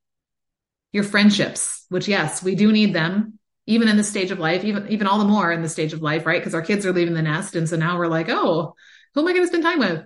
Your 0.91 1.03
friendships, 1.03 1.85
which 1.89 2.07
yes, 2.07 2.43
we 2.43 2.55
do 2.55 2.71
need 2.71 2.93
them 2.93 3.39
even 3.67 3.87
in 3.87 3.95
this 3.95 4.09
stage 4.09 4.31
of 4.31 4.39
life, 4.39 4.63
even, 4.63 4.87
even 4.89 5.07
all 5.07 5.19
the 5.19 5.25
more 5.25 5.51
in 5.51 5.61
the 5.61 5.69
stage 5.69 5.93
of 5.93 6.01
life, 6.01 6.25
right? 6.25 6.39
Because 6.39 6.55
our 6.55 6.61
kids 6.61 6.85
are 6.85 6.91
leaving 6.91 7.13
the 7.13 7.21
nest. 7.21 7.55
And 7.55 7.69
so 7.69 7.77
now 7.77 7.97
we're 7.97 8.07
like, 8.07 8.27
oh, 8.27 8.75
who 9.13 9.21
am 9.21 9.27
I 9.27 9.33
going 9.33 9.43
to 9.43 9.47
spend 9.47 9.63
time 9.63 9.79
with? 9.79 10.05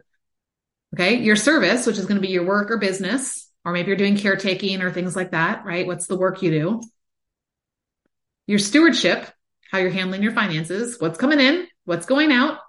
Okay. 0.94 1.16
Your 1.16 1.36
service, 1.36 1.86
which 1.86 1.98
is 1.98 2.06
going 2.06 2.22
to 2.22 2.26
be 2.26 2.34
your 2.34 2.46
work 2.46 2.70
or 2.70 2.78
business, 2.78 3.50
or 3.64 3.72
maybe 3.72 3.88
you're 3.88 3.98
doing 3.98 4.18
caretaking 4.18 4.82
or 4.82 4.92
things 4.92 5.16
like 5.16 5.32
that, 5.32 5.66
right? 5.66 5.88
What's 5.88 6.08
the 6.08 6.18
work 6.18 6.42
you 6.42 6.52
do? 6.52 6.82
Your 8.46 8.60
stewardship, 8.60 9.28
how 9.72 9.80
you're 9.80 9.90
handling 9.90 10.22
your 10.22 10.34
finances, 10.34 10.98
what's 11.00 11.18
coming 11.18 11.40
in, 11.40 11.66
what's 11.86 12.06
going 12.06 12.32
out, 12.32 12.60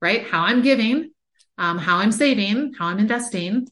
right? 0.00 0.26
How 0.26 0.44
I'm 0.44 0.62
giving, 0.62 1.10
um, 1.58 1.76
how 1.76 1.98
I'm 1.98 2.12
saving, 2.12 2.72
how 2.78 2.86
I'm 2.86 2.98
investing, 2.98 3.68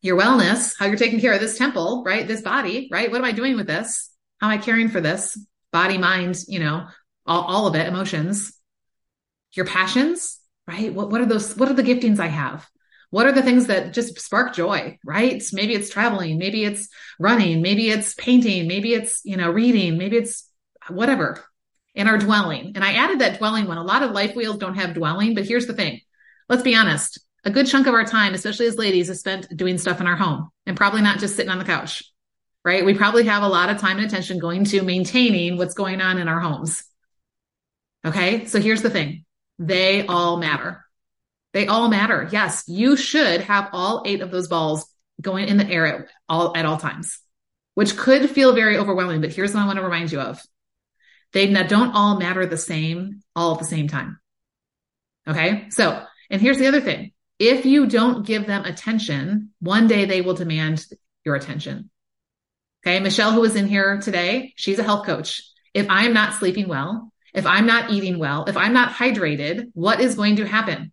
your 0.00 0.18
wellness, 0.18 0.74
how 0.78 0.86
you're 0.86 0.96
taking 0.96 1.20
care 1.20 1.32
of 1.32 1.40
this 1.40 1.58
temple, 1.58 2.02
right? 2.06 2.26
This 2.26 2.42
body, 2.42 2.88
right? 2.90 3.10
What 3.10 3.18
am 3.18 3.24
I 3.24 3.32
doing 3.32 3.56
with 3.56 3.66
this? 3.66 4.10
How 4.40 4.48
am 4.48 4.58
I 4.58 4.62
caring 4.62 4.88
for 4.88 5.00
this 5.00 5.38
body, 5.72 5.98
mind, 5.98 6.38
you 6.46 6.60
know, 6.60 6.86
all, 7.26 7.42
all 7.42 7.66
of 7.66 7.74
it, 7.74 7.86
emotions, 7.86 8.52
your 9.52 9.66
passions, 9.66 10.38
right? 10.66 10.92
What, 10.92 11.10
what 11.10 11.20
are 11.20 11.26
those? 11.26 11.56
What 11.56 11.68
are 11.68 11.74
the 11.74 11.82
giftings 11.82 12.20
I 12.20 12.28
have? 12.28 12.68
What 13.10 13.26
are 13.26 13.32
the 13.32 13.42
things 13.42 13.66
that 13.66 13.94
just 13.94 14.20
spark 14.20 14.54
joy, 14.54 14.98
right? 15.04 15.42
Maybe 15.52 15.74
it's 15.74 15.90
traveling, 15.90 16.38
maybe 16.38 16.64
it's 16.64 16.88
running, 17.18 17.62
maybe 17.62 17.88
it's 17.90 18.14
painting, 18.14 18.68
maybe 18.68 18.92
it's, 18.92 19.22
you 19.24 19.36
know, 19.36 19.50
reading, 19.50 19.96
maybe 19.96 20.18
it's 20.18 20.48
whatever 20.88 21.42
in 21.94 22.06
our 22.06 22.18
dwelling. 22.18 22.72
And 22.74 22.84
I 22.84 22.92
added 22.92 23.20
that 23.20 23.38
dwelling 23.38 23.66
one. 23.66 23.78
A 23.78 23.82
lot 23.82 24.02
of 24.02 24.12
life 24.12 24.36
wheels 24.36 24.58
don't 24.58 24.76
have 24.76 24.94
dwelling, 24.94 25.34
but 25.34 25.46
here's 25.46 25.66
the 25.66 25.72
thing. 25.72 26.02
Let's 26.48 26.62
be 26.62 26.76
honest 26.76 27.20
a 27.44 27.50
good 27.50 27.66
chunk 27.66 27.86
of 27.86 27.94
our 27.94 28.04
time, 28.04 28.34
especially 28.34 28.66
as 28.66 28.76
ladies, 28.76 29.10
is 29.10 29.20
spent 29.20 29.54
doing 29.56 29.78
stuff 29.78 30.00
in 30.00 30.06
our 30.06 30.16
home 30.16 30.50
and 30.66 30.76
probably 30.76 31.02
not 31.02 31.18
just 31.18 31.36
sitting 31.36 31.50
on 31.50 31.58
the 31.58 31.64
couch, 31.64 32.02
right? 32.64 32.84
We 32.84 32.94
probably 32.94 33.24
have 33.24 33.42
a 33.42 33.48
lot 33.48 33.70
of 33.70 33.78
time 33.78 33.98
and 33.98 34.06
attention 34.06 34.38
going 34.38 34.64
to 34.66 34.82
maintaining 34.82 35.56
what's 35.56 35.74
going 35.74 36.00
on 36.00 36.18
in 36.18 36.28
our 36.28 36.40
homes. 36.40 36.82
Okay. 38.04 38.46
So 38.46 38.60
here's 38.60 38.82
the 38.82 38.90
thing. 38.90 39.24
They 39.58 40.06
all 40.06 40.36
matter. 40.36 40.84
They 41.52 41.66
all 41.66 41.88
matter. 41.88 42.28
Yes. 42.30 42.64
You 42.68 42.96
should 42.96 43.42
have 43.42 43.70
all 43.72 44.02
eight 44.06 44.20
of 44.20 44.30
those 44.30 44.48
balls 44.48 44.86
going 45.20 45.48
in 45.48 45.56
the 45.56 45.68
air 45.68 45.86
at 45.86 46.08
all, 46.28 46.56
at 46.56 46.66
all 46.66 46.76
times, 46.76 47.18
which 47.74 47.96
could 47.96 48.30
feel 48.30 48.54
very 48.54 48.76
overwhelming, 48.76 49.20
but 49.20 49.32
here's 49.32 49.54
what 49.54 49.62
I 49.62 49.66
want 49.66 49.78
to 49.78 49.84
remind 49.84 50.12
you 50.12 50.20
of. 50.20 50.40
They 51.32 51.52
don't 51.52 51.92
all 51.92 52.18
matter 52.18 52.46
the 52.46 52.56
same 52.56 53.20
all 53.34 53.52
at 53.54 53.58
the 53.58 53.64
same 53.64 53.88
time. 53.88 54.18
Okay. 55.26 55.66
So, 55.70 56.04
and 56.30 56.40
here's 56.40 56.58
the 56.58 56.68
other 56.68 56.80
thing. 56.80 57.12
If 57.38 57.66
you 57.66 57.86
don't 57.86 58.26
give 58.26 58.46
them 58.46 58.64
attention, 58.64 59.50
one 59.60 59.86
day 59.86 60.04
they 60.04 60.20
will 60.20 60.34
demand 60.34 60.84
your 61.24 61.36
attention. 61.36 61.90
Okay. 62.84 63.00
Michelle, 63.00 63.32
who 63.32 63.40
was 63.40 63.56
in 63.56 63.66
here 63.66 64.00
today, 64.00 64.54
she's 64.56 64.78
a 64.78 64.84
health 64.84 65.06
coach. 65.06 65.42
If 65.74 65.86
I'm 65.90 66.12
not 66.12 66.34
sleeping 66.34 66.68
well, 66.68 67.12
if 67.34 67.46
I'm 67.46 67.66
not 67.66 67.90
eating 67.90 68.18
well, 68.18 68.44
if 68.46 68.56
I'm 68.56 68.72
not 68.72 68.92
hydrated, 68.92 69.70
what 69.74 70.00
is 70.00 70.14
going 70.14 70.36
to 70.36 70.46
happen? 70.46 70.92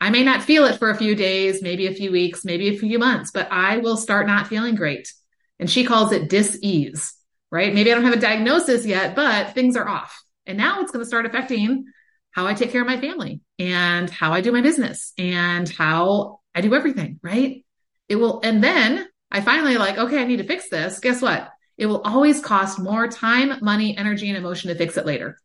I 0.00 0.10
may 0.10 0.24
not 0.24 0.42
feel 0.42 0.64
it 0.64 0.78
for 0.78 0.90
a 0.90 0.96
few 0.96 1.14
days, 1.14 1.62
maybe 1.62 1.86
a 1.86 1.94
few 1.94 2.10
weeks, 2.10 2.44
maybe 2.44 2.68
a 2.68 2.78
few 2.78 2.98
months, 2.98 3.30
but 3.30 3.48
I 3.50 3.78
will 3.78 3.96
start 3.96 4.26
not 4.26 4.46
feeling 4.46 4.74
great. 4.74 5.12
And 5.58 5.70
she 5.70 5.84
calls 5.84 6.12
it 6.12 6.30
dis-ease, 6.30 7.14
right? 7.50 7.74
Maybe 7.74 7.92
I 7.92 7.94
don't 7.94 8.04
have 8.04 8.14
a 8.14 8.20
diagnosis 8.20 8.86
yet, 8.86 9.14
but 9.14 9.54
things 9.54 9.76
are 9.76 9.86
off. 9.86 10.22
And 10.46 10.56
now 10.56 10.80
it's 10.80 10.90
going 10.90 11.04
to 11.04 11.08
start 11.08 11.26
affecting 11.26 11.84
how 12.32 12.46
I 12.46 12.54
take 12.54 12.70
care 12.70 12.80
of 12.80 12.86
my 12.86 13.00
family 13.00 13.40
and 13.58 14.08
how 14.08 14.32
I 14.32 14.40
do 14.40 14.52
my 14.52 14.60
business 14.60 15.12
and 15.18 15.68
how 15.68 16.40
I 16.54 16.60
do 16.60 16.74
everything, 16.74 17.20
right? 17.22 17.64
It 18.08 18.16
will, 18.16 18.40
and 18.42 18.62
then 18.62 19.06
I 19.30 19.40
finally 19.40 19.76
like, 19.78 19.98
okay, 19.98 20.20
I 20.20 20.24
need 20.24 20.38
to 20.38 20.46
fix 20.46 20.68
this. 20.68 20.98
Guess 21.00 21.22
what? 21.22 21.48
It 21.78 21.86
will 21.86 22.02
always 22.02 22.40
cost 22.40 22.78
more 22.78 23.08
time, 23.08 23.58
money, 23.62 23.96
energy, 23.96 24.28
and 24.28 24.36
emotion 24.36 24.68
to 24.68 24.76
fix 24.76 24.96
it 24.96 25.06
later. 25.06 25.38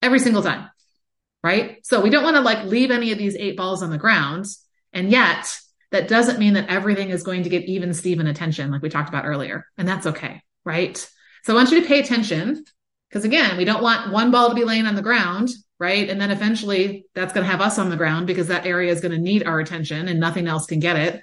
Every 0.00 0.18
single 0.18 0.42
time. 0.42 0.70
Right. 1.44 1.84
So 1.84 2.00
we 2.00 2.10
don't 2.10 2.22
want 2.22 2.36
to 2.36 2.42
like 2.42 2.64
leave 2.64 2.90
any 2.90 3.12
of 3.12 3.18
these 3.18 3.36
eight 3.36 3.56
balls 3.56 3.82
on 3.82 3.90
the 3.90 3.98
ground. 3.98 4.46
And 4.92 5.10
yet 5.10 5.58
that 5.90 6.08
doesn't 6.08 6.38
mean 6.38 6.54
that 6.54 6.68
everything 6.68 7.10
is 7.10 7.24
going 7.24 7.42
to 7.42 7.48
get 7.48 7.64
even 7.64 7.94
Steven 7.94 8.26
attention, 8.26 8.70
like 8.70 8.82
we 8.82 8.88
talked 8.88 9.08
about 9.08 9.26
earlier. 9.26 9.66
And 9.76 9.86
that's 9.86 10.06
okay. 10.06 10.40
Right. 10.64 10.96
So 11.42 11.52
I 11.52 11.56
want 11.56 11.72
you 11.72 11.80
to 11.80 11.86
pay 11.86 11.98
attention 11.98 12.64
because 13.08 13.24
again, 13.24 13.56
we 13.56 13.64
don't 13.64 13.82
want 13.82 14.12
one 14.12 14.30
ball 14.30 14.48
to 14.48 14.54
be 14.54 14.64
laying 14.64 14.86
on 14.86 14.94
the 14.94 15.02
ground 15.02 15.50
right? 15.82 16.08
And 16.08 16.20
then 16.20 16.30
eventually 16.30 17.06
that's 17.12 17.32
going 17.32 17.44
to 17.44 17.50
have 17.50 17.60
us 17.60 17.76
on 17.76 17.90
the 17.90 17.96
ground 17.96 18.28
because 18.28 18.46
that 18.46 18.66
area 18.66 18.92
is 18.92 19.00
going 19.00 19.10
to 19.10 19.18
need 19.18 19.42
our 19.42 19.58
attention 19.58 20.06
and 20.06 20.20
nothing 20.20 20.46
else 20.46 20.64
can 20.64 20.78
get 20.78 20.94
it. 20.94 21.20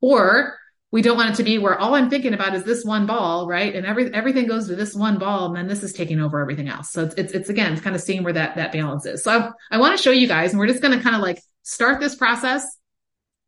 Or 0.00 0.58
we 0.90 1.00
don't 1.00 1.16
want 1.16 1.30
it 1.30 1.36
to 1.36 1.44
be 1.44 1.58
where 1.58 1.78
all 1.78 1.94
I'm 1.94 2.10
thinking 2.10 2.34
about 2.34 2.56
is 2.56 2.64
this 2.64 2.84
one 2.84 3.06
ball, 3.06 3.46
right? 3.46 3.72
And 3.72 3.86
every 3.86 4.12
everything 4.12 4.48
goes 4.48 4.66
to 4.66 4.74
this 4.74 4.96
one 4.96 5.18
ball, 5.18 5.46
and 5.46 5.54
then 5.54 5.68
this 5.68 5.84
is 5.84 5.92
taking 5.92 6.20
over 6.20 6.40
everything 6.40 6.68
else. 6.68 6.90
So 6.90 7.04
it's 7.04 7.14
it's, 7.14 7.32
it's 7.32 7.48
again, 7.50 7.72
it's 7.72 7.82
kind 7.82 7.94
of 7.94 8.02
seeing 8.02 8.24
where 8.24 8.32
that 8.32 8.56
that 8.56 8.72
balance 8.72 9.06
is. 9.06 9.22
So 9.22 9.30
I, 9.30 9.76
I 9.76 9.78
want 9.78 9.96
to 9.96 10.02
show 10.02 10.10
you 10.10 10.26
guys, 10.26 10.50
and 10.50 10.58
we're 10.58 10.66
just 10.66 10.82
going 10.82 10.98
to 10.98 11.04
kind 11.04 11.14
of 11.14 11.22
like 11.22 11.40
start 11.62 12.00
this 12.00 12.16
process, 12.16 12.66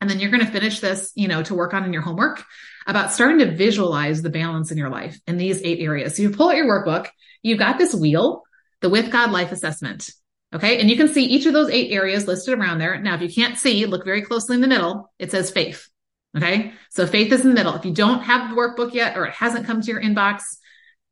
and 0.00 0.08
then 0.08 0.20
you're 0.20 0.30
going 0.30 0.46
to 0.46 0.52
finish 0.52 0.78
this, 0.78 1.10
you 1.16 1.26
know, 1.26 1.42
to 1.42 1.56
work 1.56 1.74
on 1.74 1.84
in 1.84 1.92
your 1.92 2.02
homework 2.02 2.44
about 2.86 3.10
starting 3.10 3.40
to 3.40 3.50
visualize 3.50 4.22
the 4.22 4.30
balance 4.30 4.70
in 4.70 4.78
your 4.78 4.90
life 4.90 5.18
in 5.26 5.38
these 5.38 5.60
eight 5.64 5.80
areas. 5.80 6.16
So 6.16 6.22
you 6.22 6.30
pull 6.30 6.50
out 6.50 6.56
your 6.56 6.68
workbook, 6.68 7.08
you've 7.42 7.58
got 7.58 7.78
this 7.78 7.92
wheel, 7.92 8.42
the 8.82 8.88
With 8.88 9.10
God 9.10 9.32
Life 9.32 9.50
Assessment. 9.50 10.10
Okay. 10.54 10.78
And 10.78 10.90
you 10.90 10.96
can 10.96 11.08
see 11.08 11.24
each 11.24 11.46
of 11.46 11.52
those 11.52 11.70
eight 11.70 11.92
areas 11.92 12.26
listed 12.26 12.58
around 12.58 12.78
there. 12.78 13.00
Now, 13.00 13.14
if 13.14 13.22
you 13.22 13.32
can't 13.32 13.58
see, 13.58 13.86
look 13.86 14.04
very 14.04 14.22
closely 14.22 14.54
in 14.54 14.60
the 14.60 14.68
middle. 14.68 15.10
It 15.18 15.30
says 15.30 15.50
faith. 15.50 15.88
Okay. 16.36 16.72
So 16.90 17.06
faith 17.06 17.32
is 17.32 17.42
in 17.42 17.48
the 17.48 17.54
middle. 17.54 17.74
If 17.74 17.84
you 17.84 17.92
don't 17.92 18.22
have 18.22 18.50
the 18.50 18.56
workbook 18.56 18.92
yet 18.92 19.16
or 19.16 19.26
it 19.26 19.34
hasn't 19.34 19.66
come 19.66 19.80
to 19.80 19.90
your 19.90 20.02
inbox, 20.02 20.42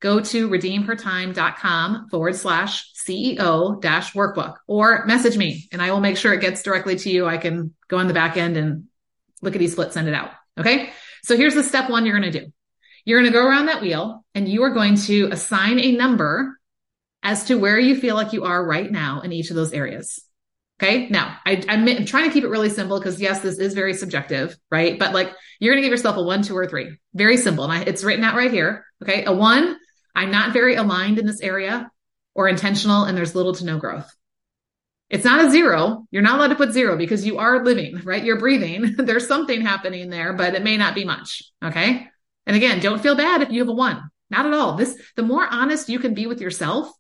go 0.01 0.21
to 0.21 0.49
redeemhertime.com 0.49 2.09
forward 2.11 2.35
slash 2.37 2.91
CEO 2.95 3.81
dash 3.81 4.13
workbook 4.13 4.57
or 4.67 5.05
message 5.07 5.37
me 5.37 5.69
and 5.73 5.83
I 5.83 5.91
will 5.91 6.01
make 6.01 6.17
sure 6.17 6.33
it 6.33 6.41
gets 6.41 6.63
directly 6.63 6.97
to 6.97 7.11
you. 7.11 7.27
I 7.27 7.37
can 7.37 7.75
go 7.89 7.99
on 7.99 8.09
the 8.09 8.15
back 8.15 8.37
end 8.37 8.57
and 8.57 8.85
look 9.43 9.53
lickety 9.55 9.69
split, 9.69 9.93
send 9.93 10.09
it 10.09 10.15
out. 10.15 10.31
Okay. 10.59 10.91
So 11.23 11.37
here's 11.37 11.55
the 11.55 11.63
step 11.63 11.91
one 11.91 12.07
you're 12.07 12.19
going 12.19 12.33
to 12.33 12.41
do. 12.41 12.53
You're 13.05 13.21
going 13.21 13.33
to 13.33 13.39
go 13.39 13.47
around 13.47 13.67
that 13.67 13.83
wheel 13.83 14.25
and 14.35 14.49
you 14.49 14.63
are 14.63 14.71
going 14.71 14.97
to 14.97 15.29
assign 15.33 15.79
a 15.81 15.93
number 15.93 16.59
as 17.23 17.45
to 17.45 17.57
where 17.57 17.79
you 17.79 17.97
feel 17.97 18.15
like 18.15 18.33
you 18.33 18.45
are 18.45 18.65
right 18.65 18.91
now 18.91 19.21
in 19.21 19.33
each 19.33 19.51
of 19.51 19.57
those 19.57 19.73
areas. 19.73 20.21
Okay. 20.83 21.09
Now 21.09 21.37
I, 21.45 21.63
am 21.69 22.07
trying 22.07 22.29
to 22.29 22.33
keep 22.33 22.45
it 22.45 22.49
really 22.49 22.71
simple 22.71 22.99
because 22.99 23.21
yes, 23.21 23.41
this 23.41 23.59
is 23.59 23.75
very 23.75 23.93
subjective, 23.93 24.57
right? 24.71 24.99
But 24.99 25.13
like 25.13 25.31
you're 25.59 25.75
going 25.75 25.83
to 25.83 25.87
give 25.87 25.93
yourself 25.93 26.17
a 26.17 26.23
one, 26.23 26.43
two, 26.43 26.57
or 26.57 26.67
three. 26.67 26.97
Very 27.13 27.37
simple. 27.37 27.65
And 27.65 27.73
I, 27.73 27.83
it's 27.83 28.03
written 28.03 28.25
out 28.25 28.35
right 28.35 28.51
here. 28.51 28.87
Okay. 29.03 29.25
A 29.25 29.33
one, 29.33 29.77
I'm 30.15 30.31
not 30.31 30.55
very 30.55 30.77
aligned 30.77 31.19
in 31.19 31.27
this 31.27 31.43
area 31.43 31.91
or 32.35 32.49
intentional 32.49 33.05
and 33.05 33.17
there's 33.17 33.35
little 33.35 33.55
to 33.55 33.65
no 33.65 33.79
growth. 33.79 34.11
It's 35.11 35.25
not 35.25 35.45
a 35.45 35.51
zero. 35.51 36.07
You're 36.11 36.23
not 36.23 36.37
allowed 36.37 36.49
to 36.49 36.55
put 36.55 36.73
zero 36.73 36.97
because 36.97 37.27
you 37.27 37.39
are 37.39 37.65
living, 37.65 38.01
right? 38.05 38.25
You're 38.25 38.39
breathing. 38.39 38.95
there's 38.99 39.27
something 39.27 39.61
happening 39.61 40.09
there, 40.09 40.33
but 40.33 40.55
it 40.55 40.63
may 40.63 40.77
not 40.77 40.95
be 40.95 41.05
much. 41.05 41.43
Okay. 41.63 42.07
And 42.47 42.57
again, 42.57 42.81
don't 42.81 43.03
feel 43.03 43.17
bad 43.17 43.43
if 43.43 43.51
you 43.51 43.61
have 43.61 43.69
a 43.69 43.73
one. 43.73 44.09
Not 44.31 44.47
at 44.47 44.55
all. 44.55 44.77
This, 44.77 44.97
the 45.17 45.25
more 45.25 45.47
honest 45.47 45.89
you 45.89 45.99
can 45.99 46.15
be 46.15 46.27
with 46.29 46.41
yourself, 46.41 46.91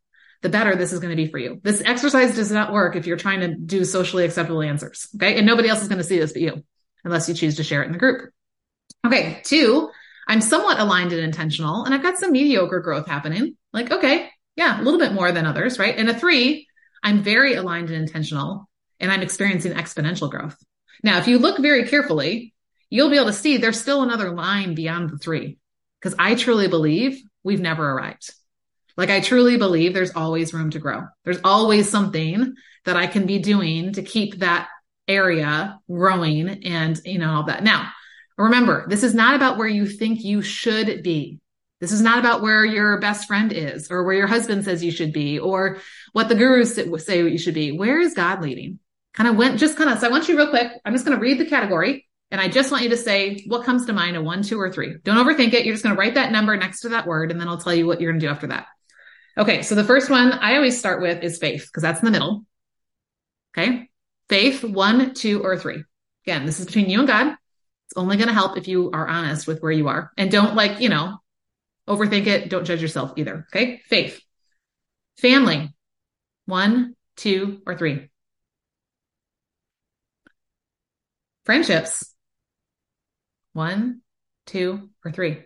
the 0.43 0.49
better 0.49 0.75
this 0.75 0.93
is 0.93 1.01
going 1.01 1.11
to 1.11 1.23
be 1.23 1.31
for 1.31 1.39
you. 1.39 1.61
This 1.63 1.83
exercise 1.85 2.35
does 2.35 2.51
not 2.51 2.73
work 2.73 2.97
if 2.97 3.07
you're 3.07 3.17
trying 3.17 3.41
to 3.41 3.55
do 3.55 3.85
socially 3.85 4.25
acceptable 4.25 4.63
answers. 4.63 5.09
Okay. 5.17 5.37
And 5.37 5.47
nobody 5.47 5.69
else 5.69 5.83
is 5.83 5.89
going 5.89 5.99
to 5.99 6.05
see 6.05 6.19
this 6.19 6.33
but 6.33 6.43
you 6.43 6.65
unless 7.05 7.29
you 7.29 7.35
choose 7.35 7.57
to 7.57 7.65
share 7.65 7.83
it 7.83 7.87
in 7.87 7.93
the 7.93 7.99
group. 7.99 8.31
Okay. 9.07 9.41
Two, 9.45 9.91
I'm 10.27 10.41
somewhat 10.41 10.79
aligned 10.79 11.13
and 11.13 11.21
intentional 11.21 11.85
and 11.85 11.95
I've 11.95 12.03
got 12.03 12.19
some 12.19 12.33
mediocre 12.33 12.81
growth 12.81 13.07
happening. 13.07 13.57
Like, 13.73 13.91
okay. 13.91 14.31
Yeah. 14.57 14.81
A 14.81 14.83
little 14.83 15.01
bit 15.01 15.13
more 15.13 15.33
than 15.33 15.47
others. 15.47 15.79
Right. 15.79 15.97
And 15.97 16.09
a 16.09 16.19
three, 16.19 16.67
I'm 17.03 17.23
very 17.23 17.55
aligned 17.55 17.91
and 17.91 18.01
intentional 18.01 18.69
and 18.99 19.11
I'm 19.11 19.23
experiencing 19.23 19.73
exponential 19.73 20.31
growth. 20.31 20.57
Now, 21.03 21.19
if 21.19 21.29
you 21.29 21.39
look 21.39 21.59
very 21.59 21.89
carefully, 21.89 22.55
you'll 22.91 23.11
be 23.11 23.17
able 23.17 23.27
to 23.27 23.33
see 23.33 23.57
there's 23.57 23.81
still 23.81 24.03
another 24.03 24.31
line 24.33 24.75
beyond 24.75 25.11
the 25.11 25.19
three 25.19 25.59
because 26.01 26.15
I 26.19 26.35
truly 26.35 26.69
believe 26.69 27.23
we've 27.43 27.61
never 27.61 27.89
arrived. 27.89 28.33
Like 28.97 29.11
I 29.11 29.21
truly 29.21 29.57
believe 29.57 29.95
there's 29.95 30.15
always 30.15 30.55
room 30.55 30.71
to 30.71 30.79
grow. 30.79 31.05
There's 31.25 31.41
always 31.45 31.89
something 31.89 32.55
that 32.85 32.97
I 32.97 33.07
can 33.07 33.27
be 33.27 33.39
doing 33.39 33.93
to 33.95 34.03
keep 34.03 34.39
that 34.39 34.69
area 35.09 35.79
growing 35.91 36.65
and, 36.65 37.01
you 37.05 37.19
know, 37.19 37.33
all 37.35 37.43
that. 37.45 37.63
Now, 37.63 37.91
remember, 38.39 38.87
this 38.89 39.03
is 39.03 39.15
not 39.15 39.35
about 39.35 39.59
where 39.59 39.69
you 39.69 39.87
think 39.87 40.23
you 40.23 40.43
should 40.43 41.03
be. 41.03 41.41
This 41.81 41.93
is 41.93 42.03
not 42.03 42.19
about 42.19 42.43
where 42.43 42.65
your 42.65 42.99
best 43.01 43.27
friend 43.27 43.53
is 43.53 43.91
or 43.91 44.05
where 44.05 44.15
your 44.15 44.27
husband 44.27 44.65
says 44.65 44.85
you 44.85 44.91
should 44.91 45.13
be 45.13 45.39
or 45.39 45.79
what 46.13 46.29
the 46.29 46.35
gurus 46.35 46.79
say 47.05 47.23
you 47.27 47.39
should 47.39 47.55
be. 47.55 47.73
Where 47.73 47.99
is 47.99 48.15
God 48.15 48.43
leading? 48.43 48.79
Kind 49.15 49.29
of 49.29 49.37
went, 49.37 49.59
just 49.59 49.77
kind 49.77 49.91
of, 49.91 49.99
so 49.99 50.07
I 50.07 50.11
want 50.11 50.29
you 50.29 50.37
real 50.37 50.51
quick. 50.51 50.73
I'm 50.85 50.93
just 50.93 51.07
going 51.07 51.17
to 51.17 51.23
read 51.23 51.39
the 51.39 51.47
category 51.47 52.07
and 52.31 52.41
I 52.41 52.49
just 52.49 52.71
want 52.71 52.85
you 52.85 52.91
to 52.91 52.97
say 52.97 53.43
what 53.47 53.65
comes 53.65 53.87
to 53.87 53.93
mind 53.93 54.17
a 54.17 54.23
one, 54.23 54.43
two, 54.43 54.61
or 54.61 54.71
three. 54.71 54.97
Don't 55.03 55.17
overthink 55.17 55.55
it. 55.55 55.65
You're 55.65 55.75
just 55.75 55.83
going 55.83 55.97
to 55.97 55.99
write 55.99 56.15
that 56.15 56.33
number 56.33 56.57
next 56.57 56.83
to 56.83 56.91
that 56.91 57.07
word 57.07 57.31
and 57.31 57.41
then 57.41 57.49
I'll 57.49 57.59
tell 57.59 57.75
you 57.75 57.87
what 57.87 58.01
you're 58.01 58.13
going 58.13 58.21
to 58.21 58.27
do 58.27 58.31
after 58.31 58.49
that. 58.49 58.67
Okay, 59.39 59.63
so 59.63 59.75
the 59.75 59.85
first 59.85 60.11
one 60.11 60.33
I 60.33 60.57
always 60.57 60.79
start 60.79 61.01
with 61.01 61.23
is 61.23 61.39
faith 61.39 61.67
because 61.67 61.83
that's 61.83 62.01
in 62.01 62.07
the 62.07 62.11
middle. 62.11 62.45
Okay, 63.57 63.89
faith, 64.29 64.65
one, 64.65 65.15
two, 65.15 65.43
or 65.43 65.57
three. 65.57 65.83
Again, 66.27 66.47
this 66.47 66.61
is 66.61 66.67
between 66.67 66.91
you 66.91 66.99
and 66.99 67.09
God. 67.09 67.29
It's 67.29 67.97
only 67.97 68.17
going 68.17 68.29
to 68.29 68.35
help 68.35 68.57
if 68.57 68.69
you 68.69 68.91
are 68.93 69.09
honest 69.09 69.47
with 69.47 69.61
where 69.61 69.73
you 69.73 69.89
are 69.89 70.13
and 70.17 70.31
don't 70.31 70.55
like, 70.55 70.81
you 70.81 70.89
know, 70.89 71.19
overthink 71.89 72.27
it. 72.27 72.49
Don't 72.49 72.65
judge 72.65 72.83
yourself 72.83 73.13
either. 73.17 73.47
Okay, 73.53 73.81
faith, 73.89 74.21
family, 75.19 75.75
one, 76.47 76.95
two, 77.17 77.63
or 77.67 77.77
three. 77.77 78.09
Friendships, 81.45 82.15
one, 83.53 84.03
two, 84.47 84.91
or 85.05 85.11
three. 85.11 85.45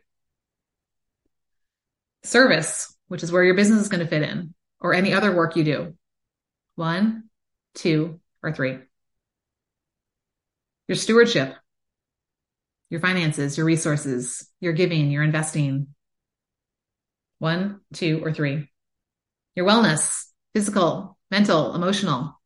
Service, 2.25 2.94
which 3.15 3.23
is 3.23 3.31
where 3.31 3.45
your 3.45 3.55
business 3.55 3.81
is 3.81 3.89
going 3.89 4.01
to 4.01 4.09
fit 4.09 4.23
in, 4.23 4.53
or 4.81 4.93
any 4.93 5.15
other 5.15 5.33
work 5.33 5.55
you 5.55 5.63
do. 5.63 5.95
One, 6.75 7.29
two, 7.77 8.19
or 8.43 8.53
three. 8.53 8.77
Your 10.89 10.97
stewardship, 10.97 11.55
your 12.91 12.99
finances, 12.99 13.57
your 13.57 13.67
resources, 13.67 14.51
your 14.59 14.73
giving, 14.73 15.13
your 15.13 15.23
investing. 15.23 15.95
One, 17.39 17.83
two, 17.93 18.21
or 18.25 18.33
three. 18.33 18.69
Your 19.55 19.65
wellness, 19.65 20.25
physical, 20.53 21.17
mental, 21.31 21.77
emotional. 21.77 22.41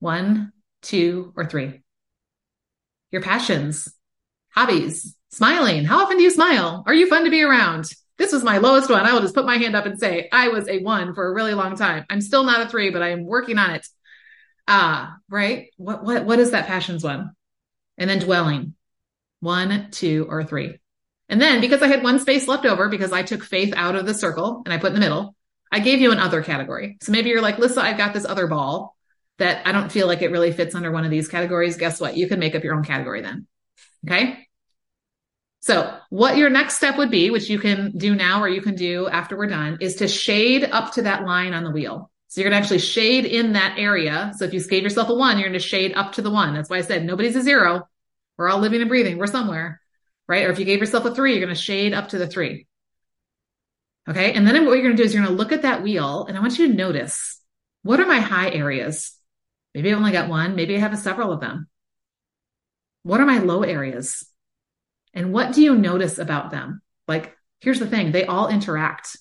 One, 0.00 0.52
two, 0.82 1.32
or 1.36 1.46
three. 1.46 1.82
Your 3.12 3.22
passions, 3.22 3.94
hobbies, 4.50 5.14
smiling. 5.30 5.84
How 5.84 6.02
often 6.02 6.16
do 6.16 6.24
you 6.24 6.32
smile? 6.32 6.82
Are 6.84 6.94
you 6.94 7.06
fun 7.06 7.26
to 7.26 7.30
be 7.30 7.44
around? 7.44 7.88
This 8.22 8.32
was 8.32 8.44
my 8.44 8.58
lowest 8.58 8.88
one. 8.88 9.04
I 9.04 9.12
will 9.12 9.20
just 9.20 9.34
put 9.34 9.46
my 9.46 9.56
hand 9.56 9.74
up 9.74 9.84
and 9.84 9.98
say 9.98 10.28
I 10.30 10.46
was 10.46 10.68
a 10.68 10.78
one 10.78 11.12
for 11.12 11.26
a 11.26 11.34
really 11.34 11.54
long 11.54 11.74
time. 11.74 12.04
I'm 12.08 12.20
still 12.20 12.44
not 12.44 12.64
a 12.64 12.68
three, 12.68 12.90
but 12.90 13.02
I 13.02 13.08
am 13.08 13.24
working 13.24 13.58
on 13.58 13.72
it. 13.72 13.84
Ah, 14.68 15.14
uh, 15.14 15.16
right. 15.28 15.70
What, 15.76 16.04
what, 16.04 16.24
what 16.24 16.38
is 16.38 16.52
that 16.52 16.68
passions 16.68 17.02
one? 17.02 17.32
And 17.98 18.08
then 18.08 18.20
dwelling 18.20 18.74
one, 19.40 19.88
two, 19.90 20.28
or 20.30 20.44
three. 20.44 20.78
And 21.28 21.42
then 21.42 21.60
because 21.60 21.82
I 21.82 21.88
had 21.88 22.04
one 22.04 22.20
space 22.20 22.46
left 22.46 22.64
over 22.64 22.88
because 22.88 23.10
I 23.10 23.24
took 23.24 23.42
faith 23.42 23.74
out 23.76 23.96
of 23.96 24.06
the 24.06 24.14
circle 24.14 24.62
and 24.64 24.72
I 24.72 24.78
put 24.78 24.90
in 24.90 24.94
the 24.94 25.00
middle, 25.00 25.34
I 25.72 25.80
gave 25.80 26.00
you 26.00 26.12
an 26.12 26.20
other 26.20 26.44
category. 26.44 26.98
So 27.02 27.10
maybe 27.10 27.30
you're 27.30 27.42
like, 27.42 27.58
Lissa, 27.58 27.82
I've 27.82 27.98
got 27.98 28.14
this 28.14 28.24
other 28.24 28.46
ball 28.46 28.96
that 29.38 29.66
I 29.66 29.72
don't 29.72 29.90
feel 29.90 30.06
like 30.06 30.22
it 30.22 30.30
really 30.30 30.52
fits 30.52 30.76
under 30.76 30.92
one 30.92 31.04
of 31.04 31.10
these 31.10 31.26
categories. 31.26 31.76
Guess 31.76 32.00
what? 32.00 32.16
You 32.16 32.28
can 32.28 32.38
make 32.38 32.54
up 32.54 32.62
your 32.62 32.76
own 32.76 32.84
category 32.84 33.20
then. 33.20 33.48
Okay. 34.06 34.46
So 35.62 35.96
what 36.10 36.36
your 36.36 36.50
next 36.50 36.76
step 36.76 36.98
would 36.98 37.10
be, 37.10 37.30
which 37.30 37.48
you 37.48 37.58
can 37.58 37.96
do 37.96 38.16
now 38.16 38.42
or 38.42 38.48
you 38.48 38.60
can 38.60 38.74
do 38.74 39.06
after 39.06 39.36
we're 39.36 39.46
done, 39.46 39.78
is 39.80 39.96
to 39.96 40.08
shade 40.08 40.64
up 40.64 40.92
to 40.94 41.02
that 41.02 41.24
line 41.24 41.54
on 41.54 41.62
the 41.62 41.70
wheel. 41.70 42.10
So 42.26 42.40
you're 42.40 42.50
going 42.50 42.60
to 42.60 42.64
actually 42.64 42.80
shade 42.80 43.26
in 43.26 43.52
that 43.52 43.78
area. 43.78 44.32
So 44.36 44.44
if 44.44 44.52
you 44.52 44.60
gave 44.64 44.82
yourself 44.82 45.08
a 45.08 45.14
one, 45.14 45.38
you're 45.38 45.48
going 45.48 45.60
to 45.60 45.64
shade 45.64 45.92
up 45.94 46.12
to 46.14 46.22
the 46.22 46.30
one. 46.30 46.52
That's 46.52 46.68
why 46.68 46.78
I 46.78 46.80
said 46.80 47.04
nobody's 47.04 47.36
a 47.36 47.42
zero. 47.42 47.88
We're 48.36 48.48
all 48.48 48.58
living 48.58 48.80
and 48.80 48.88
breathing. 48.88 49.18
We're 49.18 49.28
somewhere, 49.28 49.80
right? 50.26 50.46
Or 50.46 50.50
if 50.50 50.58
you 50.58 50.64
gave 50.64 50.80
yourself 50.80 51.04
a 51.04 51.14
three, 51.14 51.32
you're 51.32 51.44
going 51.44 51.54
to 51.54 51.60
shade 51.60 51.94
up 51.94 52.08
to 52.08 52.18
the 52.18 52.26
three. 52.26 52.66
Okay. 54.08 54.32
And 54.32 54.44
then 54.44 54.66
what 54.66 54.72
you're 54.72 54.82
going 54.82 54.96
to 54.96 55.00
do 55.00 55.06
is 55.06 55.14
you're 55.14 55.22
going 55.22 55.36
to 55.36 55.40
look 55.40 55.52
at 55.52 55.62
that 55.62 55.84
wheel 55.84 56.26
and 56.26 56.36
I 56.36 56.40
want 56.40 56.58
you 56.58 56.66
to 56.66 56.74
notice 56.74 57.40
what 57.84 58.00
are 58.00 58.06
my 58.06 58.18
high 58.18 58.50
areas? 58.50 59.12
Maybe 59.74 59.92
I 59.92 59.96
only 59.96 60.10
got 60.10 60.28
one. 60.28 60.56
Maybe 60.56 60.74
I 60.74 60.80
have 60.80 60.98
several 60.98 61.32
of 61.32 61.40
them. 61.40 61.68
What 63.04 63.20
are 63.20 63.26
my 63.26 63.38
low 63.38 63.62
areas? 63.62 64.26
And 65.14 65.32
what 65.32 65.52
do 65.52 65.62
you 65.62 65.74
notice 65.74 66.18
about 66.18 66.50
them? 66.50 66.82
Like, 67.06 67.36
here's 67.60 67.78
the 67.78 67.86
thing. 67.86 68.12
They 68.12 68.24
all 68.24 68.48
interact, 68.48 69.16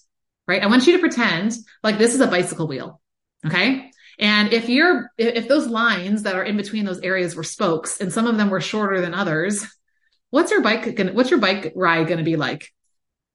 right? 0.47 0.63
I 0.63 0.67
want 0.67 0.87
you 0.87 0.93
to 0.93 0.99
pretend 0.99 1.53
like 1.83 1.97
this 1.97 2.15
is 2.15 2.21
a 2.21 2.27
bicycle 2.27 2.67
wheel. 2.67 3.01
Okay. 3.45 3.91
And 4.19 4.53
if 4.53 4.69
you're, 4.69 5.11
if 5.17 5.47
those 5.47 5.67
lines 5.67 6.23
that 6.23 6.35
are 6.35 6.43
in 6.43 6.55
between 6.57 6.85
those 6.85 6.99
areas 7.01 7.35
were 7.35 7.43
spokes 7.43 7.99
and 7.99 8.13
some 8.13 8.27
of 8.27 8.37
them 8.37 8.49
were 8.49 8.61
shorter 8.61 9.01
than 9.01 9.13
others, 9.13 9.65
what's 10.29 10.51
your 10.51 10.61
bike 10.61 10.95
gonna, 10.95 11.13
what's 11.13 11.31
your 11.31 11.39
bike 11.39 11.73
ride 11.75 12.07
going 12.07 12.19
to 12.19 12.23
be 12.23 12.35
like? 12.35 12.71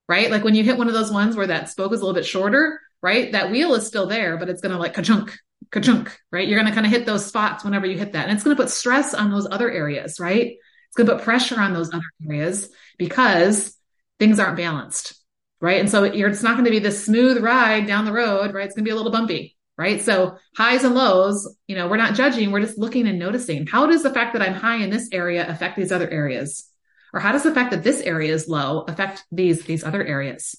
Right? 0.09 0.31
Like 0.31 0.45
when 0.45 0.55
you 0.55 0.63
hit 0.63 0.79
one 0.79 0.87
of 0.87 0.95
those 0.95 1.11
ones 1.11 1.37
where 1.37 1.49
that 1.49 1.69
spoke 1.69 1.93
is 1.93 2.01
a 2.01 2.05
little 2.05 2.15
bit 2.15 2.25
shorter, 2.25 2.81
right? 3.03 3.33
That 3.33 3.51
wheel 3.51 3.75
is 3.75 3.87
still 3.87 4.07
there, 4.07 4.37
but 4.39 4.49
it's 4.49 4.61
going 4.61 4.73
to 4.73 4.79
like 4.79 4.95
ka-chunk, 4.95 5.37
ka-chunk, 5.73 6.17
right? 6.31 6.47
You're 6.47 6.61
going 6.61 6.69
to 6.69 6.75
kind 6.75 6.87
of 6.87 6.93
hit 6.93 7.05
those 7.05 7.27
spots 7.27 7.65
whenever 7.65 7.87
you 7.87 7.99
hit 7.99 8.13
that. 8.13 8.29
And 8.29 8.33
it's 8.33 8.45
going 8.45 8.57
to 8.57 8.63
put 8.63 8.71
stress 8.71 9.15
on 9.15 9.31
those 9.31 9.49
other 9.51 9.71
areas, 9.71 10.21
right? 10.21 10.57
It's 10.87 10.97
going 10.97 11.07
to 11.09 11.15
put 11.17 11.25
pressure 11.25 11.61
on 11.61 11.73
those 11.73 11.93
other 11.93 12.03
areas 12.29 12.69
because 12.99 13.77
things 14.19 14.39
aren't 14.41 14.57
balanced. 14.57 15.15
Right. 15.61 15.81
And 15.81 15.91
so 15.91 16.05
it's 16.05 16.43
not 16.43 16.55
going 16.55 16.67
to 16.67 16.71
be 16.71 16.81
this 16.81 17.05
smooth 17.05 17.43
ride 17.43 17.87
down 17.87 18.05
the 18.05 18.13
road, 18.13 18.53
right? 18.53 18.67
It's 18.67 18.75
going 18.75 18.85
to 18.85 18.89
be 18.89 18.93
a 18.93 18.97
little 18.97 19.13
bumpy. 19.13 19.57
right? 19.79 20.01
So 20.01 20.39
highs 20.57 20.85
and 20.85 20.95
lows, 20.95 21.57
you 21.67 21.77
know, 21.77 21.89
we're 21.89 21.97
not 21.97 22.15
judging. 22.15 22.51
We're 22.51 22.61
just 22.61 22.79
looking 22.79 23.07
and 23.07 23.19
noticing. 23.19 23.67
How 23.67 23.87
does 23.87 24.03
the 24.03 24.13
fact 24.13 24.33
that 24.33 24.43
I'm 24.43 24.55
high 24.55 24.77
in 24.77 24.91
this 24.91 25.09
area 25.13 25.49
affect 25.49 25.77
these 25.77 25.93
other 25.93 26.09
areas? 26.09 26.69
Or 27.13 27.21
how 27.21 27.33
does 27.33 27.43
the 27.43 27.55
fact 27.55 27.71
that 27.71 27.85
this 27.85 28.01
area 28.01 28.33
is 28.33 28.49
low 28.49 28.81
affect 28.83 29.25
these, 29.31 29.65
these 29.65 29.85
other 29.85 30.05
areas? 30.05 30.57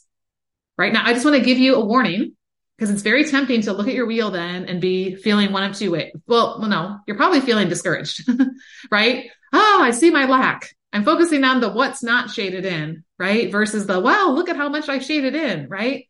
Right 0.77 0.93
now, 0.93 1.03
I 1.03 1.13
just 1.13 1.25
want 1.25 1.37
to 1.37 1.43
give 1.43 1.57
you 1.57 1.75
a 1.75 1.85
warning 1.85 2.33
because 2.77 2.91
it's 2.91 3.01
very 3.01 3.23
tempting 3.23 3.61
to 3.61 3.73
look 3.73 3.87
at 3.87 3.95
your 3.95 4.05
wheel 4.05 4.29
then 4.29 4.65
and 4.65 4.79
be 4.79 5.15
feeling 5.15 5.51
one 5.51 5.63
of 5.63 5.75
two 5.75 5.91
ways. 5.91 6.11
Well, 6.27 6.57
well, 6.59 6.69
no, 6.69 6.99
you're 7.07 7.17
probably 7.17 7.41
feeling 7.41 7.69
discouraged, 7.69 8.29
right? 8.91 9.29
Oh, 9.53 9.79
I 9.81 9.91
see 9.91 10.09
my 10.09 10.25
lack. 10.25 10.75
I'm 10.93 11.03
focusing 11.03 11.43
on 11.43 11.59
the 11.59 11.69
what's 11.69 12.03
not 12.03 12.29
shaded 12.29 12.65
in, 12.65 13.03
right? 13.19 13.51
Versus 13.51 13.85
the, 13.85 13.99
wow, 13.99 14.31
look 14.31 14.49
at 14.49 14.55
how 14.55 14.69
much 14.69 14.89
I 14.89 14.99
shaded 14.99 15.35
in, 15.35 15.67
right? 15.67 16.07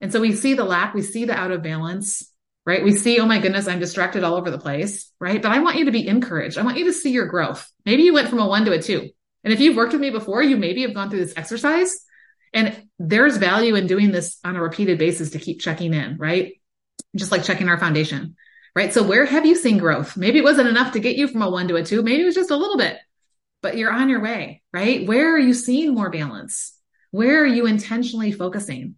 And 0.00 0.12
so 0.12 0.20
we 0.20 0.34
see 0.34 0.54
the 0.54 0.64
lack, 0.64 0.94
we 0.94 1.02
see 1.02 1.24
the 1.24 1.34
out 1.34 1.50
of 1.50 1.62
balance, 1.62 2.32
right? 2.64 2.82
We 2.82 2.92
see, 2.92 3.18
oh 3.20 3.26
my 3.26 3.38
goodness, 3.38 3.68
I'm 3.68 3.80
distracted 3.80 4.24
all 4.24 4.36
over 4.36 4.50
the 4.50 4.58
place, 4.58 5.12
right? 5.20 5.42
But 5.42 5.52
I 5.52 5.58
want 5.58 5.76
you 5.76 5.86
to 5.86 5.92
be 5.92 6.06
encouraged. 6.06 6.56
I 6.56 6.62
want 6.62 6.78
you 6.78 6.86
to 6.86 6.92
see 6.92 7.10
your 7.10 7.26
growth. 7.26 7.70
Maybe 7.84 8.04
you 8.04 8.14
went 8.14 8.28
from 8.28 8.38
a 8.38 8.46
one 8.46 8.64
to 8.64 8.72
a 8.72 8.80
two. 8.80 9.10
And 9.44 9.52
if 9.52 9.60
you've 9.60 9.76
worked 9.76 9.92
with 9.92 10.00
me 10.00 10.10
before, 10.10 10.42
you 10.42 10.56
maybe 10.56 10.82
have 10.82 10.94
gone 10.94 11.10
through 11.10 11.24
this 11.24 11.36
exercise 11.36 12.04
and 12.52 12.82
there's 12.98 13.36
value 13.36 13.74
in 13.74 13.86
doing 13.86 14.10
this 14.10 14.38
on 14.44 14.56
a 14.56 14.62
repeated 14.62 14.98
basis 14.98 15.30
to 15.30 15.38
keep 15.38 15.60
checking 15.60 15.94
in, 15.94 16.16
right? 16.16 16.54
Just 17.16 17.32
like 17.32 17.44
checking 17.44 17.68
our 17.68 17.78
foundation, 17.78 18.36
right? 18.74 18.92
So 18.92 19.02
where 19.02 19.24
have 19.24 19.46
you 19.46 19.54
seen 19.56 19.78
growth? 19.78 20.16
Maybe 20.16 20.38
it 20.38 20.44
wasn't 20.44 20.68
enough 20.68 20.92
to 20.92 21.00
get 21.00 21.16
you 21.16 21.28
from 21.28 21.42
a 21.42 21.50
one 21.50 21.68
to 21.68 21.76
a 21.76 21.84
two. 21.84 22.02
Maybe 22.02 22.22
it 22.22 22.26
was 22.26 22.34
just 22.34 22.50
a 22.50 22.56
little 22.56 22.76
bit, 22.76 22.96
but 23.62 23.76
you're 23.76 23.92
on 23.92 24.08
your 24.08 24.20
way, 24.20 24.62
right? 24.72 25.06
Where 25.06 25.34
are 25.34 25.38
you 25.38 25.54
seeing 25.54 25.94
more 25.94 26.10
balance? 26.10 26.76
Where 27.10 27.42
are 27.42 27.46
you 27.46 27.66
intentionally 27.66 28.32
focusing? 28.32 28.96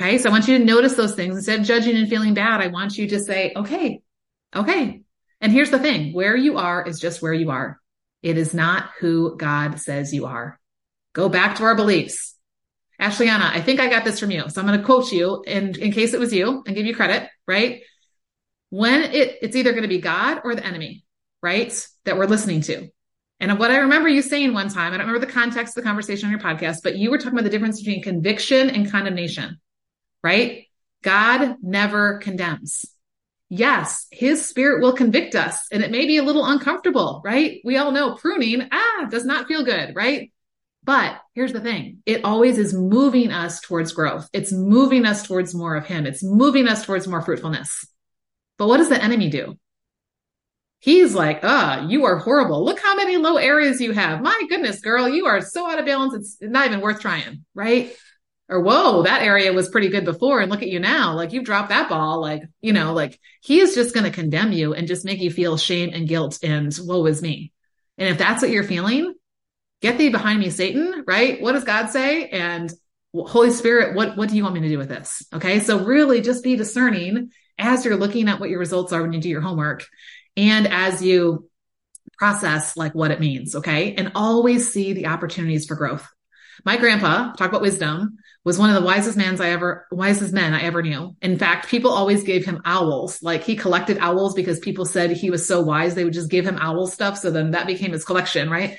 Okay. 0.00 0.18
So 0.18 0.28
I 0.28 0.32
want 0.32 0.48
you 0.48 0.58
to 0.58 0.64
notice 0.64 0.94
those 0.94 1.14
things 1.14 1.36
instead 1.36 1.60
of 1.60 1.66
judging 1.66 1.96
and 1.96 2.08
feeling 2.08 2.34
bad. 2.34 2.60
I 2.60 2.66
want 2.66 2.98
you 2.98 3.08
to 3.08 3.20
say, 3.20 3.52
okay, 3.56 4.02
okay. 4.54 5.02
And 5.40 5.52
here's 5.52 5.70
the 5.70 5.78
thing 5.78 6.12
where 6.12 6.36
you 6.36 6.58
are 6.58 6.86
is 6.86 7.00
just 7.00 7.22
where 7.22 7.32
you 7.32 7.50
are. 7.50 7.80
It 8.22 8.36
is 8.36 8.52
not 8.52 8.90
who 9.00 9.36
God 9.36 9.80
says 9.80 10.12
you 10.12 10.26
are. 10.26 10.58
Go 11.12 11.28
back 11.28 11.56
to 11.56 11.64
our 11.64 11.74
beliefs. 11.74 12.34
Ashleyanna, 13.00 13.50
I 13.50 13.60
think 13.60 13.78
I 13.78 13.88
got 13.88 14.04
this 14.04 14.18
from 14.18 14.30
you. 14.30 14.48
So 14.48 14.60
I'm 14.60 14.66
going 14.66 14.78
to 14.78 14.84
quote 14.84 15.12
you 15.12 15.42
in, 15.46 15.78
in 15.78 15.92
case 15.92 16.14
it 16.14 16.20
was 16.20 16.32
you 16.32 16.62
and 16.66 16.74
give 16.74 16.86
you 16.86 16.94
credit, 16.94 17.28
right? 17.46 17.82
When 18.76 19.04
it, 19.04 19.38
it's 19.40 19.56
either 19.56 19.70
going 19.70 19.84
to 19.84 19.88
be 19.88 20.02
God 20.02 20.42
or 20.44 20.54
the 20.54 20.66
enemy, 20.66 21.02
right? 21.42 21.72
That 22.04 22.18
we're 22.18 22.26
listening 22.26 22.60
to. 22.62 22.90
And 23.40 23.58
what 23.58 23.70
I 23.70 23.78
remember 23.78 24.06
you 24.06 24.20
saying 24.20 24.52
one 24.52 24.68
time, 24.68 24.92
I 24.92 24.98
don't 24.98 25.06
remember 25.06 25.24
the 25.24 25.32
context 25.32 25.74
of 25.74 25.82
the 25.82 25.88
conversation 25.88 26.26
on 26.26 26.30
your 26.30 26.40
podcast, 26.42 26.82
but 26.82 26.96
you 26.96 27.10
were 27.10 27.16
talking 27.16 27.32
about 27.32 27.44
the 27.44 27.50
difference 27.50 27.80
between 27.80 28.02
conviction 28.02 28.68
and 28.68 28.90
condemnation, 28.90 29.58
right? 30.22 30.66
God 31.02 31.56
never 31.62 32.18
condemns. 32.18 32.84
Yes, 33.48 34.08
his 34.10 34.44
spirit 34.44 34.82
will 34.82 34.92
convict 34.92 35.34
us 35.34 35.68
and 35.72 35.82
it 35.82 35.90
may 35.90 36.04
be 36.04 36.18
a 36.18 36.22
little 36.22 36.44
uncomfortable, 36.44 37.22
right? 37.24 37.62
We 37.64 37.78
all 37.78 37.92
know 37.92 38.14
pruning, 38.14 38.68
ah, 38.70 39.06
does 39.10 39.24
not 39.24 39.48
feel 39.48 39.64
good, 39.64 39.96
right? 39.96 40.32
But 40.84 41.18
here's 41.32 41.54
the 41.54 41.62
thing. 41.62 42.02
It 42.04 42.26
always 42.26 42.58
is 42.58 42.74
moving 42.74 43.32
us 43.32 43.62
towards 43.62 43.92
growth. 43.92 44.28
It's 44.34 44.52
moving 44.52 45.06
us 45.06 45.26
towards 45.26 45.54
more 45.54 45.76
of 45.76 45.86
him. 45.86 46.04
It's 46.04 46.22
moving 46.22 46.68
us 46.68 46.84
towards 46.84 47.08
more 47.08 47.22
fruitfulness. 47.22 47.86
But 48.58 48.68
what 48.68 48.78
does 48.78 48.88
the 48.88 49.02
enemy 49.02 49.28
do? 49.28 49.56
He's 50.78 51.14
like, 51.14 51.40
ah, 51.42 51.80
oh, 51.80 51.88
you 51.88 52.04
are 52.04 52.18
horrible. 52.18 52.64
Look 52.64 52.80
how 52.80 52.94
many 52.94 53.16
low 53.16 53.36
areas 53.36 53.80
you 53.80 53.92
have. 53.92 54.22
My 54.22 54.40
goodness, 54.48 54.80
girl, 54.80 55.08
you 55.08 55.26
are 55.26 55.40
so 55.40 55.68
out 55.68 55.78
of 55.78 55.86
balance. 55.86 56.14
It's 56.14 56.36
not 56.40 56.66
even 56.66 56.80
worth 56.80 57.00
trying. 57.00 57.44
Right. 57.54 57.94
Or 58.48 58.60
whoa, 58.60 59.02
that 59.02 59.22
area 59.22 59.52
was 59.52 59.68
pretty 59.68 59.88
good 59.88 60.04
before. 60.04 60.40
And 60.40 60.50
look 60.50 60.62
at 60.62 60.68
you 60.68 60.78
now. 60.78 61.14
Like 61.14 61.32
you've 61.32 61.44
dropped 61.44 61.70
that 61.70 61.88
ball. 61.88 62.20
Like, 62.20 62.42
you 62.60 62.72
know, 62.72 62.92
like 62.92 63.18
he 63.42 63.58
is 63.58 63.74
just 63.74 63.94
going 63.94 64.04
to 64.04 64.12
condemn 64.12 64.52
you 64.52 64.74
and 64.74 64.86
just 64.86 65.04
make 65.04 65.20
you 65.20 65.30
feel 65.30 65.56
shame 65.56 65.90
and 65.92 66.06
guilt 66.06 66.38
and 66.42 66.72
woe 66.82 67.06
is 67.06 67.22
me. 67.22 67.52
And 67.98 68.08
if 68.08 68.18
that's 68.18 68.42
what 68.42 68.50
you're 68.50 68.62
feeling, 68.62 69.14
get 69.82 69.98
thee 69.98 70.10
behind 70.10 70.38
me, 70.38 70.50
Satan, 70.50 71.04
right? 71.06 71.40
What 71.40 71.52
does 71.52 71.64
God 71.64 71.88
say? 71.88 72.28
And 72.28 72.72
Holy 73.12 73.50
Spirit, 73.50 73.96
what, 73.96 74.16
what 74.16 74.28
do 74.28 74.36
you 74.36 74.42
want 74.42 74.54
me 74.54 74.60
to 74.60 74.68
do 74.68 74.78
with 74.78 74.88
this? 74.90 75.26
Okay. 75.34 75.58
So 75.60 75.84
really 75.84 76.20
just 76.20 76.44
be 76.44 76.54
discerning 76.54 77.30
as 77.58 77.84
you're 77.84 77.96
looking 77.96 78.28
at 78.28 78.40
what 78.40 78.50
your 78.50 78.58
results 78.58 78.92
are 78.92 79.02
when 79.02 79.12
you 79.12 79.20
do 79.20 79.28
your 79.28 79.40
homework 79.40 79.86
and 80.36 80.66
as 80.66 81.02
you 81.02 81.48
process 82.18 82.76
like 82.76 82.94
what 82.94 83.10
it 83.10 83.20
means. 83.20 83.56
Okay. 83.56 83.94
And 83.94 84.12
always 84.14 84.72
see 84.72 84.92
the 84.92 85.06
opportunities 85.06 85.66
for 85.66 85.74
growth. 85.74 86.06
My 86.64 86.76
grandpa, 86.76 87.32
talk 87.34 87.50
about 87.50 87.60
wisdom, 87.60 88.16
was 88.44 88.58
one 88.58 88.70
of 88.70 88.76
the 88.76 88.86
wisest 88.86 89.16
men 89.16 89.40
I 89.40 89.50
ever, 89.50 89.86
wisest 89.90 90.32
men 90.32 90.54
I 90.54 90.62
ever 90.62 90.82
knew. 90.82 91.16
In 91.20 91.38
fact, 91.38 91.68
people 91.68 91.90
always 91.90 92.22
gave 92.22 92.44
him 92.44 92.62
owls. 92.64 93.22
Like 93.22 93.42
he 93.42 93.56
collected 93.56 93.98
owls 93.98 94.34
because 94.34 94.58
people 94.60 94.84
said 94.84 95.10
he 95.10 95.30
was 95.30 95.46
so 95.46 95.60
wise. 95.60 95.94
They 95.94 96.04
would 96.04 96.12
just 96.12 96.30
give 96.30 96.46
him 96.46 96.56
owl 96.58 96.86
stuff. 96.86 97.18
So 97.18 97.30
then 97.30 97.50
that 97.50 97.66
became 97.66 97.92
his 97.92 98.04
collection, 98.04 98.48
right? 98.48 98.78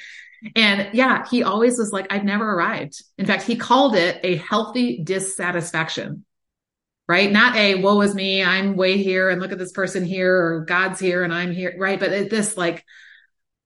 And 0.56 0.90
yeah, 0.94 1.26
he 1.30 1.44
always 1.44 1.78
was 1.78 1.92
like, 1.92 2.08
I've 2.12 2.24
never 2.24 2.50
arrived. 2.50 3.04
In 3.18 3.26
fact, 3.26 3.44
he 3.44 3.56
called 3.56 3.96
it 3.96 4.20
a 4.24 4.38
healthy 4.38 5.02
dissatisfaction, 5.04 6.26
right? 7.08 7.32
Not 7.32 7.56
a 7.56 7.76
woe 7.76 8.02
is 8.02 8.14
me. 8.14 8.44
I'm 8.44 8.76
way 8.76 8.98
here 9.02 9.30
and 9.30 9.42
look 9.42 9.52
at 9.52 9.58
this 9.58 9.72
person 9.72 10.06
here 10.06 10.36
or 10.36 10.66
God's 10.66 11.00
here 11.00 11.24
and 11.24 11.34
I'm 11.34 11.52
here. 11.52 11.76
Right. 11.78 12.00
But 12.00 12.30
this 12.30 12.58
like, 12.58 12.84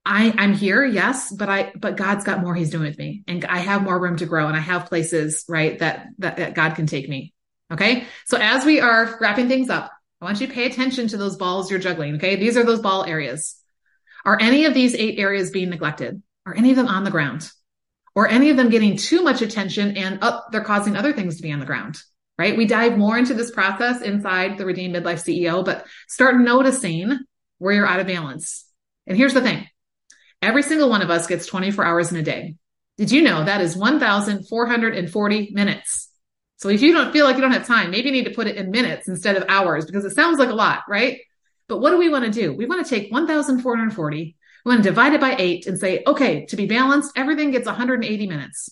I, 0.05 0.33
I'm 0.37 0.53
here. 0.53 0.83
Yes. 0.83 1.31
But 1.31 1.49
I, 1.49 1.71
but 1.75 1.97
God's 1.97 2.23
got 2.23 2.41
more 2.41 2.55
he's 2.55 2.69
doing 2.69 2.87
with 2.87 2.97
me 2.97 3.23
and 3.27 3.43
I 3.45 3.59
have 3.59 3.83
more 3.83 3.99
room 3.99 4.17
to 4.17 4.25
grow 4.25 4.47
and 4.47 4.55
I 4.55 4.59
have 4.59 4.87
places, 4.87 5.45
right. 5.47 5.77
That, 5.79 6.07
that, 6.19 6.37
that 6.37 6.53
God 6.53 6.75
can 6.75 6.85
take 6.85 7.09
me. 7.09 7.33
Okay. 7.71 8.05
So 8.25 8.37
as 8.37 8.65
we 8.65 8.79
are 8.79 9.17
wrapping 9.19 9.47
things 9.47 9.69
up, 9.69 9.91
I 10.19 10.25
want 10.25 10.39
you 10.41 10.47
to 10.47 10.53
pay 10.53 10.65
attention 10.65 11.07
to 11.09 11.17
those 11.17 11.35
balls 11.35 11.71
you're 11.71 11.79
juggling. 11.79 12.15
Okay. 12.15 12.35
These 12.35 12.57
are 12.57 12.63
those 12.63 12.81
ball 12.81 13.05
areas. 13.05 13.57
Are 14.23 14.39
any 14.39 14.65
of 14.65 14.73
these 14.73 14.93
eight 14.93 15.17
areas 15.17 15.49
being 15.49 15.69
neglected? 15.69 16.21
Are 16.45 16.55
any 16.55 16.69
of 16.69 16.75
them 16.75 16.87
on 16.87 17.03
the 17.03 17.11
ground? 17.11 17.49
Or 18.13 18.27
any 18.27 18.49
of 18.49 18.57
them 18.57 18.69
getting 18.69 18.97
too 18.97 19.23
much 19.23 19.41
attention 19.41 19.95
and 19.95 20.19
uh, 20.21 20.41
they're 20.51 20.63
causing 20.63 20.97
other 20.97 21.13
things 21.13 21.37
to 21.37 21.41
be 21.41 21.51
on 21.51 21.59
the 21.59 21.65
ground, 21.65 21.97
right? 22.37 22.57
We 22.57 22.65
dive 22.65 22.97
more 22.97 23.17
into 23.17 23.33
this 23.33 23.51
process 23.51 24.01
inside 24.01 24.57
the 24.57 24.65
Redeemed 24.65 24.95
Midlife 24.95 25.23
CEO, 25.23 25.63
but 25.63 25.85
start 26.07 26.37
noticing 26.37 27.19
where 27.59 27.73
you're 27.73 27.87
out 27.87 27.99
of 27.99 28.07
balance. 28.07 28.65
And 29.07 29.17
here's 29.17 29.33
the 29.33 29.41
thing. 29.41 29.67
Every 30.41 30.63
single 30.63 30.89
one 30.89 31.01
of 31.01 31.09
us 31.09 31.27
gets 31.27 31.45
24 31.45 31.85
hours 31.85 32.11
in 32.11 32.17
a 32.17 32.23
day. 32.23 32.55
Did 32.97 33.11
you 33.11 33.21
know 33.21 33.43
that 33.43 33.61
is 33.61 33.75
1,440 33.75 35.51
minutes? 35.53 36.09
So 36.57 36.69
if 36.69 36.81
you 36.81 36.93
don't 36.93 37.11
feel 37.11 37.25
like 37.25 37.35
you 37.35 37.41
don't 37.41 37.51
have 37.51 37.67
time, 37.67 37.91
maybe 37.91 38.09
you 38.09 38.13
need 38.13 38.25
to 38.25 38.35
put 38.35 38.47
it 38.47 38.55
in 38.55 38.71
minutes 38.71 39.07
instead 39.07 39.35
of 39.35 39.45
hours 39.47 39.85
because 39.85 40.05
it 40.05 40.15
sounds 40.15 40.39
like 40.39 40.49
a 40.49 40.55
lot, 40.55 40.83
right? 40.87 41.19
But 41.67 41.79
what 41.79 41.91
do 41.91 41.97
we 41.97 42.09
want 42.09 42.25
to 42.25 42.31
do? 42.31 42.53
We 42.53 42.65
want 42.65 42.85
to 42.85 42.89
take 42.89 43.11
1,440 43.11 44.35
we 44.63 44.69
want 44.69 44.83
to 44.83 44.89
divide 44.89 45.13
it 45.13 45.21
by 45.21 45.35
eight 45.37 45.65
and 45.65 45.79
say, 45.79 46.03
okay, 46.05 46.45
to 46.47 46.55
be 46.55 46.67
balanced, 46.67 47.13
everything 47.15 47.51
gets 47.51 47.65
180 47.65 48.27
minutes. 48.27 48.69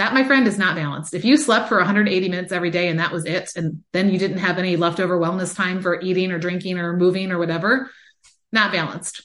That, 0.00 0.14
my 0.14 0.24
friend, 0.24 0.48
is 0.48 0.56
not 0.56 0.76
balanced. 0.76 1.12
If 1.12 1.26
you 1.26 1.36
slept 1.36 1.68
for 1.68 1.76
180 1.76 2.30
minutes 2.30 2.52
every 2.52 2.70
day 2.70 2.88
and 2.88 2.98
that 3.00 3.12
was 3.12 3.26
it, 3.26 3.50
and 3.54 3.84
then 3.92 4.08
you 4.08 4.18
didn't 4.18 4.38
have 4.38 4.56
any 4.56 4.76
leftover 4.76 5.20
wellness 5.20 5.54
time 5.54 5.82
for 5.82 6.00
eating 6.00 6.32
or 6.32 6.38
drinking 6.38 6.78
or 6.78 6.96
moving 6.96 7.30
or 7.30 7.38
whatever, 7.38 7.90
not 8.50 8.72
balanced. 8.72 9.22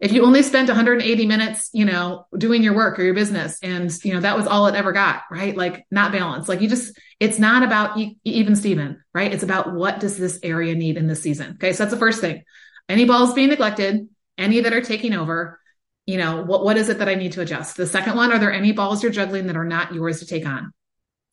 If 0.00 0.10
you 0.10 0.24
only 0.24 0.42
spent 0.42 0.66
180 0.66 1.24
minutes, 1.24 1.70
you 1.72 1.84
know, 1.84 2.26
doing 2.36 2.64
your 2.64 2.74
work 2.74 2.98
or 2.98 3.04
your 3.04 3.14
business 3.14 3.60
and, 3.62 3.96
you 4.04 4.12
know, 4.12 4.18
that 4.18 4.36
was 4.36 4.48
all 4.48 4.66
it 4.66 4.74
ever 4.74 4.90
got, 4.90 5.22
right? 5.30 5.56
Like 5.56 5.86
not 5.88 6.10
balanced. 6.10 6.48
Like 6.48 6.62
you 6.62 6.68
just, 6.68 6.98
it's 7.20 7.38
not 7.38 7.62
about 7.62 7.96
e- 7.96 8.18
even 8.24 8.56
Steven, 8.56 9.00
right? 9.14 9.32
It's 9.32 9.44
about 9.44 9.72
what 9.72 10.00
does 10.00 10.18
this 10.18 10.40
area 10.42 10.74
need 10.74 10.96
in 10.96 11.06
this 11.06 11.22
season? 11.22 11.52
Okay. 11.52 11.72
So 11.72 11.84
that's 11.84 11.94
the 11.94 11.96
first 12.00 12.20
thing. 12.20 12.42
Any 12.88 13.04
balls 13.04 13.34
being 13.34 13.50
neglected, 13.50 14.08
any 14.36 14.58
that 14.62 14.72
are 14.72 14.80
taking 14.80 15.14
over, 15.14 15.60
you 16.08 16.16
know, 16.16 16.40
what, 16.40 16.64
what 16.64 16.78
is 16.78 16.88
it 16.88 17.00
that 17.00 17.08
I 17.10 17.16
need 17.16 17.32
to 17.32 17.42
adjust? 17.42 17.76
The 17.76 17.86
second 17.86 18.16
one, 18.16 18.32
are 18.32 18.38
there 18.38 18.50
any 18.50 18.72
balls 18.72 19.02
you're 19.02 19.12
juggling 19.12 19.46
that 19.46 19.58
are 19.58 19.64
not 19.64 19.92
yours 19.92 20.20
to 20.20 20.26
take 20.26 20.46
on? 20.46 20.72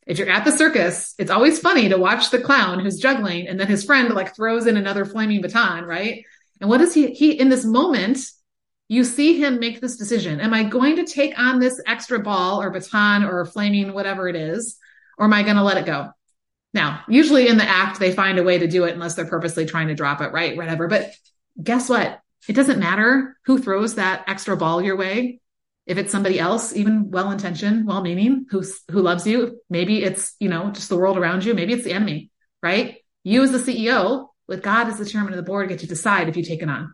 If 0.06 0.19
you're 0.19 0.30
at 0.30 0.43
the 0.43 0.52
circus, 0.52 1.15
it's 1.18 1.31
always 1.31 1.60
funny 1.60 1.88
to 1.88 1.97
watch 1.97 2.30
the 2.30 2.41
clown 2.41 2.81
who's 2.81 2.99
juggling 2.99 3.47
and 3.47 3.57
then 3.57 3.68
his 3.68 3.85
friend 3.85 4.14
like 4.14 4.35
throws 4.35 4.68
in 4.68 4.76
another 4.76 5.06
flaming 5.06 5.39
baton, 5.39 5.85
right? 5.85 6.26
And 6.60 6.69
what 6.69 6.81
is 6.81 6.93
he, 6.93 7.14
he 7.14 7.39
in 7.39 7.47
this 7.47 7.64
moment, 7.64 8.19
you 8.89 9.06
see 9.06 9.39
him 9.39 9.61
make 9.61 9.80
this 9.80 9.95
decision. 9.95 10.41
Am 10.41 10.53
I 10.53 10.64
going 10.64 10.97
to 10.97 11.06
take 11.06 11.39
on 11.39 11.61
this 11.61 11.81
extra 11.88 12.19
ball 12.19 12.61
or 12.61 12.69
baton 12.69 13.23
or 13.23 13.45
flaming, 13.45 13.93
whatever 13.93 14.27
it 14.27 14.35
is, 14.35 14.77
or 15.18 15.23
am 15.23 15.34
I 15.34 15.43
going 15.43 15.56
to 15.56 15.64
let 15.64 15.77
it 15.77 15.85
go? 15.85 16.10
Now, 16.73 17.02
usually 17.07 17.47
in 17.47 17.56
the 17.56 17.64
act, 17.64 17.97
they 17.97 18.11
find 18.11 18.39
a 18.39 18.43
way 18.43 18.60
to 18.60 18.68
do 18.68 18.84
it 18.84 18.93
unless 18.93 19.15
they're 19.15 19.26
purposely 19.26 19.65
trying 19.65 19.88
to 19.88 19.95
drop 19.95 20.19
it, 20.19 20.34
right? 20.34 20.57
Whatever. 20.57 20.89
But 20.89 21.14
guess 21.64 21.88
what? 21.88 22.19
It 22.47 22.53
doesn't 22.53 22.80
matter 22.80 23.38
who 23.45 23.59
throws 23.59 23.95
that 23.95 24.26
extra 24.27 24.55
ball 24.55 24.81
your 24.81 24.95
way. 24.95 25.39
If 25.85 25.97
it's 25.97 26.11
somebody 26.11 26.39
else, 26.39 26.76
even 26.76 27.11
well 27.11 27.31
intentioned, 27.31 27.85
well 27.85 28.01
meaning, 28.01 28.45
who's, 28.49 28.81
who 28.89 29.01
loves 29.01 29.27
you, 29.27 29.61
maybe 29.69 30.03
it's, 30.03 30.35
you 30.39 30.49
know, 30.49 30.72
just 30.72 30.89
the 30.89 30.97
world 30.97 31.17
around 31.17 31.45
you. 31.45 31.53
Maybe 31.53 31.73
it's 31.73 31.84
the 31.84 31.93
enemy, 31.93 32.31
right? 32.63 32.97
You 33.23 33.43
as 33.43 33.51
the 33.51 33.59
CEO 33.59 34.27
with 34.47 34.63
God 34.63 34.88
as 34.88 34.97
the 34.97 35.05
chairman 35.05 35.34
of 35.34 35.38
the 35.38 35.43
board 35.43 35.69
get 35.69 35.80
to 35.80 35.88
decide 35.88 36.27
if 36.27 36.38
you 36.38 36.43
take 36.43 36.61
it 36.61 36.69
on. 36.69 36.93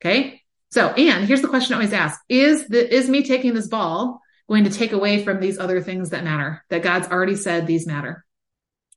Okay. 0.00 0.42
So, 0.70 0.88
and 0.88 1.26
here's 1.26 1.42
the 1.42 1.48
question 1.48 1.74
I 1.74 1.76
always 1.76 1.92
ask. 1.92 2.20
Is 2.28 2.66
the, 2.68 2.94
is 2.94 3.08
me 3.08 3.22
taking 3.22 3.54
this 3.54 3.68
ball 3.68 4.20
going 4.48 4.64
to 4.64 4.70
take 4.70 4.92
away 4.92 5.24
from 5.24 5.40
these 5.40 5.58
other 5.58 5.80
things 5.80 6.10
that 6.10 6.24
matter 6.24 6.64
that 6.70 6.82
God's 6.82 7.08
already 7.08 7.36
said 7.36 7.66
these 7.66 7.86
matter? 7.86 8.24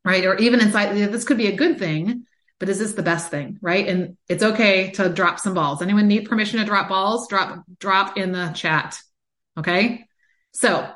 Right. 0.03 0.25
Or 0.25 0.35
even 0.37 0.61
inside, 0.61 0.95
this 0.95 1.25
could 1.25 1.37
be 1.37 1.47
a 1.47 1.55
good 1.55 1.77
thing 1.77 2.25
but 2.61 2.69
is 2.69 2.77
this 2.77 2.93
the 2.93 3.01
best 3.01 3.31
thing? 3.31 3.57
Right. 3.59 3.87
And 3.87 4.17
it's 4.29 4.43
okay 4.43 4.91
to 4.91 5.09
drop 5.09 5.39
some 5.39 5.55
balls. 5.55 5.81
Anyone 5.81 6.07
need 6.07 6.29
permission 6.29 6.59
to 6.59 6.65
drop 6.65 6.89
balls? 6.89 7.27
Drop, 7.27 7.63
drop 7.79 8.17
in 8.17 8.31
the 8.31 8.49
chat. 8.49 8.99
Okay. 9.57 10.05
So 10.51 10.87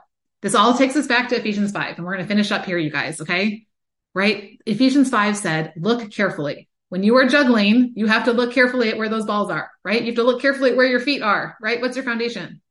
this 0.43 0.53
all 0.53 0.77
takes 0.77 0.95
us 0.95 1.07
back 1.07 1.29
to 1.29 1.35
Ephesians 1.35 1.71
5, 1.71 1.97
and 1.97 2.05
we're 2.05 2.13
going 2.13 2.23
to 2.23 2.27
finish 2.27 2.51
up 2.51 2.65
here, 2.65 2.77
you 2.77 2.91
guys. 2.91 3.19
Okay. 3.19 3.65
Right. 4.13 4.61
Ephesians 4.67 5.09
5 5.09 5.37
said, 5.37 5.73
look 5.75 6.11
carefully. 6.11 6.69
When 6.89 7.01
you 7.01 7.17
are 7.17 7.27
juggling, 7.27 7.93
you 7.95 8.05
have 8.05 8.25
to 8.25 8.31
look 8.31 8.53
carefully 8.53 8.89
at 8.89 8.97
where 8.99 9.09
those 9.09 9.25
balls 9.25 9.49
are, 9.49 9.71
right? 9.83 10.01
You 10.01 10.09
have 10.09 10.17
to 10.17 10.23
look 10.23 10.43
carefully 10.43 10.69
at 10.69 10.77
where 10.77 10.85
your 10.85 10.99
feet 10.99 11.23
are, 11.23 11.57
right? 11.59 11.81
What's 11.81 11.95
your 11.95 12.05
foundation? 12.05 12.61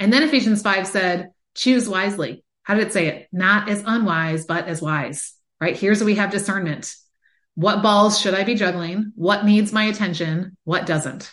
And 0.00 0.12
then 0.12 0.24
Ephesians 0.24 0.60
5 0.60 0.88
said, 0.88 1.30
choose 1.54 1.88
wisely. 1.88 2.42
How 2.64 2.74
did 2.74 2.88
it 2.88 2.92
say 2.92 3.06
it? 3.06 3.28
Not 3.30 3.68
as 3.68 3.84
unwise, 3.86 4.44
but 4.44 4.66
as 4.66 4.82
wise, 4.82 5.34
right? 5.60 5.76
Here's 5.76 6.02
we 6.02 6.16
have 6.16 6.32
discernment. 6.32 6.96
What 7.60 7.82
balls 7.82 8.18
should 8.18 8.32
I 8.32 8.44
be 8.44 8.54
juggling? 8.54 9.12
What 9.16 9.44
needs 9.44 9.70
my 9.70 9.84
attention? 9.84 10.56
What 10.64 10.86
doesn't? 10.86 11.30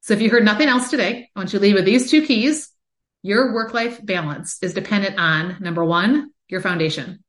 So 0.00 0.12
if 0.12 0.20
you 0.20 0.28
heard 0.28 0.44
nothing 0.44 0.66
else 0.66 0.90
today, 0.90 1.30
I 1.32 1.38
want 1.38 1.52
you 1.52 1.60
to 1.60 1.62
leave 1.62 1.76
with 1.76 1.84
these 1.84 2.10
two 2.10 2.26
keys. 2.26 2.72
Your 3.22 3.54
work 3.54 3.72
life 3.72 4.04
balance 4.04 4.58
is 4.62 4.74
dependent 4.74 5.16
on 5.16 5.58
number 5.60 5.84
one, 5.84 6.32
your 6.48 6.60
foundation. 6.60 7.22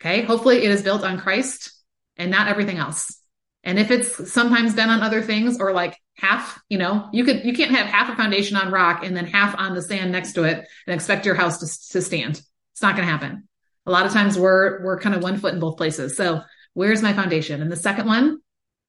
Okay. 0.00 0.22
Hopefully 0.22 0.64
it 0.64 0.70
is 0.70 0.80
built 0.80 1.04
on 1.04 1.20
Christ 1.20 1.72
and 2.16 2.30
not 2.30 2.48
everything 2.48 2.78
else. 2.78 3.14
And 3.64 3.78
if 3.78 3.90
it's 3.90 4.32
sometimes 4.32 4.74
been 4.74 4.88
on 4.88 5.02
other 5.02 5.20
things 5.20 5.60
or 5.60 5.74
like 5.74 5.98
half, 6.16 6.58
you 6.70 6.78
know, 6.78 7.10
you 7.12 7.24
could, 7.24 7.44
you 7.44 7.52
can't 7.52 7.76
have 7.76 7.86
half 7.86 8.10
a 8.10 8.16
foundation 8.16 8.56
on 8.56 8.72
rock 8.72 9.04
and 9.04 9.14
then 9.14 9.26
half 9.26 9.54
on 9.58 9.74
the 9.74 9.82
sand 9.82 10.10
next 10.10 10.32
to 10.32 10.44
it 10.44 10.66
and 10.86 10.94
expect 10.94 11.26
your 11.26 11.34
house 11.34 11.58
to, 11.58 11.92
to 11.92 12.00
stand. 12.00 12.40
It's 12.72 12.80
not 12.80 12.96
going 12.96 13.06
to 13.06 13.12
happen. 13.12 13.46
A 13.84 13.90
lot 13.90 14.06
of 14.06 14.12
times 14.12 14.38
we're, 14.38 14.82
we're 14.82 14.98
kind 14.98 15.14
of 15.14 15.22
one 15.22 15.36
foot 15.36 15.52
in 15.52 15.60
both 15.60 15.76
places. 15.76 16.16
So 16.16 16.40
Where's 16.74 17.02
my 17.02 17.12
foundation? 17.12 17.62
And 17.62 17.70
the 17.70 17.76
second 17.76 18.06
one, 18.06 18.40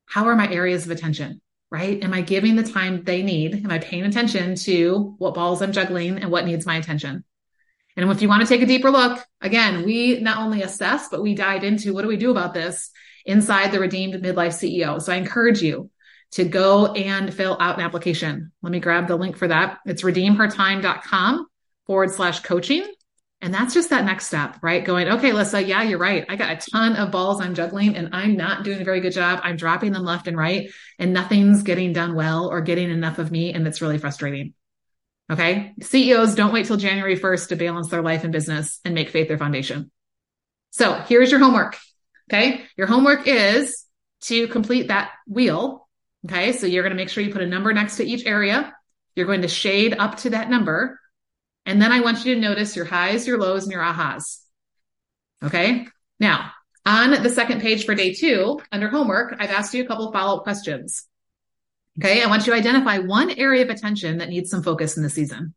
how 0.05 0.25
are 0.25 0.35
my 0.35 0.51
areas 0.51 0.85
of 0.85 0.91
attention? 0.91 1.41
Right? 1.69 2.03
Am 2.03 2.13
I 2.13 2.21
giving 2.21 2.57
the 2.57 2.63
time 2.63 3.03
they 3.03 3.23
need? 3.23 3.55
Am 3.63 3.71
I 3.71 3.79
paying 3.79 4.03
attention 4.03 4.55
to 4.55 5.15
what 5.17 5.33
balls 5.33 5.61
I'm 5.61 5.71
juggling 5.71 6.17
and 6.17 6.29
what 6.29 6.45
needs 6.45 6.65
my 6.65 6.75
attention? 6.75 7.23
And 7.95 8.09
if 8.09 8.21
you 8.21 8.27
want 8.27 8.41
to 8.41 8.47
take 8.47 8.61
a 8.61 8.65
deeper 8.65 8.91
look, 8.91 9.23
again, 9.41 9.85
we 9.85 10.19
not 10.19 10.39
only 10.39 10.63
assess, 10.63 11.09
but 11.09 11.21
we 11.21 11.35
dive 11.35 11.63
into 11.63 11.93
what 11.93 12.01
do 12.01 12.07
we 12.07 12.17
do 12.17 12.31
about 12.31 12.53
this 12.53 12.89
inside 13.25 13.71
the 13.71 13.79
Redeemed 13.79 14.15
Midlife 14.15 14.53
CEO. 14.53 15.01
So 15.01 15.13
I 15.13 15.17
encourage 15.17 15.61
you 15.61 15.89
to 16.31 16.45
go 16.45 16.87
and 16.93 17.33
fill 17.33 17.57
out 17.59 17.77
an 17.77 17.85
application. 17.85 18.51
Let 18.61 18.71
me 18.71 18.79
grab 18.79 19.07
the 19.07 19.17
link 19.17 19.37
for 19.37 19.47
that. 19.47 19.79
It's 19.85 20.03
redeemhertime.com 20.03 21.47
forward 21.85 22.11
slash 22.11 22.39
coaching. 22.41 22.85
And 23.41 23.51
that's 23.51 23.73
just 23.73 23.89
that 23.89 24.05
next 24.05 24.27
step, 24.27 24.57
right? 24.61 24.85
Going, 24.85 25.07
okay, 25.07 25.33
Lissa, 25.33 25.63
yeah, 25.63 25.81
you're 25.81 25.97
right. 25.97 26.25
I 26.29 26.35
got 26.35 26.51
a 26.51 26.69
ton 26.71 26.95
of 26.95 27.09
balls 27.09 27.41
I'm 27.41 27.55
juggling 27.55 27.95
and 27.95 28.09
I'm 28.13 28.37
not 28.37 28.63
doing 28.63 28.79
a 28.79 28.83
very 28.85 29.01
good 29.01 29.13
job. 29.13 29.39
I'm 29.43 29.55
dropping 29.55 29.93
them 29.93 30.03
left 30.03 30.27
and 30.27 30.37
right 30.37 30.69
and 30.99 31.11
nothing's 31.11 31.63
getting 31.63 31.91
done 31.91 32.13
well 32.13 32.49
or 32.49 32.61
getting 32.61 32.91
enough 32.91 33.17
of 33.17 33.31
me. 33.31 33.51
And 33.51 33.67
it's 33.67 33.81
really 33.81 33.97
frustrating. 33.97 34.53
Okay. 35.31 35.73
CEOs 35.81 36.35
don't 36.35 36.53
wait 36.53 36.67
till 36.67 36.77
January 36.77 37.17
1st 37.17 37.49
to 37.49 37.55
balance 37.55 37.89
their 37.89 38.03
life 38.03 38.23
and 38.23 38.31
business 38.31 38.79
and 38.85 38.93
make 38.93 39.09
faith 39.09 39.27
their 39.27 39.39
foundation. 39.39 39.89
So 40.69 40.93
here's 40.93 41.31
your 41.31 41.39
homework. 41.39 41.77
Okay. 42.31 42.63
Your 42.77 42.87
homework 42.87 43.27
is 43.27 43.85
to 44.21 44.47
complete 44.49 44.89
that 44.89 45.11
wheel. 45.27 45.87
Okay. 46.25 46.51
So 46.51 46.67
you're 46.67 46.83
going 46.83 46.95
to 46.95 47.01
make 47.01 47.09
sure 47.09 47.23
you 47.23 47.33
put 47.33 47.41
a 47.41 47.47
number 47.47 47.73
next 47.73 47.97
to 47.97 48.05
each 48.05 48.27
area. 48.27 48.75
You're 49.15 49.25
going 49.25 49.41
to 49.41 49.47
shade 49.47 49.95
up 49.97 50.17
to 50.17 50.29
that 50.31 50.49
number 50.49 51.00
and 51.65 51.81
then 51.81 51.91
I 51.91 52.01
want 52.01 52.25
you 52.25 52.35
to 52.35 52.41
notice 52.41 52.75
your 52.75 52.85
highs, 52.85 53.27
your 53.27 53.39
lows, 53.39 53.63
and 53.63 53.71
your 53.71 53.83
ahas. 53.83 54.39
Okay. 55.43 55.87
Now, 56.19 56.51
on 56.85 57.23
the 57.23 57.29
second 57.29 57.61
page 57.61 57.85
for 57.85 57.95
day 57.95 58.13
two, 58.13 58.59
under 58.71 58.89
homework, 58.89 59.35
I've 59.39 59.49
asked 59.51 59.73
you 59.73 59.83
a 59.83 59.87
couple 59.87 60.07
of 60.07 60.13
follow 60.13 60.37
up 60.37 60.43
questions. 60.43 61.05
Okay. 61.99 62.23
I 62.23 62.27
want 62.27 62.45
you 62.45 62.53
to 62.53 62.57
identify 62.57 62.99
one 62.99 63.31
area 63.31 63.63
of 63.63 63.69
attention 63.69 64.17
that 64.17 64.29
needs 64.29 64.49
some 64.49 64.63
focus 64.63 64.97
in 64.97 65.03
the 65.03 65.09
season. 65.09 65.53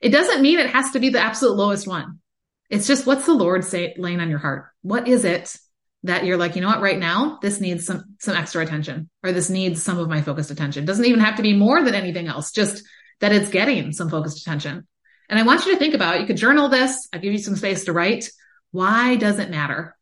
It 0.00 0.10
doesn't 0.10 0.42
mean 0.42 0.58
it 0.58 0.70
has 0.70 0.90
to 0.92 1.00
be 1.00 1.10
the 1.10 1.20
absolute 1.20 1.56
lowest 1.56 1.86
one. 1.86 2.20
It's 2.68 2.86
just 2.86 3.06
what's 3.06 3.26
the 3.26 3.34
Lord 3.34 3.64
say, 3.64 3.94
laying 3.96 4.20
on 4.20 4.30
your 4.30 4.38
heart? 4.38 4.66
What 4.82 5.08
is 5.08 5.24
it 5.24 5.56
that 6.02 6.24
you're 6.24 6.36
like, 6.36 6.56
you 6.56 6.62
know 6.62 6.68
what, 6.68 6.82
right 6.82 6.98
now, 6.98 7.38
this 7.42 7.60
needs 7.60 7.86
some, 7.86 8.16
some 8.20 8.36
extra 8.36 8.62
attention 8.62 9.08
or 9.22 9.32
this 9.32 9.50
needs 9.50 9.82
some 9.82 9.98
of 9.98 10.08
my 10.08 10.22
focused 10.22 10.50
attention. 10.50 10.84
Doesn't 10.84 11.04
even 11.04 11.20
have 11.20 11.36
to 11.36 11.42
be 11.42 11.56
more 11.56 11.82
than 11.82 11.94
anything 11.94 12.28
else, 12.28 12.52
just 12.52 12.84
that 13.20 13.32
it's 13.32 13.50
getting 13.50 13.92
some 13.92 14.10
focused 14.10 14.40
attention. 14.40 14.86
And 15.28 15.38
I 15.38 15.42
want 15.42 15.66
you 15.66 15.72
to 15.72 15.78
think 15.78 15.94
about, 15.94 16.20
you 16.20 16.26
could 16.26 16.36
journal 16.36 16.68
this. 16.68 17.08
I 17.12 17.18
give 17.18 17.32
you 17.32 17.38
some 17.38 17.56
space 17.56 17.84
to 17.84 17.92
write. 17.92 18.30
Why 18.70 19.16
does 19.16 19.38
it 19.38 19.50
matter? 19.50 19.96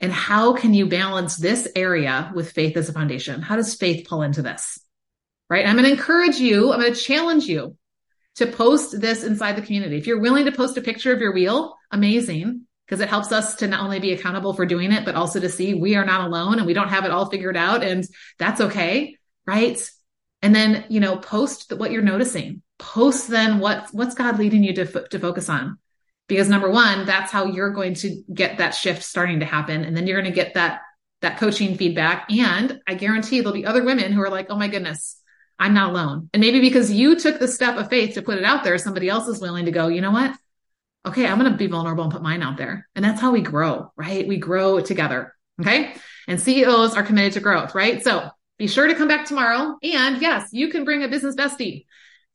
And 0.00 0.12
how 0.12 0.54
can 0.54 0.74
you 0.74 0.86
balance 0.86 1.36
this 1.36 1.68
area 1.74 2.32
with 2.34 2.52
faith 2.52 2.76
as 2.76 2.88
a 2.88 2.92
foundation? 2.92 3.40
How 3.40 3.56
does 3.56 3.74
faith 3.74 4.06
pull 4.08 4.22
into 4.22 4.42
this? 4.42 4.78
Right. 5.48 5.66
I'm 5.66 5.76
going 5.76 5.84
to 5.84 5.92
encourage 5.92 6.36
you. 6.36 6.72
I'm 6.72 6.80
going 6.80 6.92
to 6.92 7.00
challenge 7.00 7.46
you 7.46 7.76
to 8.36 8.46
post 8.46 9.00
this 9.00 9.24
inside 9.24 9.56
the 9.56 9.62
community. 9.62 9.96
If 9.96 10.06
you're 10.06 10.20
willing 10.20 10.46
to 10.46 10.52
post 10.52 10.76
a 10.76 10.82
picture 10.82 11.12
of 11.12 11.20
your 11.20 11.32
wheel, 11.32 11.76
amazing. 11.90 12.62
Because 12.86 13.00
it 13.00 13.08
helps 13.08 13.32
us 13.32 13.56
to 13.56 13.66
not 13.66 13.82
only 13.82 13.98
be 13.98 14.12
accountable 14.12 14.54
for 14.54 14.64
doing 14.64 14.92
it, 14.92 15.04
but 15.04 15.16
also 15.16 15.40
to 15.40 15.48
see 15.48 15.74
we 15.74 15.96
are 15.96 16.04
not 16.04 16.20
alone 16.20 16.58
and 16.58 16.66
we 16.66 16.72
don't 16.72 16.90
have 16.90 17.04
it 17.04 17.10
all 17.10 17.28
figured 17.28 17.56
out. 17.56 17.82
And 17.82 18.06
that's 18.38 18.60
okay. 18.60 19.16
Right. 19.44 19.90
And 20.40 20.54
then, 20.54 20.84
you 20.88 21.00
know, 21.00 21.16
post 21.16 21.72
what 21.72 21.90
you're 21.90 22.02
noticing 22.02 22.62
post 22.78 23.28
then 23.28 23.58
what 23.58 23.88
what's 23.92 24.14
God 24.14 24.38
leading 24.38 24.62
you 24.62 24.74
to 24.74 25.08
to 25.08 25.18
focus 25.18 25.48
on? 25.48 25.78
Because 26.28 26.48
number 26.48 26.70
one, 26.70 27.06
that's 27.06 27.30
how 27.30 27.46
you're 27.46 27.70
going 27.70 27.94
to 27.94 28.22
get 28.32 28.58
that 28.58 28.70
shift 28.74 29.02
starting 29.02 29.40
to 29.40 29.46
happen, 29.46 29.84
and 29.84 29.96
then 29.96 30.06
you're 30.06 30.20
going 30.20 30.32
to 30.32 30.34
get 30.34 30.54
that 30.54 30.80
that 31.22 31.38
coaching 31.38 31.76
feedback. 31.76 32.30
And 32.30 32.80
I 32.86 32.94
guarantee 32.94 33.40
there'll 33.40 33.52
be 33.52 33.66
other 33.66 33.84
women 33.84 34.12
who 34.12 34.22
are 34.22 34.30
like, 34.30 34.46
"Oh 34.50 34.56
my 34.56 34.68
goodness, 34.68 35.20
I'm 35.58 35.74
not 35.74 35.90
alone." 35.90 36.30
And 36.32 36.40
maybe 36.40 36.60
because 36.60 36.92
you 36.92 37.18
took 37.18 37.38
the 37.38 37.48
step 37.48 37.76
of 37.76 37.88
faith 37.88 38.14
to 38.14 38.22
put 38.22 38.38
it 38.38 38.44
out 38.44 38.64
there, 38.64 38.78
somebody 38.78 39.08
else 39.08 39.28
is 39.28 39.40
willing 39.40 39.66
to 39.66 39.70
go. 39.70 39.88
You 39.88 40.00
know 40.00 40.10
what? 40.10 40.34
Okay, 41.06 41.26
I'm 41.26 41.38
going 41.38 41.50
to 41.50 41.56
be 41.56 41.68
vulnerable 41.68 42.02
and 42.02 42.12
put 42.12 42.22
mine 42.22 42.42
out 42.42 42.56
there, 42.56 42.88
and 42.94 43.04
that's 43.04 43.20
how 43.20 43.30
we 43.30 43.40
grow, 43.40 43.92
right? 43.96 44.26
We 44.26 44.38
grow 44.38 44.80
together. 44.80 45.34
Okay, 45.60 45.94
and 46.28 46.40
CEOs 46.40 46.94
are 46.94 47.02
committed 47.02 47.34
to 47.34 47.40
growth, 47.40 47.74
right? 47.74 48.02
So 48.02 48.28
be 48.58 48.66
sure 48.66 48.86
to 48.86 48.94
come 48.94 49.08
back 49.08 49.26
tomorrow. 49.26 49.76
And 49.82 50.20
yes, 50.20 50.48
you 50.52 50.68
can 50.68 50.84
bring 50.84 51.02
a 51.02 51.08
business 51.08 51.36
bestie. 51.36 51.84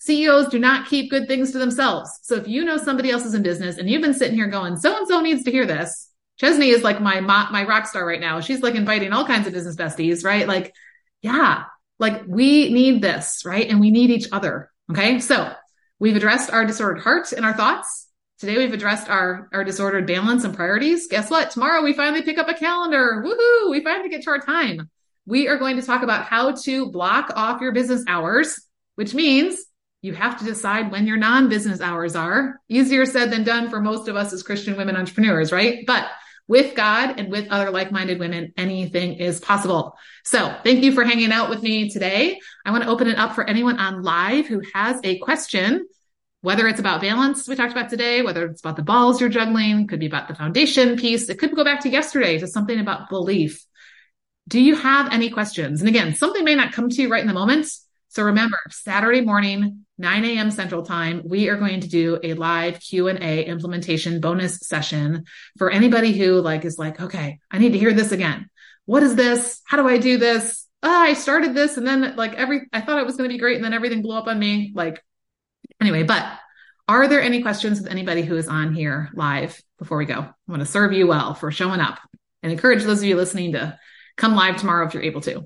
CEOs 0.02 0.48
do 0.48 0.58
not 0.58 0.88
keep 0.88 1.12
good 1.12 1.28
things 1.28 1.52
to 1.52 1.60
themselves. 1.60 2.10
So 2.24 2.36
if 2.36 2.48
you 2.48 2.66
know 2.66 2.78
somebody 2.78 3.12
else 3.12 3.24
is 3.24 3.36
in 3.36 3.44
business 3.44 3.78
and 3.78 3.88
you've 3.88 4.02
been 4.02 4.16
sitting 4.16 4.36
here 4.36 4.48
going, 4.48 4.76
so 4.76 4.98
and 4.98 5.08
so 5.08 5.22
needs 5.22 5.44
to 5.44 5.52
hear 5.52 5.68
this. 5.68 6.10
Chesney 6.38 6.70
is 6.70 6.82
like 6.82 7.00
my 7.00 7.20
my 7.20 7.66
rock 7.66 7.86
star 7.86 8.04
right 8.04 8.20
now. 8.20 8.40
She's 8.40 8.64
like 8.64 8.74
inviting 8.74 9.14
all 9.14 9.28
kinds 9.28 9.46
of 9.46 9.54
business 9.54 9.76
besties, 9.76 10.26
right? 10.26 10.48
Like, 10.48 10.74
yeah, 11.22 11.66
like 12.00 12.24
we 12.26 12.74
need 12.74 13.04
this, 13.04 13.44
right? 13.46 13.70
And 13.70 13.80
we 13.80 13.92
need 13.92 14.10
each 14.10 14.28
other. 14.32 14.72
Okay. 14.90 15.20
So 15.20 15.54
we've 16.00 16.16
addressed 16.16 16.50
our 16.52 16.66
disordered 16.66 17.04
heart 17.04 17.32
and 17.32 17.46
our 17.46 17.54
thoughts. 17.54 18.08
Today 18.40 18.58
we've 18.58 18.74
addressed 18.74 19.08
our, 19.08 19.48
our 19.54 19.64
disordered 19.64 20.08
balance 20.08 20.44
and 20.44 20.56
priorities. 20.56 21.06
Guess 21.10 21.30
what? 21.30 21.52
Tomorrow 21.52 21.84
we 21.84 21.94
finally 21.94 22.24
pick 22.24 22.40
up 22.40 22.50
a 22.50 22.56
calendar. 22.56 23.24
Woohoo. 23.24 23.70
We 23.70 23.84
finally 23.84 24.10
get 24.10 24.24
to 24.24 24.32
our 24.32 24.40
time. 24.40 24.90
We 25.28 25.48
are 25.48 25.58
going 25.58 25.76
to 25.76 25.84
talk 25.84 26.02
about 26.02 26.26
how 26.26 26.54
to 26.54 26.90
block 26.90 27.32
off 27.36 27.62
your 27.62 27.72
business 27.72 28.04
hours, 28.08 28.60
which 28.96 29.14
means 29.14 29.64
you 30.02 30.14
have 30.14 30.40
to 30.40 30.46
decide 30.46 30.92
when 30.92 31.06
your 31.06 31.18
non 31.18 31.48
business 31.48 31.80
hours 31.80 32.16
are. 32.16 32.60
Easier 32.68 33.06
said 33.06 33.32
than 33.32 33.44
done 33.44 33.70
for 33.70 33.80
most 33.80 34.08
of 34.08 34.16
us 34.16 34.34
as 34.34 34.44
Christian 34.44 34.76
women 34.76 34.96
entrepreneurs, 34.96 35.52
right? 35.52 35.86
But 35.86 36.10
with 36.48 36.76
God 36.76 37.20
and 37.20 37.32
with 37.32 37.48
other 37.50 37.70
like 37.70 37.92
minded 37.92 38.20
women, 38.20 38.52
anything 38.58 39.14
is 39.14 39.40
possible. 39.40 39.96
So 40.26 40.54
thank 40.64 40.84
you 40.84 40.92
for 40.92 41.04
hanging 41.04 41.32
out 41.32 41.50
with 41.50 41.62
me 41.62 41.90
today. 41.90 42.40
I 42.66 42.72
want 42.72 42.84
to 42.84 42.90
open 42.90 43.08
it 43.08 43.18
up 43.18 43.36
for 43.36 43.48
anyone 43.48 43.80
on 43.80 44.02
live 44.02 44.48
who 44.48 44.62
has 44.74 45.00
a 45.04 45.20
question, 45.20 45.88
whether 46.42 46.68
it's 46.68 46.80
about 46.80 47.02
balance 47.02 47.48
we 47.48 47.56
talked 47.56 47.72
about 47.72 47.90
today, 47.90 48.22
whether 48.22 48.48
it's 48.48 48.60
about 48.62 48.76
the 48.76 48.84
balls 48.84 49.22
you're 49.22 49.30
juggling, 49.30 49.88
could 49.88 50.00
be 50.00 50.08
about 50.08 50.28
the 50.28 50.36
foundation 50.36 50.98
piece. 50.98 51.30
It 51.30 51.38
could 51.40 51.56
go 51.56 51.64
back 51.64 51.82
to 51.82 51.90
yesterday 51.90 52.40
to 52.40 52.48
something 52.48 52.80
about 52.80 53.08
belief. 53.10 53.64
Do 54.48 54.60
you 54.60 54.76
have 54.76 55.14
any 55.14 55.30
questions? 55.30 55.80
And 55.80 55.88
again, 55.88 56.16
something 56.16 56.44
may 56.44 56.56
not 56.56 56.74
come 56.74 56.90
to 56.90 57.02
you 57.02 57.08
right 57.08 57.22
in 57.22 57.28
the 57.28 57.34
moment. 57.34 57.72
So 58.10 58.24
remember, 58.24 58.58
Saturday 58.70 59.22
morning, 59.22 59.86
9 60.02 60.26
a.m. 60.26 60.52
Central 60.52 60.84
Time, 60.84 61.22
we 61.24 61.48
are 61.48 61.56
going 61.56 61.80
to 61.82 61.88
do 61.88 62.20
a 62.24 62.34
live 62.34 62.80
Q&A 62.80 63.46
implementation 63.46 64.20
bonus 64.20 64.58
session 64.58 65.26
for 65.58 65.70
anybody 65.70 66.12
who 66.12 66.42
like 66.42 66.66
is 66.66 66.80
like, 66.80 67.00
okay, 67.00 67.40
I 67.52 67.60
need 67.60 67.74
to 67.74 67.80
hear 67.80 67.94
this 67.94 68.12
again. 68.12 68.50
What 68.86 69.04
is 69.04 69.16
this? 69.16 69.62
How 69.64 69.78
do 69.78 69.88
I 69.88 70.00
do 70.00 70.18
this? 70.18 70.68
Oh, 70.82 70.90
I 70.90 71.14
started 71.14 71.54
this 71.54 71.78
and 71.78 71.86
then 71.86 72.16
like 72.16 72.34
every 72.34 72.68
I 72.74 72.82
thought 72.82 73.00
it 73.00 73.06
was 73.06 73.16
going 73.16 73.30
to 73.30 73.34
be 73.34 73.40
great 73.40 73.58
and 73.58 73.64
then 73.64 73.74
everything 73.74 74.02
blew 74.02 74.18
up 74.18 74.28
on 74.28 74.40
me. 74.40 74.74
Like 74.74 75.04
anyway, 75.80 76.02
but 76.02 76.26
are 76.88 77.08
there 77.08 77.22
any 77.22 77.44
questions 77.44 77.80
with 77.80 77.92
anybody 77.92 78.24
who 78.24 78.36
is 78.36 78.48
on 78.48 78.74
here 78.74 79.12
live 79.14 79.62
before 79.78 80.00
we 80.00 80.06
go? 80.06 80.20
I 80.20 80.34
want 80.48 80.62
to 80.62 80.66
serve 80.66 80.94
you 80.94 81.06
well 81.06 81.36
for 81.36 81.52
showing 81.52 81.80
up 81.80 82.00
and 82.42 82.52
encourage 82.52 82.84
those 82.84 82.98
of 82.98 83.06
you 83.06 83.16
listening 83.16 83.52
to 83.52 83.78
come 84.18 84.36
live 84.36 84.58
tomorrow 84.58 84.88
if 84.88 84.96
you're 84.96 85.04
able 85.04 85.22
to. 85.22 85.46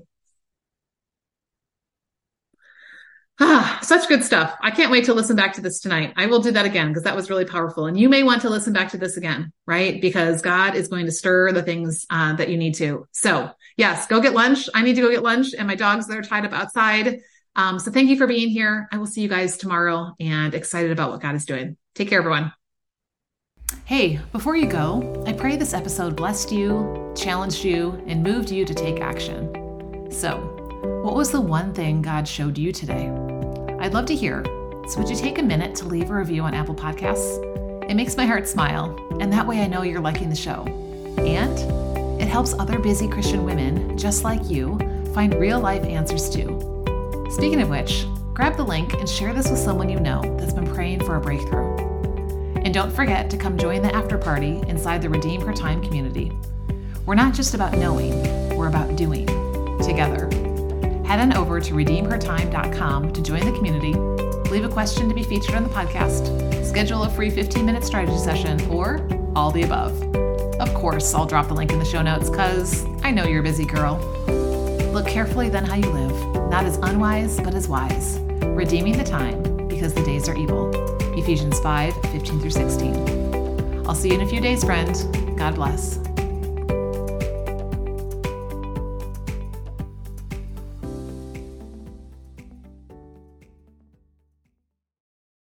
Ah, 3.38 3.78
such 3.82 4.08
good 4.08 4.24
stuff. 4.24 4.56
I 4.62 4.70
can't 4.70 4.90
wait 4.90 5.04
to 5.06 5.14
listen 5.14 5.36
back 5.36 5.52
to 5.54 5.60
this 5.60 5.80
tonight. 5.80 6.14
I 6.16 6.24
will 6.24 6.40
do 6.40 6.52
that 6.52 6.64
again 6.64 6.88
because 6.88 7.02
that 7.02 7.14
was 7.14 7.28
really 7.28 7.44
powerful. 7.44 7.84
And 7.86 7.98
you 7.98 8.08
may 8.08 8.22
want 8.22 8.42
to 8.42 8.50
listen 8.50 8.72
back 8.72 8.90
to 8.92 8.98
this 8.98 9.18
again, 9.18 9.52
right? 9.66 10.00
Because 10.00 10.40
God 10.40 10.74
is 10.74 10.88
going 10.88 11.04
to 11.04 11.12
stir 11.12 11.52
the 11.52 11.62
things 11.62 12.06
uh, 12.08 12.34
that 12.36 12.48
you 12.48 12.56
need 12.56 12.76
to. 12.76 13.06
So 13.12 13.50
yes, 13.76 14.06
go 14.06 14.22
get 14.22 14.32
lunch. 14.32 14.70
I 14.74 14.82
need 14.82 14.94
to 14.94 15.02
go 15.02 15.10
get 15.10 15.22
lunch, 15.22 15.48
and 15.56 15.68
my 15.68 15.74
dogs 15.74 16.06
that 16.06 16.16
are 16.16 16.22
tied 16.22 16.46
up 16.46 16.52
outside. 16.52 17.20
Um, 17.56 17.78
so 17.78 17.90
thank 17.90 18.08
you 18.08 18.16
for 18.16 18.26
being 18.26 18.48
here. 18.48 18.88
I 18.90 18.98
will 18.98 19.06
see 19.06 19.20
you 19.20 19.28
guys 19.28 19.56
tomorrow 19.56 20.14
and 20.18 20.54
excited 20.54 20.90
about 20.90 21.10
what 21.10 21.20
God 21.20 21.34
is 21.34 21.44
doing. 21.44 21.76
Take 21.94 22.08
care, 22.08 22.18
everyone. 22.18 22.52
Hey, 23.84 24.20
before 24.32 24.56
you 24.56 24.66
go, 24.66 25.24
I 25.26 25.32
pray 25.32 25.56
this 25.56 25.74
episode 25.74 26.16
blessed 26.16 26.52
you, 26.52 27.12
challenged 27.16 27.64
you, 27.64 28.02
and 28.06 28.22
moved 28.22 28.50
you 28.50 28.64
to 28.64 28.74
take 28.74 29.00
action. 29.00 30.10
So, 30.10 30.55
what 31.06 31.14
was 31.14 31.30
the 31.30 31.40
one 31.40 31.72
thing 31.72 32.02
God 32.02 32.26
showed 32.26 32.58
you 32.58 32.72
today? 32.72 33.06
I'd 33.78 33.94
love 33.94 34.06
to 34.06 34.14
hear. 34.16 34.42
So, 34.88 34.98
would 34.98 35.08
you 35.08 35.14
take 35.14 35.38
a 35.38 35.42
minute 35.42 35.76
to 35.76 35.84
leave 35.86 36.10
a 36.10 36.14
review 36.16 36.42
on 36.42 36.52
Apple 36.52 36.74
Podcasts? 36.74 37.88
It 37.88 37.94
makes 37.94 38.16
my 38.16 38.26
heart 38.26 38.48
smile, 38.48 38.98
and 39.20 39.32
that 39.32 39.46
way 39.46 39.60
I 39.60 39.68
know 39.68 39.82
you're 39.82 40.00
liking 40.00 40.30
the 40.30 40.34
show. 40.34 40.64
And 41.18 42.20
it 42.20 42.26
helps 42.26 42.54
other 42.54 42.80
busy 42.80 43.06
Christian 43.06 43.44
women 43.44 43.96
just 43.96 44.24
like 44.24 44.50
you 44.50 44.78
find 45.14 45.32
real 45.34 45.60
life 45.60 45.84
answers 45.84 46.28
too. 46.28 46.58
Speaking 47.30 47.62
of 47.62 47.68
which, 47.68 48.04
grab 48.34 48.56
the 48.56 48.64
link 48.64 48.92
and 48.94 49.08
share 49.08 49.32
this 49.32 49.48
with 49.48 49.60
someone 49.60 49.88
you 49.88 50.00
know 50.00 50.22
that's 50.40 50.54
been 50.54 50.66
praying 50.66 51.04
for 51.04 51.14
a 51.14 51.20
breakthrough. 51.20 51.76
And 52.64 52.74
don't 52.74 52.90
forget 52.90 53.30
to 53.30 53.36
come 53.36 53.56
join 53.56 53.80
the 53.80 53.94
after 53.94 54.18
party 54.18 54.60
inside 54.66 55.02
the 55.02 55.08
Redeem 55.08 55.40
Her 55.42 55.52
Time 55.52 55.80
community. 55.84 56.32
We're 57.04 57.14
not 57.14 57.32
just 57.32 57.54
about 57.54 57.74
knowing, 57.74 58.56
we're 58.56 58.66
about 58.66 58.96
doing 58.96 59.26
together. 59.84 60.28
Head 61.06 61.20
on 61.20 61.36
over 61.36 61.60
to 61.60 61.72
redeemhertime.com 61.72 63.12
to 63.12 63.22
join 63.22 63.44
the 63.44 63.52
community, 63.52 63.94
leave 64.50 64.64
a 64.64 64.68
question 64.68 65.08
to 65.08 65.14
be 65.14 65.22
featured 65.22 65.54
on 65.54 65.62
the 65.62 65.68
podcast, 65.68 66.64
schedule 66.64 67.04
a 67.04 67.10
free 67.10 67.30
15 67.30 67.64
minute 67.64 67.84
strategy 67.84 68.18
session, 68.18 68.60
or 68.68 69.08
all 69.36 69.52
the 69.52 69.62
above. 69.62 70.02
Of 70.60 70.74
course, 70.74 71.14
I'll 71.14 71.24
drop 71.24 71.46
the 71.46 71.54
link 71.54 71.70
in 71.70 71.78
the 71.78 71.84
show 71.84 72.02
notes 72.02 72.28
because 72.28 72.84
I 73.04 73.12
know 73.12 73.24
you're 73.24 73.40
a 73.40 73.44
busy 73.44 73.64
girl. 73.64 73.98
Look 74.92 75.06
carefully 75.06 75.48
then 75.48 75.64
how 75.64 75.76
you 75.76 75.88
live, 75.90 76.50
not 76.50 76.64
as 76.64 76.76
unwise, 76.78 77.38
but 77.38 77.54
as 77.54 77.68
wise, 77.68 78.18
redeeming 78.42 78.96
the 78.96 79.04
time 79.04 79.68
because 79.68 79.94
the 79.94 80.02
days 80.02 80.28
are 80.28 80.36
evil. 80.36 80.70
Ephesians 81.16 81.60
5 81.60 81.94
15 81.94 82.40
through 82.40 82.50
16. 82.50 83.86
I'll 83.86 83.94
see 83.94 84.08
you 84.08 84.14
in 84.16 84.22
a 84.22 84.26
few 84.26 84.40
days, 84.40 84.64
friend. 84.64 85.38
God 85.38 85.54
bless. 85.54 86.05